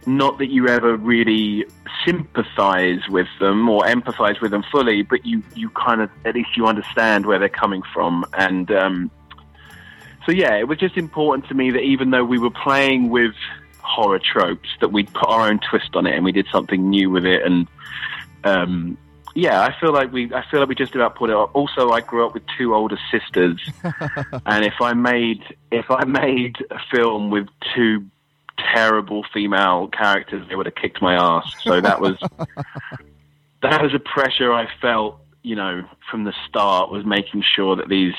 not 0.05 0.37
that 0.37 0.47
you 0.47 0.67
ever 0.67 0.95
really 0.95 1.65
sympathize 2.05 3.07
with 3.09 3.27
them 3.39 3.67
or 3.67 3.83
empathize 3.83 4.39
with 4.41 4.51
them 4.51 4.63
fully, 4.71 5.01
but 5.01 5.25
you, 5.25 5.41
you 5.55 5.69
kind 5.71 6.01
of 6.01 6.09
at 6.25 6.35
least 6.35 6.55
you 6.55 6.67
understand 6.67 7.25
where 7.25 7.39
they're 7.39 7.49
coming 7.49 7.81
from. 7.93 8.25
And 8.33 8.71
um, 8.71 9.11
so 10.25 10.31
yeah, 10.31 10.55
it 10.55 10.67
was 10.67 10.77
just 10.77 10.97
important 10.97 11.47
to 11.49 11.55
me 11.55 11.71
that 11.71 11.81
even 11.81 12.11
though 12.11 12.25
we 12.25 12.37
were 12.37 12.51
playing 12.51 13.09
with 13.09 13.33
horror 13.79 14.19
tropes, 14.19 14.69
that 14.81 14.91
we'd 14.91 15.11
put 15.13 15.29
our 15.29 15.49
own 15.49 15.59
twist 15.69 15.95
on 15.95 16.05
it 16.07 16.15
and 16.15 16.23
we 16.23 16.31
did 16.31 16.47
something 16.51 16.89
new 16.89 17.09
with 17.09 17.25
it. 17.25 17.43
And 17.43 17.67
um, 18.43 18.97
yeah, 19.35 19.61
I 19.61 19.77
feel 19.79 19.91
like 19.91 20.11
we 20.11 20.33
I 20.33 20.43
feel 20.49 20.61
like 20.61 20.69
we 20.69 20.75
just 20.75 20.95
about 20.95 21.15
put 21.15 21.29
it. 21.29 21.35
Up. 21.35 21.53
Also, 21.53 21.91
I 21.91 21.99
grew 21.99 22.25
up 22.25 22.33
with 22.33 22.43
two 22.57 22.73
older 22.73 22.97
sisters, 23.11 23.59
and 24.45 24.63
if 24.63 24.75
I 24.81 24.93
made 24.93 25.43
if 25.71 25.91
I 25.91 26.05
made 26.05 26.55
a 26.71 26.79
film 26.89 27.29
with 27.29 27.47
two 27.75 28.05
terrible 28.73 29.25
female 29.33 29.87
characters, 29.87 30.47
they 30.49 30.55
would 30.55 30.65
have 30.65 30.75
kicked 30.75 31.01
my 31.01 31.15
ass. 31.15 31.51
So 31.63 31.81
that 31.81 32.01
was 32.01 32.17
that 33.61 33.81
was 33.81 33.93
a 33.93 33.99
pressure 33.99 34.53
I 34.53 34.67
felt, 34.81 35.19
you 35.43 35.55
know, 35.55 35.83
from 36.09 36.23
the 36.23 36.33
start 36.47 36.91
was 36.91 37.05
making 37.05 37.43
sure 37.55 37.75
that 37.75 37.89
these 37.89 38.15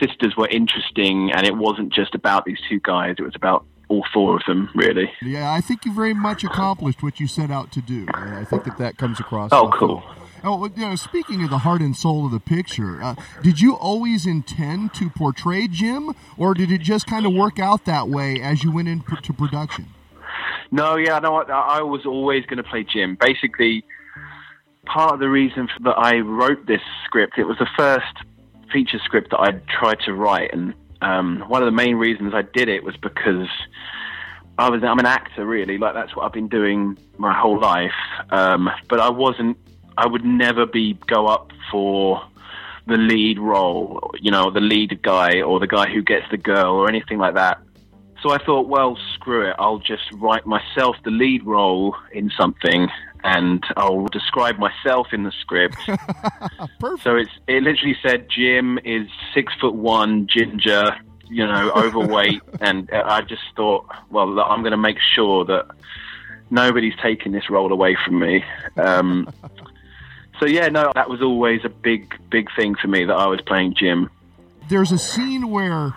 sisters 0.00 0.36
were 0.36 0.48
interesting 0.48 1.30
and 1.32 1.46
it 1.46 1.56
wasn't 1.56 1.92
just 1.92 2.14
about 2.14 2.44
these 2.44 2.58
two 2.68 2.80
guys, 2.80 3.16
it 3.18 3.22
was 3.22 3.36
about 3.36 3.64
all 3.88 4.04
four 4.12 4.36
of 4.36 4.42
them, 4.46 4.68
really. 4.74 5.10
Yeah, 5.22 5.52
I 5.52 5.60
think 5.60 5.84
you 5.84 5.94
very 5.94 6.14
much 6.14 6.44
accomplished 6.44 7.02
what 7.02 7.18
you 7.20 7.26
set 7.26 7.50
out 7.50 7.72
to 7.72 7.80
do. 7.80 8.06
And 8.14 8.34
I 8.34 8.44
think 8.44 8.64
that 8.64 8.76
that 8.78 8.98
comes 8.98 9.18
across. 9.18 9.50
Oh, 9.52 9.70
cool. 9.70 10.02
Oh, 10.44 10.66
you 10.66 10.88
know, 10.88 10.94
speaking 10.94 11.42
of 11.44 11.50
the 11.50 11.58
heart 11.58 11.80
and 11.80 11.96
soul 11.96 12.26
of 12.26 12.32
the 12.32 12.40
picture, 12.40 13.02
uh, 13.02 13.14
did 13.42 13.60
you 13.60 13.74
always 13.74 14.26
intend 14.26 14.94
to 14.94 15.10
portray 15.10 15.68
Jim, 15.68 16.14
or 16.36 16.54
did 16.54 16.70
it 16.70 16.80
just 16.80 17.06
kind 17.06 17.26
of 17.26 17.32
work 17.32 17.58
out 17.58 17.84
that 17.86 18.08
way 18.08 18.40
as 18.40 18.62
you 18.62 18.70
went 18.70 18.88
into 18.88 19.32
production? 19.32 19.86
No, 20.70 20.96
yeah, 20.96 21.18
no, 21.18 21.34
I, 21.36 21.78
I 21.78 21.82
was 21.82 22.06
always 22.06 22.44
going 22.46 22.58
to 22.58 22.62
play 22.62 22.84
Jim. 22.84 23.16
Basically, 23.20 23.84
part 24.86 25.14
of 25.14 25.20
the 25.20 25.28
reason 25.28 25.68
that 25.82 25.98
I 25.98 26.18
wrote 26.18 26.66
this 26.66 26.82
script, 27.04 27.38
it 27.38 27.44
was 27.44 27.58
the 27.58 27.68
first 27.76 28.06
feature 28.72 28.98
script 29.04 29.30
that 29.30 29.40
I 29.40 29.52
tried 29.80 30.00
to 30.00 30.12
write, 30.12 30.52
and 30.52 30.74
um, 31.00 31.44
one 31.48 31.62
of 31.62 31.66
the 31.66 31.72
main 31.72 31.96
reasons 31.96 32.34
I 32.34 32.42
did 32.42 32.68
it 32.68 32.84
was 32.84 32.96
because 32.96 33.48
I 34.58 34.70
was 34.70 34.82
I'm 34.82 34.98
an 34.98 35.06
actor 35.06 35.46
really, 35.46 35.78
like 35.78 35.94
that's 35.94 36.14
what 36.16 36.24
I've 36.24 36.32
been 36.32 36.48
doing 36.48 36.98
my 37.16 37.32
whole 37.32 37.60
life. 37.60 37.92
Um, 38.30 38.68
but 38.88 39.00
I 39.00 39.10
wasn't. 39.10 39.56
I 39.98 40.06
would 40.06 40.24
never 40.24 40.64
be 40.64 40.94
go 41.08 41.26
up 41.26 41.50
for 41.72 42.22
the 42.86 42.96
lead 42.96 43.40
role, 43.40 44.12
you 44.20 44.30
know, 44.30 44.48
the 44.48 44.60
lead 44.60 45.02
guy 45.02 45.42
or 45.42 45.58
the 45.58 45.66
guy 45.66 45.88
who 45.92 46.02
gets 46.02 46.24
the 46.30 46.36
girl 46.36 46.74
or 46.74 46.88
anything 46.88 47.18
like 47.18 47.34
that. 47.34 47.58
So 48.22 48.30
I 48.30 48.38
thought, 48.38 48.68
well, 48.68 48.96
screw 49.14 49.48
it. 49.48 49.56
I'll 49.58 49.80
just 49.80 50.04
write 50.14 50.46
myself 50.46 50.94
the 51.04 51.10
lead 51.10 51.44
role 51.44 51.96
in 52.12 52.30
something, 52.36 52.88
and 53.24 53.64
I'll 53.76 54.06
describe 54.06 54.58
myself 54.58 55.08
in 55.12 55.24
the 55.24 55.32
script. 55.32 55.76
So 57.02 57.16
it's 57.16 57.30
it 57.46 57.62
literally 57.62 57.96
said 58.02 58.28
Jim 58.28 58.78
is 58.84 59.08
six 59.34 59.52
foot 59.60 59.74
one, 59.74 60.26
ginger, 60.28 60.96
you 61.28 61.44
know, 61.46 61.70
overweight, 61.76 62.40
and 62.60 62.88
I 62.90 63.20
just 63.22 63.42
thought, 63.56 63.86
well, 64.10 64.40
I'm 64.40 64.62
going 64.62 64.72
to 64.72 64.76
make 64.76 64.98
sure 65.14 65.44
that 65.44 65.66
nobody's 66.50 66.94
taking 67.02 67.32
this 67.32 67.50
role 67.50 67.72
away 67.72 67.96
from 68.04 68.20
me. 68.20 68.44
Um, 68.76 69.28
so 70.40 70.46
yeah, 70.46 70.68
no, 70.68 70.92
that 70.94 71.08
was 71.08 71.20
always 71.22 71.64
a 71.64 71.68
big, 71.68 72.14
big 72.30 72.48
thing 72.56 72.74
for 72.74 72.88
me 72.88 73.04
that 73.04 73.14
I 73.14 73.26
was 73.26 73.40
playing 73.40 73.74
Jim. 73.74 74.10
There's 74.68 74.92
a 74.92 74.98
scene 74.98 75.50
where 75.50 75.94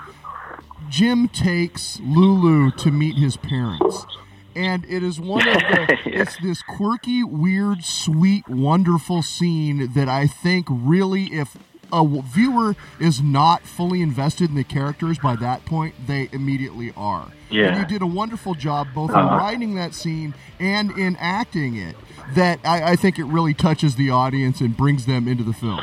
Jim 0.89 1.27
takes 1.27 1.99
Lulu 2.01 2.71
to 2.71 2.91
meet 2.91 3.15
his 3.17 3.37
parents. 3.37 4.05
And 4.53 4.83
it 4.85 5.01
is 5.01 5.17
one 5.19 5.47
of 5.47 5.53
the, 5.55 5.97
it's 6.05 6.37
this 6.37 6.61
quirky, 6.61 7.23
weird, 7.23 7.83
sweet, 7.85 8.47
wonderful 8.49 9.21
scene 9.21 9.93
that 9.93 10.09
I 10.09 10.27
think 10.27 10.67
really, 10.69 11.25
if 11.33 11.55
a 11.93 12.05
viewer 12.23 12.75
is 12.99 13.21
not 13.21 13.63
fully 13.63 14.01
invested 14.01 14.49
in 14.49 14.55
the 14.55 14.63
characters 14.65 15.17
by 15.19 15.35
that 15.37 15.63
point, 15.65 15.95
they 16.05 16.27
immediately 16.33 16.91
are. 16.97 17.31
Yeah. 17.49 17.67
And 17.67 17.77
you 17.79 17.85
did 17.85 18.01
a 18.01 18.07
wonderful 18.07 18.53
job 18.55 18.87
both 18.93 19.11
in 19.11 19.15
Uh-huh. 19.17 19.37
writing 19.37 19.75
that 19.75 19.93
scene 19.93 20.33
and 20.59 20.91
in 20.97 21.15
acting 21.17 21.75
it. 21.77 21.95
That 22.33 22.59
I, 22.63 22.91
I 22.91 22.95
think 22.95 23.19
it 23.19 23.25
really 23.25 23.53
touches 23.53 23.95
the 23.95 24.09
audience 24.09 24.61
and 24.61 24.75
brings 24.75 25.05
them 25.05 25.27
into 25.27 25.43
the 25.43 25.53
film. 25.53 25.81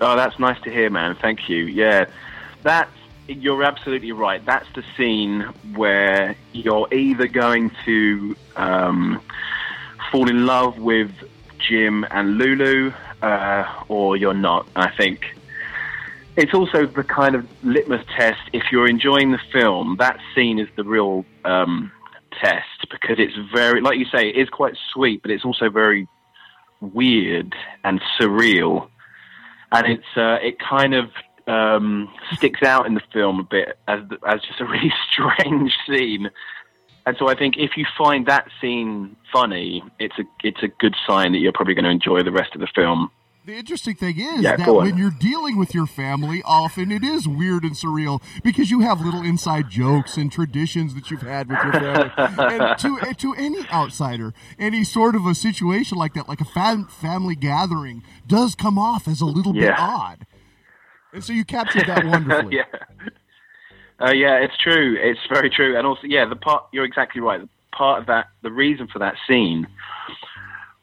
Oh, 0.00 0.16
that's 0.16 0.38
nice 0.38 0.60
to 0.62 0.70
hear, 0.70 0.90
man. 0.90 1.16
Thank 1.16 1.48
you. 1.48 1.64
Yeah, 1.64 2.06
that's 2.62 2.90
you're 3.26 3.62
absolutely 3.62 4.12
right. 4.12 4.44
That's 4.44 4.66
the 4.74 4.82
scene 4.96 5.42
where 5.74 6.34
you're 6.52 6.92
either 6.92 7.26
going 7.26 7.70
to 7.84 8.36
um, 8.56 9.20
fall 10.10 10.28
in 10.30 10.46
love 10.46 10.78
with 10.78 11.10
Jim 11.58 12.06
and 12.10 12.38
Lulu, 12.38 12.92
uh, 13.20 13.84
or 13.88 14.16
you're 14.16 14.34
not. 14.34 14.66
I 14.74 14.90
think 14.90 15.36
it's 16.36 16.54
also 16.54 16.86
the 16.86 17.04
kind 17.04 17.34
of 17.34 17.46
litmus 17.64 18.04
test. 18.16 18.40
If 18.52 18.70
you're 18.70 18.88
enjoying 18.88 19.32
the 19.32 19.40
film, 19.52 19.96
that 19.98 20.18
scene 20.34 20.58
is 20.58 20.68
the 20.76 20.84
real 20.84 21.24
um, 21.44 21.92
test 22.40 22.90
because 22.90 23.16
it's 23.18 23.34
very, 23.52 23.80
like 23.80 23.98
you 23.98 24.06
say, 24.06 24.28
it 24.28 24.36
is 24.36 24.48
quite 24.48 24.74
sweet, 24.92 25.22
but 25.22 25.30
it's 25.30 25.44
also 25.44 25.70
very 25.70 26.08
weird 26.80 27.54
and 27.84 28.00
surreal, 28.18 28.88
and 29.72 29.86
it's 29.86 30.16
uh, 30.16 30.38
it 30.42 30.58
kind 30.58 30.94
of 30.94 31.10
um, 31.46 32.12
sticks 32.32 32.62
out 32.62 32.86
in 32.86 32.94
the 32.94 33.02
film 33.12 33.40
a 33.40 33.44
bit 33.44 33.78
as 33.88 34.00
as 34.26 34.40
just 34.42 34.60
a 34.60 34.64
really 34.64 34.92
strange 35.12 35.72
scene. 35.86 36.30
And 37.06 37.16
so 37.18 37.28
I 37.28 37.34
think 37.34 37.56
if 37.56 37.76
you 37.76 37.86
find 37.96 38.26
that 38.26 38.48
scene 38.60 39.16
funny, 39.32 39.82
it's 39.98 40.18
a 40.18 40.24
it's 40.44 40.62
a 40.62 40.68
good 40.68 40.94
sign 41.06 41.32
that 41.32 41.38
you're 41.38 41.52
probably 41.52 41.74
going 41.74 41.84
to 41.84 41.90
enjoy 41.90 42.22
the 42.22 42.32
rest 42.32 42.54
of 42.54 42.60
the 42.60 42.68
film. 42.74 43.10
The 43.48 43.56
interesting 43.56 43.94
thing 43.94 44.20
is 44.20 44.42
Yeah, 44.42 44.56
that 44.56 44.74
when 44.74 44.98
you're 44.98 45.10
dealing 45.10 45.56
with 45.56 45.74
your 45.74 45.86
family, 45.86 46.42
often 46.44 46.92
it 46.92 47.02
is 47.02 47.26
weird 47.26 47.62
and 47.62 47.72
surreal 47.72 48.20
because 48.44 48.70
you 48.70 48.80
have 48.80 49.00
little 49.00 49.22
inside 49.22 49.70
jokes 49.70 50.18
and 50.18 50.30
traditions 50.30 50.94
that 50.94 51.10
you've 51.10 51.22
had 51.22 51.48
with 51.48 51.58
your 51.62 51.72
family. 51.72 52.10
and 52.18 52.78
to 52.78 53.14
to 53.14 53.34
any 53.36 53.66
outsider, 53.70 54.34
any 54.58 54.84
sort 54.84 55.16
of 55.16 55.24
a 55.24 55.34
situation 55.34 55.96
like 55.96 56.12
that, 56.12 56.28
like 56.28 56.42
a 56.42 56.44
fam- 56.44 56.88
family 56.88 57.34
gathering, 57.34 58.02
does 58.26 58.54
come 58.54 58.78
off 58.78 59.08
as 59.08 59.22
a 59.22 59.24
little 59.24 59.54
bit 59.54 59.72
odd. 59.78 60.26
And 61.14 61.24
so 61.24 61.32
you 61.32 61.46
captured 61.46 61.86
that 61.86 62.04
wonderfully. 62.04 62.56
yeah. 62.58 62.64
Uh, 63.98 64.12
yeah, 64.12 64.34
it's 64.40 64.58
true. 64.58 64.94
It's 65.00 65.20
very 65.32 65.48
true. 65.48 65.74
And 65.74 65.86
also, 65.86 66.02
yeah, 66.04 66.26
the 66.26 66.36
part 66.36 66.64
you're 66.70 66.84
exactly 66.84 67.22
right. 67.22 67.40
The 67.40 67.48
part 67.72 67.98
of 67.98 68.08
that, 68.08 68.26
the 68.42 68.52
reason 68.52 68.88
for 68.88 68.98
that 68.98 69.14
scene 69.26 69.66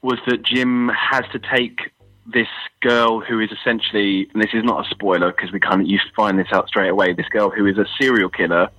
was 0.02 0.18
that 0.26 0.44
Jim 0.44 0.90
has 0.90 1.26
to 1.32 1.40
take 1.40 1.92
this 2.26 2.48
girl 2.82 3.20
who 3.20 3.40
is 3.40 3.52
essentially, 3.52 4.28
and 4.34 4.42
this 4.42 4.52
is 4.54 4.64
not 4.64 4.86
a 4.86 4.90
spoiler 4.90 5.32
because 5.32 5.52
we 5.52 5.60
kind 5.60 5.82
of 5.82 5.88
you 5.88 6.00
find 6.16 6.40
this 6.40 6.48
out 6.52 6.68
straight 6.68 6.90
away. 6.90 7.14
This 7.14 7.28
girl 7.30 7.50
who 7.50 7.66
is 7.66 7.78
a 7.78 7.86
serial 8.00 8.30
killer. 8.30 8.70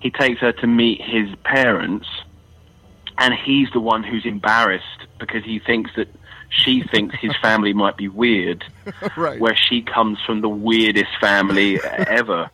He 0.00 0.10
takes 0.10 0.40
her 0.40 0.52
to 0.52 0.66
meet 0.66 1.00
his 1.00 1.28
parents, 1.44 2.06
and 3.18 3.32
he's 3.34 3.68
the 3.72 3.80
one 3.80 4.02
who's 4.02 4.26
embarrassed 4.26 5.06
because 5.18 5.44
he 5.44 5.58
thinks 5.58 5.90
that 5.96 6.08
she 6.50 6.82
thinks 6.82 7.16
his 7.20 7.32
family 7.42 7.72
might 7.72 7.96
be 7.96 8.08
weird, 8.08 8.64
right. 9.16 9.40
where 9.40 9.56
she 9.56 9.82
comes 9.82 10.18
from 10.24 10.40
the 10.40 10.48
weirdest 10.48 11.10
family 11.20 11.80
ever. 11.82 12.50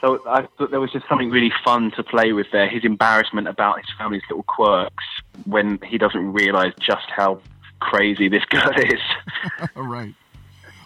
So 0.00 0.20
I 0.28 0.46
thought 0.56 0.70
there 0.70 0.80
was 0.80 0.92
just 0.92 1.08
something 1.08 1.30
really 1.30 1.52
fun 1.64 1.90
to 1.96 2.04
play 2.04 2.32
with 2.32 2.46
there. 2.52 2.68
His 2.68 2.84
embarrassment 2.84 3.48
about 3.48 3.78
his 3.78 3.86
family's 3.98 4.22
little 4.30 4.44
quirks 4.44 5.04
when 5.44 5.78
he 5.84 5.98
doesn't 5.98 6.32
realize 6.32 6.72
just 6.80 7.06
how 7.08 7.40
crazy 7.80 8.28
this 8.28 8.44
girl 8.50 8.70
is. 8.76 9.00
right. 9.74 10.14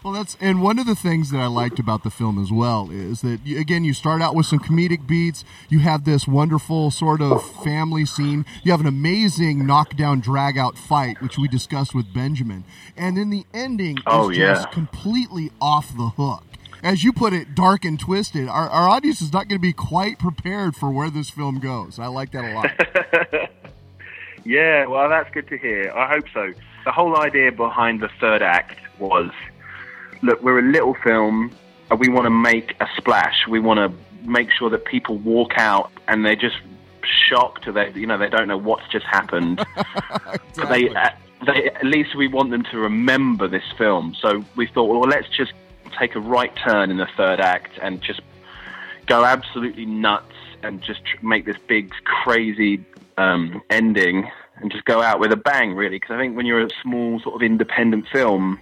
Well, 0.05 0.13
that's 0.15 0.37
and 0.41 0.61
one 0.61 0.81
of 0.81 0.87
the 0.87 0.97
things 0.97 1.31
that 1.31 1.39
I 1.39 1.47
liked 1.47 1.79
about 1.79 2.03
the 2.03 2.11
film 2.11 2.43
as 2.43 2.51
well 2.51 2.89
is 2.91 3.21
that 3.21 3.39
you, 3.45 3.61
again 3.61 3.85
you 3.85 3.95
start 3.95 4.21
out 4.21 4.35
with 4.35 4.47
some 4.47 4.59
comedic 4.59 5.07
beats. 5.07 5.45
You 5.69 5.79
have 5.79 6.05
this 6.05 6.27
wonderful 6.27 6.91
sort 6.91 7.23
of 7.23 7.49
family 7.63 8.05
scene. 8.05 8.45
You 8.65 8.73
have 8.73 8.81
an 8.81 8.89
amazing 8.89 9.65
knockdown 9.65 10.19
drag 10.19 10.59
out 10.59 10.77
fight, 10.77 11.23
which 11.23 11.39
we 11.39 11.47
discussed 11.47 11.95
with 11.95 12.13
Benjamin, 12.13 12.65
and 12.97 13.17
then 13.17 13.31
the 13.31 13.47
ending 13.55 13.99
Oh, 14.05 14.31
is 14.31 14.39
yeah. 14.39 14.55
just 14.55 14.73
completely 14.73 15.53
off 15.61 15.97
the 15.97 16.09
hook. 16.17 16.43
As 16.83 17.05
you 17.05 17.13
put 17.13 17.33
it, 17.33 17.55
dark 17.55 17.85
and 17.85 18.01
twisted. 18.01 18.49
Our, 18.49 18.69
our 18.69 18.89
audience 18.89 19.23
is 19.23 19.33
not 19.33 19.47
going 19.47 19.61
to 19.61 19.63
be 19.63 19.73
quite 19.73 20.19
prepared 20.19 20.75
for 20.75 20.91
where 20.91 21.11
this 21.11 21.31
film 21.31 21.61
goes. 21.61 22.01
I 22.01 22.07
like 22.09 22.33
that 22.33 22.45
a 22.45 22.55
lot. 22.55 23.51
Yeah, 24.45 24.87
well, 24.87 25.09
that's 25.09 25.31
good 25.31 25.47
to 25.51 25.57
hear. 25.59 25.93
I 25.95 26.09
hope 26.13 26.25
so. 26.35 26.53
The 26.85 26.93
whole 26.93 27.17
idea 27.17 27.53
behind 27.53 28.01
the 28.01 28.09
third 28.21 28.43
act 28.43 28.79
was 28.99 29.31
look, 30.23 30.43
we're 30.43 30.61
a 30.61 30.71
little 30.71 30.95
film, 30.95 31.55
and 31.91 32.01
we 32.01 32.09
want 32.09 32.25
to 32.25 32.31
make 32.31 32.75
a 32.81 32.87
splash. 32.97 33.47
We 33.49 33.61
want 33.61 33.79
to 33.79 34.29
make 34.29 34.51
sure 34.51 34.71
that 34.71 34.85
people 34.85 35.19
walk 35.19 35.53
out 35.57 35.91
and 36.09 36.25
they're 36.25 36.37
just 36.37 36.57
shocked. 37.29 37.73
They, 37.73 37.93
you 37.93 38.07
know, 38.07 38.19
they 38.19 38.29
don't 38.29 38.49
know 38.49 38.57
what's 38.57 38.89
just 38.89 39.07
happened. 39.07 39.65
But 40.55 40.69
they, 40.69 40.91
uh, 40.91 41.09
they, 41.47 41.71
at 41.71 41.85
least 41.85 42.15
we 42.15 42.29
want 42.29 42.51
them 42.51 42.63
to 42.65 42.79
remember 42.79 43.49
this 43.49 43.65
film. 43.79 44.15
So 44.21 44.45
we 44.55 44.67
thought, 44.67 44.85
well, 44.85 45.01
let's 45.01 45.29
just 45.31 45.53
take 45.99 46.15
a 46.15 46.21
right 46.21 46.55
turn 46.57 46.91
in 46.91 46.99
the 46.99 47.09
third 47.17 47.41
act 47.41 47.79
and 47.81 48.03
just 48.03 48.21
go 49.07 49.25
absolutely 49.25 49.87
nuts 49.87 50.35
and 50.63 50.83
just 50.83 51.05
tr- 51.07 51.27
make 51.27 51.47
this 51.47 51.57
big, 51.67 51.91
crazy 52.05 52.85
um, 53.17 53.63
ending 53.71 54.31
and 54.63 54.71
just 54.71 54.85
go 54.85 55.03
out 55.03 55.21
with 55.21 55.33
a 55.33 55.37
bang, 55.37 55.75
really. 55.75 55.97
Because 55.97 56.15
I 56.15 56.19
think 56.19 56.37
when 56.37 56.47
you're 56.47 56.65
a 56.65 56.71
small, 56.83 57.21
sort 57.21 57.35
of 57.35 57.43
independent 57.43 58.07
film, 58.11 58.61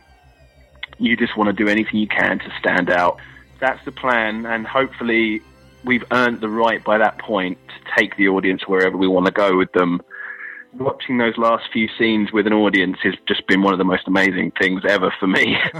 you 0.98 1.16
just 1.16 1.36
want 1.36 1.48
to 1.48 1.52
do 1.52 1.70
anything 1.70 2.00
you 2.00 2.08
can 2.08 2.38
to 2.38 2.52
stand 2.58 2.90
out. 2.90 3.18
That's 3.60 3.84
the 3.84 3.92
plan, 3.92 4.46
and 4.46 4.66
hopefully, 4.66 5.42
we've 5.84 6.04
earned 6.10 6.40
the 6.40 6.48
right 6.48 6.82
by 6.82 6.98
that 6.98 7.18
point 7.18 7.58
to 7.68 8.00
take 8.00 8.16
the 8.16 8.28
audience 8.28 8.66
wherever 8.66 8.96
we 8.96 9.06
want 9.06 9.26
to 9.26 9.32
go 9.32 9.56
with 9.56 9.70
them. 9.72 10.00
Watching 10.78 11.18
those 11.18 11.36
last 11.36 11.64
few 11.72 11.88
scenes 11.98 12.32
with 12.32 12.46
an 12.46 12.52
audience 12.52 12.98
has 13.02 13.14
just 13.26 13.46
been 13.46 13.62
one 13.62 13.74
of 13.74 13.78
the 13.78 13.84
most 13.84 14.06
amazing 14.06 14.52
things 14.52 14.82
ever 14.88 15.12
for 15.18 15.26
me. 15.26 15.56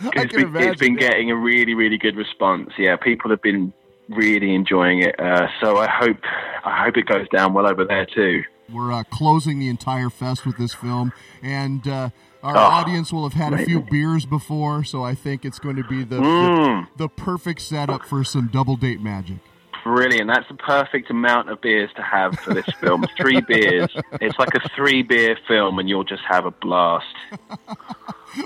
it's, 0.00 0.34
been, 0.34 0.56
it's 0.56 0.80
been 0.80 0.96
getting 0.96 1.30
a 1.30 1.36
really, 1.36 1.74
really 1.74 1.98
good 1.98 2.16
response. 2.16 2.70
Yeah, 2.78 2.96
people 2.96 3.30
have 3.30 3.42
been 3.42 3.72
really 4.08 4.54
enjoying 4.54 5.02
it. 5.02 5.18
Uh, 5.18 5.48
so 5.60 5.76
I 5.76 5.88
hope, 5.90 6.18
I 6.64 6.84
hope 6.84 6.96
it 6.96 7.06
goes 7.06 7.28
down 7.28 7.52
well 7.52 7.66
over 7.66 7.84
there 7.84 8.06
too. 8.06 8.44
We're 8.72 8.92
uh, 8.92 9.04
closing 9.04 9.58
the 9.58 9.68
entire 9.68 10.10
fest 10.10 10.44
with 10.46 10.56
this 10.58 10.74
film, 10.74 11.12
and 11.42 11.86
uh, 11.88 12.10
our 12.42 12.56
Oh, 12.56 12.60
audience 12.60 13.12
will 13.12 13.28
have 13.28 13.32
had 13.32 13.52
a 13.58 13.64
few 13.64 13.80
beers 13.80 14.26
before, 14.26 14.84
so 14.84 15.02
I 15.02 15.14
think 15.14 15.44
it's 15.44 15.58
going 15.58 15.76
to 15.76 15.84
be 15.84 16.04
the, 16.04 16.16
Mm. 16.20 16.86
the 16.96 17.04
the 17.04 17.08
perfect 17.08 17.60
setup 17.62 18.04
for 18.04 18.22
some 18.24 18.48
double 18.48 18.76
date 18.76 19.00
magic. 19.00 19.38
Brilliant. 19.84 20.28
That's 20.28 20.46
the 20.48 20.54
perfect 20.54 21.08
amount 21.10 21.48
of 21.48 21.60
beers 21.62 21.88
to 21.96 22.02
have 22.02 22.38
for 22.40 22.52
this 22.52 22.66
film. 22.80 23.06
three 23.16 23.40
beers. 23.40 23.88
It's 24.20 24.38
like 24.38 24.54
a 24.54 24.68
three 24.76 25.02
beer 25.02 25.38
film, 25.48 25.78
and 25.78 25.88
you'll 25.88 26.04
just 26.04 26.24
have 26.28 26.44
a 26.46 26.50
blast. 26.50 27.06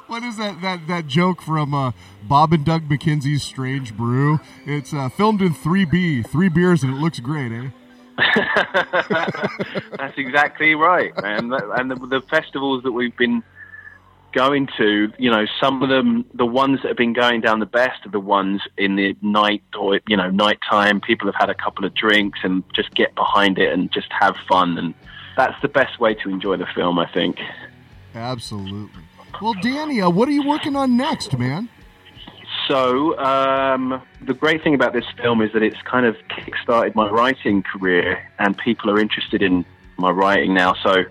What 0.07 0.23
is 0.23 0.36
that 0.39 0.62
that 0.62 0.86
that 0.86 1.07
joke 1.09 1.43
from 1.43 1.74
uh, 1.74 1.90
Bob 2.23 2.53
and 2.53 2.65
Doug 2.65 2.89
McKenzie's 2.89 3.43
Strange 3.43 3.94
Brew? 3.97 4.39
It's 4.65 4.94
uh, 4.94 5.09
filmed 5.09 5.43
in 5.43 5.53
3B, 5.53 6.24
three 6.28 6.49
beers, 6.49 6.85
and 6.85 6.94
it 6.94 6.99
looks 7.01 7.19
great, 7.19 7.51
eh? 7.51 7.69
That's 9.98 10.16
exactly 10.16 10.74
right, 10.74 11.12
man. 11.22 11.48
That- 11.51 11.70
And 11.78 11.90
the, 11.90 11.94
the 11.97 12.20
festivals 12.22 12.82
that 12.84 12.93
we've 12.93 13.16
been 13.16 13.43
going 14.32 14.66
to, 14.78 15.12
you 15.18 15.30
know, 15.30 15.44
some 15.60 15.82
of 15.82 15.89
them, 15.90 16.24
the 16.32 16.47
ones 16.47 16.80
that 16.82 16.89
have 16.89 16.97
been 16.97 17.12
going 17.12 17.40
down 17.43 17.60
the 17.60 17.66
best 17.66 18.06
are 18.06 18.10
the 18.10 18.20
ones 18.20 18.62
in 18.78 18.97
the 18.97 19.14
night 19.20 19.62
or, 19.78 20.01
you 20.09 20.16
know, 20.16 20.30
nighttime. 20.30 21.01
People 21.01 21.26
have 21.30 21.34
had 21.39 21.51
a 21.51 21.55
couple 21.55 21.84
of 21.84 21.93
drinks 21.94 22.39
and 22.43 22.62
just 22.74 22.94
get 22.94 23.14
behind 23.14 23.59
it 23.59 23.72
and 23.72 23.93
just 23.93 24.09
have 24.18 24.34
fun. 24.48 24.78
And 24.78 24.94
that's 25.36 25.60
the 25.60 25.68
best 25.68 26.01
way 26.01 26.14
to 26.14 26.30
enjoy 26.30 26.56
the 26.56 26.66
film, 26.74 26.98
I 26.98 27.06
think. 27.12 27.39
Absolutely. 28.14 29.02
Well, 29.40 29.55
Danny, 29.55 30.01
uh, 30.01 30.09
what 30.10 30.28
are 30.28 30.32
you 30.32 30.47
working 30.47 30.76
on 30.76 30.97
next, 30.97 31.36
man? 31.39 31.68
So, 32.73 33.19
um, 33.19 34.01
the 34.23 34.32
great 34.32 34.65
thing 34.65 34.74
about 34.74 34.94
this 34.94 35.05
film 35.20 35.43
is 35.43 35.53
that 35.53 35.62
it's 35.62 35.82
kind 35.82 36.07
of 36.07 36.16
kick-started 36.31 36.94
my 36.94 37.07
writing 37.07 37.62
career, 37.62 38.27
and 38.39 38.57
people 38.57 38.89
are 38.90 38.99
interested 38.99 39.43
in 39.43 39.66
my 39.99 40.09
writing 40.09 40.55
now. 40.55 40.73
So, 40.82 41.05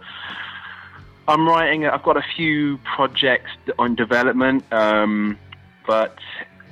I'm 1.27 1.47
writing. 1.47 1.85
I've 1.85 2.01
got 2.01 2.17
a 2.17 2.23
few 2.35 2.79
projects 2.79 3.51
on 3.77 3.93
development, 3.93 4.63
um, 4.73 5.37
but 5.85 6.17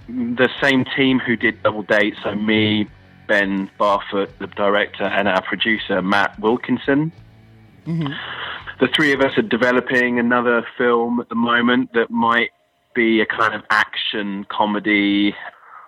the 0.08 0.50
same 0.60 0.86
team 0.98 1.20
who 1.20 1.36
did 1.36 1.62
Double 1.62 1.84
Date, 1.84 2.16
so 2.24 2.34
me, 2.34 2.88
Ben 3.28 3.70
Barfoot, 3.80 4.32
the 4.40 4.48
director, 4.48 5.04
and 5.04 5.28
our 5.28 5.44
producer 5.44 6.02
Matt 6.02 6.40
Wilkinson. 6.40 7.12
Mm-hmm. 7.86 8.12
The 8.80 8.88
three 8.96 9.14
of 9.14 9.22
us 9.22 9.38
are 9.38 9.44
developing 9.44 10.18
another 10.18 10.66
film 10.80 11.20
at 11.20 11.30
the 11.30 11.36
moment 11.36 11.94
that 11.94 12.10
might 12.10 12.50
be 13.00 13.22
a 13.22 13.26
kind 13.26 13.54
of 13.54 13.64
action 13.70 14.44
comedy 14.50 15.34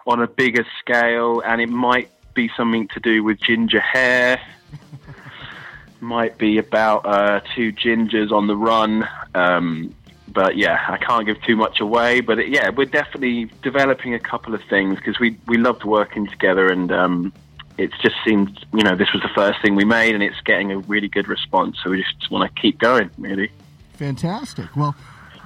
on 0.08 0.22
a 0.22 0.28
bigger 0.28 0.66
scale, 0.80 1.42
and 1.42 1.60
it 1.60 1.68
might 1.68 2.10
be 2.34 2.50
something 2.56 2.88
to 2.88 3.02
do 3.02 3.22
with 3.22 3.38
ginger 3.38 3.82
hair. 3.82 4.40
might 6.00 6.38
be 6.38 6.58
about 6.58 7.06
uh, 7.06 7.42
two 7.54 7.74
gingers 7.74 8.32
on 8.32 8.48
the 8.48 8.56
run. 8.56 9.06
Um, 9.36 9.94
but 10.30 10.56
yeah, 10.56 10.86
I 10.88 10.96
can't 10.96 11.26
give 11.26 11.42
too 11.44 11.58
much 11.58 11.82
away. 11.82 12.22
But 12.22 12.40
it, 12.40 12.48
yeah, 12.48 12.70
we're 12.70 12.86
definitely 12.86 13.52
developing 13.62 14.14
a 14.14 14.20
couple 14.20 14.56
of 14.56 14.62
things 14.70 14.96
because 14.96 15.20
we 15.20 15.38
we 15.48 15.58
loved 15.58 15.84
working 15.84 16.28
together, 16.28 16.70
and 16.72 16.94
um, 16.94 17.34
it 17.78 17.92
just 18.02 18.16
seemed 18.26 18.66
you 18.74 18.84
know 18.84 18.96
this 18.96 19.12
was 19.12 19.22
the 19.22 19.34
first 19.36 19.62
thing 19.62 19.76
we 19.76 19.84
made, 19.84 20.16
and 20.16 20.24
it's 20.24 20.40
getting 20.46 20.72
a 20.72 20.78
really 20.80 21.10
good 21.10 21.28
response. 21.28 21.76
So 21.84 21.90
we 21.90 22.02
just 22.02 22.32
want 22.32 22.50
to 22.50 22.62
keep 22.62 22.80
going, 22.80 23.10
really. 23.18 23.52
Fantastic. 23.96 24.74
Well, 24.78 24.96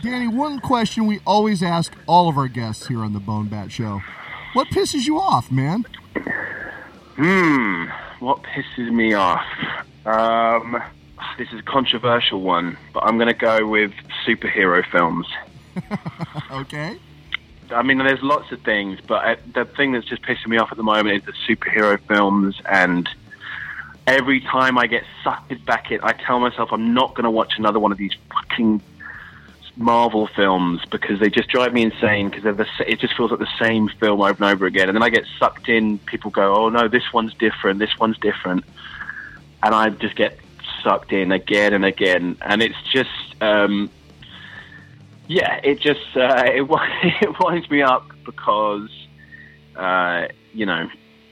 Danny, 0.05 0.27
one 0.27 0.59
question 0.59 1.07
we 1.07 1.19
always 1.25 1.63
ask 1.63 1.91
all 2.07 2.29
of 2.29 2.37
our 2.37 2.47
guests 2.47 2.85
here 2.85 2.99
on 2.99 3.13
the 3.13 3.19
Bone 3.19 3.47
Bat 3.47 3.71
Show: 3.71 4.03
What 4.53 4.67
pisses 4.67 5.07
you 5.07 5.19
off, 5.19 5.51
man? 5.51 5.83
Hmm, 7.15 7.85
what 8.19 8.43
pisses 8.43 8.91
me 8.91 9.15
off? 9.15 9.43
Um, 10.05 10.79
this 11.39 11.51
is 11.51 11.59
a 11.59 11.63
controversial 11.63 12.39
one, 12.41 12.77
but 12.93 13.03
I'm 13.03 13.17
going 13.17 13.29
to 13.29 13.33
go 13.33 13.65
with 13.65 13.93
superhero 14.27 14.85
films. 14.91 15.25
okay. 16.51 16.99
I 17.71 17.81
mean, 17.81 17.97
there's 17.97 18.21
lots 18.21 18.51
of 18.51 18.61
things, 18.61 18.99
but 19.07 19.25
uh, 19.25 19.35
the 19.55 19.65
thing 19.65 19.93
that's 19.93 20.05
just 20.05 20.21
pissing 20.21 20.49
me 20.49 20.57
off 20.57 20.71
at 20.71 20.77
the 20.77 20.83
moment 20.83 21.17
is 21.17 21.23
the 21.23 21.33
superhero 21.47 21.99
films. 21.99 22.61
And 22.69 23.09
every 24.05 24.41
time 24.41 24.77
I 24.77 24.85
get 24.85 25.03
sucked 25.23 25.65
back 25.65 25.89
in, 25.89 25.99
I 26.03 26.11
tell 26.11 26.39
myself 26.39 26.69
I'm 26.71 26.93
not 26.93 27.15
going 27.15 27.23
to 27.23 27.31
watch 27.31 27.53
another 27.57 27.79
one 27.79 27.91
of 27.91 27.97
these 27.97 28.13
fucking 28.31 28.83
Marvel 29.77 30.27
films 30.35 30.81
because 30.89 31.19
they 31.19 31.29
just 31.29 31.49
drive 31.49 31.73
me 31.73 31.83
insane 31.83 32.29
because 32.29 32.43
they're 32.43 32.53
the, 32.53 32.67
it 32.87 32.99
just 32.99 33.15
feels 33.15 33.31
like 33.31 33.39
the 33.39 33.47
same 33.59 33.89
film 33.99 34.21
over 34.21 34.43
and 34.43 34.53
over 34.53 34.65
again. 34.65 34.87
And 34.87 34.95
then 34.95 35.03
I 35.03 35.09
get 35.09 35.25
sucked 35.39 35.69
in. 35.69 35.99
People 35.99 36.31
go, 36.31 36.55
"Oh 36.55 36.69
no, 36.69 36.87
this 36.87 37.11
one's 37.13 37.33
different. 37.33 37.79
This 37.79 37.97
one's 37.99 38.17
different," 38.19 38.63
and 39.61 39.75
I 39.75 39.89
just 39.89 40.15
get 40.15 40.39
sucked 40.83 41.11
in 41.11 41.31
again 41.31 41.73
and 41.73 41.85
again. 41.85 42.37
And 42.41 42.61
it's 42.61 42.81
just. 42.91 43.09
Um, 43.41 43.89
yeah, 45.27 45.59
it 45.63 45.79
just 45.79 46.15
uh, 46.15 46.43
it 46.45 46.61
it 47.21 47.39
winds 47.39 47.69
me 47.69 47.81
up 47.81 48.05
because 48.25 48.89
uh, 49.75 50.27
you 50.53 50.65
know 50.65 50.89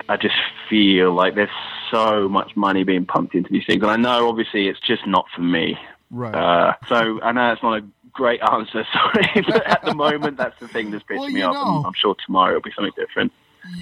I 0.10 0.18
just 0.18 0.36
feel 0.70 1.14
like 1.14 1.36
there's 1.36 1.50
so 1.92 2.28
much 2.28 2.56
money 2.56 2.84
being 2.84 3.06
pumped 3.06 3.36
into 3.36 3.52
these 3.52 3.66
things, 3.66 3.82
and 3.82 3.92
I 3.92 3.98
know 3.98 4.30
obviously 4.30 4.68
it's 4.68 4.80
just 4.80 5.06
not 5.08 5.26
for 5.36 5.42
me. 5.42 5.78
Right. 6.12 6.36
Uh, 6.36 6.74
so 6.88 7.22
I 7.22 7.32
know 7.32 7.52
it's 7.52 7.64
not 7.64 7.80
a 7.80 7.86
great 8.14 8.42
answer, 8.42 8.86
sorry, 8.94 9.44
but 9.48 9.66
at 9.66 9.84
the 9.84 9.94
moment 10.06 10.38
that's 10.38 10.60
the 10.60 10.68
thing 10.68 10.92
that's 10.92 11.04
pissing 11.04 11.20
Well, 11.20 11.30
me 11.30 11.42
off. 11.42 11.86
I'm 11.86 11.94
sure 11.94 12.16
tomorrow 12.26 12.52
it'll 12.58 12.62
be 12.62 12.72
something 12.76 12.94
different. 12.96 13.32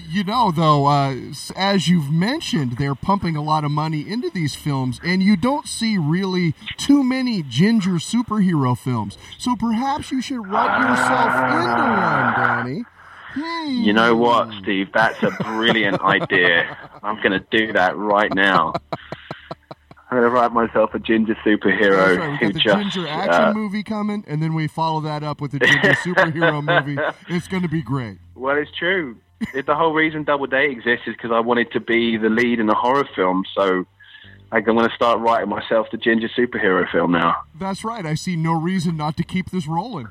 You 0.10 0.24
know, 0.24 0.52
though, 0.52 0.86
uh, 0.86 1.16
as 1.56 1.88
you've 1.88 2.12
mentioned, 2.12 2.78
they're 2.78 2.94
pumping 2.94 3.36
a 3.36 3.42
lot 3.42 3.64
of 3.64 3.72
money 3.72 4.08
into 4.08 4.30
these 4.30 4.54
films, 4.54 5.00
and 5.04 5.24
you 5.24 5.36
don't 5.36 5.68
see 5.68 5.98
really 5.98 6.54
too 6.78 7.04
many 7.04 7.42
ginger 7.42 7.94
superhero 7.94 8.78
films. 8.78 9.18
So 9.40 9.56
perhaps 9.56 10.12
you 10.12 10.22
should 10.22 10.48
rub 10.48 10.82
yourself 10.82 11.34
into 11.52 11.82
one, 11.82 12.34
Danny. 12.36 12.86
Hmm. 13.34 13.72
You 13.84 13.94
know 13.94 14.16
what, 14.16 14.52
Steve? 14.62 14.90
That's 14.94 15.24
a 15.24 15.32
brilliant 15.32 16.00
idea. 16.02 16.78
I'm 17.04 17.16
going 17.24 17.32
to 17.32 17.46
do 17.50 17.74
that 17.74 17.98
right 17.98 18.32
now. 18.34 18.74
I'm 20.12 20.18
going 20.20 20.30
to 20.30 20.36
write 20.36 20.52
myself 20.52 20.94
a 20.94 21.00
ginger 21.00 21.36
superhero 21.46 22.06
That's 22.06 22.18
right, 22.18 22.32
we 22.32 22.38
got 22.38 22.54
the 22.54 22.60
just. 22.60 22.78
ginger 22.78 23.08
action 23.08 23.44
uh, 23.44 23.54
movie 23.54 23.82
coming, 23.82 24.26
and 24.28 24.44
then 24.44 24.54
we 24.54 24.68
follow 24.68 25.00
that 25.02 25.24
up 25.24 25.40
with 25.40 25.52
the 25.52 25.60
ginger 25.60 25.94
superhero 26.04 26.62
movie. 26.62 27.02
It's 27.30 27.48
going 27.48 27.64
to 27.64 27.70
be 27.70 27.82
great. 27.82 28.18
well, 28.36 28.58
it's 28.58 28.72
true. 28.78 29.16
It, 29.56 29.66
the 29.66 29.76
whole 29.76 29.94
reason 29.94 30.24
Double 30.26 30.48
Date 30.48 30.70
exists 30.72 31.08
is 31.08 31.16
because 31.16 31.32
I 31.34 31.40
wanted 31.40 31.72
to 31.72 31.80
be 31.80 32.18
the 32.18 32.30
lead 32.30 32.60
in 32.60 32.70
a 32.70 32.76
horror 32.76 33.08
film. 33.16 33.44
So 33.56 33.86
I'm 34.52 34.64
going 34.64 34.88
to 34.88 34.94
start 34.94 35.20
writing 35.20 35.50
myself 35.50 35.88
the 35.92 35.98
ginger 35.98 36.30
superhero 36.38 36.92
film 36.92 37.14
now. 37.14 37.38
That's 37.58 37.84
right. 37.86 38.06
I 38.06 38.14
see 38.16 38.36
no 38.36 38.52
reason 38.54 38.98
not 38.98 39.16
to 39.18 39.24
keep 39.24 39.50
this 39.50 39.66
rolling. 39.66 40.08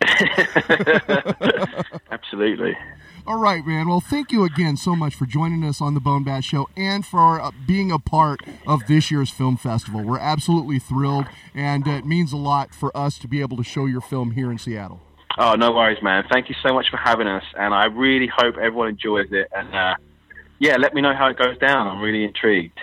Absolutely. 2.10 2.76
All 3.24 3.38
right, 3.38 3.64
man. 3.64 3.88
Well, 3.88 4.00
thank 4.00 4.32
you 4.32 4.42
again 4.42 4.76
so 4.76 4.96
much 4.96 5.14
for 5.14 5.26
joining 5.26 5.62
us 5.62 5.80
on 5.80 5.94
the 5.94 6.00
Bone 6.00 6.24
Bat 6.24 6.42
Show 6.42 6.68
and 6.76 7.06
for 7.06 7.40
uh, 7.40 7.52
being 7.68 7.92
a 7.92 8.00
part 8.00 8.40
of 8.66 8.84
this 8.88 9.12
year's 9.12 9.30
film 9.30 9.56
festival. 9.56 10.02
We're 10.02 10.18
absolutely 10.18 10.80
thrilled, 10.80 11.26
and 11.54 11.86
it 11.86 12.04
means 12.04 12.32
a 12.32 12.36
lot 12.36 12.74
for 12.74 12.94
us 12.96 13.18
to 13.18 13.28
be 13.28 13.40
able 13.40 13.56
to 13.58 13.62
show 13.62 13.86
your 13.86 14.00
film 14.00 14.32
here 14.32 14.50
in 14.50 14.58
Seattle. 14.58 15.00
Oh, 15.38 15.54
no 15.54 15.70
worries, 15.70 16.02
man. 16.02 16.24
Thank 16.32 16.48
you 16.48 16.56
so 16.66 16.74
much 16.74 16.90
for 16.90 16.96
having 16.96 17.28
us, 17.28 17.44
and 17.56 17.72
I 17.72 17.84
really 17.84 18.26
hope 18.26 18.56
everyone 18.56 18.88
enjoys 18.88 19.28
it. 19.30 19.48
And 19.54 19.72
uh, 19.72 19.94
yeah, 20.58 20.76
let 20.76 20.92
me 20.92 21.00
know 21.00 21.14
how 21.14 21.28
it 21.28 21.38
goes 21.38 21.56
down. 21.58 21.86
I'm 21.86 22.00
really 22.00 22.24
intrigued. 22.24 22.78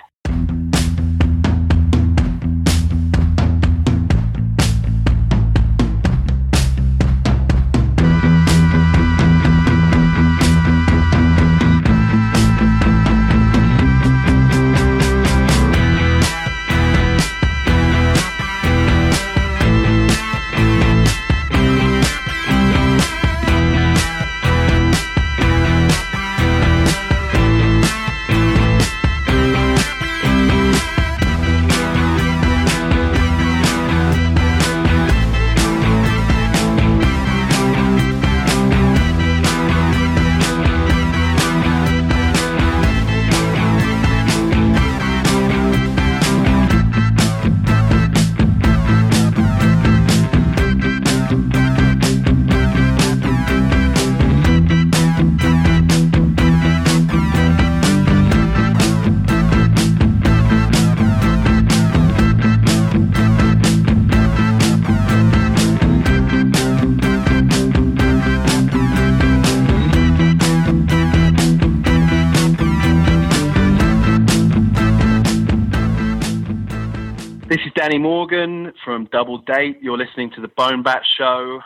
Danny 77.80 77.96
Morgan 77.96 78.74
from 78.84 79.06
Double 79.06 79.38
Date. 79.38 79.78
You're 79.80 79.96
listening 79.96 80.30
to 80.32 80.42
the 80.42 80.48
Bone 80.48 80.82
Bat 80.82 81.00
Show. 81.16 81.60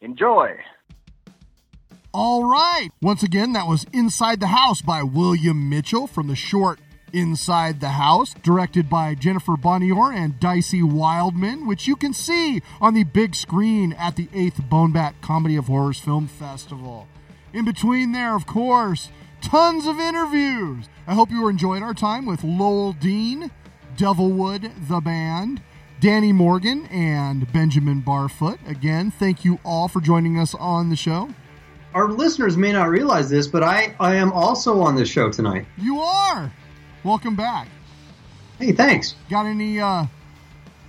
Enjoy. 0.00 0.56
All 2.14 2.48
right. 2.48 2.90
Once 3.02 3.24
again, 3.24 3.54
that 3.54 3.66
was 3.66 3.84
Inside 3.92 4.38
the 4.38 4.46
House 4.46 4.82
by 4.82 5.02
William 5.02 5.68
Mitchell 5.68 6.06
from 6.06 6.28
the 6.28 6.36
short 6.36 6.78
Inside 7.12 7.80
the 7.80 7.88
House, 7.88 8.34
directed 8.34 8.88
by 8.88 9.16
Jennifer 9.16 9.56
Bonnior 9.56 10.14
and 10.14 10.38
Dicey 10.38 10.80
Wildman, 10.80 11.66
which 11.66 11.88
you 11.88 11.96
can 11.96 12.12
see 12.12 12.62
on 12.80 12.94
the 12.94 13.02
big 13.02 13.34
screen 13.34 13.94
at 13.94 14.14
the 14.14 14.28
8th 14.28 14.68
Bone 14.68 14.92
Bat 14.92 15.16
Comedy 15.22 15.56
of 15.56 15.66
Horrors 15.66 15.98
Film 15.98 16.28
Festival. 16.28 17.08
In 17.52 17.64
between 17.64 18.12
there, 18.12 18.36
of 18.36 18.46
course, 18.46 19.10
tons 19.40 19.88
of 19.88 19.98
interviews. 19.98 20.88
I 21.08 21.14
hope 21.14 21.32
you 21.32 21.42
were 21.42 21.50
enjoying 21.50 21.82
our 21.82 21.94
time 21.94 22.26
with 22.26 22.44
Lowell 22.44 22.92
Dean, 22.92 23.50
Devilwood, 23.98 24.70
the 24.86 25.00
band, 25.00 25.60
Danny 26.00 26.32
Morgan, 26.32 26.86
and 26.86 27.52
Benjamin 27.52 28.00
Barfoot. 28.00 28.58
Again, 28.68 29.10
thank 29.10 29.44
you 29.44 29.58
all 29.64 29.88
for 29.88 30.00
joining 30.00 30.38
us 30.38 30.54
on 30.54 30.88
the 30.88 30.94
show. 30.94 31.28
Our 31.94 32.08
listeners 32.08 32.56
may 32.56 32.70
not 32.70 32.90
realize 32.90 33.28
this, 33.28 33.48
but 33.48 33.64
I, 33.64 33.96
I 33.98 34.14
am 34.14 34.32
also 34.32 34.80
on 34.80 34.94
this 34.94 35.08
show 35.08 35.32
tonight. 35.32 35.66
You 35.76 35.98
are. 35.98 36.52
Welcome 37.02 37.34
back. 37.34 37.66
Hey, 38.60 38.70
thanks. 38.70 39.16
Got 39.28 39.46
any 39.46 39.80
uh, 39.80 40.06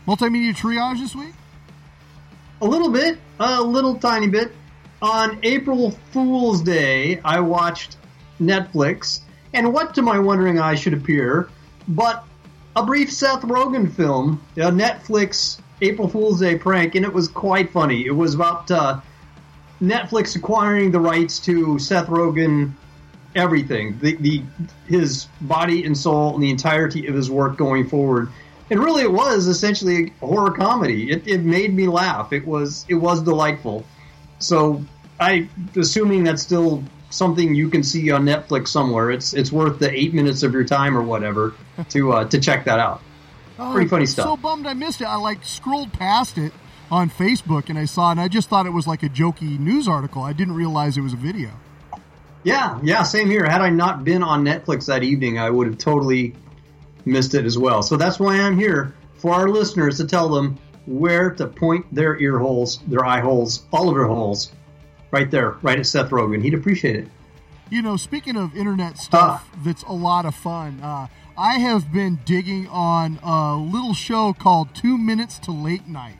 multimedia 0.07 0.55
triage 0.55 0.99
this 0.99 1.15
week? 1.15 1.33
A 2.61 2.65
little 2.65 2.89
bit, 2.89 3.17
a 3.39 3.59
little 3.59 3.95
tiny 3.95 4.27
bit. 4.27 4.51
On 5.01 5.39
April 5.41 5.91
Fool's 6.11 6.61
Day, 6.61 7.19
I 7.25 7.39
watched 7.39 7.97
Netflix, 8.39 9.21
and 9.53 9.73
what 9.73 9.95
to 9.95 10.03
my 10.03 10.19
wondering 10.19 10.59
eye 10.59 10.75
should 10.75 10.93
appear 10.93 11.49
but 11.89 12.23
a 12.75 12.85
brief 12.85 13.11
Seth 13.11 13.41
Rogen 13.41 13.91
film, 13.91 14.41
a 14.55 14.71
Netflix 14.71 15.59
April 15.81 16.07
Fool's 16.07 16.39
Day 16.39 16.57
prank, 16.57 16.95
and 16.95 17.05
it 17.05 17.13
was 17.13 17.27
quite 17.27 17.71
funny. 17.71 18.05
It 18.05 18.15
was 18.15 18.35
about 18.35 18.69
uh, 18.69 18.99
Netflix 19.81 20.35
acquiring 20.35 20.91
the 20.91 20.99
rights 20.99 21.39
to 21.39 21.79
Seth 21.79 22.07
Rogen 22.07 22.73
everything, 23.35 23.97
the, 23.99 24.15
the 24.15 24.43
his 24.87 25.27
body 25.41 25.85
and 25.85 25.97
soul, 25.97 26.33
and 26.33 26.43
the 26.43 26.49
entirety 26.49 27.07
of 27.07 27.15
his 27.15 27.29
work 27.29 27.57
going 27.57 27.87
forward. 27.87 28.29
And 28.69 28.79
really, 28.83 29.03
it 29.03 29.11
was 29.11 29.47
essentially 29.47 30.13
a 30.21 30.25
horror 30.25 30.51
comedy. 30.51 31.11
It, 31.11 31.27
it 31.27 31.41
made 31.41 31.73
me 31.73 31.87
laugh. 31.87 32.33
It 32.33 32.45
was 32.45 32.85
it 32.87 32.95
was 32.95 33.21
delightful. 33.21 33.85
So 34.39 34.83
I, 35.19 35.49
assuming 35.75 36.23
that's 36.23 36.41
still 36.41 36.83
something 37.09 37.55
you 37.55 37.69
can 37.69 37.83
see 37.83 38.11
on 38.11 38.25
Netflix 38.25 38.69
somewhere, 38.69 39.11
it's 39.11 39.33
it's 39.33 39.51
worth 39.51 39.79
the 39.79 39.91
eight 39.91 40.13
minutes 40.13 40.43
of 40.43 40.53
your 40.53 40.63
time 40.63 40.97
or 40.97 41.01
whatever 41.01 41.53
to 41.89 42.11
uh, 42.13 42.25
to 42.25 42.39
check 42.39 42.65
that 42.65 42.79
out. 42.79 43.01
Oh, 43.57 43.73
Pretty 43.73 43.89
funny 43.89 44.05
stuff. 44.05 44.25
So 44.25 44.37
bummed 44.37 44.65
I 44.65 44.73
missed 44.73 45.01
it. 45.01 45.05
I 45.05 45.15
like 45.15 45.43
scrolled 45.43 45.91
past 45.91 46.37
it 46.37 46.53
on 46.89 47.09
Facebook 47.09 47.69
and 47.69 47.77
I 47.77 47.85
saw 47.85 48.09
it, 48.09 48.11
and 48.11 48.21
I 48.21 48.27
just 48.27 48.49
thought 48.49 48.65
it 48.65 48.71
was 48.71 48.87
like 48.87 49.03
a 49.03 49.09
jokey 49.09 49.59
news 49.59 49.87
article. 49.87 50.23
I 50.23 50.33
didn't 50.33 50.55
realize 50.55 50.97
it 50.97 51.01
was 51.01 51.13
a 51.13 51.17
video. 51.17 51.51
Yeah, 52.43 52.79
yeah, 52.81 53.03
same 53.03 53.29
here. 53.29 53.45
Had 53.45 53.61
I 53.61 53.69
not 53.69 54.05
been 54.05 54.23
on 54.23 54.45
Netflix 54.45 54.85
that 54.85 55.03
evening, 55.03 55.37
I 55.37 55.49
would 55.49 55.67
have 55.67 55.77
totally 55.77 56.35
missed 57.05 57.33
it 57.33 57.45
as 57.45 57.57
well. 57.57 57.83
So 57.83 57.97
that's 57.97 58.17
why 58.17 58.39
I'm 58.39 58.57
here 58.57 58.93
for 59.15 59.33
our 59.33 59.49
listeners 59.49 59.97
to 59.97 60.07
tell 60.07 60.29
them 60.29 60.57
where 60.85 61.31
to 61.31 61.47
point 61.47 61.93
their 61.93 62.17
ear 62.17 62.39
holes, 62.39 62.79
their 62.87 63.05
eye 63.05 63.19
holes, 63.19 63.65
all 63.73 63.89
of 63.89 63.95
their 63.95 64.07
holes, 64.07 64.51
right 65.11 65.29
there, 65.29 65.57
right 65.61 65.79
at 65.79 65.85
Seth 65.85 66.09
Rogen. 66.09 66.41
He'd 66.41 66.53
appreciate 66.53 66.95
it. 66.95 67.07
You 67.69 67.81
know, 67.81 67.97
speaking 67.97 68.35
of 68.35 68.55
internet 68.55 68.97
stuff 68.97 69.47
that's 69.63 69.83
a 69.83 69.91
lot 69.91 70.25
of 70.25 70.33
fun, 70.33 70.79
uh, 70.81 71.07
I 71.37 71.59
have 71.59 71.93
been 71.93 72.19
digging 72.25 72.67
on 72.67 73.19
a 73.23 73.55
little 73.55 73.93
show 73.93 74.33
called 74.33 74.73
Two 74.73 74.97
Minutes 74.97 75.37
to 75.39 75.51
Late 75.51 75.87
Night 75.87 76.17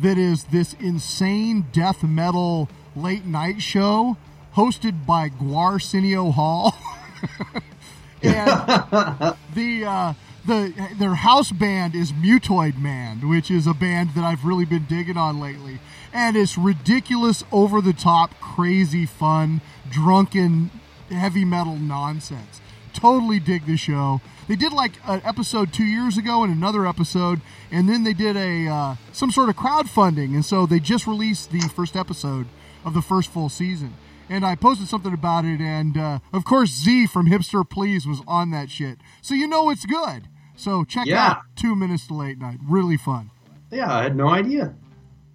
that 0.00 0.18
is 0.18 0.44
this 0.44 0.74
insane 0.74 1.66
death 1.72 2.02
metal 2.02 2.68
late 2.96 3.24
night 3.24 3.62
show 3.62 4.16
hosted 4.56 5.06
by 5.06 5.28
Gwarsenio 5.28 6.32
Hall. 6.32 6.74
and 8.22 9.36
the 9.54 9.84
uh, 9.84 10.14
the 10.44 10.72
their 10.98 11.14
house 11.14 11.52
band 11.52 11.94
is 11.94 12.12
Mutoid 12.12 12.78
Man, 12.78 13.28
which 13.28 13.50
is 13.50 13.66
a 13.66 13.74
band 13.74 14.14
that 14.14 14.24
I've 14.24 14.44
really 14.44 14.64
been 14.64 14.86
digging 14.86 15.16
on 15.16 15.40
lately. 15.40 15.80
And 16.12 16.36
it's 16.36 16.58
ridiculous, 16.58 17.44
over 17.52 17.80
the 17.80 17.92
top, 17.92 18.38
crazy 18.40 19.06
fun, 19.06 19.60
drunken, 19.88 20.70
heavy 21.10 21.44
metal 21.44 21.76
nonsense. 21.76 22.60
Totally 22.92 23.40
dig 23.40 23.64
the 23.66 23.76
show. 23.76 24.20
They 24.48 24.56
did 24.56 24.72
like 24.72 24.92
an 25.06 25.22
episode 25.24 25.72
two 25.72 25.84
years 25.84 26.18
ago 26.18 26.42
and 26.42 26.52
another 26.52 26.86
episode, 26.86 27.40
and 27.70 27.88
then 27.88 28.04
they 28.04 28.12
did 28.12 28.36
a 28.36 28.66
uh, 28.68 28.96
some 29.12 29.30
sort 29.30 29.48
of 29.48 29.56
crowdfunding, 29.56 30.34
and 30.34 30.44
so 30.44 30.66
they 30.66 30.80
just 30.80 31.06
released 31.06 31.52
the 31.52 31.60
first 31.60 31.96
episode 31.96 32.46
of 32.84 32.92
the 32.92 33.02
first 33.02 33.30
full 33.30 33.48
season. 33.48 33.94
and 34.28 34.46
I 34.46 34.54
posted 34.54 34.88
something 34.88 35.12
about 35.12 35.44
it, 35.44 35.60
and 35.60 35.96
uh, 35.96 36.18
of 36.32 36.44
course 36.44 36.70
Z 36.70 37.06
from 37.06 37.26
Hipster 37.26 37.68
Please 37.68 38.06
was 38.06 38.20
on 38.26 38.50
that 38.50 38.70
shit, 38.70 38.98
so 39.20 39.34
you 39.34 39.46
know 39.46 39.70
it's 39.70 39.84
good. 39.86 40.28
So 40.62 40.84
check 40.84 41.06
Yeah. 41.08 41.26
out 41.30 41.38
Two 41.56 41.74
Minutes 41.74 42.06
to 42.06 42.14
Late 42.14 42.38
Night, 42.38 42.58
really 42.62 42.96
fun. 42.96 43.30
Yeah, 43.72 43.92
I 43.92 44.02
had 44.04 44.14
no 44.16 44.28
idea. 44.28 44.74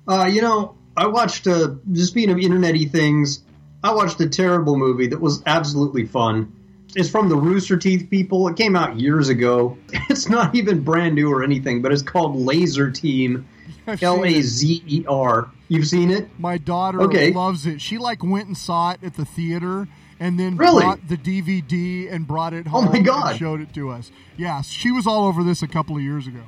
Uh, 0.07 0.23
you 0.31 0.41
know, 0.41 0.75
I 0.95 1.07
watched, 1.07 1.47
uh, 1.47 1.75
just 1.91 2.11
speaking 2.11 2.29
of 2.29 2.37
internety 2.37 2.89
things, 2.89 3.41
I 3.83 3.93
watched 3.93 4.21
a 4.21 4.29
terrible 4.29 4.77
movie 4.77 5.07
that 5.07 5.19
was 5.19 5.43
absolutely 5.45 6.05
fun. 6.05 6.53
It's 6.95 7.09
from 7.09 7.27
the 7.27 7.35
Rooster 7.35 7.75
Teeth 7.75 8.07
people. 8.09 8.47
It 8.47 8.55
came 8.55 8.75
out 8.77 8.99
years 9.01 9.27
ago. 9.27 9.77
It's 10.09 10.29
not 10.29 10.55
even 10.55 10.79
brand 10.83 11.13
new 11.15 11.29
or 11.31 11.43
anything, 11.43 11.81
but 11.81 11.91
it's 11.91 12.01
called 12.01 12.37
Lazer 12.37 12.93
Team. 12.93 13.45
L 14.01 14.23
A 14.23 14.41
Z 14.41 14.81
E 14.87 15.05
R. 15.07 15.51
You've 15.67 15.87
seen 15.87 16.09
it? 16.09 16.29
My 16.39 16.57
daughter 16.57 17.01
Okay. 17.01 17.33
loves 17.33 17.65
it. 17.65 17.81
She 17.81 17.97
like 17.97 18.23
went 18.23 18.47
and 18.47 18.57
saw 18.57 18.91
it 18.91 19.03
at 19.03 19.15
the 19.15 19.25
theater, 19.25 19.87
and 20.19 20.39
then 20.39 20.57
Really? 20.57 20.83
brought 20.83 21.07
the 21.07 21.17
DVD 21.17 22.11
and 22.11 22.27
brought 22.27 22.53
it 22.53 22.65
oh 22.67 22.71
home. 22.71 22.87
Oh 22.87 22.91
my 22.91 22.99
God. 22.99 23.29
And 23.31 23.39
showed 23.39 23.61
it 23.61 23.73
to 23.73 23.89
us. 23.89 24.11
Yeah, 24.37 24.61
she 24.61 24.91
was 24.91 25.05
all 25.07 25.25
over 25.27 25.43
this 25.43 25.61
a 25.61 25.67
couple 25.67 25.95
of 25.95 26.01
years 26.01 26.27
ago. 26.27 26.41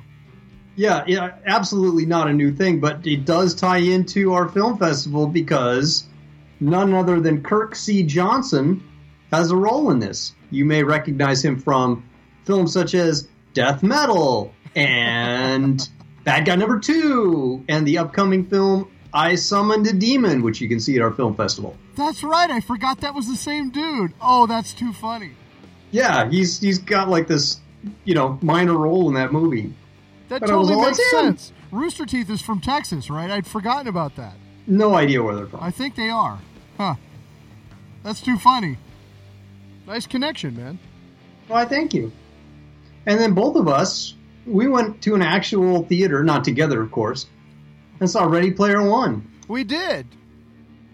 Yeah, 0.76 1.04
yeah, 1.06 1.32
absolutely 1.46 2.06
not 2.06 2.28
a 2.28 2.32
new 2.32 2.52
thing, 2.52 2.80
but 2.80 3.06
it 3.06 3.24
does 3.24 3.54
tie 3.54 3.78
into 3.78 4.32
our 4.32 4.48
film 4.48 4.78
festival 4.78 5.26
because 5.26 6.04
none 6.60 6.94
other 6.94 7.20
than 7.20 7.42
Kirk 7.42 7.74
C. 7.74 8.02
Johnson 8.02 8.82
has 9.32 9.50
a 9.50 9.56
role 9.56 9.90
in 9.90 9.98
this. 9.98 10.32
You 10.50 10.64
may 10.64 10.82
recognize 10.82 11.44
him 11.44 11.58
from 11.60 12.04
films 12.44 12.72
such 12.72 12.94
as 12.94 13.28
Death 13.52 13.82
Metal 13.82 14.52
and 14.74 15.86
Bad 16.24 16.44
Guy 16.46 16.56
Number 16.56 16.78
Two, 16.78 17.64
and 17.68 17.86
the 17.86 17.98
upcoming 17.98 18.44
film 18.46 18.90
I 19.12 19.34
Summoned 19.34 19.86
a 19.86 19.92
Demon, 19.92 20.42
which 20.42 20.60
you 20.60 20.68
can 20.68 20.80
see 20.80 20.96
at 20.96 21.02
our 21.02 21.10
film 21.10 21.34
festival. 21.34 21.76
That's 21.96 22.22
right. 22.22 22.50
I 22.50 22.60
forgot 22.60 23.00
that 23.00 23.14
was 23.14 23.26
the 23.28 23.36
same 23.36 23.70
dude. 23.70 24.12
Oh, 24.20 24.46
that's 24.46 24.72
too 24.72 24.92
funny. 24.92 25.32
Yeah, 25.90 26.28
he's 26.30 26.60
he's 26.60 26.78
got 26.78 27.08
like 27.08 27.26
this, 27.26 27.60
you 28.04 28.14
know, 28.14 28.38
minor 28.42 28.76
role 28.76 29.08
in 29.08 29.14
that 29.14 29.32
movie. 29.32 29.74
That 30.28 30.40
But 30.40 30.46
totally 30.46 30.74
all, 30.74 30.82
makes 30.82 31.10
sense. 31.10 31.52
Rooster 31.72 32.06
Teeth 32.06 32.30
is 32.30 32.40
from 32.40 32.60
Texas, 32.60 33.10
right? 33.10 33.30
I'd 33.30 33.46
forgotten 33.46 33.88
about 33.88 34.16
that. 34.16 34.34
No 34.66 34.94
idea 34.94 35.22
where 35.22 35.34
they're 35.34 35.46
from. 35.46 35.60
I 35.62 35.70
think 35.70 35.96
they 35.96 36.08
are. 36.08 36.38
Huh. 36.76 36.94
That's 38.04 38.20
too 38.20 38.38
funny. 38.38 38.78
Nice 39.86 40.06
connection, 40.06 40.56
man. 40.56 40.78
Why, 41.48 41.64
thank 41.64 41.92
you. 41.92 42.12
And 43.06 43.18
then 43.18 43.34
both 43.34 43.56
of 43.56 43.66
us, 43.66 44.14
we 44.46 44.68
went 44.68 45.02
to 45.02 45.14
an 45.14 45.22
actual 45.22 45.82
theater, 45.84 46.22
not 46.22 46.44
together, 46.44 46.80
of 46.80 46.92
course, 46.92 47.26
and 48.00 48.10
saw 48.10 48.24
Ready 48.24 48.50
Player 48.50 48.82
One. 48.82 49.30
We 49.46 49.64
did. 49.64 50.06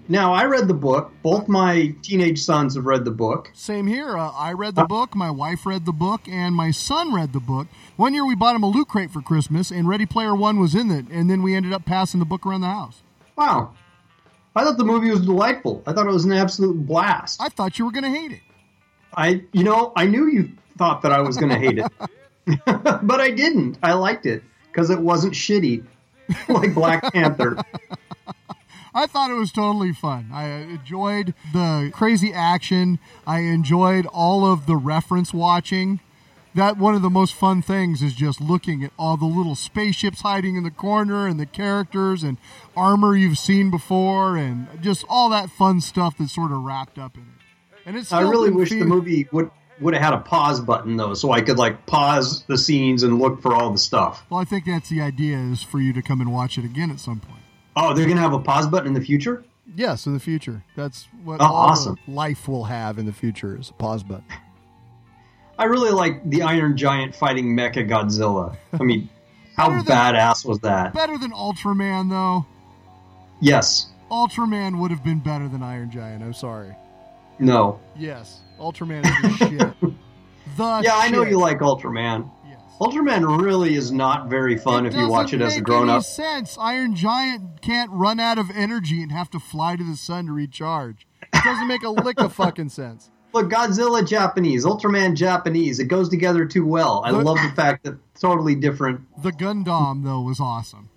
Now, 0.09 0.33
I 0.33 0.45
read 0.45 0.69
the 0.69 0.75
book. 0.75 1.13
Both 1.23 1.49
my 1.49 1.95
teenage 2.03 2.39
sons 2.41 2.77
have 2.77 2.87
read 2.87 3.05
the 3.05 3.11
book. 3.11 3.51
Same 3.55 3.89
here. 3.89 4.17
Uh, 4.17 4.31
I 4.31 4.53
read 4.53 4.77
the 4.77 4.85
book, 4.85 5.17
my 5.17 5.31
wife 5.31 5.67
read 5.67 5.85
the 5.85 5.93
book, 5.93 6.29
and 6.29 6.55
my 6.55 6.71
son 6.71 7.13
read 7.13 7.33
the 7.33 7.41
book. 7.41 7.67
One 7.97 8.15
year 8.15 8.25
we 8.25 8.37
bought 8.37 8.55
him 8.55 8.63
a 8.63 8.69
loot 8.69 8.87
crate 8.87 9.11
for 9.11 9.21
Christmas, 9.21 9.73
and 9.73 9.89
Ready 9.89 10.07
Player 10.07 10.35
One 10.35 10.61
was 10.61 10.77
in 10.77 10.93
it, 10.93 11.07
and 11.11 11.29
then 11.29 11.43
we 11.43 11.57
ended 11.57 11.73
up 11.73 11.85
passing 11.85 12.21
the 12.21 12.27
book 12.27 12.47
around 12.47 12.61
the 12.61 12.69
house. 12.69 13.03
Wow. 13.37 13.75
I 14.55 14.63
thought 14.63 14.79
the 14.79 14.85
movie 14.85 15.11
was 15.11 15.23
delightful. 15.23 15.83
I 15.87 15.93
thought 15.93 16.07
it 16.07 16.13
was 16.13 16.25
an 16.25 16.33
absolute 16.33 16.87
blast. 16.87 17.43
I 17.43 17.49
thought 17.49 17.79
you 17.79 17.85
were 17.85 17.91
going 17.91 18.05
to 18.05 18.11
hate 18.11 18.33
it. 18.33 18.41
I, 19.13 19.43
you 19.53 19.65
know, 19.65 19.93
I 19.97 20.07
knew 20.07 20.29
you 20.29 20.53
thought 20.79 21.03
that 21.03 21.11
I 21.11 21.21
was 21.21 21.37
going 21.37 21.51
to 21.51 21.59
hate 21.59 21.79
it, 21.79 21.93
but 23.03 23.21
I 23.21 23.31
didn't. 23.31 23.79
I 23.83 23.95
liked 23.95 24.25
it 24.25 24.45
because 24.67 24.91
it 24.91 25.01
wasn't 25.01 25.35
shitty 25.35 25.85
like 26.49 26.75
Black 26.75 27.13
Panther. 27.13 27.57
I 28.95 29.07
thought 29.07 29.31
it 29.31 29.35
was 29.35 29.53
totally 29.53 29.93
fun. 29.93 30.31
I 30.33 30.47
enjoyed 30.47 31.35
the 31.53 31.91
crazy 31.93 32.33
action. 32.33 32.99
I 33.27 33.41
enjoyed 33.41 34.07
all 34.07 34.51
of 34.51 34.65
the 34.65 34.77
reference 34.77 35.35
watching. 35.35 36.01
That 36.55 36.79
one 36.79 36.95
of 36.95 37.03
the 37.03 37.11
most 37.11 37.35
fun 37.35 37.61
things 37.61 38.01
is 38.01 38.15
just 38.15 38.41
looking 38.41 38.83
at 38.83 38.91
all 38.99 39.19
the 39.19 39.27
little 39.27 39.55
spaceships 39.55 40.23
hiding 40.23 40.57
in 40.57 40.65
the 40.65 40.71
corner 40.71 41.27
and 41.27 41.39
the 41.39 41.45
characters 41.45 42.23
and 42.23 42.39
armor 42.75 43.15
you've 43.15 43.37
seen 43.37 43.71
before 43.71 44.39
and 44.39 44.67
just 44.81 45.05
all 45.11 45.29
that 45.29 45.51
fun 45.51 45.83
stuff 45.83 46.17
that's 46.19 46.35
sort 46.35 46.51
of 46.51 46.63
wrapped 46.63 46.99
up 46.99 47.17
in 47.17 47.25
it. 47.25 47.29
And 47.85 47.97
it's 47.99 48.11
I 48.11 48.23
really 48.23 48.51
wish 48.51 48.71
the 48.71 48.85
movie 48.85 49.29
would 49.31 49.51
would 49.81 49.95
have 49.95 50.03
had 50.03 50.15
a 50.15 50.19
pause 50.19 50.61
button 50.61 50.97
though, 50.97 51.15
so 51.15 51.33
I 51.33 51.41
could 51.41 51.59
like 51.59 51.87
pause 51.87 52.45
the 52.47 52.57
scenes 52.59 53.03
and 53.03 53.19
look 53.19 53.43
for 53.43 53.55
all 53.55 53.71
the 53.71 53.79
stuff. 53.79 54.25
Well, 54.31 54.41
I 54.41 54.45
think 54.45 54.65
that's 54.67 54.89
the 54.89 55.01
idea 55.03 55.37
is 55.39 55.63
for 55.63 55.81
you 55.81 55.93
to 55.93 56.03
come 56.03 56.21
and 56.21 56.33
watch 56.33 56.57
it 56.59 56.65
again 56.65 56.91
at 56.91 57.01
some 57.01 57.21
point. 57.21 57.41
Oh, 57.77 57.93
they're 57.95 58.09
gonna 58.09 58.21
have 58.21 58.33
a 58.33 58.39
pause 58.39 58.67
button 58.67 58.89
in 58.89 58.95
the 58.95 59.01
future. 59.01 59.45
Yes, 59.75 60.07
in 60.07 60.15
the 60.15 60.21
future. 60.21 60.63
That's 60.77 61.09
what 61.25 61.41
Oh, 61.41 61.45
awesome. 61.45 61.99
life 62.09 62.49
will 62.49 62.65
have 62.65 62.99
in 62.99 63.05
the 63.07 63.13
future 63.13 63.59
is 63.59 63.69
a 63.71 63.73
pause 63.75 64.03
button. 64.03 64.25
I 65.59 65.65
really 65.65 65.91
like 65.91 66.29
the 66.29 66.43
Iron 66.43 66.77
Giant 66.77 67.15
fighting 67.15 67.57
Mecha 67.57 67.89
Godzilla. 67.89 68.57
I 68.79 68.83
mean, 68.83 69.09
how 69.57 69.69
than- 69.71 69.85
badass 69.85 70.45
was 70.47 70.61
that? 70.61 70.93
Better 70.95 71.17
than 71.19 71.33
Ultraman, 71.33 72.11
though. 72.11 72.47
Yes. 73.41 73.89
Ultraman 74.11 74.79
would 74.79 74.91
have 74.91 75.03
been 75.03 75.19
better 75.19 75.49
than 75.49 75.63
Iron 75.63 75.91
Giant. 75.91 76.23
I'm 76.23 76.33
sorry. 76.35 76.75
No. 77.39 77.81
Yes, 77.97 78.41
Ultraman 78.59 79.05
is 79.05 79.39
the 79.39 79.47
shit. 79.49 79.93
The 80.57 80.81
yeah, 80.85 80.93
I 80.95 81.11
know 81.11 81.23
shit. 81.23 81.33
you 81.33 81.39
like 81.39 81.59
Ultraman. 81.59 82.31
Ultraman 82.81 83.43
really 83.43 83.75
is 83.75 83.93
not 83.93 84.29
very 84.31 84.57
fun 84.57 84.87
if 84.87 84.95
you 84.95 85.07
watch 85.09 85.35
it 85.35 85.43
as 85.43 85.57
a 85.57 85.61
grown 85.61 85.91
up. 85.91 86.03
sense. 86.03 86.57
Iron 86.59 86.95
Giant 86.95 87.61
can't 87.61 87.91
run 87.91 88.19
out 88.21 88.39
of 88.39 88.51
energy 88.55 89.03
and 89.03 89.13
have 89.13 89.29
to 89.31 89.39
fly 89.39 89.77
to 89.77 89.85
the 89.85 89.97
sun 89.97 90.27
to 90.27 90.33
recharge. 90.33 91.07
It 91.23 91.45
doesn't 91.45 91.69
make 91.69 91.83
a 91.83 91.91
lick 91.91 92.19
of 92.21 92.33
fucking 92.33 92.71
sense. 92.71 93.11
Look, 93.35 93.51
Godzilla 93.51 94.07
Japanese, 94.07 94.65
Ultraman 94.65 95.15
Japanese. 95.15 95.79
It 95.79 95.87
goes 95.89 96.09
together 96.09 96.47
too 96.47 96.65
well. 96.67 97.03
I 97.05 97.13
The- 97.13 97.19
love 97.23 97.37
the 97.43 97.55
fact 97.55 97.85
that 97.85 97.99
totally 98.19 98.55
different. 98.55 99.03
The 99.23 99.33
Gundam 99.33 100.05
though 100.05 100.23
was 100.23 100.41
awesome. 100.41 100.89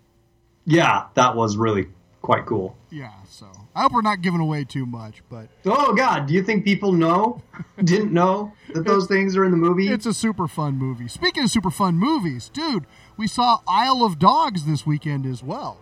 Yeah, 0.65 1.05
that 1.15 1.35
was 1.35 1.57
really 1.57 1.87
quite 2.21 2.45
cool. 2.45 2.75
Yeah, 2.91 3.13
so 3.27 3.47
I 3.75 3.83
hope 3.83 3.93
we're 3.93 4.01
not 4.01 4.21
giving 4.21 4.39
away 4.39 4.63
too 4.63 4.85
much, 4.85 5.21
but 5.29 5.47
Oh 5.65 5.93
God, 5.93 6.27
do 6.27 6.33
you 6.33 6.43
think 6.43 6.65
people 6.65 6.91
know? 6.91 7.41
Didn't 7.83 8.11
know 8.13 8.53
that 8.73 8.85
those 8.85 9.07
things 9.07 9.35
are 9.37 9.45
in 9.45 9.51
the 9.51 9.57
movie? 9.57 9.89
it's 9.89 10.05
a 10.05 10.13
super 10.13 10.47
fun 10.47 10.75
movie. 10.77 11.07
Speaking 11.07 11.43
of 11.43 11.51
super 11.51 11.71
fun 11.71 11.95
movies, 11.95 12.49
dude, 12.49 12.85
we 13.17 13.27
saw 13.27 13.59
Isle 13.67 14.03
of 14.03 14.19
Dogs 14.19 14.65
this 14.65 14.85
weekend 14.85 15.25
as 15.25 15.41
well. 15.43 15.79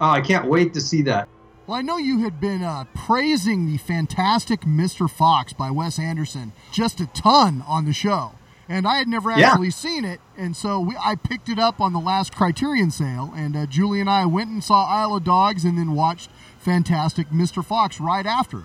Oh, 0.00 0.10
I 0.10 0.20
can't 0.20 0.46
wait 0.48 0.74
to 0.74 0.80
see 0.80 1.02
that. 1.02 1.28
Well, 1.66 1.78
I 1.78 1.82
know 1.82 1.96
you 1.96 2.18
had 2.20 2.40
been 2.40 2.62
uh, 2.62 2.84
praising 2.94 3.66
the 3.66 3.78
fantastic 3.78 4.62
Mr. 4.62 5.08
Fox 5.08 5.52
by 5.54 5.70
Wes 5.70 5.98
Anderson 5.98 6.52
just 6.72 7.00
a 7.00 7.06
ton 7.06 7.64
on 7.66 7.84
the 7.86 7.92
show. 7.94 8.32
And 8.68 8.86
I 8.88 8.96
had 8.96 9.08
never 9.08 9.30
Yeah. 9.30 9.50
actually 9.50 9.70
seen 9.70 10.04
it, 10.04 10.20
and 10.38 10.56
so 10.56 10.80
we, 10.80 10.96
I 10.98 11.16
picked 11.16 11.48
it 11.50 11.58
up 11.58 11.80
on 11.80 11.92
the 11.92 12.00
last 12.00 12.34
Criterion 12.34 12.90
sale, 12.90 13.32
and 13.36 13.54
uh, 13.56 13.66
Julie 13.66 14.00
and 14.00 14.08
I 14.08 14.24
went 14.24 14.50
and 14.50 14.64
saw 14.64 14.86
Isle 14.86 15.16
of 15.16 15.24
Dogs 15.24 15.64
and 15.64 15.76
then 15.76 15.92
watched 15.92 16.30
Fantastic 16.60 17.28
Mr. 17.30 17.62
Fox 17.64 18.00
right 18.00 18.24
after. 18.24 18.62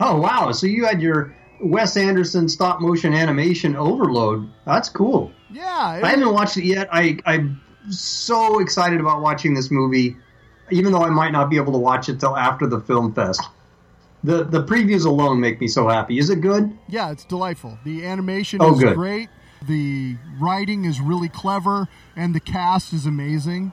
Oh 0.00 0.16
wow! 0.16 0.52
So 0.52 0.66
you 0.66 0.86
had 0.86 1.02
your 1.02 1.34
Wes 1.60 1.96
Anderson 1.96 2.48
stop 2.48 2.80
motion 2.80 3.12
animation 3.12 3.76
overload. 3.76 4.48
That's 4.64 4.88
cool. 4.88 5.32
Yeah, 5.50 6.00
I 6.02 6.08
haven't 6.08 6.32
watched 6.32 6.56
it 6.56 6.64
yet. 6.64 6.88
I 6.92 7.18
I'm 7.26 7.60
so 7.90 8.60
excited 8.60 9.00
about 9.00 9.20
watching 9.22 9.52
this 9.54 9.70
movie, 9.70 10.16
even 10.70 10.92
though 10.92 11.02
I 11.02 11.10
might 11.10 11.32
not 11.32 11.50
be 11.50 11.56
able 11.56 11.72
to 11.72 11.78
watch 11.78 12.08
it 12.08 12.20
till 12.20 12.36
after 12.36 12.66
the 12.66 12.80
film 12.80 13.12
fest. 13.12 13.42
The 14.24 14.44
the 14.44 14.64
previews 14.64 15.06
alone 15.06 15.40
make 15.40 15.60
me 15.60 15.68
so 15.68 15.88
happy. 15.88 16.18
Is 16.18 16.28
it 16.30 16.40
good? 16.40 16.76
Yeah, 16.88 17.10
it's 17.10 17.24
delightful. 17.24 17.78
The 17.84 18.04
animation 18.04 18.60
Oh, 18.60 18.74
is 18.74 18.80
good. 18.80 18.94
great. 18.96 19.28
The 19.66 20.16
writing 20.40 20.84
is 20.84 21.00
really 21.00 21.28
clever, 21.28 21.88
and 22.16 22.34
the 22.34 22.40
cast 22.40 22.92
is 22.92 23.06
amazing. 23.06 23.72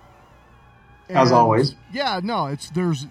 As 1.08 1.32
always. 1.32 1.76
Yeah, 1.94 2.20
no, 2.24 2.48
it's 2.48 2.70
there's 2.72 3.06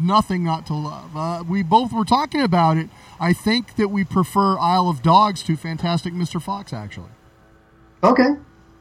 nothing 0.00 0.44
not 0.44 0.64
to 0.66 0.74
love. 0.74 1.14
Uh, 1.16 1.44
we 1.46 1.62
both 1.62 1.92
were 1.92 2.04
talking 2.06 2.40
about 2.40 2.78
it. 2.78 2.88
I 3.20 3.34
think 3.34 3.76
that 3.76 3.88
we 3.88 4.02
prefer 4.04 4.58
Isle 4.58 4.88
of 4.88 5.02
Dogs 5.02 5.42
to 5.44 5.56
Fantastic 5.56 6.14
Mr. 6.14 6.40
Fox, 6.40 6.72
actually. 6.72 7.10
Okay, 8.02 8.36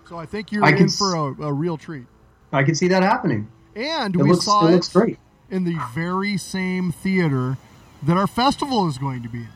So 0.07 0.17
I 0.17 0.25
think 0.25 0.51
you're 0.53 0.63
I 0.63 0.69
in 0.71 0.87
for 0.89 1.13
a, 1.15 1.43
a 1.43 1.53
real 1.53 1.75
treat. 1.77 2.05
I 2.53 2.63
can 2.63 2.75
see 2.75 2.87
that 2.89 3.03
happening. 3.03 3.49
And 3.75 4.15
It 4.15 4.21
we 4.21 4.29
looks- 4.31 4.45
saw 4.45 4.67
it 4.67 4.89
great. 4.93 5.17
in 5.49 5.65
the 5.65 5.77
very 5.93 6.37
same 6.37 6.91
theater 6.93 7.57
that 8.05 8.17
our 8.17 8.27
festival 8.27 8.87
is 8.87 8.97
going 8.97 9.23
to 9.23 9.29
be 9.29 9.39
in. 9.39 9.49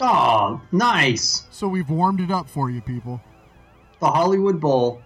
Oh, 0.00 0.60
nice. 0.72 1.46
So 1.50 1.68
we've 1.68 1.88
warmed 1.88 2.20
it 2.20 2.30
up 2.30 2.48
for 2.48 2.70
you, 2.70 2.80
people. 2.80 3.20
The 4.00 4.06
Hollywood 4.06 4.60
Bowl. 4.60 5.02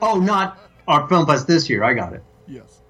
Oh, 0.00 0.18
not 0.18 0.58
our 0.88 1.08
film 1.08 1.26
fest 1.26 1.46
this 1.46 1.68
year. 1.68 1.84
I 1.84 1.94
got 1.94 2.14
it. 2.14 2.22
Yes. 2.46 2.80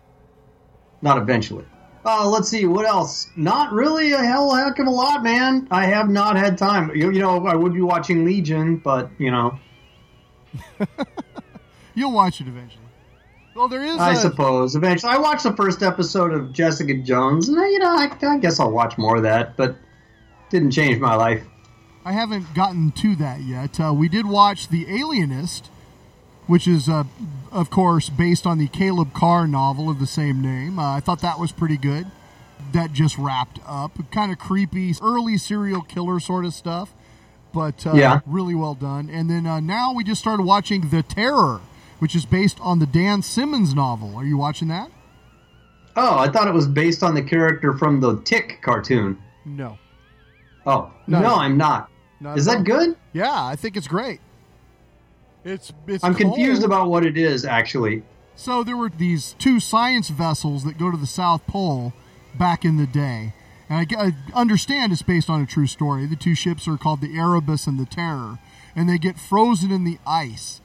Not 1.02 1.18
eventually. 1.18 1.64
Uh, 2.04 2.28
let's 2.28 2.48
see 2.48 2.66
what 2.66 2.86
else. 2.86 3.30
Not 3.34 3.72
really 3.72 4.12
a 4.12 4.18
hell 4.18 4.54
heck 4.54 4.78
of 4.78 4.86
a 4.86 4.90
lot, 4.90 5.22
man. 5.22 5.66
I 5.70 5.86
have 5.86 6.08
not 6.08 6.36
had 6.36 6.58
time. 6.58 6.90
You, 6.94 7.10
you 7.10 7.20
know, 7.20 7.46
I 7.46 7.54
would 7.54 7.72
be 7.72 7.80
watching 7.80 8.24
Legion, 8.24 8.76
but 8.76 9.10
you 9.18 9.30
know, 9.30 9.58
You'll 11.94 12.12
watch 12.12 12.40
it 12.40 12.48
eventually. 12.48 12.83
Well, 13.54 13.68
there 13.68 13.84
is. 13.84 13.98
I 13.98 14.12
a- 14.12 14.16
suppose 14.16 14.74
eventually. 14.76 15.12
I 15.12 15.18
watched 15.18 15.44
the 15.44 15.54
first 15.54 15.82
episode 15.82 16.32
of 16.32 16.52
Jessica 16.52 16.94
Jones, 16.94 17.48
and 17.48 17.56
you 17.56 17.78
know, 17.78 17.90
I, 17.96 18.10
I 18.22 18.38
guess 18.38 18.58
I'll 18.60 18.70
watch 18.70 18.98
more 18.98 19.16
of 19.16 19.22
that, 19.22 19.56
but 19.56 19.76
didn't 20.50 20.72
change 20.72 20.98
my 21.00 21.14
life. 21.14 21.42
I 22.04 22.12
haven't 22.12 22.52
gotten 22.54 22.90
to 22.92 23.16
that 23.16 23.40
yet. 23.40 23.80
Uh, 23.80 23.92
we 23.94 24.08
did 24.08 24.26
watch 24.26 24.68
The 24.68 24.86
Alienist, 24.88 25.70
which 26.46 26.68
is, 26.68 26.86
uh, 26.88 27.04
of 27.50 27.70
course, 27.70 28.10
based 28.10 28.46
on 28.46 28.58
the 28.58 28.68
Caleb 28.68 29.14
Carr 29.14 29.46
novel 29.46 29.88
of 29.88 29.98
the 30.00 30.06
same 30.06 30.42
name. 30.42 30.78
Uh, 30.78 30.96
I 30.96 31.00
thought 31.00 31.20
that 31.22 31.38
was 31.38 31.50
pretty 31.50 31.78
good. 31.78 32.06
That 32.72 32.92
just 32.92 33.16
wrapped 33.16 33.58
up. 33.66 33.92
Kind 34.10 34.32
of 34.32 34.38
creepy, 34.38 34.94
early 35.00 35.38
serial 35.38 35.80
killer 35.80 36.20
sort 36.20 36.44
of 36.44 36.52
stuff, 36.52 36.92
but 37.54 37.86
uh, 37.86 37.92
Yeah. 37.94 38.20
really 38.26 38.54
well 38.54 38.74
done. 38.74 39.08
And 39.08 39.30
then 39.30 39.46
uh, 39.46 39.60
now 39.60 39.94
we 39.94 40.04
just 40.04 40.20
started 40.20 40.42
watching 40.42 40.90
The 40.90 41.02
Terror, 41.02 41.60
which 42.04 42.14
is 42.14 42.26
based 42.26 42.58
on 42.60 42.80
the 42.80 42.84
Dan 42.86 43.22
Simmons 43.22 43.74
novel. 43.74 44.14
Are 44.14 44.24
you 44.26 44.36
watching 44.36 44.68
that? 44.68 44.90
Oh, 45.96 46.18
I 46.18 46.28
thought 46.28 46.46
it 46.46 46.52
was 46.52 46.68
based 46.68 47.02
on 47.02 47.14
the 47.14 47.22
character 47.22 47.72
from 47.78 47.98
the 47.98 48.20
Tick 48.24 48.58
cartoon. 48.60 49.16
No. 49.46 49.78
Oh, 50.66 50.92
No. 51.06 51.22
no, 51.22 51.34
I'm 51.36 51.56
not. 51.56 51.88
Not 52.20 52.36
Is 52.36 52.44
that 52.44 52.58
all. 52.58 52.62
good? 52.62 52.96
Yeah, 53.14 53.32
I 53.32 53.56
think 53.56 53.78
it's 53.78 53.88
great. 53.88 54.20
It's 55.44 55.72
it's. 55.86 56.04
I'm 56.04 56.14
confused 56.14 56.62
about 56.62 56.90
what 56.90 57.06
it 57.06 57.16
is, 57.16 57.46
actually. 57.46 58.02
So 58.36 58.62
there 58.62 58.76
were 58.76 58.90
these 58.90 59.34
two 59.38 59.58
science 59.58 60.10
vessels 60.10 60.64
that 60.64 60.76
go 60.76 60.90
to 60.90 60.98
the 60.98 61.06
South 61.06 61.46
Pole 61.46 61.94
back 62.38 62.66
in 62.66 62.76
the 62.76 62.86
day. 62.86 63.32
And 63.70 63.90
I, 63.96 64.08
I 64.08 64.12
understand 64.34 64.92
it's 64.92 65.00
based 65.00 65.30
on 65.30 65.40
a 65.40 65.46
true 65.46 65.66
story. 65.66 66.04
The 66.04 66.16
two 66.16 66.34
ships 66.34 66.68
are 66.68 66.76
called 66.76 67.00
the 67.00 67.16
Erebus 67.16 67.66
and 67.66 67.80
the 67.80 67.86
Terror, 67.86 68.40
and 68.76 68.90
they 68.90 68.98
get 68.98 69.18
frozen 69.18 69.70
in 69.72 69.84
the 69.84 69.96
ice. 70.06 70.60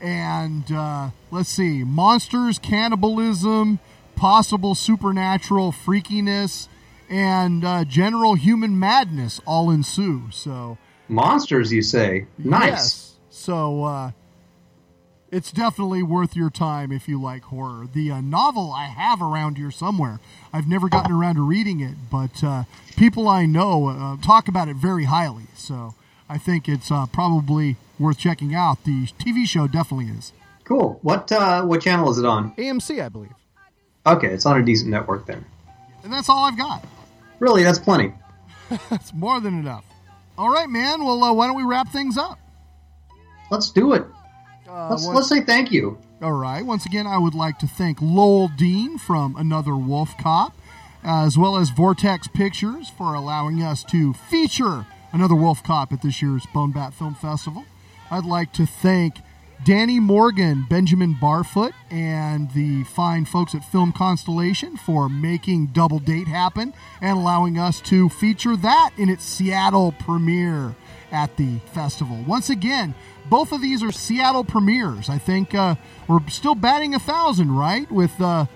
And 0.00 0.70
uh, 0.70 1.10
let's 1.30 1.48
see, 1.48 1.84
monsters, 1.84 2.58
cannibalism, 2.58 3.78
possible 4.16 4.74
supernatural 4.74 5.72
freakiness, 5.72 6.68
and 7.08 7.64
uh, 7.64 7.84
general 7.84 8.34
human 8.34 8.78
madness 8.78 9.40
all 9.46 9.70
ensue. 9.70 10.30
So 10.30 10.78
Monsters, 11.08 11.72
you 11.72 11.82
say? 11.82 12.26
Nice. 12.38 12.70
Yes. 12.70 13.14
So 13.30 13.84
uh, 13.84 14.10
it's 15.30 15.52
definitely 15.52 16.02
worth 16.02 16.36
your 16.36 16.50
time 16.50 16.92
if 16.92 17.08
you 17.08 17.20
like 17.20 17.42
horror. 17.44 17.86
The 17.92 18.10
uh, 18.10 18.20
novel 18.20 18.72
I 18.72 18.86
have 18.86 19.20
around 19.20 19.58
here 19.58 19.70
somewhere. 19.70 20.20
I've 20.52 20.68
never 20.68 20.88
gotten 20.88 21.12
around 21.12 21.36
to 21.36 21.42
reading 21.42 21.80
it, 21.80 21.94
but 22.10 22.42
uh, 22.42 22.64
people 22.96 23.28
I 23.28 23.44
know 23.44 23.88
uh, 23.88 24.16
talk 24.18 24.48
about 24.48 24.68
it 24.68 24.76
very 24.76 25.04
highly. 25.04 25.46
So 25.56 25.94
I 26.28 26.38
think 26.38 26.68
it's 26.68 26.90
uh, 26.90 27.06
probably 27.06 27.76
worth 27.98 28.18
checking 28.18 28.54
out. 28.54 28.84
The 28.84 29.06
TV 29.18 29.46
show 29.46 29.66
definitely 29.66 30.06
is. 30.06 30.32
Cool. 30.64 30.98
What 31.02 31.30
uh, 31.30 31.62
what 31.64 31.82
channel 31.82 32.10
is 32.10 32.18
it 32.18 32.24
on? 32.24 32.54
AMC, 32.56 33.02
I 33.04 33.08
believe. 33.08 33.32
Okay, 34.06 34.28
it's 34.28 34.46
on 34.46 34.60
a 34.60 34.64
decent 34.64 34.90
network 34.90 35.26
then. 35.26 35.44
And 36.02 36.12
that's 36.12 36.28
all 36.28 36.44
I've 36.44 36.56
got. 36.58 36.84
Really, 37.38 37.62
that's 37.62 37.78
plenty. 37.78 38.12
That's 38.90 39.12
more 39.12 39.40
than 39.40 39.58
enough. 39.58 39.84
All 40.38 40.48
right, 40.48 40.68
man. 40.68 41.04
Well, 41.04 41.22
uh, 41.22 41.32
why 41.34 41.46
don't 41.46 41.56
we 41.56 41.62
wrap 41.64 41.88
things 41.90 42.16
up? 42.16 42.38
Let's 43.50 43.70
do 43.70 43.92
it. 43.92 44.04
Uh, 44.68 44.88
let's, 44.90 45.04
once- 45.04 45.14
let's 45.16 45.28
say 45.28 45.42
thank 45.42 45.70
you. 45.70 45.98
All 46.22 46.32
right. 46.32 46.64
Once 46.64 46.86
again, 46.86 47.06
I 47.06 47.18
would 47.18 47.34
like 47.34 47.58
to 47.58 47.66
thank 47.66 47.98
Lowell 48.00 48.48
Dean 48.48 48.96
from 48.98 49.36
Another 49.36 49.72
WolfCop, 49.72 50.52
as 51.02 51.36
well 51.36 51.56
as 51.58 51.68
Vortex 51.70 52.26
Pictures 52.28 52.88
for 52.88 53.12
allowing 53.14 53.62
us 53.62 53.84
to 53.84 54.14
feature 54.14 54.86
Another 55.12 55.34
WolfCop 55.34 55.92
at 55.92 56.00
this 56.02 56.22
year's 56.22 56.46
Bone 56.54 56.72
Bat 56.72 56.94
Film 56.94 57.14
Festival. 57.14 57.64
I'd 58.14 58.24
like 58.24 58.52
to 58.52 58.64
thank 58.64 59.16
Danny 59.64 59.98
Morgan, 59.98 60.66
Benjamin 60.70 61.16
Barfoot, 61.20 61.72
and 61.90 62.48
the 62.52 62.84
fine 62.84 63.24
folks 63.24 63.56
at 63.56 63.64
Film 63.64 63.92
Constellation 63.92 64.76
for 64.76 65.08
making 65.08 65.68
Double 65.68 65.98
Date 65.98 66.28
happen 66.28 66.74
and 67.00 67.18
allowing 67.18 67.58
us 67.58 67.80
to 67.80 68.08
feature 68.08 68.56
that 68.58 68.90
in 68.96 69.08
its 69.08 69.24
Seattle 69.24 69.90
premiere 69.98 70.76
at 71.10 71.36
the 71.36 71.58
festival. 71.72 72.22
Once 72.24 72.50
again, 72.50 72.94
both 73.28 73.50
of 73.50 73.60
these 73.60 73.82
are 73.82 73.90
Seattle 73.90 74.44
premieres. 74.44 75.08
I 75.08 75.18
think 75.18 75.52
uh, 75.52 75.74
we're 76.06 76.20
still 76.28 76.54
batting 76.54 76.94
a 76.94 77.00
thousand, 77.00 77.50
right? 77.50 77.90
With 77.90 78.20
uh, 78.20 78.46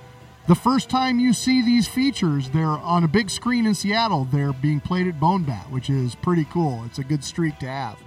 the 0.46 0.54
first 0.54 0.88
time 0.88 1.18
you 1.18 1.32
see 1.32 1.62
these 1.62 1.88
features, 1.88 2.48
they're 2.50 2.68
on 2.68 3.02
a 3.02 3.08
big 3.08 3.28
screen 3.28 3.66
in 3.66 3.74
Seattle. 3.74 4.24
They're 4.24 4.52
being 4.52 4.78
played 4.78 5.08
at 5.08 5.18
Bone 5.18 5.42
Bat, 5.42 5.72
which 5.72 5.90
is 5.90 6.14
pretty 6.14 6.44
cool. 6.44 6.84
It's 6.86 7.00
a 7.00 7.04
good 7.04 7.24
streak 7.24 7.58
to 7.58 7.66
have. 7.66 7.98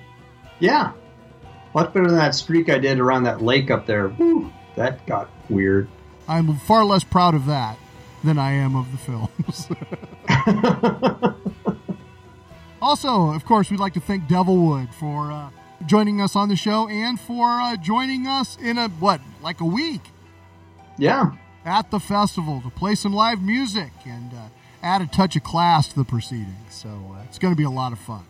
Yeah. 0.60 0.94
Much 1.73 1.93
better 1.93 2.07
than 2.07 2.18
that 2.18 2.35
streak 2.35 2.69
I 2.69 2.77
did 2.80 2.99
around 2.99 3.23
that 3.23 3.41
lake 3.41 3.72
up 3.72 3.85
there. 3.85 4.14
That 4.76 5.06
got 5.06 5.30
weird. 5.49 5.88
I'm 6.27 6.56
far 6.57 6.84
less 6.85 7.03
proud 7.03 7.34
of 7.35 7.45
that 7.48 7.77
than 8.23 8.38
I 8.38 8.52
am 8.52 8.76
of 8.76 8.91
the 8.91 8.98
films. 8.98 9.68
also, 12.81 13.31
of 13.31 13.45
course, 13.45 13.69
we'd 13.72 13.80
like 13.80 13.93
to 13.93 13.99
thank 13.99 14.27
Devilwood 14.27 14.93
for 14.93 15.31
uh, 15.31 15.49
joining 15.85 16.22
us 16.22 16.35
on 16.35 16.49
the 16.49 16.56
show 16.56 16.88
and 16.88 17.19
for 17.19 17.48
uh, 17.48 17.76
joining 17.77 18.27
us 18.27 18.57
in 18.57 18.77
a, 18.77 18.89
what, 18.89 19.22
like 19.41 19.61
a 19.61 19.65
week 19.65 20.02
Yeah. 20.98 21.31
at 21.65 21.91
the 21.91 21.99
festival 21.99 22.61
to 22.61 22.69
play 22.69 22.95
some 22.95 23.14
live 23.14 23.41
music 23.41 23.91
and 24.06 24.34
uh, 24.34 24.38
add 24.84 25.02
a 25.02 25.07
touch 25.07 25.35
of 25.35 25.43
class 25.43 25.88
to 25.89 25.95
the 25.95 26.06
proceedings. 26.06 26.56
So 26.73 26.89
uh, 26.89 27.23
it's 27.26 27.39
going 27.39 27.53
to 27.53 27.57
be 27.57 27.64
a 27.65 27.69
lot 27.69 27.91
of 27.91 27.99
fun. 27.99 28.23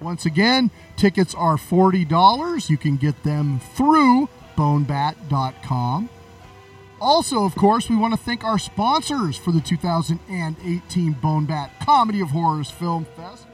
Once 0.00 0.24
again, 0.26 0.70
tickets 0.96 1.34
are 1.34 1.56
$40. 1.56 2.70
You 2.70 2.78
can 2.78 2.96
get 2.96 3.22
them 3.22 3.60
through 3.74 4.28
bonebat.com. 4.56 6.08
Also, 7.00 7.44
of 7.44 7.54
course, 7.54 7.88
we 7.88 7.96
want 7.96 8.12
to 8.12 8.18
thank 8.20 8.44
our 8.44 8.58
sponsors 8.58 9.36
for 9.36 9.52
the 9.52 9.60
2018 9.60 11.12
Bone 11.12 11.46
Bat 11.46 11.70
Comedy 11.80 12.20
of 12.20 12.28
Horrors 12.28 12.70
Film 12.70 13.06
Fest. 13.16 13.46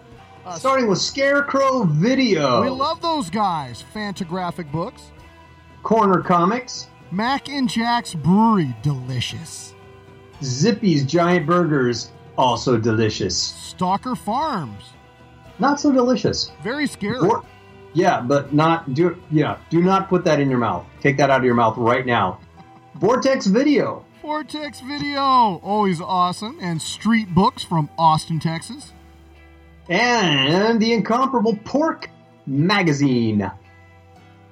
Uh, 0.45 0.57
Starting 0.57 0.89
with 0.89 0.99
Scarecrow 0.99 1.85
Video, 1.85 2.63
We 2.63 2.69
love 2.71 3.01
those 3.03 3.31
guys. 3.31 3.85
Fantagraphic 3.95 4.71
Books. 4.71 5.11
Corner 5.83 6.21
Comics, 6.21 6.89
Mac 7.13 7.49
and 7.49 7.69
Jack's 7.69 8.15
Brewery, 8.15 8.75
delicious. 8.83 9.75
Zippy's 10.43 11.05
Giant 11.05 11.47
Burgers, 11.47 12.11
also 12.37 12.77
delicious. 12.77 13.37
Stalker 13.37 14.17
Farms, 14.17 14.83
Not 15.59 15.81
so 15.81 15.91
delicious. 15.93 16.51
very 16.63 16.87
scary. 16.87 17.19
Or- 17.19 17.43
yeah, 17.95 18.21
but 18.21 18.53
not 18.53 18.93
do 18.93 19.17
yeah, 19.31 19.57
do 19.71 19.81
not 19.81 20.09
put 20.11 20.25
that 20.25 20.39
in 20.39 20.51
your 20.51 20.59
mouth. 20.59 20.85
Take 21.01 21.17
that 21.17 21.31
out 21.31 21.39
of 21.41 21.45
your 21.45 21.55
mouth 21.55 21.79
right 21.79 22.05
now. 22.05 22.41
Vortex 22.97 23.47
Video, 23.47 24.05
Vortex 24.21 24.81
Video, 24.81 25.21
always 25.63 26.01
awesome. 26.01 26.59
And 26.61 26.81
Street 26.83 27.35
Books 27.35 27.63
from 27.65 27.89
Austin, 27.99 28.39
Texas. 28.39 28.93
and 29.89 30.81
the 30.81 30.93
incomparable 30.93 31.57
Pork 31.65 32.11
Magazine. 32.47 33.51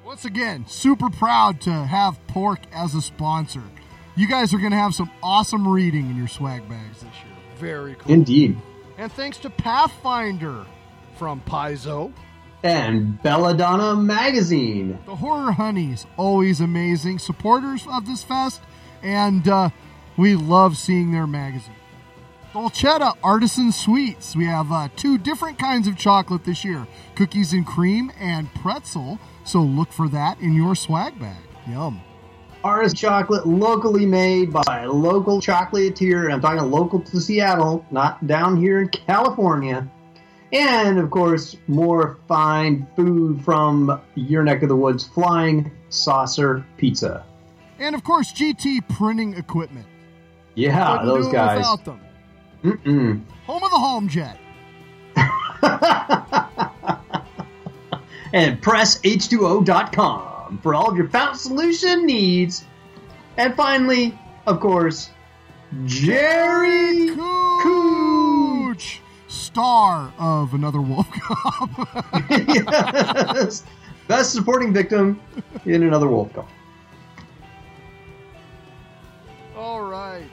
Once 0.05 0.25
again, 0.25 0.65
super 0.67 1.11
proud 1.11 1.61
to 1.63 1.71
have 1.73 2.25
Pork 2.29 2.61
as 2.73 2.95
a 2.95 3.03
sponsor. 3.03 3.63
You 4.17 4.29
guys 4.29 4.55
are 4.55 4.59
going 4.59 4.71
to 4.71 4.77
have 4.77 4.95
some 4.95 5.11
awesome 5.23 5.67
reading 5.67 6.09
in 6.09 6.17
your 6.17 6.29
swag 6.29 6.69
bags 6.69 7.01
this 7.01 7.15
year. 7.25 7.35
Very 7.57 7.95
cool. 7.97 8.13
Indeed. 8.13 8.57
And 8.97 9.11
thanks 9.13 9.39
to 9.39 9.51
Pathfinder 9.51 10.65
from 11.17 11.41
Paizo. 11.43 12.13
And 12.63 13.23
Belladonna 13.23 13.95
Magazine. 13.97 14.99
The 15.05 15.17
Horror 15.17 15.53
Honeys, 15.53 16.07
always 16.17 16.61
amazing 16.61 17.19
supporters 17.19 17.87
of 17.91 18.07
this 18.07 18.23
fest, 18.23 18.63
and 19.03 19.47
uh, 19.47 19.69
we 20.17 20.35
love 20.35 20.79
seeing 20.79 21.13
their 21.13 21.27
magazine. 21.27 21.75
Dolcetta 22.55 23.17
Artisan 23.25 23.73
Sweets. 23.73 24.37
We 24.37 24.47
have 24.47 24.71
uh, 24.71 24.89
two 24.95 25.19
different 25.19 25.59
kinds 25.59 25.89
of 25.89 25.97
chocolate 25.99 26.45
this 26.45 26.65
year 26.65 26.87
cookies 27.17 27.53
and 27.53 27.67
cream 27.67 28.13
and 28.19 28.53
pretzel. 28.55 29.19
So 29.45 29.61
look 29.61 29.93
for 29.93 30.09
that 30.11 30.41
in 30.41 30.55
your 30.55 30.77
swag 30.77 31.19
bag. 31.19 31.43
Yum. 31.69 32.01
Artist 32.63 32.97
chocolate 32.97 33.47
locally 33.47 34.07
made 34.07 34.53
by 34.53 34.85
a 34.85 34.91
local 34.91 35.41
chocolatier. 35.41 36.33
I'm 36.33 36.41
talking 36.41 36.71
local 36.71 37.01
to 37.01 37.21
Seattle, 37.21 37.85
not 37.91 38.25
down 38.27 38.57
here 38.57 38.81
in 38.81 38.89
California. 38.89 39.91
And 40.55 40.99
of 41.01 41.11
course, 41.11 41.57
more 41.67 42.17
fine 42.29 42.87
food 42.95 43.45
from 43.45 44.01
your 44.15 44.45
neck 44.45 44.63
of 44.63 44.69
the 44.69 44.77
woods 44.77 45.05
Flying 45.05 45.73
Saucer 45.89 46.65
Pizza. 46.77 47.27
And 47.81 47.97
of 47.97 48.05
course, 48.05 48.33
GT 48.33 48.89
Printing 48.89 49.35
Equipment. 49.35 49.87
Yeah, 50.55 50.99
Couldn't 50.99 51.07
those 51.07 51.33
guys. 51.33 51.59
Without 51.59 51.85
them. 51.85 52.01
Mm-mm. 52.63 53.23
Home 53.47 53.65
of 53.65 53.71
the 53.71 53.79
Home 53.79 54.09
Jet. 54.09 54.39
and 58.33 58.63
pressh2o.com 58.63 60.59
for 60.63 60.75
all 60.75 60.89
of 60.89 60.97
your 60.97 61.09
fountain 61.09 61.39
solution 61.39 62.07
needs. 62.07 62.65
And 63.37 63.57
finally, 63.57 64.17
of 64.47 64.61
course, 64.61 65.11
Jerry 65.85 67.09
Cooch, 67.09 67.19
star 69.55 70.13
of 70.19 70.53
another 70.53 70.81
Wolf 70.81 71.07
Cop. 71.21 71.71
yes. 72.29 73.63
Best 74.09 74.33
supporting 74.33 74.73
victim 74.73 75.21
in 75.65 75.85
another 75.85 76.07
WolfCop. 76.07 76.49
All 79.57 79.83
right. 79.85 80.25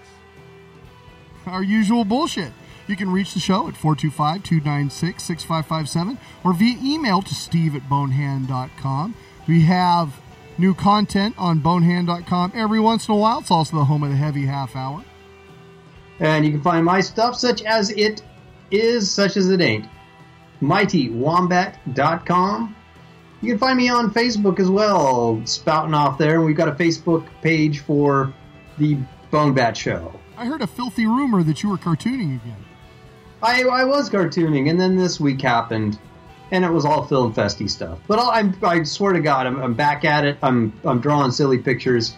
Our 1.45 1.61
usual 1.61 2.03
bullshit. 2.03 2.51
You 2.87 2.95
can 2.95 3.11
reach 3.11 3.35
the 3.35 3.39
show 3.39 3.67
at 3.67 3.77
425 3.77 4.43
296 4.43 5.23
6557 5.23 6.17
or 6.43 6.53
via 6.53 6.77
email 6.83 7.21
to 7.21 7.35
steve 7.35 7.75
at 7.75 7.87
bonehand.com. 7.87 9.13
We 9.47 9.61
have 9.61 10.19
new 10.57 10.73
content 10.73 11.35
on 11.37 11.59
bonehand.com 11.59 12.53
every 12.55 12.79
once 12.79 13.07
in 13.07 13.13
a 13.13 13.17
while. 13.17 13.39
It's 13.39 13.51
also 13.51 13.77
the 13.77 13.85
home 13.85 14.01
of 14.01 14.09
the 14.09 14.15
heavy 14.15 14.47
half 14.47 14.75
hour. 14.75 15.05
And 16.19 16.43
you 16.43 16.51
can 16.51 16.61
find 16.61 16.83
my 16.83 17.01
stuff, 17.01 17.35
such 17.35 17.61
as 17.63 17.91
It 17.91 18.23
is, 18.71 19.11
such 19.11 19.37
as 19.37 19.49
it 19.49 19.61
ain't. 19.61 19.87
MightyWombat.com. 20.61 22.75
You 23.41 23.49
can 23.49 23.57
find 23.57 23.77
me 23.77 23.89
on 23.89 24.13
Facebook 24.13 24.59
as 24.59 24.69
well, 24.69 25.41
spouting 25.45 25.95
off 25.95 26.17
there. 26.17 26.35
And 26.35 26.45
we've 26.45 26.55
got 26.55 26.67
a 26.67 26.73
Facebook 26.73 27.27
page 27.41 27.79
for 27.79 28.33
the 28.77 28.97
Bone 29.31 29.53
Bat 29.53 29.77
Show. 29.77 30.19
I 30.37 30.45
heard 30.45 30.61
a 30.61 30.67
filthy 30.67 31.05
rumor 31.05 31.43
that 31.43 31.63
you 31.63 31.69
were 31.69 31.77
cartooning 31.77 32.41
again. 32.41 32.65
I, 33.43 33.63
I 33.63 33.85
was 33.85 34.09
cartooning, 34.09 34.69
and 34.69 34.79
then 34.79 34.95
this 34.95 35.19
week 35.19 35.41
happened, 35.41 35.99
and 36.51 36.63
it 36.63 36.69
was 36.69 36.85
all 36.85 37.07
film 37.07 37.33
festy 37.33 37.69
stuff. 37.69 37.99
But 38.07 38.19
I'm, 38.19 38.55
I 38.63 38.83
swear 38.83 39.13
to 39.13 39.19
God, 39.19 39.47
I'm, 39.47 39.61
I'm 39.61 39.73
back 39.73 40.05
at 40.05 40.25
it. 40.25 40.37
I'm, 40.43 40.79
I'm 40.83 40.99
drawing 40.99 41.31
silly 41.31 41.57
pictures, 41.57 42.15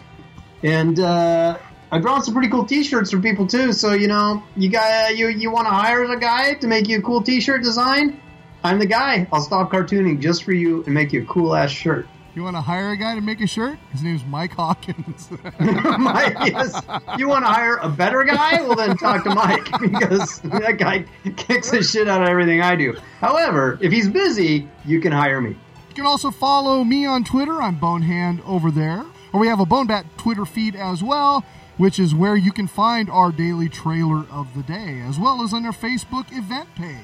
and 0.64 1.00
uh, 1.00 1.58
I'm 1.94 2.02
drawing 2.02 2.24
some 2.24 2.34
pretty 2.34 2.50
cool 2.50 2.66
T-shirts 2.66 3.12
for 3.12 3.20
people 3.20 3.46
too. 3.46 3.72
So 3.72 3.94
you 3.94 4.08
know, 4.08 4.42
you 4.56 4.68
got 4.68 5.12
uh, 5.12 5.14
you 5.14 5.28
you 5.28 5.52
want 5.52 5.68
to 5.68 5.72
hire 5.72 6.04
a 6.04 6.20
guy 6.20 6.56
to 6.56 6.66
make 6.66 6.88
you 6.88 6.98
a 6.98 7.02
cool 7.04 7.22
T-shirt 7.22 7.62
design? 7.62 8.20
I'm 8.64 8.80
the 8.80 8.88
guy. 8.88 9.28
I'll 9.32 9.42
stop 9.42 9.70
cartooning 9.70 10.20
just 10.20 10.44
for 10.44 10.54
you 10.54 10.84
and 10.86 10.94
make 10.96 11.14
you 11.14 11.22
a 11.22 11.26
cool 11.26 11.54
ass 11.54 11.70
shirt. 11.70 12.08
You 12.34 12.42
want 12.42 12.56
to 12.56 12.62
hire 12.62 12.90
a 12.90 12.98
guy 12.98 13.14
to 13.14 13.22
make 13.22 13.42
a 13.42 13.46
shirt? 13.46 13.78
His 13.92 14.02
name's 14.02 14.26
Mike 14.26 14.54
Hawkins. 14.54 15.30
Mike, 15.60 16.36
yes. 16.46 16.82
You 17.16 17.28
want 17.28 17.46
to 17.46 17.52
hire 17.52 17.76
a 17.76 17.90
better 17.90 18.24
guy? 18.24 18.60
Well, 18.64 18.74
then 18.74 18.98
talk 18.98 19.24
to 19.26 19.36
Mike 19.36 19.70
because 19.80 20.40
that 20.40 20.80
guy 20.80 21.06
kicks 21.36 21.70
the 21.70 21.84
shit 21.84 22.08
out 22.08 22.24
of 22.24 22.28
everything 22.28 22.60
I 22.60 22.76
do. 22.76 22.98
However, 23.20 23.78
if 23.84 23.92
he's 23.92 24.10
busy, 24.10 24.68
you 24.84 25.00
can 25.00 25.12
hire 25.12 25.42
me. 25.42 25.52
You 25.90 25.94
can 25.94 26.08
also 26.08 26.32
follow 26.32 26.84
me 26.84 27.06
on 27.06 27.24
Twitter. 27.24 27.62
I'm 27.62 27.76
Bonehand 27.76 28.42
over 28.48 28.72
there. 28.72 29.06
Or 29.32 29.40
we 29.40 29.48
have 29.48 29.60
a 29.60 29.66
Bonebat 29.66 30.06
Twitter 30.18 30.46
feed 30.46 30.76
as 30.76 31.04
well, 31.04 31.46
which 31.78 32.00
is 32.00 32.14
where 32.14 32.36
you 32.36 32.52
can 32.52 32.68
find 32.68 33.10
our 33.10 33.32
daily 33.32 33.70
trailer 33.70 34.26
of 34.32 34.54
the 34.56 34.64
day, 34.64 35.02
as 35.02 35.20
well 35.20 35.42
as 35.44 35.54
on 35.54 35.66
our 35.66 35.72
Facebook 35.72 36.26
event 36.36 36.74
page. 36.76 36.98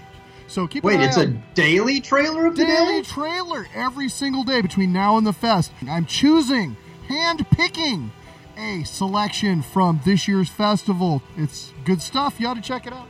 So 0.47 0.67
keep 0.67 0.83
Wait, 0.83 0.99
it's 0.99 1.17
a 1.17 1.27
daily 1.27 2.01
trailer 2.01 2.47
of 2.47 2.55
the 2.55 2.65
daily 2.65 3.01
day? 3.01 3.07
trailer 3.07 3.67
every 3.75 4.09
single 4.09 4.43
day 4.43 4.61
between 4.61 4.91
now 4.91 5.17
and 5.17 5.25
the 5.25 5.33
fest. 5.33 5.71
I'm 5.87 6.05
choosing, 6.05 6.75
hand 7.07 7.45
picking 7.51 8.11
a 8.57 8.83
selection 8.83 9.61
from 9.61 10.01
this 10.05 10.27
year's 10.27 10.49
festival. 10.49 11.21
It's 11.37 11.71
good 11.85 12.01
stuff. 12.01 12.39
You 12.39 12.47
ought 12.47 12.55
to 12.55 12.61
check 12.61 12.87
it 12.87 12.93
out. 12.93 13.07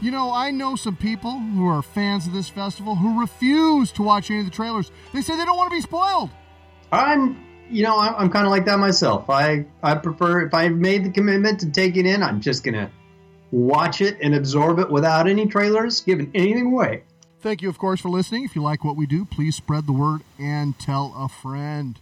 You 0.00 0.10
know, 0.10 0.32
I 0.32 0.50
know 0.50 0.74
some 0.74 0.96
people 0.96 1.32
who 1.38 1.66
are 1.68 1.80
fans 1.82 2.26
of 2.26 2.32
this 2.32 2.48
festival 2.48 2.96
who 2.96 3.20
refuse 3.20 3.92
to 3.92 4.02
watch 4.02 4.30
any 4.30 4.40
of 4.40 4.46
the 4.46 4.50
trailers. 4.50 4.90
They 5.12 5.20
say 5.22 5.36
they 5.36 5.44
don't 5.44 5.56
want 5.56 5.70
to 5.70 5.76
be 5.76 5.80
spoiled. 5.82 6.30
I'm, 6.90 7.44
you 7.70 7.82
know, 7.82 7.98
I'm, 7.98 8.14
I'm 8.16 8.30
kind 8.30 8.46
of 8.46 8.50
like 8.50 8.64
that 8.66 8.78
myself. 8.78 9.28
I, 9.30 9.66
I 9.82 9.94
prefer 9.94 10.42
if 10.42 10.54
I've 10.54 10.72
made 10.72 11.04
the 11.04 11.10
commitment 11.10 11.60
to 11.60 11.70
take 11.70 11.96
it 11.96 12.06
in, 12.06 12.22
I'm 12.22 12.40
just 12.40 12.64
gonna 12.64 12.90
watch 13.50 14.00
it 14.00 14.18
and 14.20 14.34
absorb 14.34 14.78
it 14.78 14.90
without 14.90 15.28
any 15.28 15.46
trailers 15.46 16.00
giving 16.00 16.30
anything 16.34 16.66
away. 16.66 17.04
Thank 17.40 17.62
you, 17.62 17.68
of 17.68 17.78
course, 17.78 18.00
for 18.00 18.08
listening. 18.08 18.44
If 18.44 18.56
you 18.56 18.62
like 18.62 18.84
what 18.84 18.96
we 18.96 19.06
do, 19.06 19.24
please 19.24 19.54
spread 19.54 19.86
the 19.86 19.92
word 19.92 20.22
and 20.38 20.78
tell 20.78 21.14
a 21.16 21.28
friend. 21.28 21.98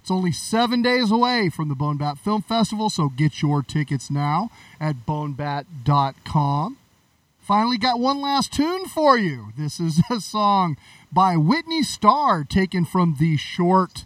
It's 0.00 0.10
only 0.10 0.32
seven 0.32 0.82
days 0.82 1.10
away 1.10 1.48
from 1.48 1.68
the 1.68 1.74
Bone 1.74 1.96
Bat 1.96 2.18
Film 2.18 2.42
Festival, 2.42 2.90
so 2.90 3.08
get 3.08 3.40
your 3.40 3.62
tickets 3.62 4.10
now 4.10 4.50
at 4.80 5.06
bonebat.com. 5.06 6.76
Finally, 7.40 7.78
got 7.78 8.00
one 8.00 8.20
last 8.20 8.52
tune 8.52 8.86
for 8.86 9.16
you. 9.16 9.52
This 9.56 9.80
is 9.80 10.00
a 10.10 10.20
song 10.20 10.76
by 11.12 11.36
Whitney 11.36 11.82
Starr, 11.82 12.44
taken 12.44 12.84
from 12.84 13.16
the 13.18 13.36
short 13.36 14.04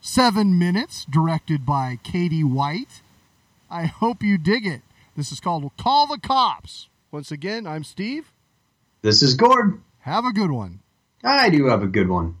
Seven 0.00 0.56
Minutes, 0.56 1.04
directed 1.04 1.66
by 1.66 1.98
Katie 2.04 2.44
White. 2.44 3.02
I 3.68 3.86
hope 3.86 4.22
you 4.22 4.38
dig 4.38 4.64
it. 4.64 4.82
This 5.16 5.32
is 5.32 5.40
called 5.40 5.68
Call 5.76 6.06
the 6.06 6.18
Cops. 6.18 6.88
Once 7.10 7.32
again, 7.32 7.66
I'm 7.66 7.82
Steve. 7.82 8.32
This 9.02 9.22
is 9.22 9.34
Gord. 9.34 9.80
Have 10.00 10.24
a 10.24 10.32
good 10.32 10.52
one. 10.52 10.80
I 11.24 11.50
do 11.50 11.66
have 11.66 11.82
a 11.82 11.88
good 11.88 12.08
one. 12.08 12.36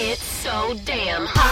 It's 0.00 0.22
so 0.22 0.78
damn 0.84 1.26
hot, 1.26 1.36
hot. 1.36 1.47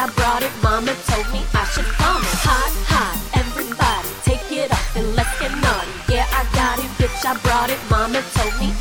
I 0.00 0.08
brought 0.16 0.42
it. 0.42 0.50
Mama 0.62 0.96
told 1.04 1.28
me 1.28 1.44
I 1.52 1.64
should 1.68 1.84
follow. 2.00 2.24
Hot, 2.48 2.72
hot. 2.88 3.20
Everybody 3.36 4.08
take 4.24 4.48
it 4.48 4.72
off 4.72 4.96
and 4.96 5.14
let's 5.14 5.28
get 5.38 5.52
naughty. 5.60 5.92
Yeah, 6.08 6.24
I 6.32 6.48
got 6.56 6.80
it, 6.80 6.88
bitch, 6.96 7.20
I 7.20 7.36
brought 7.44 7.68
it. 7.68 7.76
Mama 7.92 8.24
told 8.32 8.56
me 8.56 8.72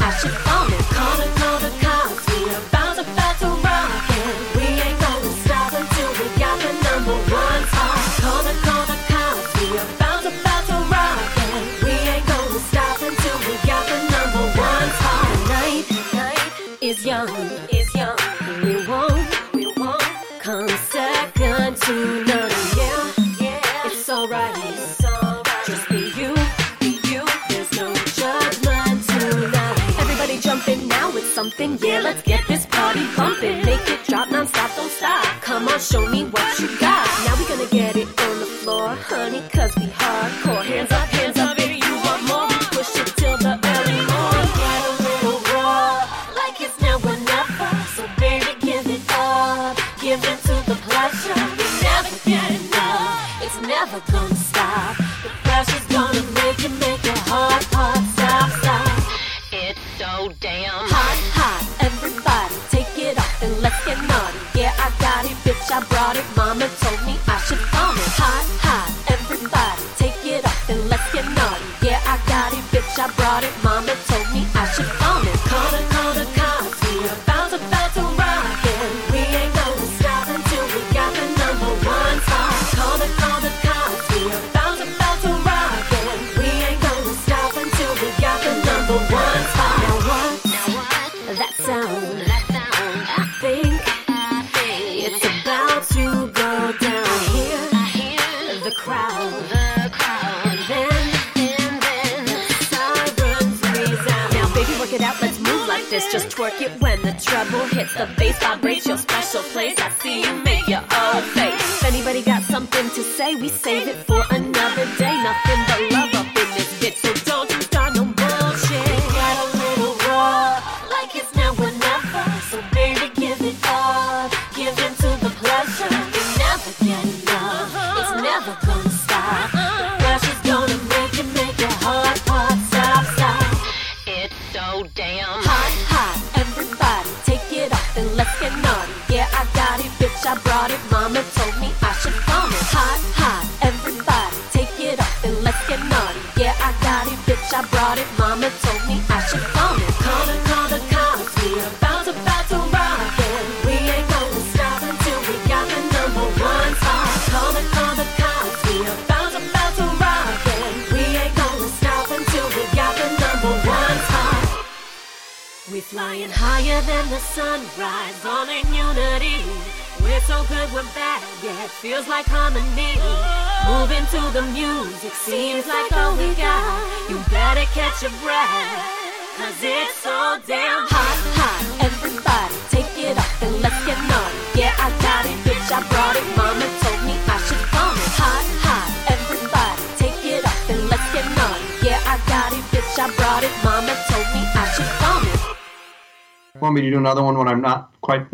show 35.80 36.06
me 36.10 36.26
what 36.26 36.60
you 36.60 36.68
got. 36.78 37.08
Now 37.26 37.36
we 37.38 37.48
gonna 37.48 37.70
get 37.70 37.96
it 37.96 38.08
on 38.22 38.40
the 38.40 38.46
floor, 38.46 38.90
honey, 38.90 39.42
cause 39.50 39.74
we 39.78 39.89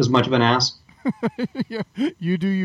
as 0.05 0.09
much 0.09 0.27
of 0.27 0.33
an 0.33 0.41
ass? 0.41 0.77
yeah, 1.67 1.81
you 2.19 2.37
do 2.37 2.47
you. 2.47 2.64